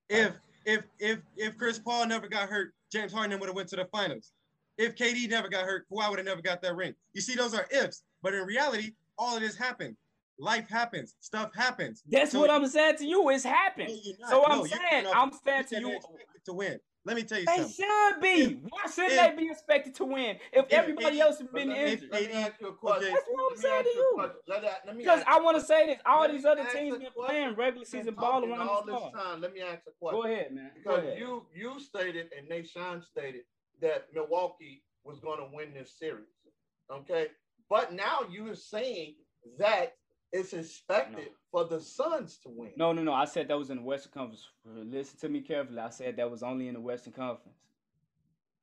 If 0.09 0.33
if 0.65 0.83
if 0.99 1.19
if 1.37 1.57
Chris 1.57 1.79
Paul 1.79 2.07
never 2.07 2.27
got 2.27 2.49
hurt, 2.49 2.73
James 2.91 3.13
Harden 3.13 3.39
would 3.39 3.47
have 3.47 3.55
went 3.55 3.69
to 3.69 3.75
the 3.75 3.85
finals. 3.85 4.31
If 4.77 4.95
KD 4.95 5.29
never 5.29 5.47
got 5.47 5.63
hurt, 5.65 5.85
Kawhi 5.89 6.09
would 6.09 6.19
have 6.19 6.25
never 6.25 6.41
got 6.41 6.61
that 6.61 6.75
ring. 6.75 6.93
You 7.13 7.21
see, 7.21 7.35
those 7.35 7.53
are 7.53 7.65
ifs, 7.71 8.03
but 8.21 8.33
in 8.33 8.43
reality, 8.45 8.91
all 9.17 9.35
of 9.35 9.41
this 9.41 9.55
happened. 9.55 9.95
Life 10.37 10.67
happens. 10.69 11.15
Stuff 11.21 11.55
happens. 11.55 12.03
That's 12.09 12.31
So 12.33 12.41
what 12.41 12.49
I'm 12.49 12.67
saying 12.67 12.97
to 12.97 13.05
you. 13.05 13.29
It's 13.29 13.45
No, 13.45 13.51
happened. 13.51 13.89
you're 14.03 14.17
not. 14.19 14.29
So 14.29 14.43
I'm 14.45 14.57
No, 14.59 14.65
saying, 14.65 15.07
I'm 15.13 15.31
saying 15.45 15.63
to 15.65 15.79
you, 15.79 15.99
to 16.45 16.53
win. 16.53 16.79
Let 17.05 17.15
me 17.15 17.23
tell 17.23 17.39
you 17.39 17.45
they 17.45 17.57
something. 17.57 17.71
should 17.71 18.21
be. 18.21 18.55
Why 18.67 18.81
shouldn't 18.91 19.13
If- 19.13 19.37
they 19.37 19.43
be 19.43 19.49
expected 19.51 19.95
to 19.95 20.05
win 20.05 20.37
if 20.51 20.65
if 20.65 20.73
everybody 20.73 21.21
AD 21.21 21.27
else 21.27 21.37
has 21.39 21.47
been 21.47 21.69
let 21.69 21.77
injured? 21.77 22.09
Let 22.11 22.25
me 22.25 22.33
ask 22.33 22.53
you 22.59 22.67
a 22.67 22.73
question. 22.75 23.13
That's 23.13 23.25
what 23.29 23.39
I'm 23.39 23.49
Let 23.55 23.59
saying 23.63 23.83
to 23.83 23.89
you 23.89 23.95
a 23.95 24.03
you. 24.03 24.13
question. 24.15 24.39
Let 24.47 24.61
that- 24.63 24.81
let 24.87 24.95
me 24.97 25.03
Because 25.03 25.19
ask 25.19 25.27
I 25.29 25.39
want 25.39 25.59
to 25.59 25.63
say 25.65 25.85
this. 25.85 25.99
All 26.05 26.21
Let 26.21 26.31
these 26.31 26.45
other 26.45 26.65
teams 26.65 26.97
been 26.97 27.11
playing 27.13 27.55
regular 27.55 27.85
season 27.85 28.15
ball 28.15 28.43
around 28.43 28.67
all 28.67 28.83
the 28.83 28.91
this 28.93 29.01
time. 29.13 29.39
Let 29.39 29.53
me 29.53 29.61
ask 29.61 29.83
a 29.87 29.91
question. 29.91 30.19
Go 30.21 30.27
ahead, 30.27 30.51
man. 30.53 30.71
Because 30.75 31.03
ahead. 31.03 31.19
you 31.19 31.45
you 31.53 31.79
stated 31.79 32.31
and 32.37 32.49
Nashawn 32.49 33.03
stated 33.05 33.43
that 33.81 34.07
Milwaukee 34.13 34.83
was 35.03 35.19
going 35.19 35.39
to 35.39 35.47
win 35.53 35.73
this 35.73 35.97
series. 35.97 36.25
Okay, 36.91 37.27
but 37.69 37.93
now 37.93 38.19
you 38.29 38.51
are 38.51 38.55
saying 38.55 39.15
that 39.57 39.95
it's 40.31 40.53
expected 40.53 41.29
for 41.51 41.65
the 41.65 41.79
Suns 41.79 42.37
to 42.43 42.49
win. 42.49 42.71
No, 42.75 42.91
no, 42.91 43.01
no. 43.01 43.13
I 43.13 43.25
said 43.25 43.47
that 43.47 43.57
was 43.57 43.69
in 43.69 43.77
the 43.77 43.83
Western 43.83 44.11
Conference. 44.11 44.47
Listen 44.65 45.19
to 45.19 45.29
me 45.29 45.41
carefully. 45.41 45.79
I 45.79 45.89
said 45.89 46.17
that 46.17 46.29
was 46.29 46.43
only 46.43 46.67
in 46.67 46.73
the 46.73 46.81
Western 46.81 47.13
Conference. 47.13 47.57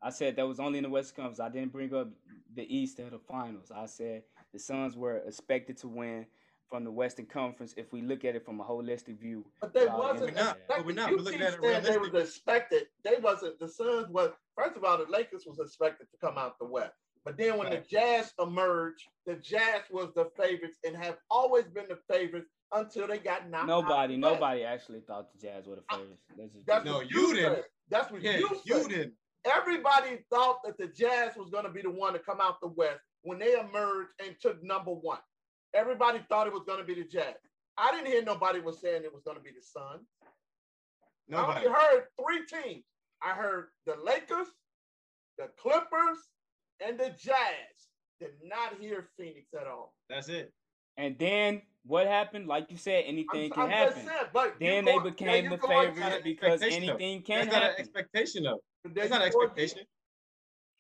I 0.02 0.10
said 0.10 0.36
that 0.36 0.46
was 0.46 0.60
only 0.60 0.78
in 0.78 0.84
the 0.84 0.90
Western 0.90 1.16
Conference. 1.24 1.40
I 1.40 1.48
didn't 1.48 1.72
bring 1.72 1.94
up 1.94 2.08
the 2.54 2.62
East 2.62 3.00
or 3.00 3.08
the 3.08 3.18
finals. 3.18 3.70
I 3.74 3.86
said 3.86 4.24
the 4.52 4.58
Suns 4.58 4.96
were 4.96 5.18
expected 5.18 5.76
to 5.78 5.88
win 5.88 6.26
from 6.73 6.85
the 6.85 6.91
Western 6.91 7.27
Conference 7.27 7.75
if 7.77 7.93
we 7.93 8.01
look 8.01 8.25
at 8.25 8.35
it 8.35 8.47
from 8.47 8.59
a 8.59 8.64
holistic 8.64 9.20
view. 9.20 9.45
But 9.61 9.75
they 9.75 9.87
Uh, 9.87 9.99
wasn't 9.99 10.20
we're 10.35 10.43
not, 10.43 10.57
expected. 10.57 10.64
but 10.68 10.87
we're 10.87 10.95
not. 10.95 11.11
You 11.11 11.16
We're 11.18 11.23
looking 11.23 11.43
at 11.43 11.53
it 11.53 11.61
saying 11.62 11.83
they 11.83 11.99
was 11.99 12.14
expected. 12.14 12.89
They 13.05 13.16
wasn't. 13.18 13.59
The 13.59 13.68
Suns 13.68 14.09
was 14.09 14.31
first 14.57 14.77
of 14.77 14.83
all, 14.83 14.97
the 14.97 15.05
Lakers 15.05 15.45
was 15.47 15.59
expected 15.59 16.09
to 16.11 16.16
come 16.16 16.39
out 16.39 16.59
the 16.59 16.64
West. 16.64 16.95
But 17.27 17.37
then 17.37 17.59
when 17.59 17.68
the 17.70 17.77
Jazz 17.79 18.33
emerged, 18.41 19.07
the 19.27 19.35
Jazz 19.37 19.83
was 19.91 20.14
the 20.14 20.31
favorites 20.35 20.79
and 20.83 20.97
have 20.97 21.18
always 21.31 21.66
been 21.66 21.87
the 21.89 21.99
favorites 22.11 22.49
until 22.73 23.07
they 23.07 23.18
got 23.18 23.51
knocked 23.51 23.64
out. 23.64 23.83
Nobody, 23.85 24.14
West. 24.18 24.33
nobody 24.35 24.64
actually 24.64 25.01
thought 25.01 25.31
the 25.31 25.47
Jazz 25.47 25.66
were 25.66 25.77
the 25.77 25.83
favorites. 25.91 26.23
That's 26.39 26.53
just 26.55 26.66
That's 26.66 26.85
No, 26.87 26.95
what 26.95 27.11
you 27.11 27.35
didn't. 27.35 27.55
said. 27.57 27.64
That's 27.91 28.11
what 28.11 28.23
Yeah, 28.23 28.39
you 28.39 28.61
you 28.64 28.81
said. 28.81 28.89
didn't. 28.89 29.14
Everybody 29.45 30.25
thought 30.31 30.61
that 30.64 30.79
the 30.79 30.87
Jazz 30.89 31.37
was 31.37 31.51
going 31.51 31.64
to 31.64 31.70
be 31.70 31.83
the 31.83 31.91
one 31.91 32.14
to 32.14 32.18
come 32.18 32.41
out 32.41 32.61
the 32.62 32.68
West 32.68 33.01
when 33.25 33.39
they 33.39 33.59
emerged 33.61 34.11
and 34.25 34.35
took 34.41 34.62
number 34.62 34.93
one. 34.93 35.18
Everybody 35.75 36.20
thought 36.29 36.47
it 36.47 36.53
was 36.53 36.64
going 36.66 36.79
to 36.79 36.85
be 36.85 36.95
the 36.95 37.05
Jazz. 37.09 37.35
I 37.79 37.91
didn't 37.93 38.07
hear 38.09 38.23
nobody 38.23 38.61
was 38.61 38.81
saying 38.81 39.03
it 39.05 39.12
was 39.12 39.23
going 39.23 39.37
to 39.39 39.43
be 39.43 39.51
the 39.51 39.62
Suns. 39.62 40.07
Nobody. 41.29 41.61
I 41.66 41.68
only 41.68 41.70
heard 41.81 42.05
three 42.20 42.61
teams. 42.62 42.85
I 43.23 43.31
heard 43.31 43.68
the 43.87 43.95
Lakers, 44.05 44.49
the 45.39 45.49
Clippers, 45.59 46.18
and 46.87 46.99
the 46.99 47.11
Jazz. 47.18 47.37
Did 48.20 48.33
not 48.45 48.75
hear 48.81 49.09
Phoenix 49.18 49.49
at 49.59 49.66
all. 49.66 49.95
That's 50.09 50.29
it. 50.29 50.53
And 50.97 51.18
then 51.18 51.62
what 51.85 52.07
happened? 52.07 52.47
Like 52.47 52.70
you 52.70 52.77
said, 52.77 53.05
anything 53.07 53.45
I'm, 53.47 53.51
can 53.51 53.62
I'm 53.64 53.70
happen. 53.70 53.95
just 53.95 54.07
saying, 54.07 54.27
but 54.33 54.55
Then 54.61 54.85
they 54.85 54.93
go- 54.93 55.01
became 55.01 55.51
the 55.51 55.57
go 55.57 55.66
on 55.73 55.87
to 55.87 55.93
favorites 55.95 56.16
the- 56.18 56.23
because 56.23 56.53
expectation, 56.62 56.87
though. 56.87 56.93
anything 56.95 57.23
can 57.23 57.37
That's 57.39 57.47
not 57.53 57.57
an 57.57 57.68
happen. 57.70 57.81
expectation, 57.81 58.43
though. 58.45 58.61
there 58.85 59.09
That's 59.09 59.11
not 59.11 59.18
go 59.18 59.25
again. 59.25 59.51
expectation. 59.51 59.87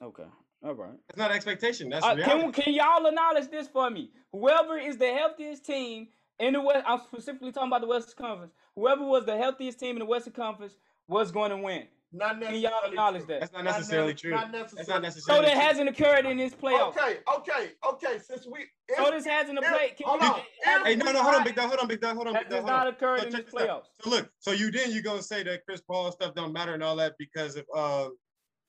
Okay, 0.02 0.24
all 0.64 0.74
right. 0.74 0.92
That's 1.08 1.18
not 1.18 1.30
expectation. 1.32 1.88
That's 1.88 2.04
Uh, 2.04 2.16
can 2.16 2.52
can 2.52 2.72
y'all 2.72 3.04
acknowledge 3.06 3.48
this 3.50 3.68
for 3.68 3.90
me? 3.90 4.10
Whoever 4.32 4.78
is 4.78 4.96
the 4.96 5.12
healthiest 5.12 5.64
team 5.66 6.08
in 6.38 6.54
the 6.54 6.60
West, 6.60 6.84
I'm 6.86 7.00
specifically 7.00 7.52
talking 7.52 7.68
about 7.68 7.80
the 7.80 7.86
Western 7.88 8.14
Conference. 8.26 8.52
Whoever 8.76 9.04
was 9.04 9.26
the 9.26 9.36
healthiest 9.36 9.78
team 9.80 9.96
in 9.96 9.98
the 10.00 10.06
Western 10.06 10.32
Conference 10.32 10.76
was 11.08 11.30
going 11.32 11.50
to 11.50 11.56
win. 11.56 11.86
Not 12.14 12.40
Can 12.42 12.54
y'all 12.56 12.84
acknowledge 12.84 13.22
true. 13.24 13.28
that? 13.28 13.40
That's 13.40 13.52
not 13.54 13.64
necessarily 13.64 14.08
nec- 14.08 14.18
true. 14.18 14.30
Not 14.32 14.52
That's 14.52 14.74
necessarily. 14.74 15.10
So 15.18 15.40
that 15.42 15.52
true. 15.52 15.60
hasn't 15.62 15.88
occurred 15.88 16.26
in 16.26 16.36
this 16.36 16.54
playoff. 16.54 16.88
Okay, 16.88 17.18
okay, 17.38 17.70
okay. 17.88 18.18
Since 18.18 18.46
we, 18.46 18.66
if, 18.88 18.98
So 18.98 19.10
this 19.10 19.24
hasn't 19.24 19.58
if- 19.58 19.64
played. 19.64 19.96
Can 19.96 20.06
hold 20.06 20.20
we, 20.20 20.26
on. 20.26 20.40
If 20.40 20.86
Hey, 20.86 20.96
no, 20.96 21.10
no, 21.12 21.22
hold 21.22 21.36
on, 21.36 21.44
big 21.44 21.54
dog, 21.56 21.68
hold 21.68 21.80
on, 21.80 21.88
big 21.88 22.00
dog, 22.02 22.14
hold 22.16 22.26
on, 22.26 22.34
that 22.34 22.50
big 22.50 22.50
dog, 22.50 22.60
has 22.60 22.68
hold 22.68 22.80
on. 22.80 22.84
not 22.86 22.94
occurred 22.94 23.20
So 23.20 23.26
in 23.26 23.32
check 23.32 23.44
this 23.46 23.54
this 23.54 23.62
out. 23.62 23.84
playoffs. 23.84 23.86
So 24.04 24.10
look, 24.10 24.30
so 24.40 24.52
you 24.52 24.70
then 24.70 24.92
you 24.92 25.00
gonna 25.02 25.22
say 25.22 25.42
that 25.44 25.64
Chris 25.66 25.80
Paul 25.80 26.12
stuff 26.12 26.34
don't 26.34 26.52
matter 26.52 26.74
and 26.74 26.82
all 26.82 26.96
that 26.96 27.14
because 27.18 27.56
of 27.56 27.64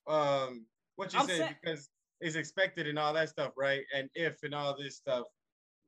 um 0.07 0.13
um 0.15 0.65
what 0.95 1.13
you 1.13 1.19
I'm 1.19 1.27
say 1.27 1.37
saying- 1.39 1.55
because 1.61 1.89
it's 2.21 2.35
expected 2.35 2.87
and 2.87 2.97
all 2.97 3.13
that 3.13 3.29
stuff, 3.29 3.51
right? 3.57 3.81
And 3.95 4.09
if 4.15 4.41
and 4.43 4.53
all 4.55 4.75
this 4.77 4.95
stuff. 4.97 5.25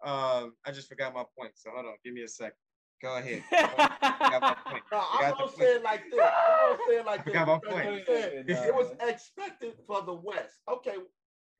Um, 0.03 0.53
I 0.65 0.71
just 0.71 0.89
forgot 0.89 1.13
my 1.13 1.23
point. 1.39 1.53
So 1.55 1.69
hold 1.73 1.85
on, 1.85 1.93
give 2.03 2.13
me 2.13 2.23
a 2.23 2.27
second. 2.27 2.57
Go 3.01 3.17
ahead. 3.17 3.43
Got 3.51 4.41
my 4.41 4.55
point. 4.65 4.83
No, 4.91 4.97
I 4.99 5.17
I'm 5.21 5.29
got 5.31 5.39
gonna 5.39 5.51
say 5.53 5.75
it 5.75 5.83
like 5.83 6.03
this. 6.11 6.19
I'm 6.19 6.69
gonna 6.69 6.79
say 6.87 6.95
it 6.97 7.05
like 7.05 7.19
I 7.21 7.23
this. 7.23 7.33
got 7.33 7.47
my 7.47 7.59
point. 7.71 8.03
said 8.05 8.45
Nah. 8.47 8.63
it 8.63 8.75
was 8.75 8.91
expected 9.01 9.73
for 9.87 10.01
the 10.01 10.13
West. 10.13 10.55
Okay, 10.69 10.95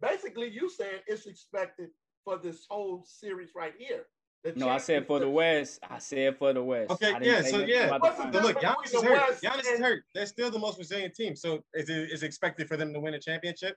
basically 0.02 0.50
you 0.50 0.70
saying 0.70 1.00
it's 1.08 1.26
expected 1.28 1.90
for 2.24 2.38
this 2.38 2.66
whole 2.70 3.06
series 3.08 3.50
right 3.56 3.74
here. 3.78 4.06
The 4.46 4.54
No, 4.56 4.70
I 4.70 4.78
said 4.78 5.08
for 5.08 5.20
the. 5.20 5.28
West. 5.28 5.80
I 5.90 5.98
said 5.98 6.38
for 6.38 6.54
the 6.54 6.64
West. 6.64 6.92
Okay, 6.92 7.12
I 7.14 7.20
yeah, 7.20 7.42
say 7.42 7.50
so 7.50 7.58
nothing 7.58 7.74
yeah. 7.74 7.98
the 7.98 8.30
the 8.32 8.42
look, 8.42 8.62
Giannis 8.62 8.84
between 8.92 9.04
is 9.14 9.20
hurt. 9.20 9.42
Giannis 9.42 9.74
is 9.74 9.80
hurt. 9.80 10.04
They're 10.14 10.26
still 10.28 10.52
the 10.52 10.60
most 10.60 10.78
resilient 10.78 11.16
team. 11.16 11.36
So 11.36 11.64
is 11.74 11.90
it 11.90 12.12
is 12.12 12.22
expected 12.22 12.68
for 12.68 12.78
them 12.78 12.94
to 12.94 13.00
win 13.00 13.16
a 13.16 13.20
championship? 13.20 13.76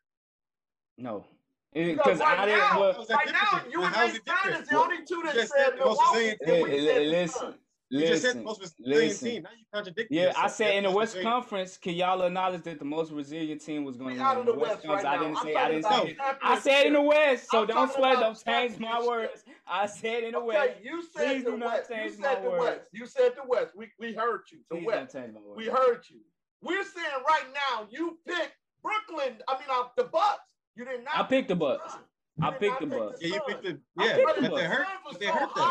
No, 0.99 1.25
Because 1.73 1.97
because 1.97 2.21
right 2.21 2.39
I 2.41 2.45
didn't. 2.47 2.59
now, 2.61 2.81
Well, 2.81 3.07
right 3.09 3.33
now, 3.33 3.63
you 3.71 3.79
Well, 3.81 3.87
and 3.87 3.97
how's 3.97 4.13
Nate 4.13 4.17
it 4.17 4.25
different? 4.27 4.57
Stein 4.57 4.63
is 4.63 4.69
the 4.69 4.79
only 4.79 4.97
two 5.07 5.23
that 5.25 5.35
just 5.35 5.53
said 5.55 5.65
said 5.71 5.79
the 5.79 5.85
most 5.87 6.01
resilient 6.13 6.41
and 6.43 6.63
we 6.63 6.69
li- 6.71 6.77
team. 6.77 7.29
said 7.29 7.55
li- 7.91 7.99
listen, 8.01 8.01
You 8.01 8.07
just 8.09 8.23
said 8.23 8.31
the 8.31 8.35
listen, 8.39 8.45
most 8.45 8.61
resilient 8.61 9.09
listen. 9.09 9.29
team. 9.29 9.43
Now 9.43 9.51
you 9.59 9.65
contradicting 9.73 10.17
Yeah, 10.17 10.25
yourself. 10.27 10.45
I 10.45 10.49
said 10.49 10.75
in 10.77 10.83
the 10.85 10.91
West 10.91 11.15
resilient. 11.15 11.33
Conference, 11.35 11.77
can 11.77 11.95
y'all 11.95 12.23
acknowledge 12.23 12.63
that 12.63 12.79
the 12.79 12.85
most 12.85 13.13
resilient 13.13 13.61
team 13.61 13.85
was 13.85 13.97
going 13.97 14.13
We 14.13 14.19
to 14.19 14.25
out 14.25 14.39
win? 14.39 14.41
of 14.41 14.47
the 14.47 14.53
The 14.53 14.59
West 14.59 14.87
West 14.87 15.05
right 15.05 15.07
I 15.07 15.19
didn't 15.19 15.37
I'm 15.37 15.45
say. 15.45 15.55
I 15.55 15.69
didn't 15.69 15.85
say. 15.85 16.17
I 16.43 16.59
said 16.59 16.87
in 16.87 16.93
the 16.95 17.03
West, 17.03 17.51
so 17.51 17.61
I'm 17.63 17.67
don't 17.67 17.77
talking 17.89 17.95
sweat. 18.03 18.19
Don't 18.21 18.45
change 18.45 18.79
my 18.79 19.05
words. 19.07 19.45
I 19.67 19.87
said 19.87 20.25
in 20.25 20.33
the 20.33 20.39
Okay, 20.39 20.47
West. 20.47 20.73
you 20.83 20.97
Please 21.01 21.09
said 21.15 21.39
the 21.45 21.51
do 21.51 21.57
not 21.59 21.69
West. 21.69 21.91
You 21.91 22.11
said 22.11 22.21
my 22.21 22.41
the 22.41 22.51
words. 22.51 22.63
West. 22.79 22.89
You 22.93 23.07
said 23.07 23.33
the 23.37 23.47
West. 23.49 23.77
We 23.77 23.91
we 23.99 24.13
heard 24.15 24.43
you. 24.53 24.59
The 24.71 24.77
Please 24.77 24.87
West. 24.87 25.13
don't 25.13 25.23
change 25.25 25.35
my 25.35 25.41
words. 25.41 25.57
We 25.57 25.67
heard 25.67 26.03
you. 26.11 26.21
We're 26.63 26.85
saying 26.85 27.07
right 27.29 27.45
now, 27.55 27.87
you 27.91 28.19
picked 28.27 28.57
Brooklyn. 28.83 29.39
I 29.49 29.55
mean, 29.55 29.69
uh, 29.71 29.85
the 29.97 30.05
Bucks. 30.05 30.55
You 30.77 30.85
did 30.85 31.05
not. 31.05 31.19
I 31.19 31.23
picked 31.25 31.49
the 31.49 31.57
Bucks. 31.57 31.97
I 32.41 32.51
picked 32.53 32.81
the 32.81 32.87
Bucks. 32.87 33.19
Yeah, 33.21 33.35
you 33.35 33.41
picked 33.47 33.63
the 33.63 33.81
yeah, 33.97 34.17
But 34.25 34.37
the 34.37 34.45
if 34.45 34.51
but 34.51 34.51
the 34.51 34.57
they 34.57 34.65
hurt. 34.65 34.87
was 35.05 35.13
But 35.15 35.21
they 35.21 35.27
hurt 35.27 35.49
though. 35.55 35.63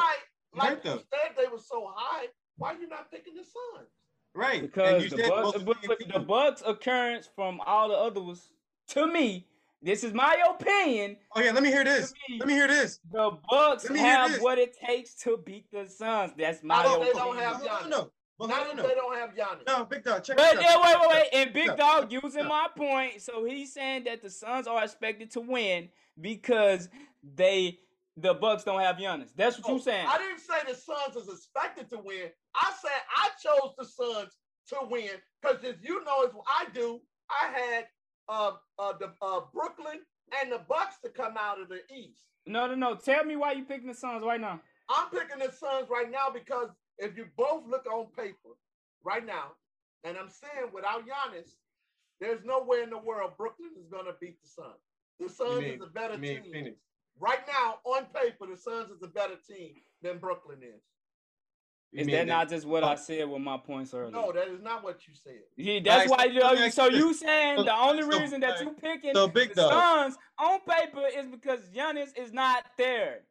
High, 0.57 0.69
They 0.69 0.75
like 0.75 0.83
hurt 0.85 0.95
you 0.95 1.03
said, 1.11 1.31
they 1.37 1.47
were 1.51 1.59
so 1.59 1.91
high. 1.95 2.25
Why 2.57 2.73
are 2.73 2.79
you 2.79 2.87
not 2.87 3.11
picking 3.11 3.35
the 3.35 3.43
Suns? 3.43 3.89
Right. 4.35 4.61
and 4.63 4.71
Because 4.71 5.03
you 5.03 5.09
the 5.09 5.17
said 5.17 5.29
Bucks, 5.29 5.63
but, 5.63 5.77
the. 6.13 6.19
Bucks 6.19 6.63
occurrence 6.65 7.29
from 7.35 7.59
all 7.65 7.89
the 7.89 7.95
others, 7.95 8.51
to 8.89 9.07
me, 9.07 9.47
this 9.81 10.03
is 10.03 10.13
my 10.13 10.35
opinion. 10.49 11.17
Oh 11.35 11.41
yeah, 11.41 11.51
let 11.51 11.61
me 11.63 11.69
hear 11.69 11.83
this. 11.83 12.13
Me, 12.29 12.39
Let 12.39 12.47
me 12.47 12.53
hear 12.55 12.67
this. 12.67 12.99
The 13.11 13.37
Bucks 13.49 13.83
Let 13.85 13.93
me 13.93 13.99
hear 13.99 14.11
have 14.11 14.31
this. 14.33 14.41
what 14.41 14.57
it 14.57 14.75
takes 14.79 15.13
to 15.23 15.37
beat 15.45 15.65
the 15.71 15.87
Suns. 15.87 16.33
That's 16.37 16.63
my 16.63 16.83
Not 16.83 17.01
if 17.01 17.13
they 17.13 17.19
don't 17.19 17.37
have 17.37 17.59
No, 17.59 17.65
no, 17.65 17.71
Giannis. 17.71 17.89
no. 17.89 18.11
But 18.39 18.49
Not 18.49 18.67
hold 18.67 18.79
if 18.79 18.87
they 18.87 18.93
don't 18.95 19.15
have 19.17 19.29
Giannis. 19.35 19.67
No, 19.67 19.85
big 19.85 20.03
dog. 20.03 20.23
Check 20.23 20.37
But 20.37 20.55
this 20.55 20.63
yeah, 20.63 20.77
wait, 20.81 20.95
wait, 20.99 21.09
wait. 21.09 21.27
And 21.33 21.53
Big 21.53 21.69
out. 21.69 21.77
Dog 21.77 22.11
using 22.11 22.41
out. 22.41 22.47
my 22.47 22.67
point, 22.75 23.21
so 23.21 23.43
he's 23.45 23.73
saying 23.73 24.03
that 24.05 24.21
the 24.21 24.29
Suns 24.29 24.67
are 24.67 24.83
expected 24.83 25.31
to 25.31 25.41
win 25.41 25.89
because 26.21 26.89
they 27.35 27.79
the 28.17 28.33
Bucks 28.33 28.63
don't 28.63 28.81
have 28.81 28.97
Giannis. 28.97 29.29
That's 29.35 29.57
what 29.59 29.67
No, 29.67 29.75
you 29.75 29.81
saying. 29.81 30.07
I 30.09 30.17
didn't 30.17 30.39
say 30.39 30.55
the 30.67 30.75
Suns 30.75 31.15
is 31.15 31.31
expected 31.33 31.89
to 31.91 31.97
win. 32.03 32.29
I 32.55 32.73
said 32.81 32.91
I 33.15 33.29
chose 33.41 33.73
the 33.77 33.85
Suns 33.85 34.31
to 34.69 34.77
win 34.89 35.11
because 35.41 35.63
as 35.63 35.75
you 35.81 36.03
know 36.03 36.23
as 36.23 36.31
I 36.47 36.65
do, 36.73 36.99
I 37.29 37.51
had 37.51 37.85
uh, 38.27 38.51
uh, 38.79 38.93
the 38.99 39.13
uh, 39.21 39.41
Brooklyn 39.53 39.99
and 40.41 40.51
the 40.51 40.59
Bucks 40.67 40.95
to 41.05 41.09
come 41.09 41.35
out 41.39 41.61
of 41.61 41.69
the 41.69 41.79
East. 41.95 42.23
No, 42.45 42.65
no, 42.67 42.75
no. 42.75 42.95
Tell 42.95 43.23
me 43.23 43.35
why 43.35 43.53
you 43.53 43.63
picking 43.65 43.87
the 43.87 43.93
Suns 43.93 44.23
right 44.25 44.41
now. 44.41 44.59
I'm 44.89 45.09
picking 45.09 45.39
the 45.39 45.51
Suns 45.51 45.89
right 45.89 46.09
now 46.09 46.29
because 46.33 46.69
if 46.97 47.15
you 47.17 47.25
both 47.37 47.63
look 47.69 47.85
on 47.85 48.07
paper 48.17 48.55
right 49.03 49.25
now, 49.25 49.51
and 50.03 50.17
I'm 50.17 50.29
saying 50.29 50.69
without 50.73 51.03
Giannis, 51.03 51.51
there's 52.19 52.43
nowhere 52.43 52.83
in 52.83 52.89
the 52.89 52.97
world 52.97 53.31
Brooklyn 53.37 53.69
is 53.79 53.87
going 53.91 54.05
to 54.05 54.13
beat 54.19 54.37
the 54.41 54.47
Suns. 54.49 54.81
The 55.19 55.29
Suns 55.29 55.59
mean- 55.61 55.73
is 55.75 55.81
a 55.81 55.87
better 55.87 56.15
You 56.15 56.19
mean 56.19 56.43
team. 56.43 56.51
Phoenix? 56.53 56.77
Right 57.19 57.39
now, 57.47 57.79
on 57.83 58.05
paper, 58.13 58.45
the 58.49 58.57
Suns 58.57 58.89
is 58.91 59.01
a 59.01 59.07
better 59.07 59.35
team 59.47 59.75
than 60.01 60.19
Brooklyn 60.19 60.59
is. 60.61 60.81
You 61.91 62.01
Is 62.01 62.07
mean 62.07 62.15
that 62.17 62.25
they- 62.25 62.29
not 62.29 62.49
just 62.49 62.65
what 62.67 62.83
I 62.83 62.95
said 62.95 63.29
with 63.29 63.41
my 63.41 63.57
points 63.57 63.93
earlier? 63.93 64.11
No, 64.11 64.31
that 64.33 64.49
is 64.49 64.61
not 64.61 64.83
what 64.83 65.07
you 65.07 65.13
said. 65.15 65.39
Yeah, 65.55 65.79
that's 65.83 66.11
Alright, 66.11 66.31
why. 66.33 66.39
so 66.39 66.45
let 66.45 66.53
me 66.53 66.59
you, 66.59 66.65
ask 66.65 66.75
so 66.75 66.85
you 66.89 67.13
saying 67.13 67.57
So- 67.59 67.63
the 67.63 67.73
only 67.75 68.03
so- 68.03 68.19
reason 68.19 68.41
that 68.41 68.59
you 68.61 68.71
picking 68.73 69.13
So, 69.15 69.27
Big 69.29 69.55
the 69.55 69.69
Suns 69.69 70.17
on 70.37 70.59
paper 70.61 71.07
is 71.07 71.27
because 71.27 71.67
Giannis 71.69 72.15
is 72.17 72.33
not 72.33 72.65
there. 72.77 73.21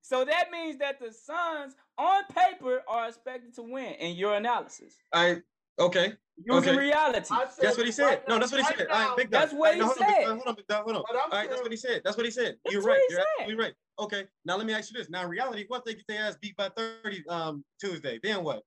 So 0.00 0.24
that 0.24 0.50
means 0.52 0.78
that 0.78 1.00
the 1.00 1.12
Suns 1.12 1.74
on 1.98 2.24
paper 2.26 2.82
are 2.88 3.08
expected 3.08 3.52
to 3.56 3.62
win 3.62 3.94
in 3.94 4.14
your 4.16 4.34
analysis 4.36 4.96
I 5.12 5.42
okay. 5.78 6.14
using 6.36 6.70
Okay. 6.70 6.76
reality. 6.78 7.26
Said 7.26 7.48
That's 7.60 7.76
what 7.76 7.86
he 7.86 7.92
said. 7.92 8.04
right 8.04 8.28
no, 8.28 8.38
that's 8.38 8.52
what 8.52 8.60
he 8.60 8.66
right 8.66 8.78
said. 8.78 8.86
All 8.88 8.98
now- 8.98 9.08
right, 9.08 9.16
big. 9.16 9.30
That's 9.30 9.52
what 9.52 9.74
he 9.74 9.80
no, 9.80 9.86
hold 9.86 9.98
On, 9.98 10.06
said. 10.08 10.24
dog, 10.24 10.36
hold 10.36 10.48
on. 10.48 10.64
Hold 10.68 10.96
on. 10.96 11.04
But 11.08 11.16
I'm 11.16 11.32
All 11.32 11.38
right, 11.38 11.50
that's 11.50 11.62
what 11.62 11.70
he 11.70 11.76
said. 11.76 12.02
That's 12.04 12.16
what 12.16 12.26
he 12.26 12.30
said. 12.32 12.56
That's 12.64 12.72
You're 12.74 12.82
what 12.82 12.90
right. 12.90 13.00
he 13.08 13.14
You're 13.14 13.20
said. 13.20 13.26
absolutely 13.40 13.64
right. 13.64 13.74
Okay. 14.00 14.24
Now 14.44 14.56
let 14.56 14.66
me 14.66 14.72
ask 14.74 14.92
you 14.92 14.98
this. 14.98 15.10
Now, 15.10 15.22
in 15.24 15.28
reality, 15.30 15.64
what 15.68 15.78
if 15.78 15.84
they 15.84 15.94
get 15.94 16.06
their 16.06 16.22
ass 16.24 16.36
beat 16.40 16.56
by 16.56 16.68
30 16.76 17.24
um 17.28 17.64
Tuesday? 17.80 18.20
Then 18.22 18.44
what? 18.44 18.62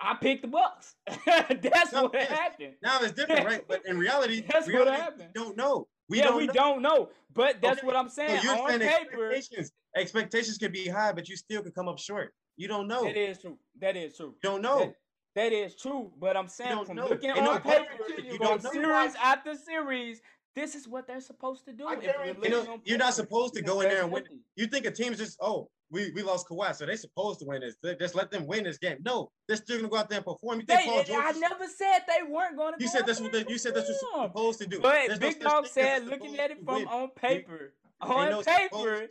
I 0.00 0.14
picked 0.20 0.42
the 0.42 0.48
Bucks. 0.48 0.94
that's 1.26 1.92
No, 1.92 2.04
what 2.04 2.14
yes. 2.14 2.28
happened. 2.28 2.74
Now 2.82 2.98
it's 3.02 3.12
different, 3.12 3.46
right? 3.46 3.64
But 3.68 3.86
in 3.86 3.96
reality, 3.98 4.44
That's 4.52 4.66
what 4.70 4.88
happened. 4.88 5.30
Don't 5.34 5.56
know. 5.56 5.86
We 6.08 6.18
yeah, 6.18 6.24
don't 6.24 6.36
we 6.38 6.46
know. 6.48 6.52
don't 6.52 6.82
know, 6.82 7.08
but 7.32 7.60
that's 7.62 7.78
Okay, 7.78 7.86
what 7.86 7.94
I'm 7.96 8.08
So 8.08 8.26
saying. 8.26 8.40
you're 8.42 8.58
on 8.60 8.68
saying 8.68 8.80
paper, 8.80 9.30
expectations. 9.30 9.72
Expectations 9.96 10.58
can 10.58 10.72
be 10.72 10.88
high, 10.88 11.12
but 11.12 11.28
you 11.28 11.36
still 11.36 11.62
can 11.62 11.70
come 11.72 11.88
up 11.88 11.98
short. 11.98 12.34
You 12.56 12.66
don't 12.68 12.88
know. 12.88 13.04
that 13.04 13.16
You 13.16 13.22
is 13.26 13.38
true. 13.40 13.58
That 13.80 13.96
is 13.96 14.16
true. 14.16 14.34
You 14.42 14.50
don't 14.50 14.60
know. 14.62 14.78
That- 14.80 14.94
that 15.34 15.52
is 15.52 15.74
true, 15.74 16.10
but 16.18 16.36
I'm 16.36 16.48
saying 16.48 16.84
from 16.84 16.96
know. 16.96 17.08
looking 17.08 17.30
on 17.30 17.60
paper. 17.62 17.86
You 18.18 18.36
from 18.36 18.46
don't 18.46 18.64
know. 18.64 18.70
series 18.70 19.14
after 19.22 19.54
series, 19.54 20.20
this 20.54 20.74
is 20.74 20.86
what 20.86 21.06
they're 21.06 21.20
supposed 21.20 21.64
to 21.66 21.72
do. 21.72 21.84
You're 21.84 22.50
know, 22.50 22.80
you're 22.84 22.98
not 22.98 23.14
supposed 23.14 23.54
to 23.54 23.62
go 23.62 23.80
in 23.80 23.88
there 23.88 24.02
and 24.02 24.12
win. 24.12 24.24
You 24.56 24.66
think 24.66 24.84
a 24.86 24.90
team's 24.90 25.18
just 25.18 25.38
oh 25.40 25.68
we 25.90 26.10
we 26.12 26.22
lost 26.22 26.48
Kawhi, 26.48 26.74
so 26.74 26.86
they're 26.86 26.96
supposed 26.96 27.40
to 27.40 27.46
win 27.46 27.60
this. 27.60 27.76
They- 27.82 27.96
Just 27.96 28.14
let 28.14 28.30
them 28.30 28.46
win 28.46 28.64
this 28.64 28.78
game. 28.78 28.98
No, 29.04 29.30
they're 29.46 29.58
still 29.58 29.76
gonna 29.76 29.88
go 29.88 29.96
out 29.98 30.08
there 30.08 30.18
and 30.18 30.26
perform. 30.26 30.60
You 30.60 30.66
They, 30.66 30.82
Paul 30.84 31.04
George? 31.04 31.24
I 31.24 31.32
never 31.38 31.66
said 31.66 32.00
they 32.08 32.30
weren't 32.30 32.56
going 32.56 32.74
to. 32.74 32.82
you 32.82 32.88
said 32.88 33.06
that's 33.06 33.20
what 33.20 33.32
they, 33.32 33.44
you 33.48 33.58
said 33.58 33.74
that's 33.74 33.88
what 33.88 34.16
you're 34.16 34.28
supposed 34.28 34.58
to 34.60 34.66
do. 34.66 34.80
But 34.80 35.06
There's 35.06 35.18
Big 35.18 35.34
such 35.34 35.42
Dog 35.42 35.66
said, 35.66 36.06
looking 36.06 36.38
at 36.38 36.50
it 36.50 36.64
from 36.64 36.86
on 36.88 37.10
paper, 37.10 37.74
on 38.00 38.30
no 38.30 38.42
paper, 38.42 39.08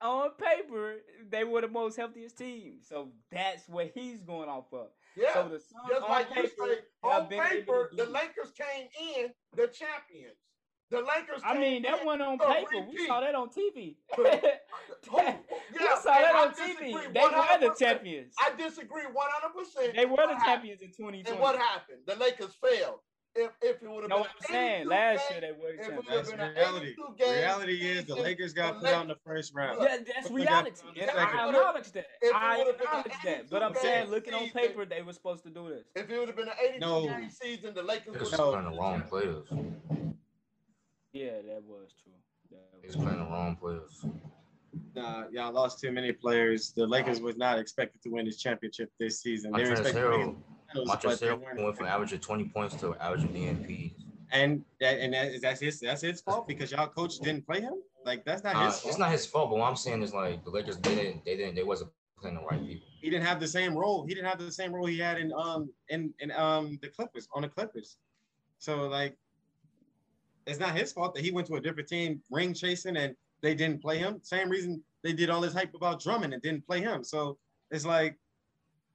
on 0.00 0.30
paper, 0.32 0.96
they 1.30 1.44
were 1.44 1.60
the 1.60 1.68
most 1.68 1.96
healthiest 1.96 2.38
team. 2.38 2.78
So 2.82 3.08
that's 3.30 3.68
what 3.68 3.92
he's 3.94 4.22
going 4.22 4.48
off 4.48 4.72
of. 4.72 4.88
Yeah. 5.16 5.34
So 5.34 5.48
the 5.48 5.58
Suns 5.58 5.88
Just 5.88 6.08
like 6.08 6.26
you 6.34 6.48
say, 6.48 6.78
on 7.02 7.26
paper, 7.26 7.90
the. 7.96 8.06
Lakers 8.06 8.52
came 8.56 8.88
in 9.16 9.30
the 9.54 9.66
champions. 9.66 10.38
The 10.90 10.98
Lakers. 10.98 11.42
I 11.44 11.58
mean, 11.58 11.82
that 11.82 12.04
went 12.06 12.22
on 12.22 12.38
paper. 12.38 12.86
We 12.90 13.06
saw 13.06 13.20
that 13.20 13.34
on 13.34 13.48
TV. 13.48 13.96
Who? 14.16 14.22
we 14.24 14.30
saw 16.00 16.14
that 16.16 16.34
I 16.34 16.46
on 16.46 16.54
TV. 16.54 17.12
They 17.12 17.20
were 17.20 17.68
the 17.68 17.74
champions. 17.78 18.34
I 18.40 18.56
disagree 18.56 19.02
100%. 19.02 19.94
They 19.94 20.06
were 20.06 20.16
the 20.16 20.22
happened? 20.22 20.44
champions 20.44 20.82
in 20.82 21.14
And 21.26 21.38
what 21.40 21.56
happened? 21.56 22.00
The 22.06 22.16
Lakers 22.16 22.56
failed. 22.62 23.00
If, 23.38 23.52
if 23.62 23.82
it 23.82 23.88
would 23.88 24.02
have 24.02 24.10
No, 24.10 24.16
been 24.18 24.26
I'm 24.26 24.50
saying 24.50 24.80
82 24.80 24.90
last 24.90 25.28
game- 25.30 25.42
year 25.42 25.52
they 25.54 25.62
were 25.62 25.70
if 25.70 25.80
it 25.88 25.94
would've 25.96 26.06
That's 26.10 26.30
been 26.30 26.40
reality. 26.40 26.94
game 27.18 27.30
Reality 27.34 27.72
is 27.88 28.04
the 28.04 28.16
Lakers 28.16 28.52
got 28.52 28.74
the 28.74 28.80
put 28.80 28.88
out 28.94 29.02
in 29.02 29.08
the 29.08 29.16
first 29.24 29.54
round. 29.54 29.78
Yeah, 29.80 29.98
that's 29.98 30.30
reality. 30.30 30.70
look, 30.84 30.96
And 31.00 31.10
I 31.12 31.46
acknowledge 31.48 31.92
that. 31.92 32.06
I 32.34 32.58
would've 32.58 32.78
been 32.78 32.86
an 32.88 32.98
acknowledge 32.98 33.22
that. 33.24 33.50
But 33.50 33.62
I'm 33.62 33.74
saying, 33.76 34.04
game 34.06 34.10
looking 34.12 34.34
on 34.34 34.48
paper, 34.50 34.84
they 34.84 35.02
were 35.02 35.12
supposed 35.12 35.44
to 35.44 35.50
do 35.50 35.68
this. 35.68 35.84
If 35.94 36.10
it 36.10 36.18
would 36.18 36.26
have 36.28 36.36
been 36.36 36.48
an 36.48 36.54
82 36.60 36.80
No. 36.80 37.06
game 37.06 37.30
season, 37.30 37.74
the 37.74 37.82
Lakers 37.82 38.14
would 38.18 38.22
have 38.30 38.38
No. 38.40 38.50
playing 38.50 38.70
the 38.72 38.76
wrong 38.76 39.02
players. 39.02 39.46
Yeah, 41.12 41.30
that 41.46 41.62
was 41.64 41.90
true. 42.02 42.12
That 42.50 42.66
was 42.82 42.96
was 42.96 42.96
playing 43.04 43.18
the 43.18 43.24
wrong 43.24 43.56
players. 43.56 44.04
Nah, 44.94 45.24
y'all 45.30 45.52
lost 45.52 45.80
too 45.80 45.92
many 45.92 46.12
players. 46.12 46.72
The 46.72 46.86
Lakers 46.86 47.20
was 47.20 47.36
not 47.36 47.58
expected 47.58 48.02
to 48.02 48.08
win 48.10 48.26
this 48.26 48.36
championship 48.38 48.90
this 48.98 49.20
season. 49.20 49.52
They 49.52 49.62
were 49.64 49.70
expected 49.72 50.00
to 50.02 50.08
win 50.10 50.42
Montrezl 50.74 50.74
the 50.74 50.86
finals, 50.86 51.02
but 51.02 51.20
they 51.20 51.26
Montrezl 51.26 51.40
weren't 51.40 51.62
went 51.64 51.76
from 51.76 51.86
average 51.86 52.12
averaging 52.12 52.20
20 52.20 52.44
points 52.50 52.74
to 52.76 52.94
averaging 52.96 53.28
DNP. 53.30 53.92
And 54.30 54.64
that 54.80 54.98
and 55.00 55.14
that 55.14 55.28
is 55.28 55.40
that's 55.40 55.60
his 55.60 55.80
that's 55.80 56.02
his 56.02 56.20
fault 56.20 56.46
because 56.46 56.70
y'all 56.70 56.88
coach 56.88 57.18
didn't 57.20 57.46
play 57.46 57.60
him. 57.60 57.74
Like 58.04 58.24
that's 58.24 58.42
not 58.44 58.56
Uh, 58.56 58.66
his 58.66 58.78
fault. 58.80 58.90
it's 58.90 58.98
not 58.98 59.10
his 59.10 59.26
fault, 59.26 59.50
but 59.50 59.58
what 59.58 59.68
I'm 59.68 59.76
saying 59.76 60.02
is 60.02 60.12
like 60.12 60.44
the 60.44 60.50
Lakers 60.50 60.76
they 60.78 60.94
didn't 60.94 61.24
they 61.24 61.36
didn't 61.36 61.54
they 61.54 61.62
wasn't 61.62 61.90
playing 62.20 62.36
the 62.36 62.42
right 62.42 62.60
people. 62.64 62.86
He 63.00 63.08
didn't 63.10 63.24
have 63.24 63.40
the 63.40 63.48
same 63.48 63.74
role. 63.76 64.04
He 64.06 64.14
didn't 64.14 64.28
have 64.28 64.38
the 64.38 64.52
same 64.52 64.72
role 64.74 64.86
he 64.86 64.98
had 64.98 65.18
in 65.18 65.32
um 65.32 65.70
in 65.88 66.12
in 66.20 66.30
um 66.32 66.78
the 66.82 66.88
Clippers 66.88 67.28
on 67.32 67.42
the 67.42 67.48
Clippers. 67.48 67.96
So 68.58 68.86
like, 68.88 69.16
it's 70.46 70.58
not 70.58 70.76
his 70.76 70.92
fault 70.92 71.14
that 71.14 71.24
he 71.24 71.30
went 71.30 71.46
to 71.46 71.54
a 71.54 71.60
different 71.60 71.88
team 71.88 72.20
ring 72.30 72.52
chasing 72.52 72.96
and 72.96 73.14
they 73.40 73.54
didn't 73.54 73.80
play 73.80 73.98
him. 73.98 74.20
Same 74.22 74.50
reason 74.50 74.82
they 75.02 75.12
did 75.12 75.30
all 75.30 75.40
this 75.40 75.54
hype 75.54 75.74
about 75.74 76.02
Drummond 76.02 76.34
and 76.34 76.42
didn't 76.42 76.66
play 76.66 76.80
him. 76.80 77.04
So 77.04 77.38
it's 77.70 77.86
like, 77.86 78.18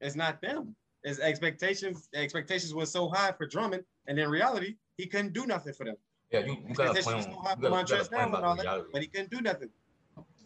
it's 0.01 0.15
not 0.15 0.41
them. 0.41 0.75
His 1.03 1.19
expectations 1.19 2.07
expectations 2.13 2.73
were 2.73 2.85
so 2.85 3.09
high 3.09 3.33
for 3.33 3.45
Drummond, 3.45 3.83
and 4.07 4.17
in 4.17 4.29
reality, 4.29 4.75
he 4.97 5.05
couldn't 5.05 5.33
do 5.33 5.45
nothing 5.45 5.73
for 5.73 5.85
them. 5.85 5.95
Yeah, 6.31 6.39
you, 6.45 6.57
you 6.67 6.73
got 6.75 6.97
a 6.97 7.03
point. 7.03 7.23
so 7.23 7.29
high 7.41 7.55
You 7.57 7.61
got, 7.61 7.67
a 7.67 7.69
point 7.69 7.87
Harrell 7.89 8.25
and 8.25 8.35
all 8.35 8.53
about 8.53 8.57
the 8.57 8.63
that, 8.63 8.69
reality. 8.69 8.89
but 8.93 9.01
he 9.01 9.07
couldn't 9.07 9.29
do 9.29 9.41
nothing. 9.41 9.69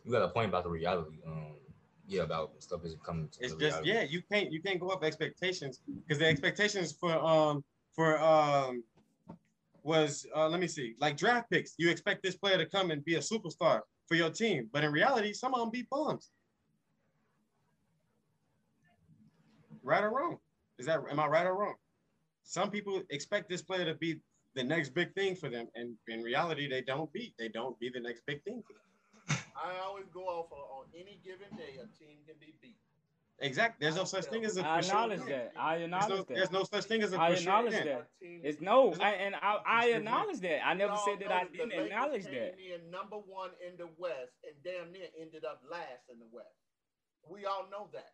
You 0.04 0.12
got 0.12 0.24
a 0.24 0.30
point 0.30 0.50
about 0.50 0.64
the 0.64 0.70
reality. 0.70 1.18
Um, 1.26 1.54
yeah, 2.08 2.24
about 2.24 2.52
stuff 2.60 2.82
isn't 2.86 3.04
coming 3.04 3.28
to 3.30 3.40
It's 3.44 3.54
the 3.54 3.60
just 3.60 3.84
reality. 3.84 3.90
yeah, 3.92 4.04
you 4.04 4.22
can't 4.32 4.52
you 4.52 4.62
can't 4.62 4.80
go 4.80 4.90
up 4.90 5.04
expectations 5.04 5.82
because 5.86 6.18
the 6.20 6.26
expectations 6.28 6.92
for 6.92 7.14
um 7.14 7.64
for 7.94 8.20
um 8.20 8.84
was 9.84 10.26
uh 10.36 10.48
let 10.50 10.60
me 10.60 10.68
see 10.68 10.96
like 11.00 11.18
draft 11.18 11.50
picks. 11.52 11.76
You 11.78 11.90
expect 11.90 12.24
this 12.24 12.36
player 12.36 12.58
to 12.58 12.66
come 12.66 12.92
and 12.92 13.04
be 13.06 13.16
a 13.16 13.20
superstar 13.20 13.82
for 14.08 14.16
your 14.16 14.30
team, 14.30 14.70
but 14.72 14.84
in 14.84 14.92
reality, 14.92 15.34
some 15.34 15.54
of 15.54 15.60
them 15.60 15.70
be 15.70 15.86
bums. 15.92 16.32
Right 19.84 20.04
or 20.04 20.10
wrong? 20.12 20.38
Is 20.80 20.86
that 20.86 21.02
am 21.10 21.20
I 21.20 21.28
right 21.28 21.46
or 21.46 21.56
wrong? 21.58 21.76
Some 22.44 22.70
people 22.72 23.02
expect 23.10 23.50
this 23.50 23.62
player 23.62 23.86
to 23.86 23.96
be 23.96 24.20
the 24.56 24.64
next 24.64 24.90
big 24.94 25.14
thing 25.14 25.36
for 25.36 25.50
them, 25.50 25.68
and 25.76 25.96
in 26.08 26.22
reality, 26.24 26.68
they 26.70 26.82
don't 26.82 27.12
be. 27.12 27.34
They 27.38 27.50
don't 27.50 27.78
be 27.80 27.90
the 27.94 28.00
next 28.00 28.22
big 28.26 28.44
thing 28.44 28.64
for 28.66 28.74
them. 28.74 29.38
I 29.56 29.80
always 29.84 30.06
go 30.14 30.22
off 30.26 30.52
of, 30.52 30.58
on 30.58 30.86
any 30.96 31.20
given 31.24 31.50
day, 31.58 31.76
a 31.82 31.88
team 31.98 32.18
can 32.26 32.36
be 32.40 32.54
beat. 32.62 32.78
Exactly. 33.40 33.84
There's 33.86 33.96
no 33.96 34.04
such 34.06 34.26
thing 34.26 34.46
as 34.46 34.58
a 34.58 34.68
I 34.68 34.78
for 34.82 34.88
sure 34.88 34.96
acknowledge 34.96 35.20
win. 35.20 35.30
that. 35.30 35.54
I 35.60 35.78
There's 35.78 35.84
acknowledge 35.86 36.10
no, 36.10 36.16
that. 36.18 36.28
there's 36.36 36.52
no 36.52 36.64
such 36.64 36.84
thing 36.86 37.02
as 37.04 37.14
a 37.14 37.22
I 37.22 37.30
for 37.32 37.36
sure 37.36 37.42
acknowledge 37.54 37.74
that. 37.84 38.08
It's 38.22 38.62
no, 38.62 38.94
I, 39.00 39.12
and 39.12 39.36
I, 39.36 39.58
I 39.68 39.86
acknowledge 39.90 40.40
that. 40.40 40.66
I 40.66 40.74
never 40.74 40.96
said 41.06 41.20
that 41.20 41.32
I 41.32 41.44
the 41.46 41.52
didn't 41.58 41.70
Lakers 41.70 41.86
acknowledge 41.92 42.26
came 42.26 42.34
that. 42.34 42.56
in 42.58 42.90
number 42.90 43.18
one 43.18 43.52
in 43.68 43.78
the 43.78 43.90
West 44.00 44.34
and 44.44 44.56
damn 44.64 44.92
near 44.92 45.06
ended 45.22 45.46
up 45.46 45.62
last 45.70 46.10
in 46.12 46.18
the 46.18 46.26
West. 46.32 46.50
We 47.30 47.46
all 47.46 47.68
know 47.70 47.90
that. 47.94 48.14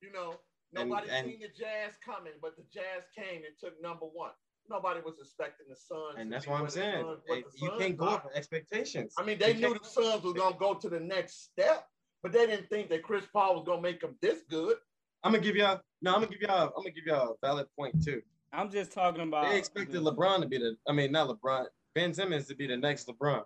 You 0.00 0.10
know, 0.12 0.30
And- 0.30 0.38
nobody 0.74 1.08
and- 1.10 1.26
seen 1.28 1.40
the 1.40 1.48
Jazz 1.48 1.94
coming, 2.04 2.32
but 2.42 2.56
the 2.56 2.62
Jazz 2.72 3.04
came 3.16 3.44
and 3.44 3.54
took 3.58 3.80
number 3.82 4.06
one. 4.06 4.32
Nobody 4.68 5.00
was 5.04 5.18
expecting 5.20 5.66
the 5.68 5.76
Suns. 5.76 6.14
And 6.16 6.32
that's 6.32 6.46
be 6.46 6.50
what 6.50 6.60
I'm 6.62 6.70
saying. 6.70 7.04
Suns- 7.04 7.20
what 7.26 7.38
Hey, 7.38 7.44
You 7.56 7.72
can't 7.78 7.96
go 7.96 8.06
are. 8.06 8.14
up 8.16 8.30
expectations. 8.34 9.14
I 9.18 9.22
mean, 9.24 9.38
they 9.38 9.52
You 9.52 9.68
knew 9.68 9.78
the 9.78 9.84
Suns 9.84 10.22
was 10.22 10.32
gonna 10.32 10.56
go 10.56 10.74
to 10.74 10.88
the 10.88 11.00
next 11.00 11.44
step, 11.44 11.86
but 12.22 12.32
they 12.32 12.46
didn't 12.46 12.68
think 12.70 12.88
that 12.88 13.02
Chris 13.02 13.26
Paul 13.32 13.56
was 13.56 13.64
gonna 13.66 13.82
make 13.82 14.00
them 14.00 14.16
this 14.22 14.42
good. 14.48 14.78
I'm 15.22 15.32
gonna 15.32 15.42
give 15.44 15.56
y'all. 15.56 15.80
No, 16.02 16.14
I'm 16.14 16.20
gonna 16.22 16.32
give 16.32 16.40
y'all. 16.42 16.68
I'm 16.76 16.82
gonna 16.82 16.90
give 16.90 17.04
y'all 17.06 17.32
a 17.42 17.46
valid 17.46 17.66
point 17.76 18.02
too. 18.02 18.22
I'm 18.52 18.70
just 18.70 18.92
talking 18.92 19.22
about. 19.22 19.48
They 19.50 19.58
expected 19.58 20.00
LeBron 20.00 20.40
to 20.40 20.46
be 20.46 20.58
the. 20.58 20.76
I 20.88 20.92
mean, 20.92 21.12
not 21.12 21.28
LeBron. 21.28 21.66
Ben 21.94 22.14
Simmons 22.14 22.46
to 22.48 22.54
be 22.54 22.66
the 22.66 22.76
next 22.76 23.06
LeBron. 23.06 23.44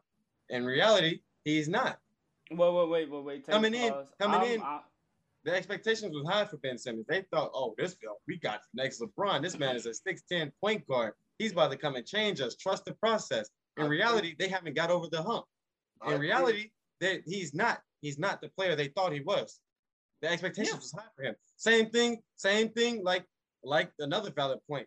In 0.50 0.64
reality, 0.64 1.20
he's 1.44 1.68
not. 1.68 1.98
Wait, 2.50 2.58
wait, 2.58 2.88
wait, 2.88 3.10
wait, 3.10 3.24
wait. 3.24 3.44
take 3.44 3.52
Coming 3.52 3.74
in- 3.74 3.92
coming 4.18 4.40
I'm- 4.40 4.50
in. 4.52 4.62
I- 4.62 4.80
The 5.48 5.54
expectations 5.56 6.14
was 6.14 6.26
high 6.28 6.44
for 6.44 6.58
Ben 6.58 6.76
Simmons. 6.76 7.06
They 7.08 7.24
thought, 7.32 7.50
oh, 7.54 7.74
this 7.78 7.94
guy, 7.94 8.10
we 8.26 8.36
got 8.38 8.60
the 8.74 8.82
next 8.82 9.00
LeBron. 9.00 9.40
This 9.40 9.58
man 9.58 9.76
is 9.76 9.86
a 9.86 9.92
6'10 9.92 10.52
point 10.62 10.86
guard. 10.86 11.14
He's 11.38 11.52
about 11.52 11.70
to 11.70 11.78
come 11.78 11.96
and 11.96 12.04
change 12.04 12.42
us. 12.42 12.54
Trust 12.54 12.84
the 12.84 12.92
process. 12.92 13.48
In 13.78 13.88
reality, 13.88 14.34
they 14.38 14.48
haven't 14.48 14.76
got 14.76 14.90
over 14.90 15.06
the 15.10 15.22
hump. 15.22 15.46
In 16.06 16.20
reality, 16.20 16.70
that 17.00 17.22
he's 17.24 17.54
not. 17.54 17.80
He's 18.02 18.18
not 18.18 18.42
the 18.42 18.50
player 18.50 18.76
they 18.76 18.88
thought 18.88 19.14
he 19.14 19.20
was. 19.20 19.58
The 20.20 20.30
expectations 20.30 20.74
Yeah. 20.74 20.80
was 20.80 20.92
high 20.92 21.10
for 21.16 21.22
him. 21.22 21.34
Same 21.56 21.88
thing. 21.88 22.20
Same 22.36 22.68
thing. 22.68 23.02
Like 23.02 23.24
like 23.64 23.90
another 24.00 24.30
valid 24.30 24.58
point. 24.68 24.86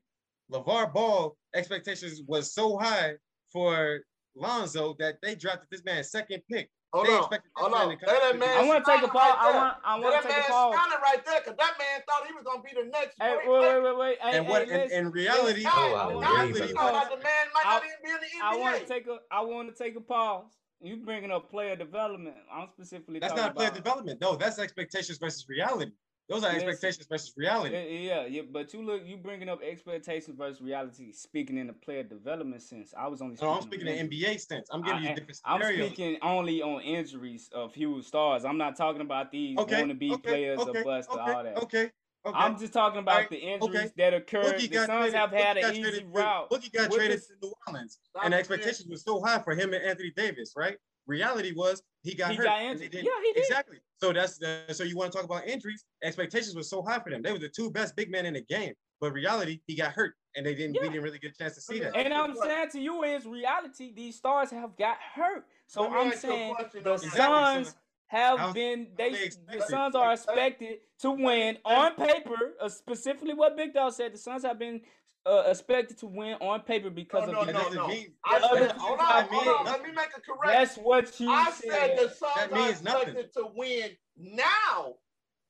LeVar 0.52 0.94
Ball 0.94 1.36
expectations 1.56 2.22
was 2.28 2.54
so 2.54 2.78
high 2.78 3.14
for 3.52 4.02
Lonzo 4.36 4.96
that 5.00 5.16
they 5.24 5.34
drafted 5.34 5.70
this 5.72 5.84
man 5.86 6.04
second 6.04 6.44
pick. 6.48 6.70
Hold 6.94 7.08
they 7.08 7.14
on, 7.14 7.20
expected 7.20 7.52
hold 7.56 7.72
man 7.72 7.82
on. 7.82 7.98
to 7.98 8.06
Let 8.06 8.22
that 8.22 8.40
man. 8.40 8.58
I 8.58 8.68
want 8.68 8.86
to 8.86 8.92
take 8.92 9.04
a 9.04 9.08
pause. 9.08 9.16
right 9.16 9.38
I 9.40 9.56
want. 9.56 9.78
I 9.84 10.00
want 10.00 10.22
to 10.22 10.28
take 10.28 10.38
man 10.38 10.46
a 10.46 10.52
pause. 10.52 10.74
smiling 10.76 11.02
right 11.02 11.26
there, 11.26 11.42
cause 11.42 11.56
that 11.58 11.74
man 11.80 12.02
thought 12.08 12.28
he 12.28 12.34
was 12.34 12.44
gonna 12.44 12.62
be 12.64 12.72
the 12.76 12.88
next. 12.90 13.16
Hey, 13.20 13.36
great 13.36 13.50
wait, 13.50 13.60
wait, 13.62 13.84
wait, 13.84 13.98
wait. 13.98 14.18
Hey, 14.22 14.38
And 14.38 14.48
what 14.48 14.68
hey, 14.70 14.86
in, 14.86 14.92
in 15.08 15.12
reality, 15.12 15.64
Oh, 15.68 15.70
I 15.72 16.10
in 16.10 16.16
would 16.16 16.22
reality, 16.22 16.50
agree, 16.50 16.68
he 16.68 16.74
brother. 16.74 16.92
thought 16.92 17.10
that 17.10 17.18
the 17.18 17.24
man 17.24 17.46
might 17.54 17.66
I- 17.66 17.74
not 17.76 17.84
even 17.84 17.96
be 18.04 18.10
in 18.10 18.16
the 18.18 18.28
NBA. 18.28 18.42
I 18.44 18.58
want 18.58 18.80
to 18.80 18.86
take 18.86 19.08
a. 19.08 19.18
I 19.32 19.42
want 19.42 19.76
to 19.76 19.84
take 19.84 19.96
a 19.96 20.02
pause. 20.02 20.52
You 20.84 20.98
bringing 20.98 21.32
up 21.32 21.50
player 21.52 21.76
development. 21.76 22.36
I'm 22.52 22.68
specifically. 22.74 23.20
that's 23.20 23.32
talking 23.34 23.46
not 23.46 23.56
player 23.56 23.68
about, 23.70 23.84
development. 23.84 24.20
No, 24.22 24.36
that's 24.36 24.58
expectations 24.58 25.20
versus 25.20 25.46
reality. 25.48 25.92
Those 26.30 26.44
are 26.46 26.52
expectations 26.52 27.08
versus 27.08 27.34
reality. 27.36 28.06
Yeah, 28.08 28.26
yeah, 28.26 28.44
but 28.50 28.74
you 28.74 28.82
look, 28.84 29.02
you 29.06 29.18
bringing 29.18 29.50
up 29.50 29.62
expectations 29.62 30.38
versus 30.38 30.62
reality. 30.62 31.12
Speaking 31.12 31.58
in 31.58 31.68
the 31.68 31.74
player 31.74 32.04
development 32.04 32.62
sense, 32.62 32.94
I 32.98 33.08
was 33.08 33.22
only. 33.22 33.36
No, 33.42 33.50
I'm 33.50 33.62
speaking 33.64 33.88
in. 33.88 34.10
NBA 34.10 34.40
sense. 34.40 34.70
I'm 34.72 34.82
giving 34.82 35.00
I- 35.00 35.10
you 35.10 35.16
different 35.16 35.36
scenarios. 35.36 35.80
I'm 35.82 35.88
speaking 35.94 36.18
only 36.22 36.62
on 36.62 36.82
injuries 36.82 37.50
of 37.54 37.74
huge 37.74 38.06
stars. 38.06 38.46
I'm 38.46 38.58
not 38.58 38.78
talking 38.78 39.02
about 39.02 39.32
these 39.32 39.58
okay, 39.58 39.82
wannabe 39.84 40.14
okay, 40.14 40.22
players 40.22 40.60
okay, 40.60 40.80
or 40.80 40.84
bust 40.84 41.10
okay, 41.10 41.20
or 41.20 41.36
all 41.36 41.44
that. 41.44 41.58
Okay, 41.58 41.92
okay. 42.26 42.38
I'm 42.38 42.58
just 42.58 42.72
talking 42.72 43.00
about 43.00 43.16
Alright, 43.16 43.30
the 43.30 43.38
injuries 43.38 43.76
okay. 43.76 43.92
that 43.98 44.14
occurred. 44.14 44.56
Boogie 44.56 44.60
The 44.62 44.68
got 44.70 44.88
Suns 44.88 45.12
traded. 45.12 45.14
have 45.16 45.32
had 45.32 45.58
Boogie 45.58 45.64
an 45.66 45.72
easy 45.72 45.82
traded 45.82 46.02
to- 46.02 46.08
route. 46.08 46.50
Boogie 46.50 46.72
got 46.74 46.92
traded 46.92 47.20
to 47.20 47.34
New 47.42 47.54
Orleans, 47.68 48.00
and 48.24 48.32
the 48.34 48.38
it, 48.38 48.40
expectation 48.40 48.86
was 48.90 49.04
so 49.04 49.22
high 49.22 49.40
for 49.40 49.54
him 49.54 49.74
and 49.74 49.84
Anthony 49.84 50.12
Davis, 50.16 50.54
right? 50.56 50.78
Reality 51.16 51.52
was 51.52 51.84
he 52.04 52.16
got 52.16 52.32
He 52.32 52.38
hurt. 52.38 52.46
got 52.46 52.62
and 52.62 52.80
they 52.80 52.86
injured. 52.86 52.92
didn't- 52.92 53.06
Yeah, 53.06 53.22
he 53.22 53.34
did. 53.34 53.44
Exactly. 53.44 53.78
So 54.02 54.14
that's 54.14 54.38
the, 54.38 54.64
so 54.72 54.84
you 54.84 54.96
want 54.98 55.12
to 55.12 55.18
talk 55.18 55.26
about 55.26 55.46
injuries? 55.46 55.84
Expectations 56.02 56.56
were 56.56 56.64
so 56.64 56.82
high 56.82 57.00
for 57.00 57.10
them. 57.12 57.22
They 57.22 57.32
were 57.34 57.38
the 57.38 57.50
two 57.50 57.70
best 57.70 57.96
big 57.96 58.10
men 58.10 58.26
in 58.26 58.34
the 58.34 58.42
game, 58.42 58.74
but 59.02 59.12
reality, 59.12 59.60
he 59.68 59.76
got 59.76 59.92
hurt, 59.92 60.16
and 60.36 60.46
they 60.46 60.56
didn't. 60.56 60.74
We 60.82 60.88
didn't 60.88 61.04
really 61.04 61.20
get 61.20 61.32
a 61.32 61.38
chance 61.38 61.56
to 61.56 61.62
see 61.62 61.80
that. 61.82 61.96
And 61.96 62.14
I'm 62.14 62.36
saying 62.36 62.70
to 62.72 62.80
you 62.80 63.04
is 63.04 63.26
reality, 63.26 63.94
these 63.94 64.16
stars 64.16 64.50
have 64.52 64.76
got 64.78 64.98
hurt. 65.14 65.46
So 65.68 65.86
I'm 65.86 66.08
ask 66.08 66.24
you 66.24 66.30
a 66.30 66.34
saying 66.34 66.56
question 66.56 66.84
the. 66.84 66.94
Exactly, 66.94 67.20
Suns 67.20 67.76
have 68.08 68.40
how- 68.40 68.54
been 68.54 68.88
they 68.98 69.12
they 69.12 69.18
the 69.18 69.24
expected. 69.26 69.64
Suns 69.70 69.96
are 69.96 70.14
expected 70.14 70.80
to 71.00 71.12
win 71.12 71.58
on 71.66 71.96
paper, 71.96 72.54
uh, 72.60 72.70
specifically 72.70 73.34
what 73.34 73.56
Big 73.56 73.74
Dog 73.74 73.94
said. 73.94 74.14
The 74.14 74.18
Suns 74.18 74.44
have 74.44 74.58
been 74.58 74.82
uh, 75.26 75.44
expected 75.48 75.98
to 76.00 76.08
win 76.08 76.34
on 76.42 76.62
paper 76.62 76.90
because 76.90 77.30
No, 77.30 77.42
of 77.42 77.46
no, 77.46 77.46
the 77.46 77.52
That 77.52 77.54
no, 77.54 77.64
doesn't 77.64 77.76
no. 77.76 77.88
mean- 77.88 78.14
I 78.26 78.40
said, 78.40 78.72
hold 78.72 78.98
mean- 79.00 79.08
on, 79.08 79.26
hold 79.30 79.48
on. 79.60 79.66
Let 79.66 79.84
me 79.84 79.92
make 79.92 80.10
a 80.18 80.22
correction. 80.22 80.48
That's 80.64 80.78
what 80.78 81.20
you 81.20 81.30
I 81.32 81.52
said. 81.52 81.70
said 81.72 81.98
the 82.00 82.10
Suns 82.10 82.34
That 82.36 82.52
are 82.52 82.56
means 82.56 82.84
nothing. 82.84 83.16
to 83.16 83.48
win 83.56 83.92
now 84.18 84.96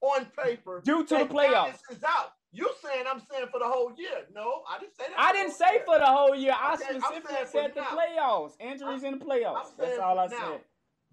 on 0.01 0.25
paper. 0.43 0.81
Due 0.83 1.05
to 1.05 1.15
the 1.19 1.25
playoffs. 1.25 1.77
Giannis 1.89 1.97
is 1.97 2.03
out. 2.03 2.33
You 2.53 2.69
saying 2.83 3.05
I'm 3.09 3.21
saying 3.31 3.45
for 3.49 3.59
the 3.59 3.65
whole 3.65 3.93
year? 3.97 4.25
No, 4.33 4.63
I 4.69 4.77
didn't 4.79 4.97
say 4.97 5.05
that. 5.07 5.17
I 5.17 5.27
for 5.29 5.33
didn't 5.37 5.47
the 5.49 5.53
say 5.55 5.65
whole 5.65 5.73
year. 5.75 5.85
for 5.85 5.99
the 5.99 6.05
whole 6.05 6.35
year. 6.35 6.53
I 6.59 6.73
Okay, 6.73 6.83
specifically 6.99 7.35
said 7.49 7.73
the 7.73 7.81
now. 7.81 7.97
playoffs. 7.97 8.51
Injuries 8.59 9.03
in 9.03 9.19
the 9.19 9.25
playoffs. 9.25 9.67
I'm 9.67 9.71
That's 9.77 9.99
all 9.99 10.19
I 10.19 10.25
now. 10.27 10.37
said. 10.37 10.61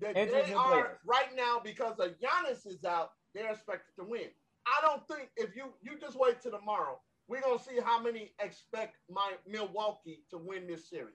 That 0.01 0.17
Injuries 0.17 0.47
they 0.47 0.51
and 0.51 0.59
are 0.61 0.69
players. 0.73 0.99
right 1.07 1.37
now 1.37 1.61
because 1.63 1.99
of 2.01 2.11
Giannis 2.19 2.67
is 2.67 2.85
out. 2.85 3.13
They're 3.35 3.53
expected 3.53 3.95
to 4.01 4.05
win. 4.05 4.31
I 4.67 4.81
don't 4.85 5.07
think 5.07 5.31
if 5.37 5.55
you 5.55 5.67
you 5.81 5.99
just 6.01 6.17
wait 6.19 6.41
till 6.43 6.51
tomorrow, 6.51 6.99
we're 7.29 7.41
gonna 7.43 7.59
see 7.63 7.79
how 7.85 8.01
many 8.03 8.33
expect 8.41 8.97
my 9.11 9.33
Milwaukee 9.47 10.23
to 10.31 10.39
win 10.39 10.67
this 10.67 10.89
series. 10.89 11.15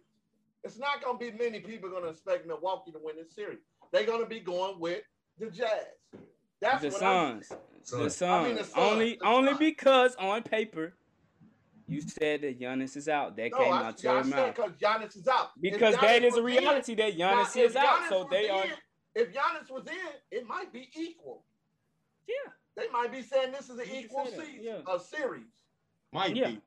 It's 0.63 0.77
not 0.77 1.03
gonna 1.03 1.17
be 1.17 1.31
many 1.31 1.59
people 1.59 1.89
gonna 1.89 2.07
expect 2.09 2.47
Milwaukee 2.47 2.91
to 2.91 2.99
win 3.01 3.15
this 3.17 3.33
series. 3.35 3.59
They're 3.91 4.05
gonna 4.05 4.25
be 4.25 4.39
going 4.39 4.79
with 4.79 5.01
the 5.39 5.49
Jazz. 5.49 5.69
That's 6.61 6.81
The 6.81 6.89
what 6.89 7.03
I'm 7.03 7.41
Suns. 7.43 7.47
saying. 7.47 7.61
The 8.03 8.09
Suns. 8.09 8.15
Suns. 8.15 8.31
I 8.31 8.47
mean, 8.47 8.55
the 8.55 8.63
Suns, 8.63 8.77
only 8.91 9.15
the 9.15 9.25
only 9.25 9.47
Suns. 9.49 9.59
because 9.59 10.15
on 10.15 10.43
paper, 10.43 10.93
You 11.85 11.99
said 11.99 12.41
that 12.41 12.57
Giannis 12.61 12.95
is 12.95 13.09
out. 13.09 13.35
That 13.35 13.51
No, 13.51 13.57
came 13.57 13.73
I, 13.73 13.83
out 13.83 14.01
your 14.01 14.17
I 14.19 14.23
mouth. 14.23 14.55
because 14.55 14.71
Giannis 14.77 15.17
is 15.17 15.27
out. 15.27 15.49
Because 15.59 15.95
that 15.97 16.23
is 16.23 16.37
a 16.37 16.41
was 16.41 16.53
in- 16.55 16.61
reality 16.63 16.95
that 16.95 17.17
now, 17.17 17.43
Giannis 17.43 17.57
if 17.57 17.69
is 17.71 17.75
out. 17.75 18.07
So 18.07 18.19
was 18.21 18.29
they 18.31 18.49
are. 18.49 18.65
If 19.15 19.33
Giannis 19.33 19.69
was 19.69 19.85
in, 19.87 19.97
it 20.31 20.47
might 20.47 20.71
be 20.71 20.89
equal. 20.95 21.43
Yeah. 22.25 22.51
They 22.77 22.87
might 22.89 23.11
be 23.11 23.21
saying 23.21 23.51
this 23.51 23.69
is 23.69 23.77
an 23.79 23.87
You 23.93 23.99
equal 23.99 24.25
season, 24.25 24.59
yeah. 24.61 24.79
a 24.87 24.97
series. 24.97 25.43
Might 26.13 26.35
Yeah. 26.35 26.49
be. 26.51 26.61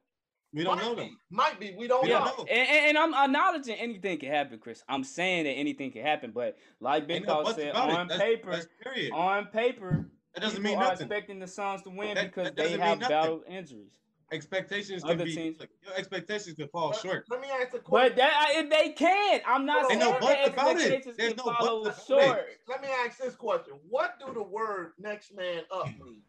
We 0.52 0.64
don't 0.64 0.76
might 0.76 0.84
know 0.84 0.94
be, 0.94 1.00
them. 1.02 1.18
Might 1.30 1.60
be. 1.60 1.74
We 1.76 1.86
don't 1.86 2.02
We 2.04 2.10
Yeah, 2.10 2.18
don't 2.20 2.38
know. 2.38 2.44
know. 2.44 2.48
and, 2.50 2.68
and, 2.68 2.86
and 2.96 2.98
I'm 2.98 3.14
acknowledging 3.14 3.74
anything 3.76 4.18
can 4.18 4.30
happen, 4.30 4.58
Chris. 4.58 4.82
I'm 4.88 5.04
saying 5.04 5.44
that 5.44 5.50
anything 5.50 5.90
can 5.92 6.02
happen, 6.02 6.30
but 6.30 6.56
like 6.80 7.06
Big 7.06 7.16
Ain't 7.18 7.26
no 7.26 7.34
Dog 7.34 7.44
buts 7.46 7.56
said, 7.58 7.74
on 7.74 8.08
That's- 8.08 8.18
paper, 8.18 8.50
that's 8.52 8.66
period. 8.82 9.12
on 9.12 9.46
paper, 9.46 10.08
That 10.34 10.40
doesn't 10.40 10.56
people 10.62 10.70
mean 10.70 10.78
are 10.78 10.90
nothing. 10.90 11.06
expecting 11.06 11.38
the 11.40 11.46
Suns 11.46 11.82
to 11.82 11.90
win 11.90 12.14
That- 12.14 12.26
because 12.26 12.46
that 12.46 12.56
they 12.56 12.72
have 12.78 13.00
mean 13.00 13.08
nothing. 13.08 13.42
injuries. 13.48 13.92
Expectations 14.32 15.04
Other 15.04 15.16
can 15.16 15.24
be 15.26 15.34
teams- 15.34 15.60
look, 15.60 15.68
your 15.84 15.94
expectations 15.94 16.56
can 16.56 16.68
fall 16.68 16.88
Let- 16.88 17.00
short. 17.00 17.24
Let 17.28 17.40
me 17.40 17.48
ask 17.48 17.74
a 17.74 17.78
question. 17.78 18.08
But 18.10 18.16
that 18.16 18.52
I- 18.56 18.62
they 18.62 18.92
can't. 18.92 19.42
I'm 19.46 19.66
not 19.66 19.82
Ain't 19.82 19.88
saying 19.88 20.00
no 20.00 20.12
that 20.12 20.20
buts 20.20 20.48
about 20.48 20.66
it. 20.68 20.76
expectations 20.76 21.16
There's 21.16 21.34
can 21.34 21.44
no 21.46 21.52
follow 21.54 21.84
buts 21.84 22.08
about 22.08 22.38
it. 22.38 22.60
Let 22.66 22.80
me 22.82 22.88
ask 22.88 23.18
this 23.18 23.36
question: 23.36 23.74
What 23.88 24.18
do 24.18 24.32
the 24.32 24.42
word 24.42 24.94
"next 24.98 25.32
man 25.34 25.62
up" 25.70 25.86
mean? 25.98 26.22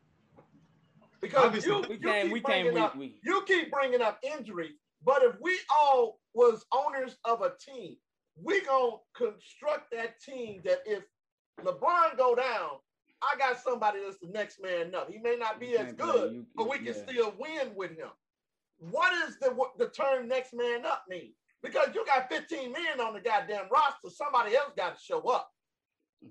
Because 1.21 1.45
Obviously, 1.45 1.71
you, 1.71 1.81
We 1.89 1.95
you 1.95 1.99
can't. 2.01 2.23
keep 2.25 2.33
We 2.33 2.39
bringing 2.41 2.73
can't. 2.73 2.85
up 2.85 2.95
We, 2.95 3.07
we. 3.07 3.19
you 3.23 3.43
keep 3.47 3.71
bringing 3.71 4.01
up 4.01 4.19
injuries, 4.23 4.73
but 5.03 5.23
if 5.23 5.35
we 5.41 5.57
all 5.77 6.19
was 6.33 6.65
owners 6.71 7.17
of 7.25 7.41
a 7.41 7.53
team, 7.59 7.97
we 8.41 8.61
gonna 8.61 8.97
construct 9.15 9.91
that 9.91 10.19
team 10.21 10.61
that 10.65 10.79
if 10.85 11.03
LeBron 11.61 12.17
go 12.17 12.35
down, 12.35 12.69
I 13.23 13.35
got 13.39 13.59
somebody 13.59 13.99
that's 14.03 14.19
the 14.19 14.27
next 14.27 14.61
man 14.61 14.93
up. 14.93 15.09
He 15.09 15.17
may 15.17 15.35
not 15.35 15.59
be 15.59 15.75
as 15.77 15.91
good, 15.93 16.33
you- 16.33 16.45
but 16.55 16.69
we 16.69 16.77
can 16.77 16.87
yeah. 16.87 16.93
still 16.93 17.33
win 17.39 17.73
with 17.75 17.91
him. 17.97 18.09
What 18.77 19.11
is 19.27 19.39
the 19.39 19.49
what 19.51 19.75
the 19.79 19.89
term 19.89 20.27
"next 20.27 20.53
man 20.53 20.85
up" 20.85 21.03
mean? 21.09 21.33
Because 21.63 21.89
you 21.95 22.05
got 22.05 22.29
15 22.29 22.71
men 22.71 23.01
on 23.01 23.15
the 23.15 23.19
goddamn 23.19 23.67
roster, 23.71 24.09
somebody 24.11 24.55
else 24.55 24.71
got 24.77 24.95
to 24.95 25.01
show 25.03 25.21
up. 25.21 25.49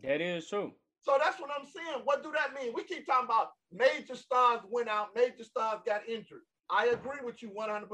That 0.05 0.21
is 0.21 0.49
true. 0.49 0.73
So 1.07 1.17
that's 1.23 1.41
what 1.41 1.51
I'm 1.57 1.67
saying. 1.67 2.01
What 2.03 2.25
do 2.25 2.33
that 2.33 2.61
mean? 2.61 2.73
We 2.75 2.83
keep 2.83 3.07
talking 3.07 3.27
about 3.27 3.51
major 3.73 4.17
stars 4.17 4.61
went 4.69 4.89
out, 4.89 5.11
major 5.15 5.45
stars 5.45 5.79
got 5.87 6.09
injured. 6.09 6.41
I 6.69 6.87
agree 6.87 7.21
with 7.25 7.41
you 7.43 7.51
100%. 7.51 7.87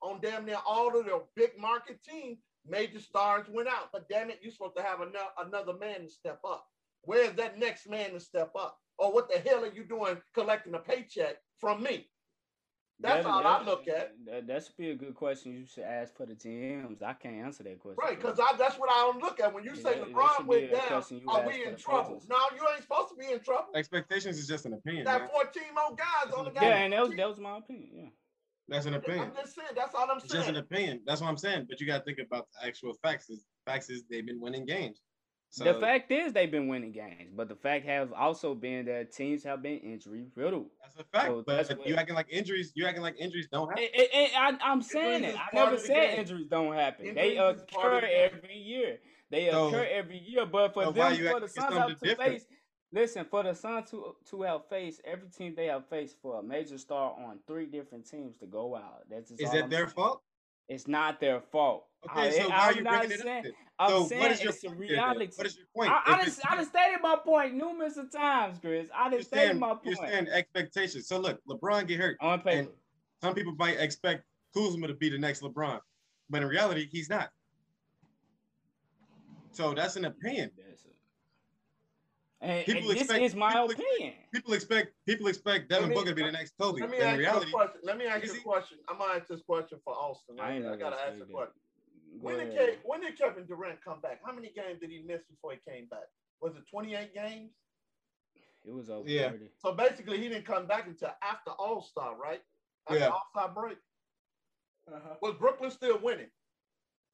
On 0.00 0.18
damn 0.22 0.46
near 0.46 0.56
all 0.66 0.98
of 0.98 1.04
the 1.04 1.22
big 1.36 1.50
market 1.60 2.02
teams, 2.02 2.38
major 2.66 2.98
stars 2.98 3.44
went 3.52 3.68
out. 3.68 3.90
But 3.92 4.08
damn 4.08 4.30
it, 4.30 4.38
you're 4.40 4.52
supposed 4.52 4.76
to 4.78 4.82
have 4.82 5.02
another, 5.02 5.18
another 5.38 5.78
man 5.78 6.04
to 6.04 6.08
step 6.08 6.40
up. 6.48 6.64
Where's 7.02 7.34
that 7.34 7.58
next 7.58 7.90
man 7.90 8.12
to 8.12 8.20
step 8.20 8.52
up? 8.58 8.78
Or 8.96 9.12
what 9.12 9.30
the 9.30 9.38
hell 9.38 9.62
are 9.62 9.72
you 9.72 9.84
doing 9.84 10.16
collecting 10.32 10.74
a 10.74 10.78
paycheck 10.78 11.36
from 11.60 11.82
me? 11.82 12.08
That's 12.98 13.24
That- 13.24 13.30
all 13.30 13.46
I 13.46 13.58
that- 13.58 13.66
look 13.66 13.88
at. 13.88 14.14
That, 14.24 14.46
that 14.46 14.64
should 14.64 14.76
be 14.76 14.90
a 14.90 14.94
good 14.94 15.14
question. 15.14 15.52
You 15.52 15.66
should 15.66 15.84
ask 15.84 16.16
for 16.16 16.24
the 16.24 16.34
GMs. 16.34 17.02
I 17.02 17.12
can't 17.12 17.36
answer 17.36 17.62
that 17.64 17.78
question. 17.78 17.98
Right, 18.02 18.16
because. 18.16 18.40
I 18.40 18.56
that's 18.56 18.78
what 18.78 18.90
I 18.90 18.94
don't 19.12 19.20
look 19.22 19.38
at. 19.38 19.52
When 19.52 19.64
you 19.64 19.72
Yeah, 19.74 19.82
say 19.82 19.98
that- 19.98 20.06
that 20.06 20.08
LeBron 20.14 20.36
should 20.36 20.46
went 20.46 20.70
be 20.70 20.76
a 20.76 20.80
down, 20.80 21.02
are 21.28 21.46
we 21.46 21.64
in 21.66 21.76
trouble? 21.76 22.22
No, 22.28 22.36
you 22.54 22.66
ain't 22.72 22.82
supposed 22.82 23.10
to 23.10 23.16
be 23.16 23.30
in 23.30 23.40
trouble. 23.40 23.68
Expectations 23.74 24.38
is 24.38 24.46
just 24.48 24.64
an 24.64 24.72
opinion. 24.72 25.04
That 25.04 25.30
14 25.30 25.62
more 25.74 25.94
guys 25.94 26.32
on 26.32 26.46
the 26.46 26.50
game. 26.52 26.62
yeah, 26.62 26.76
and 26.84 26.92
that 26.94 27.02
was 27.02 27.16
that 27.16 27.28
was 27.28 27.38
my 27.38 27.58
opinion. 27.58 27.90
Yeah. 27.92 28.08
That's 28.68 28.86
an 28.86 28.94
opinion. 28.94 29.28
I'm 29.28 29.34
just 29.36 29.54
saying. 29.54 29.68
That's 29.76 29.94
all 29.94 30.10
I'm 30.10 30.16
It's 30.18 30.32
just 30.32 30.48
an 30.48 30.56
opinion. 30.56 31.02
That's 31.04 31.20
what 31.20 31.28
I'm 31.28 31.36
saying. 31.36 31.66
But 31.68 31.80
you 31.80 31.86
got 31.86 31.98
to 31.98 32.04
think 32.04 32.18
about 32.18 32.48
the 32.52 32.66
actual 32.66 32.94
facts. 33.02 33.28
Is 33.30 33.44
facts 33.66 33.90
is 33.90 34.04
they've 34.10 34.26
been 34.26 34.40
winning 34.40 34.64
games. 34.64 35.02
So 35.48 35.64
the 35.64 35.74
fact 35.74 36.10
is 36.10 36.32
they've 36.32 36.50
been 36.50 36.68
winning 36.68 36.92
games, 36.92 37.32
but 37.34 37.48
the 37.48 37.54
fact 37.54 37.86
have 37.86 38.12
also 38.12 38.54
been 38.54 38.84
that 38.86 39.12
teams 39.12 39.42
have 39.44 39.62
been 39.62 39.78
injury 39.78 40.26
riddled. 40.34 40.66
that's 40.82 40.96
a 40.96 41.04
fact. 41.04 41.26
so 41.28 41.42
but 41.46 41.56
that's 41.56 41.70
you 41.70 41.94
what- 41.94 41.98
acting 42.00 42.14
like 42.16 42.26
injuries. 42.30 42.72
You 42.74 42.86
acting 42.86 43.02
like 43.02 43.16
injuries 43.18 43.48
don't 43.50 43.68
happen. 43.68 43.84
And, 43.94 44.08
and- 44.12 44.32
and 44.34 44.58
I, 44.62 44.70
I'm 44.70 44.82
saying 44.82 45.24
it. 45.24 45.36
I 45.36 45.54
never 45.54 45.78
said 45.78 46.10
game. 46.10 46.20
injuries 46.20 46.46
don't 46.50 46.74
happen. 46.74 47.14
they 47.14 47.36
Injuries 47.38 47.64
part 47.72 48.04
occur 48.04 48.08
every 48.12 48.56
year. 48.56 48.98
They 49.30 49.50
So- 49.50 49.68
occur 49.68 49.86
every 49.90 50.18
year. 50.18 50.46
But 50.46 50.74
for 50.74 50.84
so 50.84 50.90
them, 50.92 51.16
for 51.30 51.40
the 51.40 51.48
Suns 51.48 51.74
have 51.74 51.98
to 52.00 52.16
face, 52.16 52.46
listen, 52.92 53.24
for 53.30 53.42
the 53.44 53.54
Suns 53.54 53.90
to 53.90 54.14
to 54.30 54.42
have 54.42 54.68
faced 54.68 55.00
every 55.04 55.28
team 55.30 55.54
they 55.56 55.66
have 55.66 55.88
faced 55.88 56.16
for 56.20 56.38
a 56.40 56.42
major 56.42 56.76
star 56.76 57.12
on 57.12 57.38
three 57.46 57.66
different 57.66 58.06
teams 58.10 58.36
to 58.38 58.46
go 58.46 58.76
out. 58.76 59.04
That's 59.08 59.30
just 59.30 59.40
Is 59.40 59.48
all 59.48 59.54
that 59.54 59.64
I'm 59.64 59.70
their 59.70 59.86
saying. 59.86 59.94
fault? 59.94 60.22
It's 60.68 60.88
not 60.88 61.20
their 61.20 61.40
fault. 61.40 61.84
Okay, 62.10 62.28
I, 62.28 62.30
so 62.30 62.48
why 62.48 62.54
I'm 62.54 62.60
are 62.60 62.72
you 62.74 62.84
bringing 62.84 63.10
it 63.12 63.20
saying, 63.20 63.38
up? 63.38 63.42
Then? 63.44 63.52
I'm 63.78 63.90
so 63.90 64.06
saying 64.08 64.20
what 64.22 64.30
is 64.32 64.42
your 64.42 64.52
it's 64.52 64.64
point 64.64 64.78
reality. 64.78 65.28
What 65.36 65.46
is 65.46 65.56
your 65.56 65.66
point? 65.76 65.90
I, 65.90 66.02
I, 66.06 66.24
just, 66.24 66.40
I 66.50 66.56
just 66.56 66.70
stated 66.70 66.98
my 67.02 67.16
point 67.22 67.54
numerous 67.54 67.96
of 67.96 68.10
times, 68.10 68.58
Chris. 68.60 68.88
I 68.94 69.10
just 69.10 69.28
stated 69.28 69.48
saying, 69.48 69.58
my 69.60 69.74
point. 69.74 69.80
you're 69.84 69.96
saying 69.96 70.28
expectations. 70.28 71.08
So 71.08 71.18
look, 71.18 71.40
LeBron 71.48 71.86
get 71.86 72.00
hurt. 72.00 72.16
on 72.20 72.40
paper. 72.40 72.50
and- 72.60 72.68
Some 73.22 73.34
people 73.34 73.54
might 73.58 73.78
expect 73.78 74.24
Kuzma 74.54 74.88
to 74.88 74.94
be 74.94 75.08
the 75.10 75.18
next 75.18 75.42
LeBron, 75.42 75.80
but 76.30 76.42
in 76.42 76.48
reality, 76.48 76.88
he's 76.90 77.10
not. 77.10 77.30
So 79.52 79.74
that's 79.74 79.96
an 79.96 80.04
opinion. 80.06 80.50
That's 82.40 82.52
it. 82.52 82.56
And, 82.56 82.66
People 82.66 82.90
and 82.90 82.90
this 82.90 83.02
expect- 83.02 83.22
is 83.24 83.34
my 83.34 83.48
people 83.52 83.64
expect- 83.70 83.88
opinion. 83.94 84.14
People 84.32 84.52
expect 84.54 84.92
people 85.06 85.26
expect 85.28 85.68
Devin 85.70 85.88
me- 85.88 85.94
Booker 85.94 86.08
to 86.10 86.14
be 86.14 86.22
the 86.22 86.32
next 86.32 86.54
Kobe, 86.60 86.80
Let 86.80 86.90
me 86.90 86.98
but 86.98 87.06
in 87.18 87.24
ask 87.24 87.42
you 87.42 87.48
a 87.48 87.50
question. 87.52 87.80
Let 87.82 87.98
me 87.98 88.06
ask 88.06 88.24
you 88.24 88.30
a 88.30 88.34
he- 88.34 88.40
question. 88.42 88.78
I'm 88.88 88.98
gonna 88.98 89.14
ask 89.14 89.26
this 89.28 89.42
question 89.42 89.78
for 89.84 89.94
Austin. 89.94 90.38
I 90.40 90.48
I, 90.48 90.52
ain't 90.52 90.64
never 90.64 90.76
gotta 90.76 90.96
ask 91.00 91.14
a 91.20 91.24
question. 91.26 91.30
Go 91.32 92.18
When 92.20 92.38
did. 92.38 92.78
Ke- 92.78 92.84
when 92.84 93.00
did 93.00 93.18
Kevin 93.18 93.46
Durant 93.46 93.82
come 93.82 94.00
back? 94.00 94.20
How 94.24 94.32
many 94.32 94.50
games 94.50 94.80
did 94.80 94.90
he 94.90 95.02
miss 95.06 95.22
before 95.30 95.52
he 95.52 95.58
came 95.70 95.86
back? 95.86 96.06
Was 96.40 96.54
it 96.56 96.62
28 96.70 97.14
games? 97.14 97.52
It 98.64 98.72
was 98.74 98.90
over 98.90 99.08
Yeah. 99.08 99.30
30. 99.30 99.48
So 99.58 99.72
basically, 99.72 100.18
he 100.18 100.28
didn't 100.28 100.44
come 100.44 100.66
back 100.66 100.86
until 100.86 101.12
after 101.22 101.50
All 101.52 101.80
Star, 101.82 102.16
right? 102.16 102.42
After 102.88 102.98
Yeah. 103.00 103.08
All 103.08 103.26
Star 103.30 103.48
break. 103.52 103.78
Uh-huh. 104.92 105.16
Was 105.22 105.34
Brooklyn 105.34 105.70
still 105.70 105.98
winning? 105.98 106.30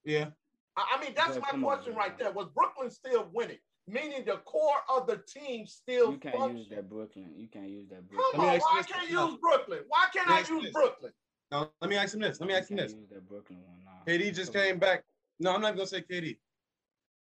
yeah, 0.05 0.31
I, 0.77 0.97
I 0.97 1.01
mean, 1.05 1.15
that's 1.15 1.35
But 1.35 1.43
my 1.43 1.49
come 1.51 1.65
on, 1.65 1.71
question 1.77 1.95
right 1.95 2.19
there. 2.19 2.33
Was 2.33 2.49
Brooklyn 2.55 2.91
still 2.91 3.29
winning? 3.33 3.59
Meaning 3.89 4.25
the 4.25 4.37
core 4.45 4.77
of 4.89 5.07
the 5.07 5.19
team 5.27 5.67
still 5.67 6.13
You 6.13 6.19
can't 6.19 6.57
use 6.57 6.69
that 6.69 6.89
Brooklyn. 6.89 7.33
You 7.37 7.49
can't 7.49 7.69
use 7.69 7.89
that 7.91 8.09
Brooklyn. 8.09 8.41
me 8.43 8.49
on, 8.55 8.59
why 8.61 8.77
this. 8.79 8.87
can't 8.87 9.11
No. 9.11 9.29
use 9.31 9.39
Brooklyn? 9.41 9.81
Why 9.89 10.07
can't 10.15 10.29
Let 10.29 10.49
I 10.51 10.55
use 10.55 10.63
this. 10.65 10.73
Brooklyn? 10.73 11.13
now 11.51 11.71
let 11.81 11.91
me 11.91 11.97
ask 11.97 12.15
him 12.15 12.21
this. 12.21 12.41
Let 12.41 12.49
me 12.49 12.55
ask 12.55 12.71
him 12.71 12.77
this. 12.77 12.93
Use 12.93 13.09
that 13.11 13.29
Brooklyn 13.29 13.59
one. 13.67 13.79
Nah. 13.85 14.05
KD 14.07 14.35
just 14.35 14.53
Come 14.53 14.61
on. 14.61 14.67
came 14.69 14.79
back. 14.79 15.05
No, 15.41 15.53
I'm 15.53 15.61
not 15.61 15.75
gonna 15.75 15.87
say 15.87 16.01
KD. 16.03 16.39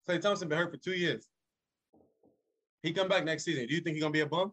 Klay 0.09 0.21
Thompson 0.21 0.49
been 0.49 0.59
hurt 0.59 0.71
for 0.71 0.77
two 0.77 0.93
years. 0.95 1.29
He 2.83 2.93
come 2.93 3.09
back 3.09 3.25
next 3.25 3.45
season. 3.45 3.67
Do 3.67 3.75
you 3.75 3.81
think 3.81 3.95
he's 3.95 4.03
gonna 4.03 4.13
be 4.13 4.21
a 4.21 4.27
bum? 4.27 4.53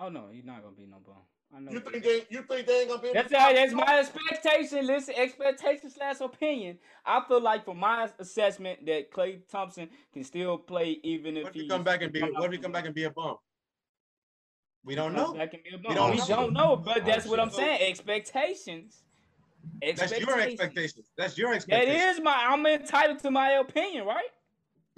Oh 0.00 0.08
no, 0.08 0.28
he's 0.32 0.44
not 0.44 0.62
gonna 0.62 0.74
be 0.76 0.86
no 0.86 0.96
bum. 1.04 1.16
I 1.54 1.60
know. 1.60 1.72
You 1.72 1.80
think 1.80 2.02
they 2.02 2.22
you 2.28 2.42
think 2.42 2.66
they 2.66 2.80
ain't 2.80 2.88
gonna 2.88 3.02
be 3.02 3.12
That's 3.12 3.30
the 3.30 3.38
how, 3.38 3.52
that's 3.52 3.72
my 3.72 4.00
expectation. 4.00 4.86
Listen, 4.86 5.14
expectation 5.16 5.90
slash 5.90 6.20
opinion. 6.20 6.78
I 7.04 7.22
feel 7.26 7.40
like 7.40 7.64
for 7.64 7.74
my 7.74 8.10
assessment 8.18 8.84
that 8.86 9.12
Klay 9.12 9.46
Thompson 9.48 9.88
can 10.12 10.24
still 10.24 10.58
play 10.58 10.98
even 11.02 11.36
if 11.36 11.44
What 11.44 11.56
if 11.56 11.62
he 11.62 11.68
come 11.68 11.84
back 11.84 12.02
and 12.02 12.12
be? 12.12 12.20
come 12.20 12.34
What 12.34 12.46
if 12.46 12.52
he 12.52 12.58
come 12.58 12.72
back 12.72 12.86
and 12.86 12.94
be 12.94 13.04
a 13.04 13.10
bum? 13.10 13.36
We 14.84 14.94
don't 14.94 15.14
know. 15.14 15.34
back 15.34 15.54
and 15.54 15.62
be 15.62 15.70
a 15.70 15.78
We 15.78 15.82
bum. 15.82 15.94
don't 15.94 16.10
We 16.10 16.16
know. 16.18 16.26
don't 16.26 16.52
know, 16.52 16.76
but 16.76 17.02
oh, 17.02 17.06
that's 17.06 17.26
what 17.26 17.40
I'm 17.40 17.50
saying. 17.50 17.78
Expectations. 17.82 19.02
That's 19.80 20.18
your 20.18 20.40
expectations. 20.40 21.10
That's 21.16 21.38
your 21.38 21.50
That 21.52 21.56
expectations. 21.56 22.16
is 22.18 22.20
my. 22.22 22.34
I'm 22.48 22.64
entitled 22.66 23.20
to 23.20 23.30
my 23.30 23.52
opinion, 23.52 24.06
right? 24.06 24.24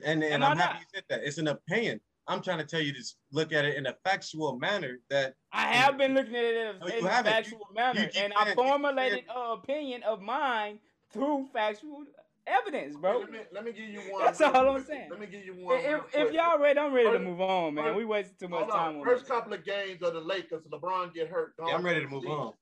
And 0.05 0.23
and 0.23 0.35
Am 0.35 0.43
I 0.43 0.53
I'm 0.53 0.59
happy 0.59 0.75
not? 0.75 0.81
you 0.81 0.87
said 0.95 1.05
that. 1.09 1.21
It's 1.25 1.39
an 1.39 1.49
opinion. 1.49 2.01
I'm 2.29 2.43
trying 2.43 2.59
to 2.59 2.65
tell 2.65 2.81
you 2.83 2.93
to 2.93 3.03
look 3.33 3.53
at 3.53 3.65
it 3.65 3.77
in 3.77 3.87
a 3.87 3.95
factual 4.05 4.59
manner 4.59 4.99
that 5.11 5.35
I 5.53 5.63
have 5.73 5.97
been 5.97 6.15
looking 6.15 6.37
at 6.37 6.45
it 6.45 6.77
No, 6.81 6.87
as 6.87 6.93
oh, 6.93 6.95
you 6.95 6.99
in 7.01 7.07
a 7.07 7.09
haven't. 7.09 7.31
You- 7.31 7.35
factual 7.43 7.69
manner, 7.75 8.01
you 8.01 8.07
keep 8.09 8.23
and 8.23 8.33
I 8.35 8.37
saying- 8.45 8.49
you 8.49 8.63
keep 8.63 8.69
formulated 8.71 9.19
an 9.35 9.53
opinion 9.59 10.03
of 10.03 10.21
mine 10.21 10.79
through 11.11 11.49
factual 11.53 12.05
evidence, 12.47 12.97
bro. 12.97 13.21
Let 13.21 13.31
me, 13.33 13.39
let 13.53 13.65
me 13.65 13.73
give 13.73 13.89
you 13.89 14.01
one. 14.13 14.25
That's 14.25 14.41
real 14.41 14.51
all 14.51 14.69
I'm 14.77 14.85
saying. 14.85 15.09
Let 15.11 15.21
me 15.21 15.27
give 15.27 15.45
you 15.45 15.55
one. 15.55 15.79
If, 15.81 16.01
if 16.15 16.33
y'all 16.33 16.59
ready, 16.59 16.79
I'm 16.79 16.93
ready 16.93 17.11
to 17.13 17.19
move 17.19 17.41
on, 17.41 17.75
man. 17.75 17.85
first- 17.85 17.97
We 17.97 18.05
wasted 18.05 18.39
too 18.39 18.49
much 18.49 18.69
time 18.69 18.95
on. 18.97 19.01
on 19.01 19.05
First 19.05 19.27
couple 19.27 19.55
of 19.55 19.65
games 19.65 20.03
of 20.03 20.13
the 20.13 20.21
Lakers, 20.21 20.63
LeBron 20.71 21.15
get 21.15 21.29
hurt. 21.29 21.55
yeah, 21.67 21.75
I'm 21.75 21.83
ready 21.85 22.01
to 22.03 22.09
move 22.09 22.23
season. 22.25 22.37
on. 22.39 22.53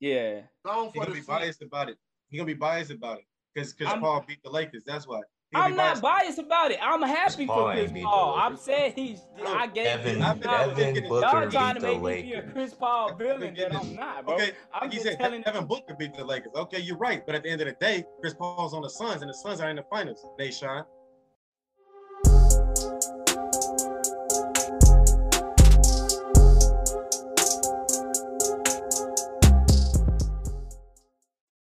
Yeah. 0.00 0.42
Gone 0.66 0.84
He's 0.86 0.94
gonna 0.94 1.06
be 1.06 1.12
season. 1.20 1.26
biased 1.34 1.62
about 1.62 1.88
it. 1.88 1.96
He's 2.28 2.38
gonna 2.40 2.46
be 2.46 2.54
biased 2.54 2.90
about 2.90 3.18
it 3.18 3.24
because 3.54 3.72
Chris 3.72 3.88
I'm- 3.88 4.00
Paul 4.00 4.22
beat 4.26 4.42
the 4.42 4.50
Lakers. 4.50 4.84
That's 4.84 5.06
why. 5.06 5.20
I'm 5.54 5.76
not 5.76 6.00
biased 6.00 6.38
about 6.38 6.70
it. 6.70 6.78
I'm 6.82 7.02
happy 7.02 7.46
for 7.46 7.72
Chris 7.72 7.92
Paul. 8.02 8.34
I'm 8.36 8.56
saying 8.56 8.92
he's. 8.96 9.22
I 9.46 9.66
gave 9.66 9.84
Devin, 9.84 10.16
him 10.16 10.22
I've 10.22 10.40
been- 10.40 10.50
I've 10.50 10.76
been 10.76 10.94
Devin 10.94 11.08
Booker 11.08 11.26
Y'all 11.26 11.50
trying 11.50 11.74
to 11.76 11.80
make 11.80 12.02
me 12.02 12.22
be 12.22 12.32
a 12.34 12.42
Chris 12.42 12.74
Paul 12.74 13.14
villain 13.14 13.54
this. 13.54 13.74
I'm 13.74 13.94
not, 13.94 14.26
bro. 14.26 14.34
Okay, 14.34 14.52
I'm 14.72 14.88
you 14.90 14.92
just 14.92 15.04
said, 15.04 15.18
telling 15.18 15.42
Devin 15.42 15.66
Booker 15.66 15.94
beat 15.98 16.14
the 16.14 16.24
Lakers. 16.24 16.52
Okay, 16.54 16.80
you're 16.80 16.96
right. 16.98 17.24
But 17.24 17.34
at 17.34 17.42
the 17.42 17.50
end 17.50 17.60
of 17.60 17.66
the 17.66 17.74
day, 17.74 18.04
Chris 18.20 18.34
Paul's 18.34 18.74
on 18.74 18.82
the 18.82 18.90
Suns, 18.90 19.22
and 19.22 19.30
the 19.30 19.34
Suns 19.34 19.60
are 19.60 19.70
in 19.70 19.76
the 19.76 19.84
finals. 19.90 20.26
They 20.38 20.50
shine. 20.50 20.84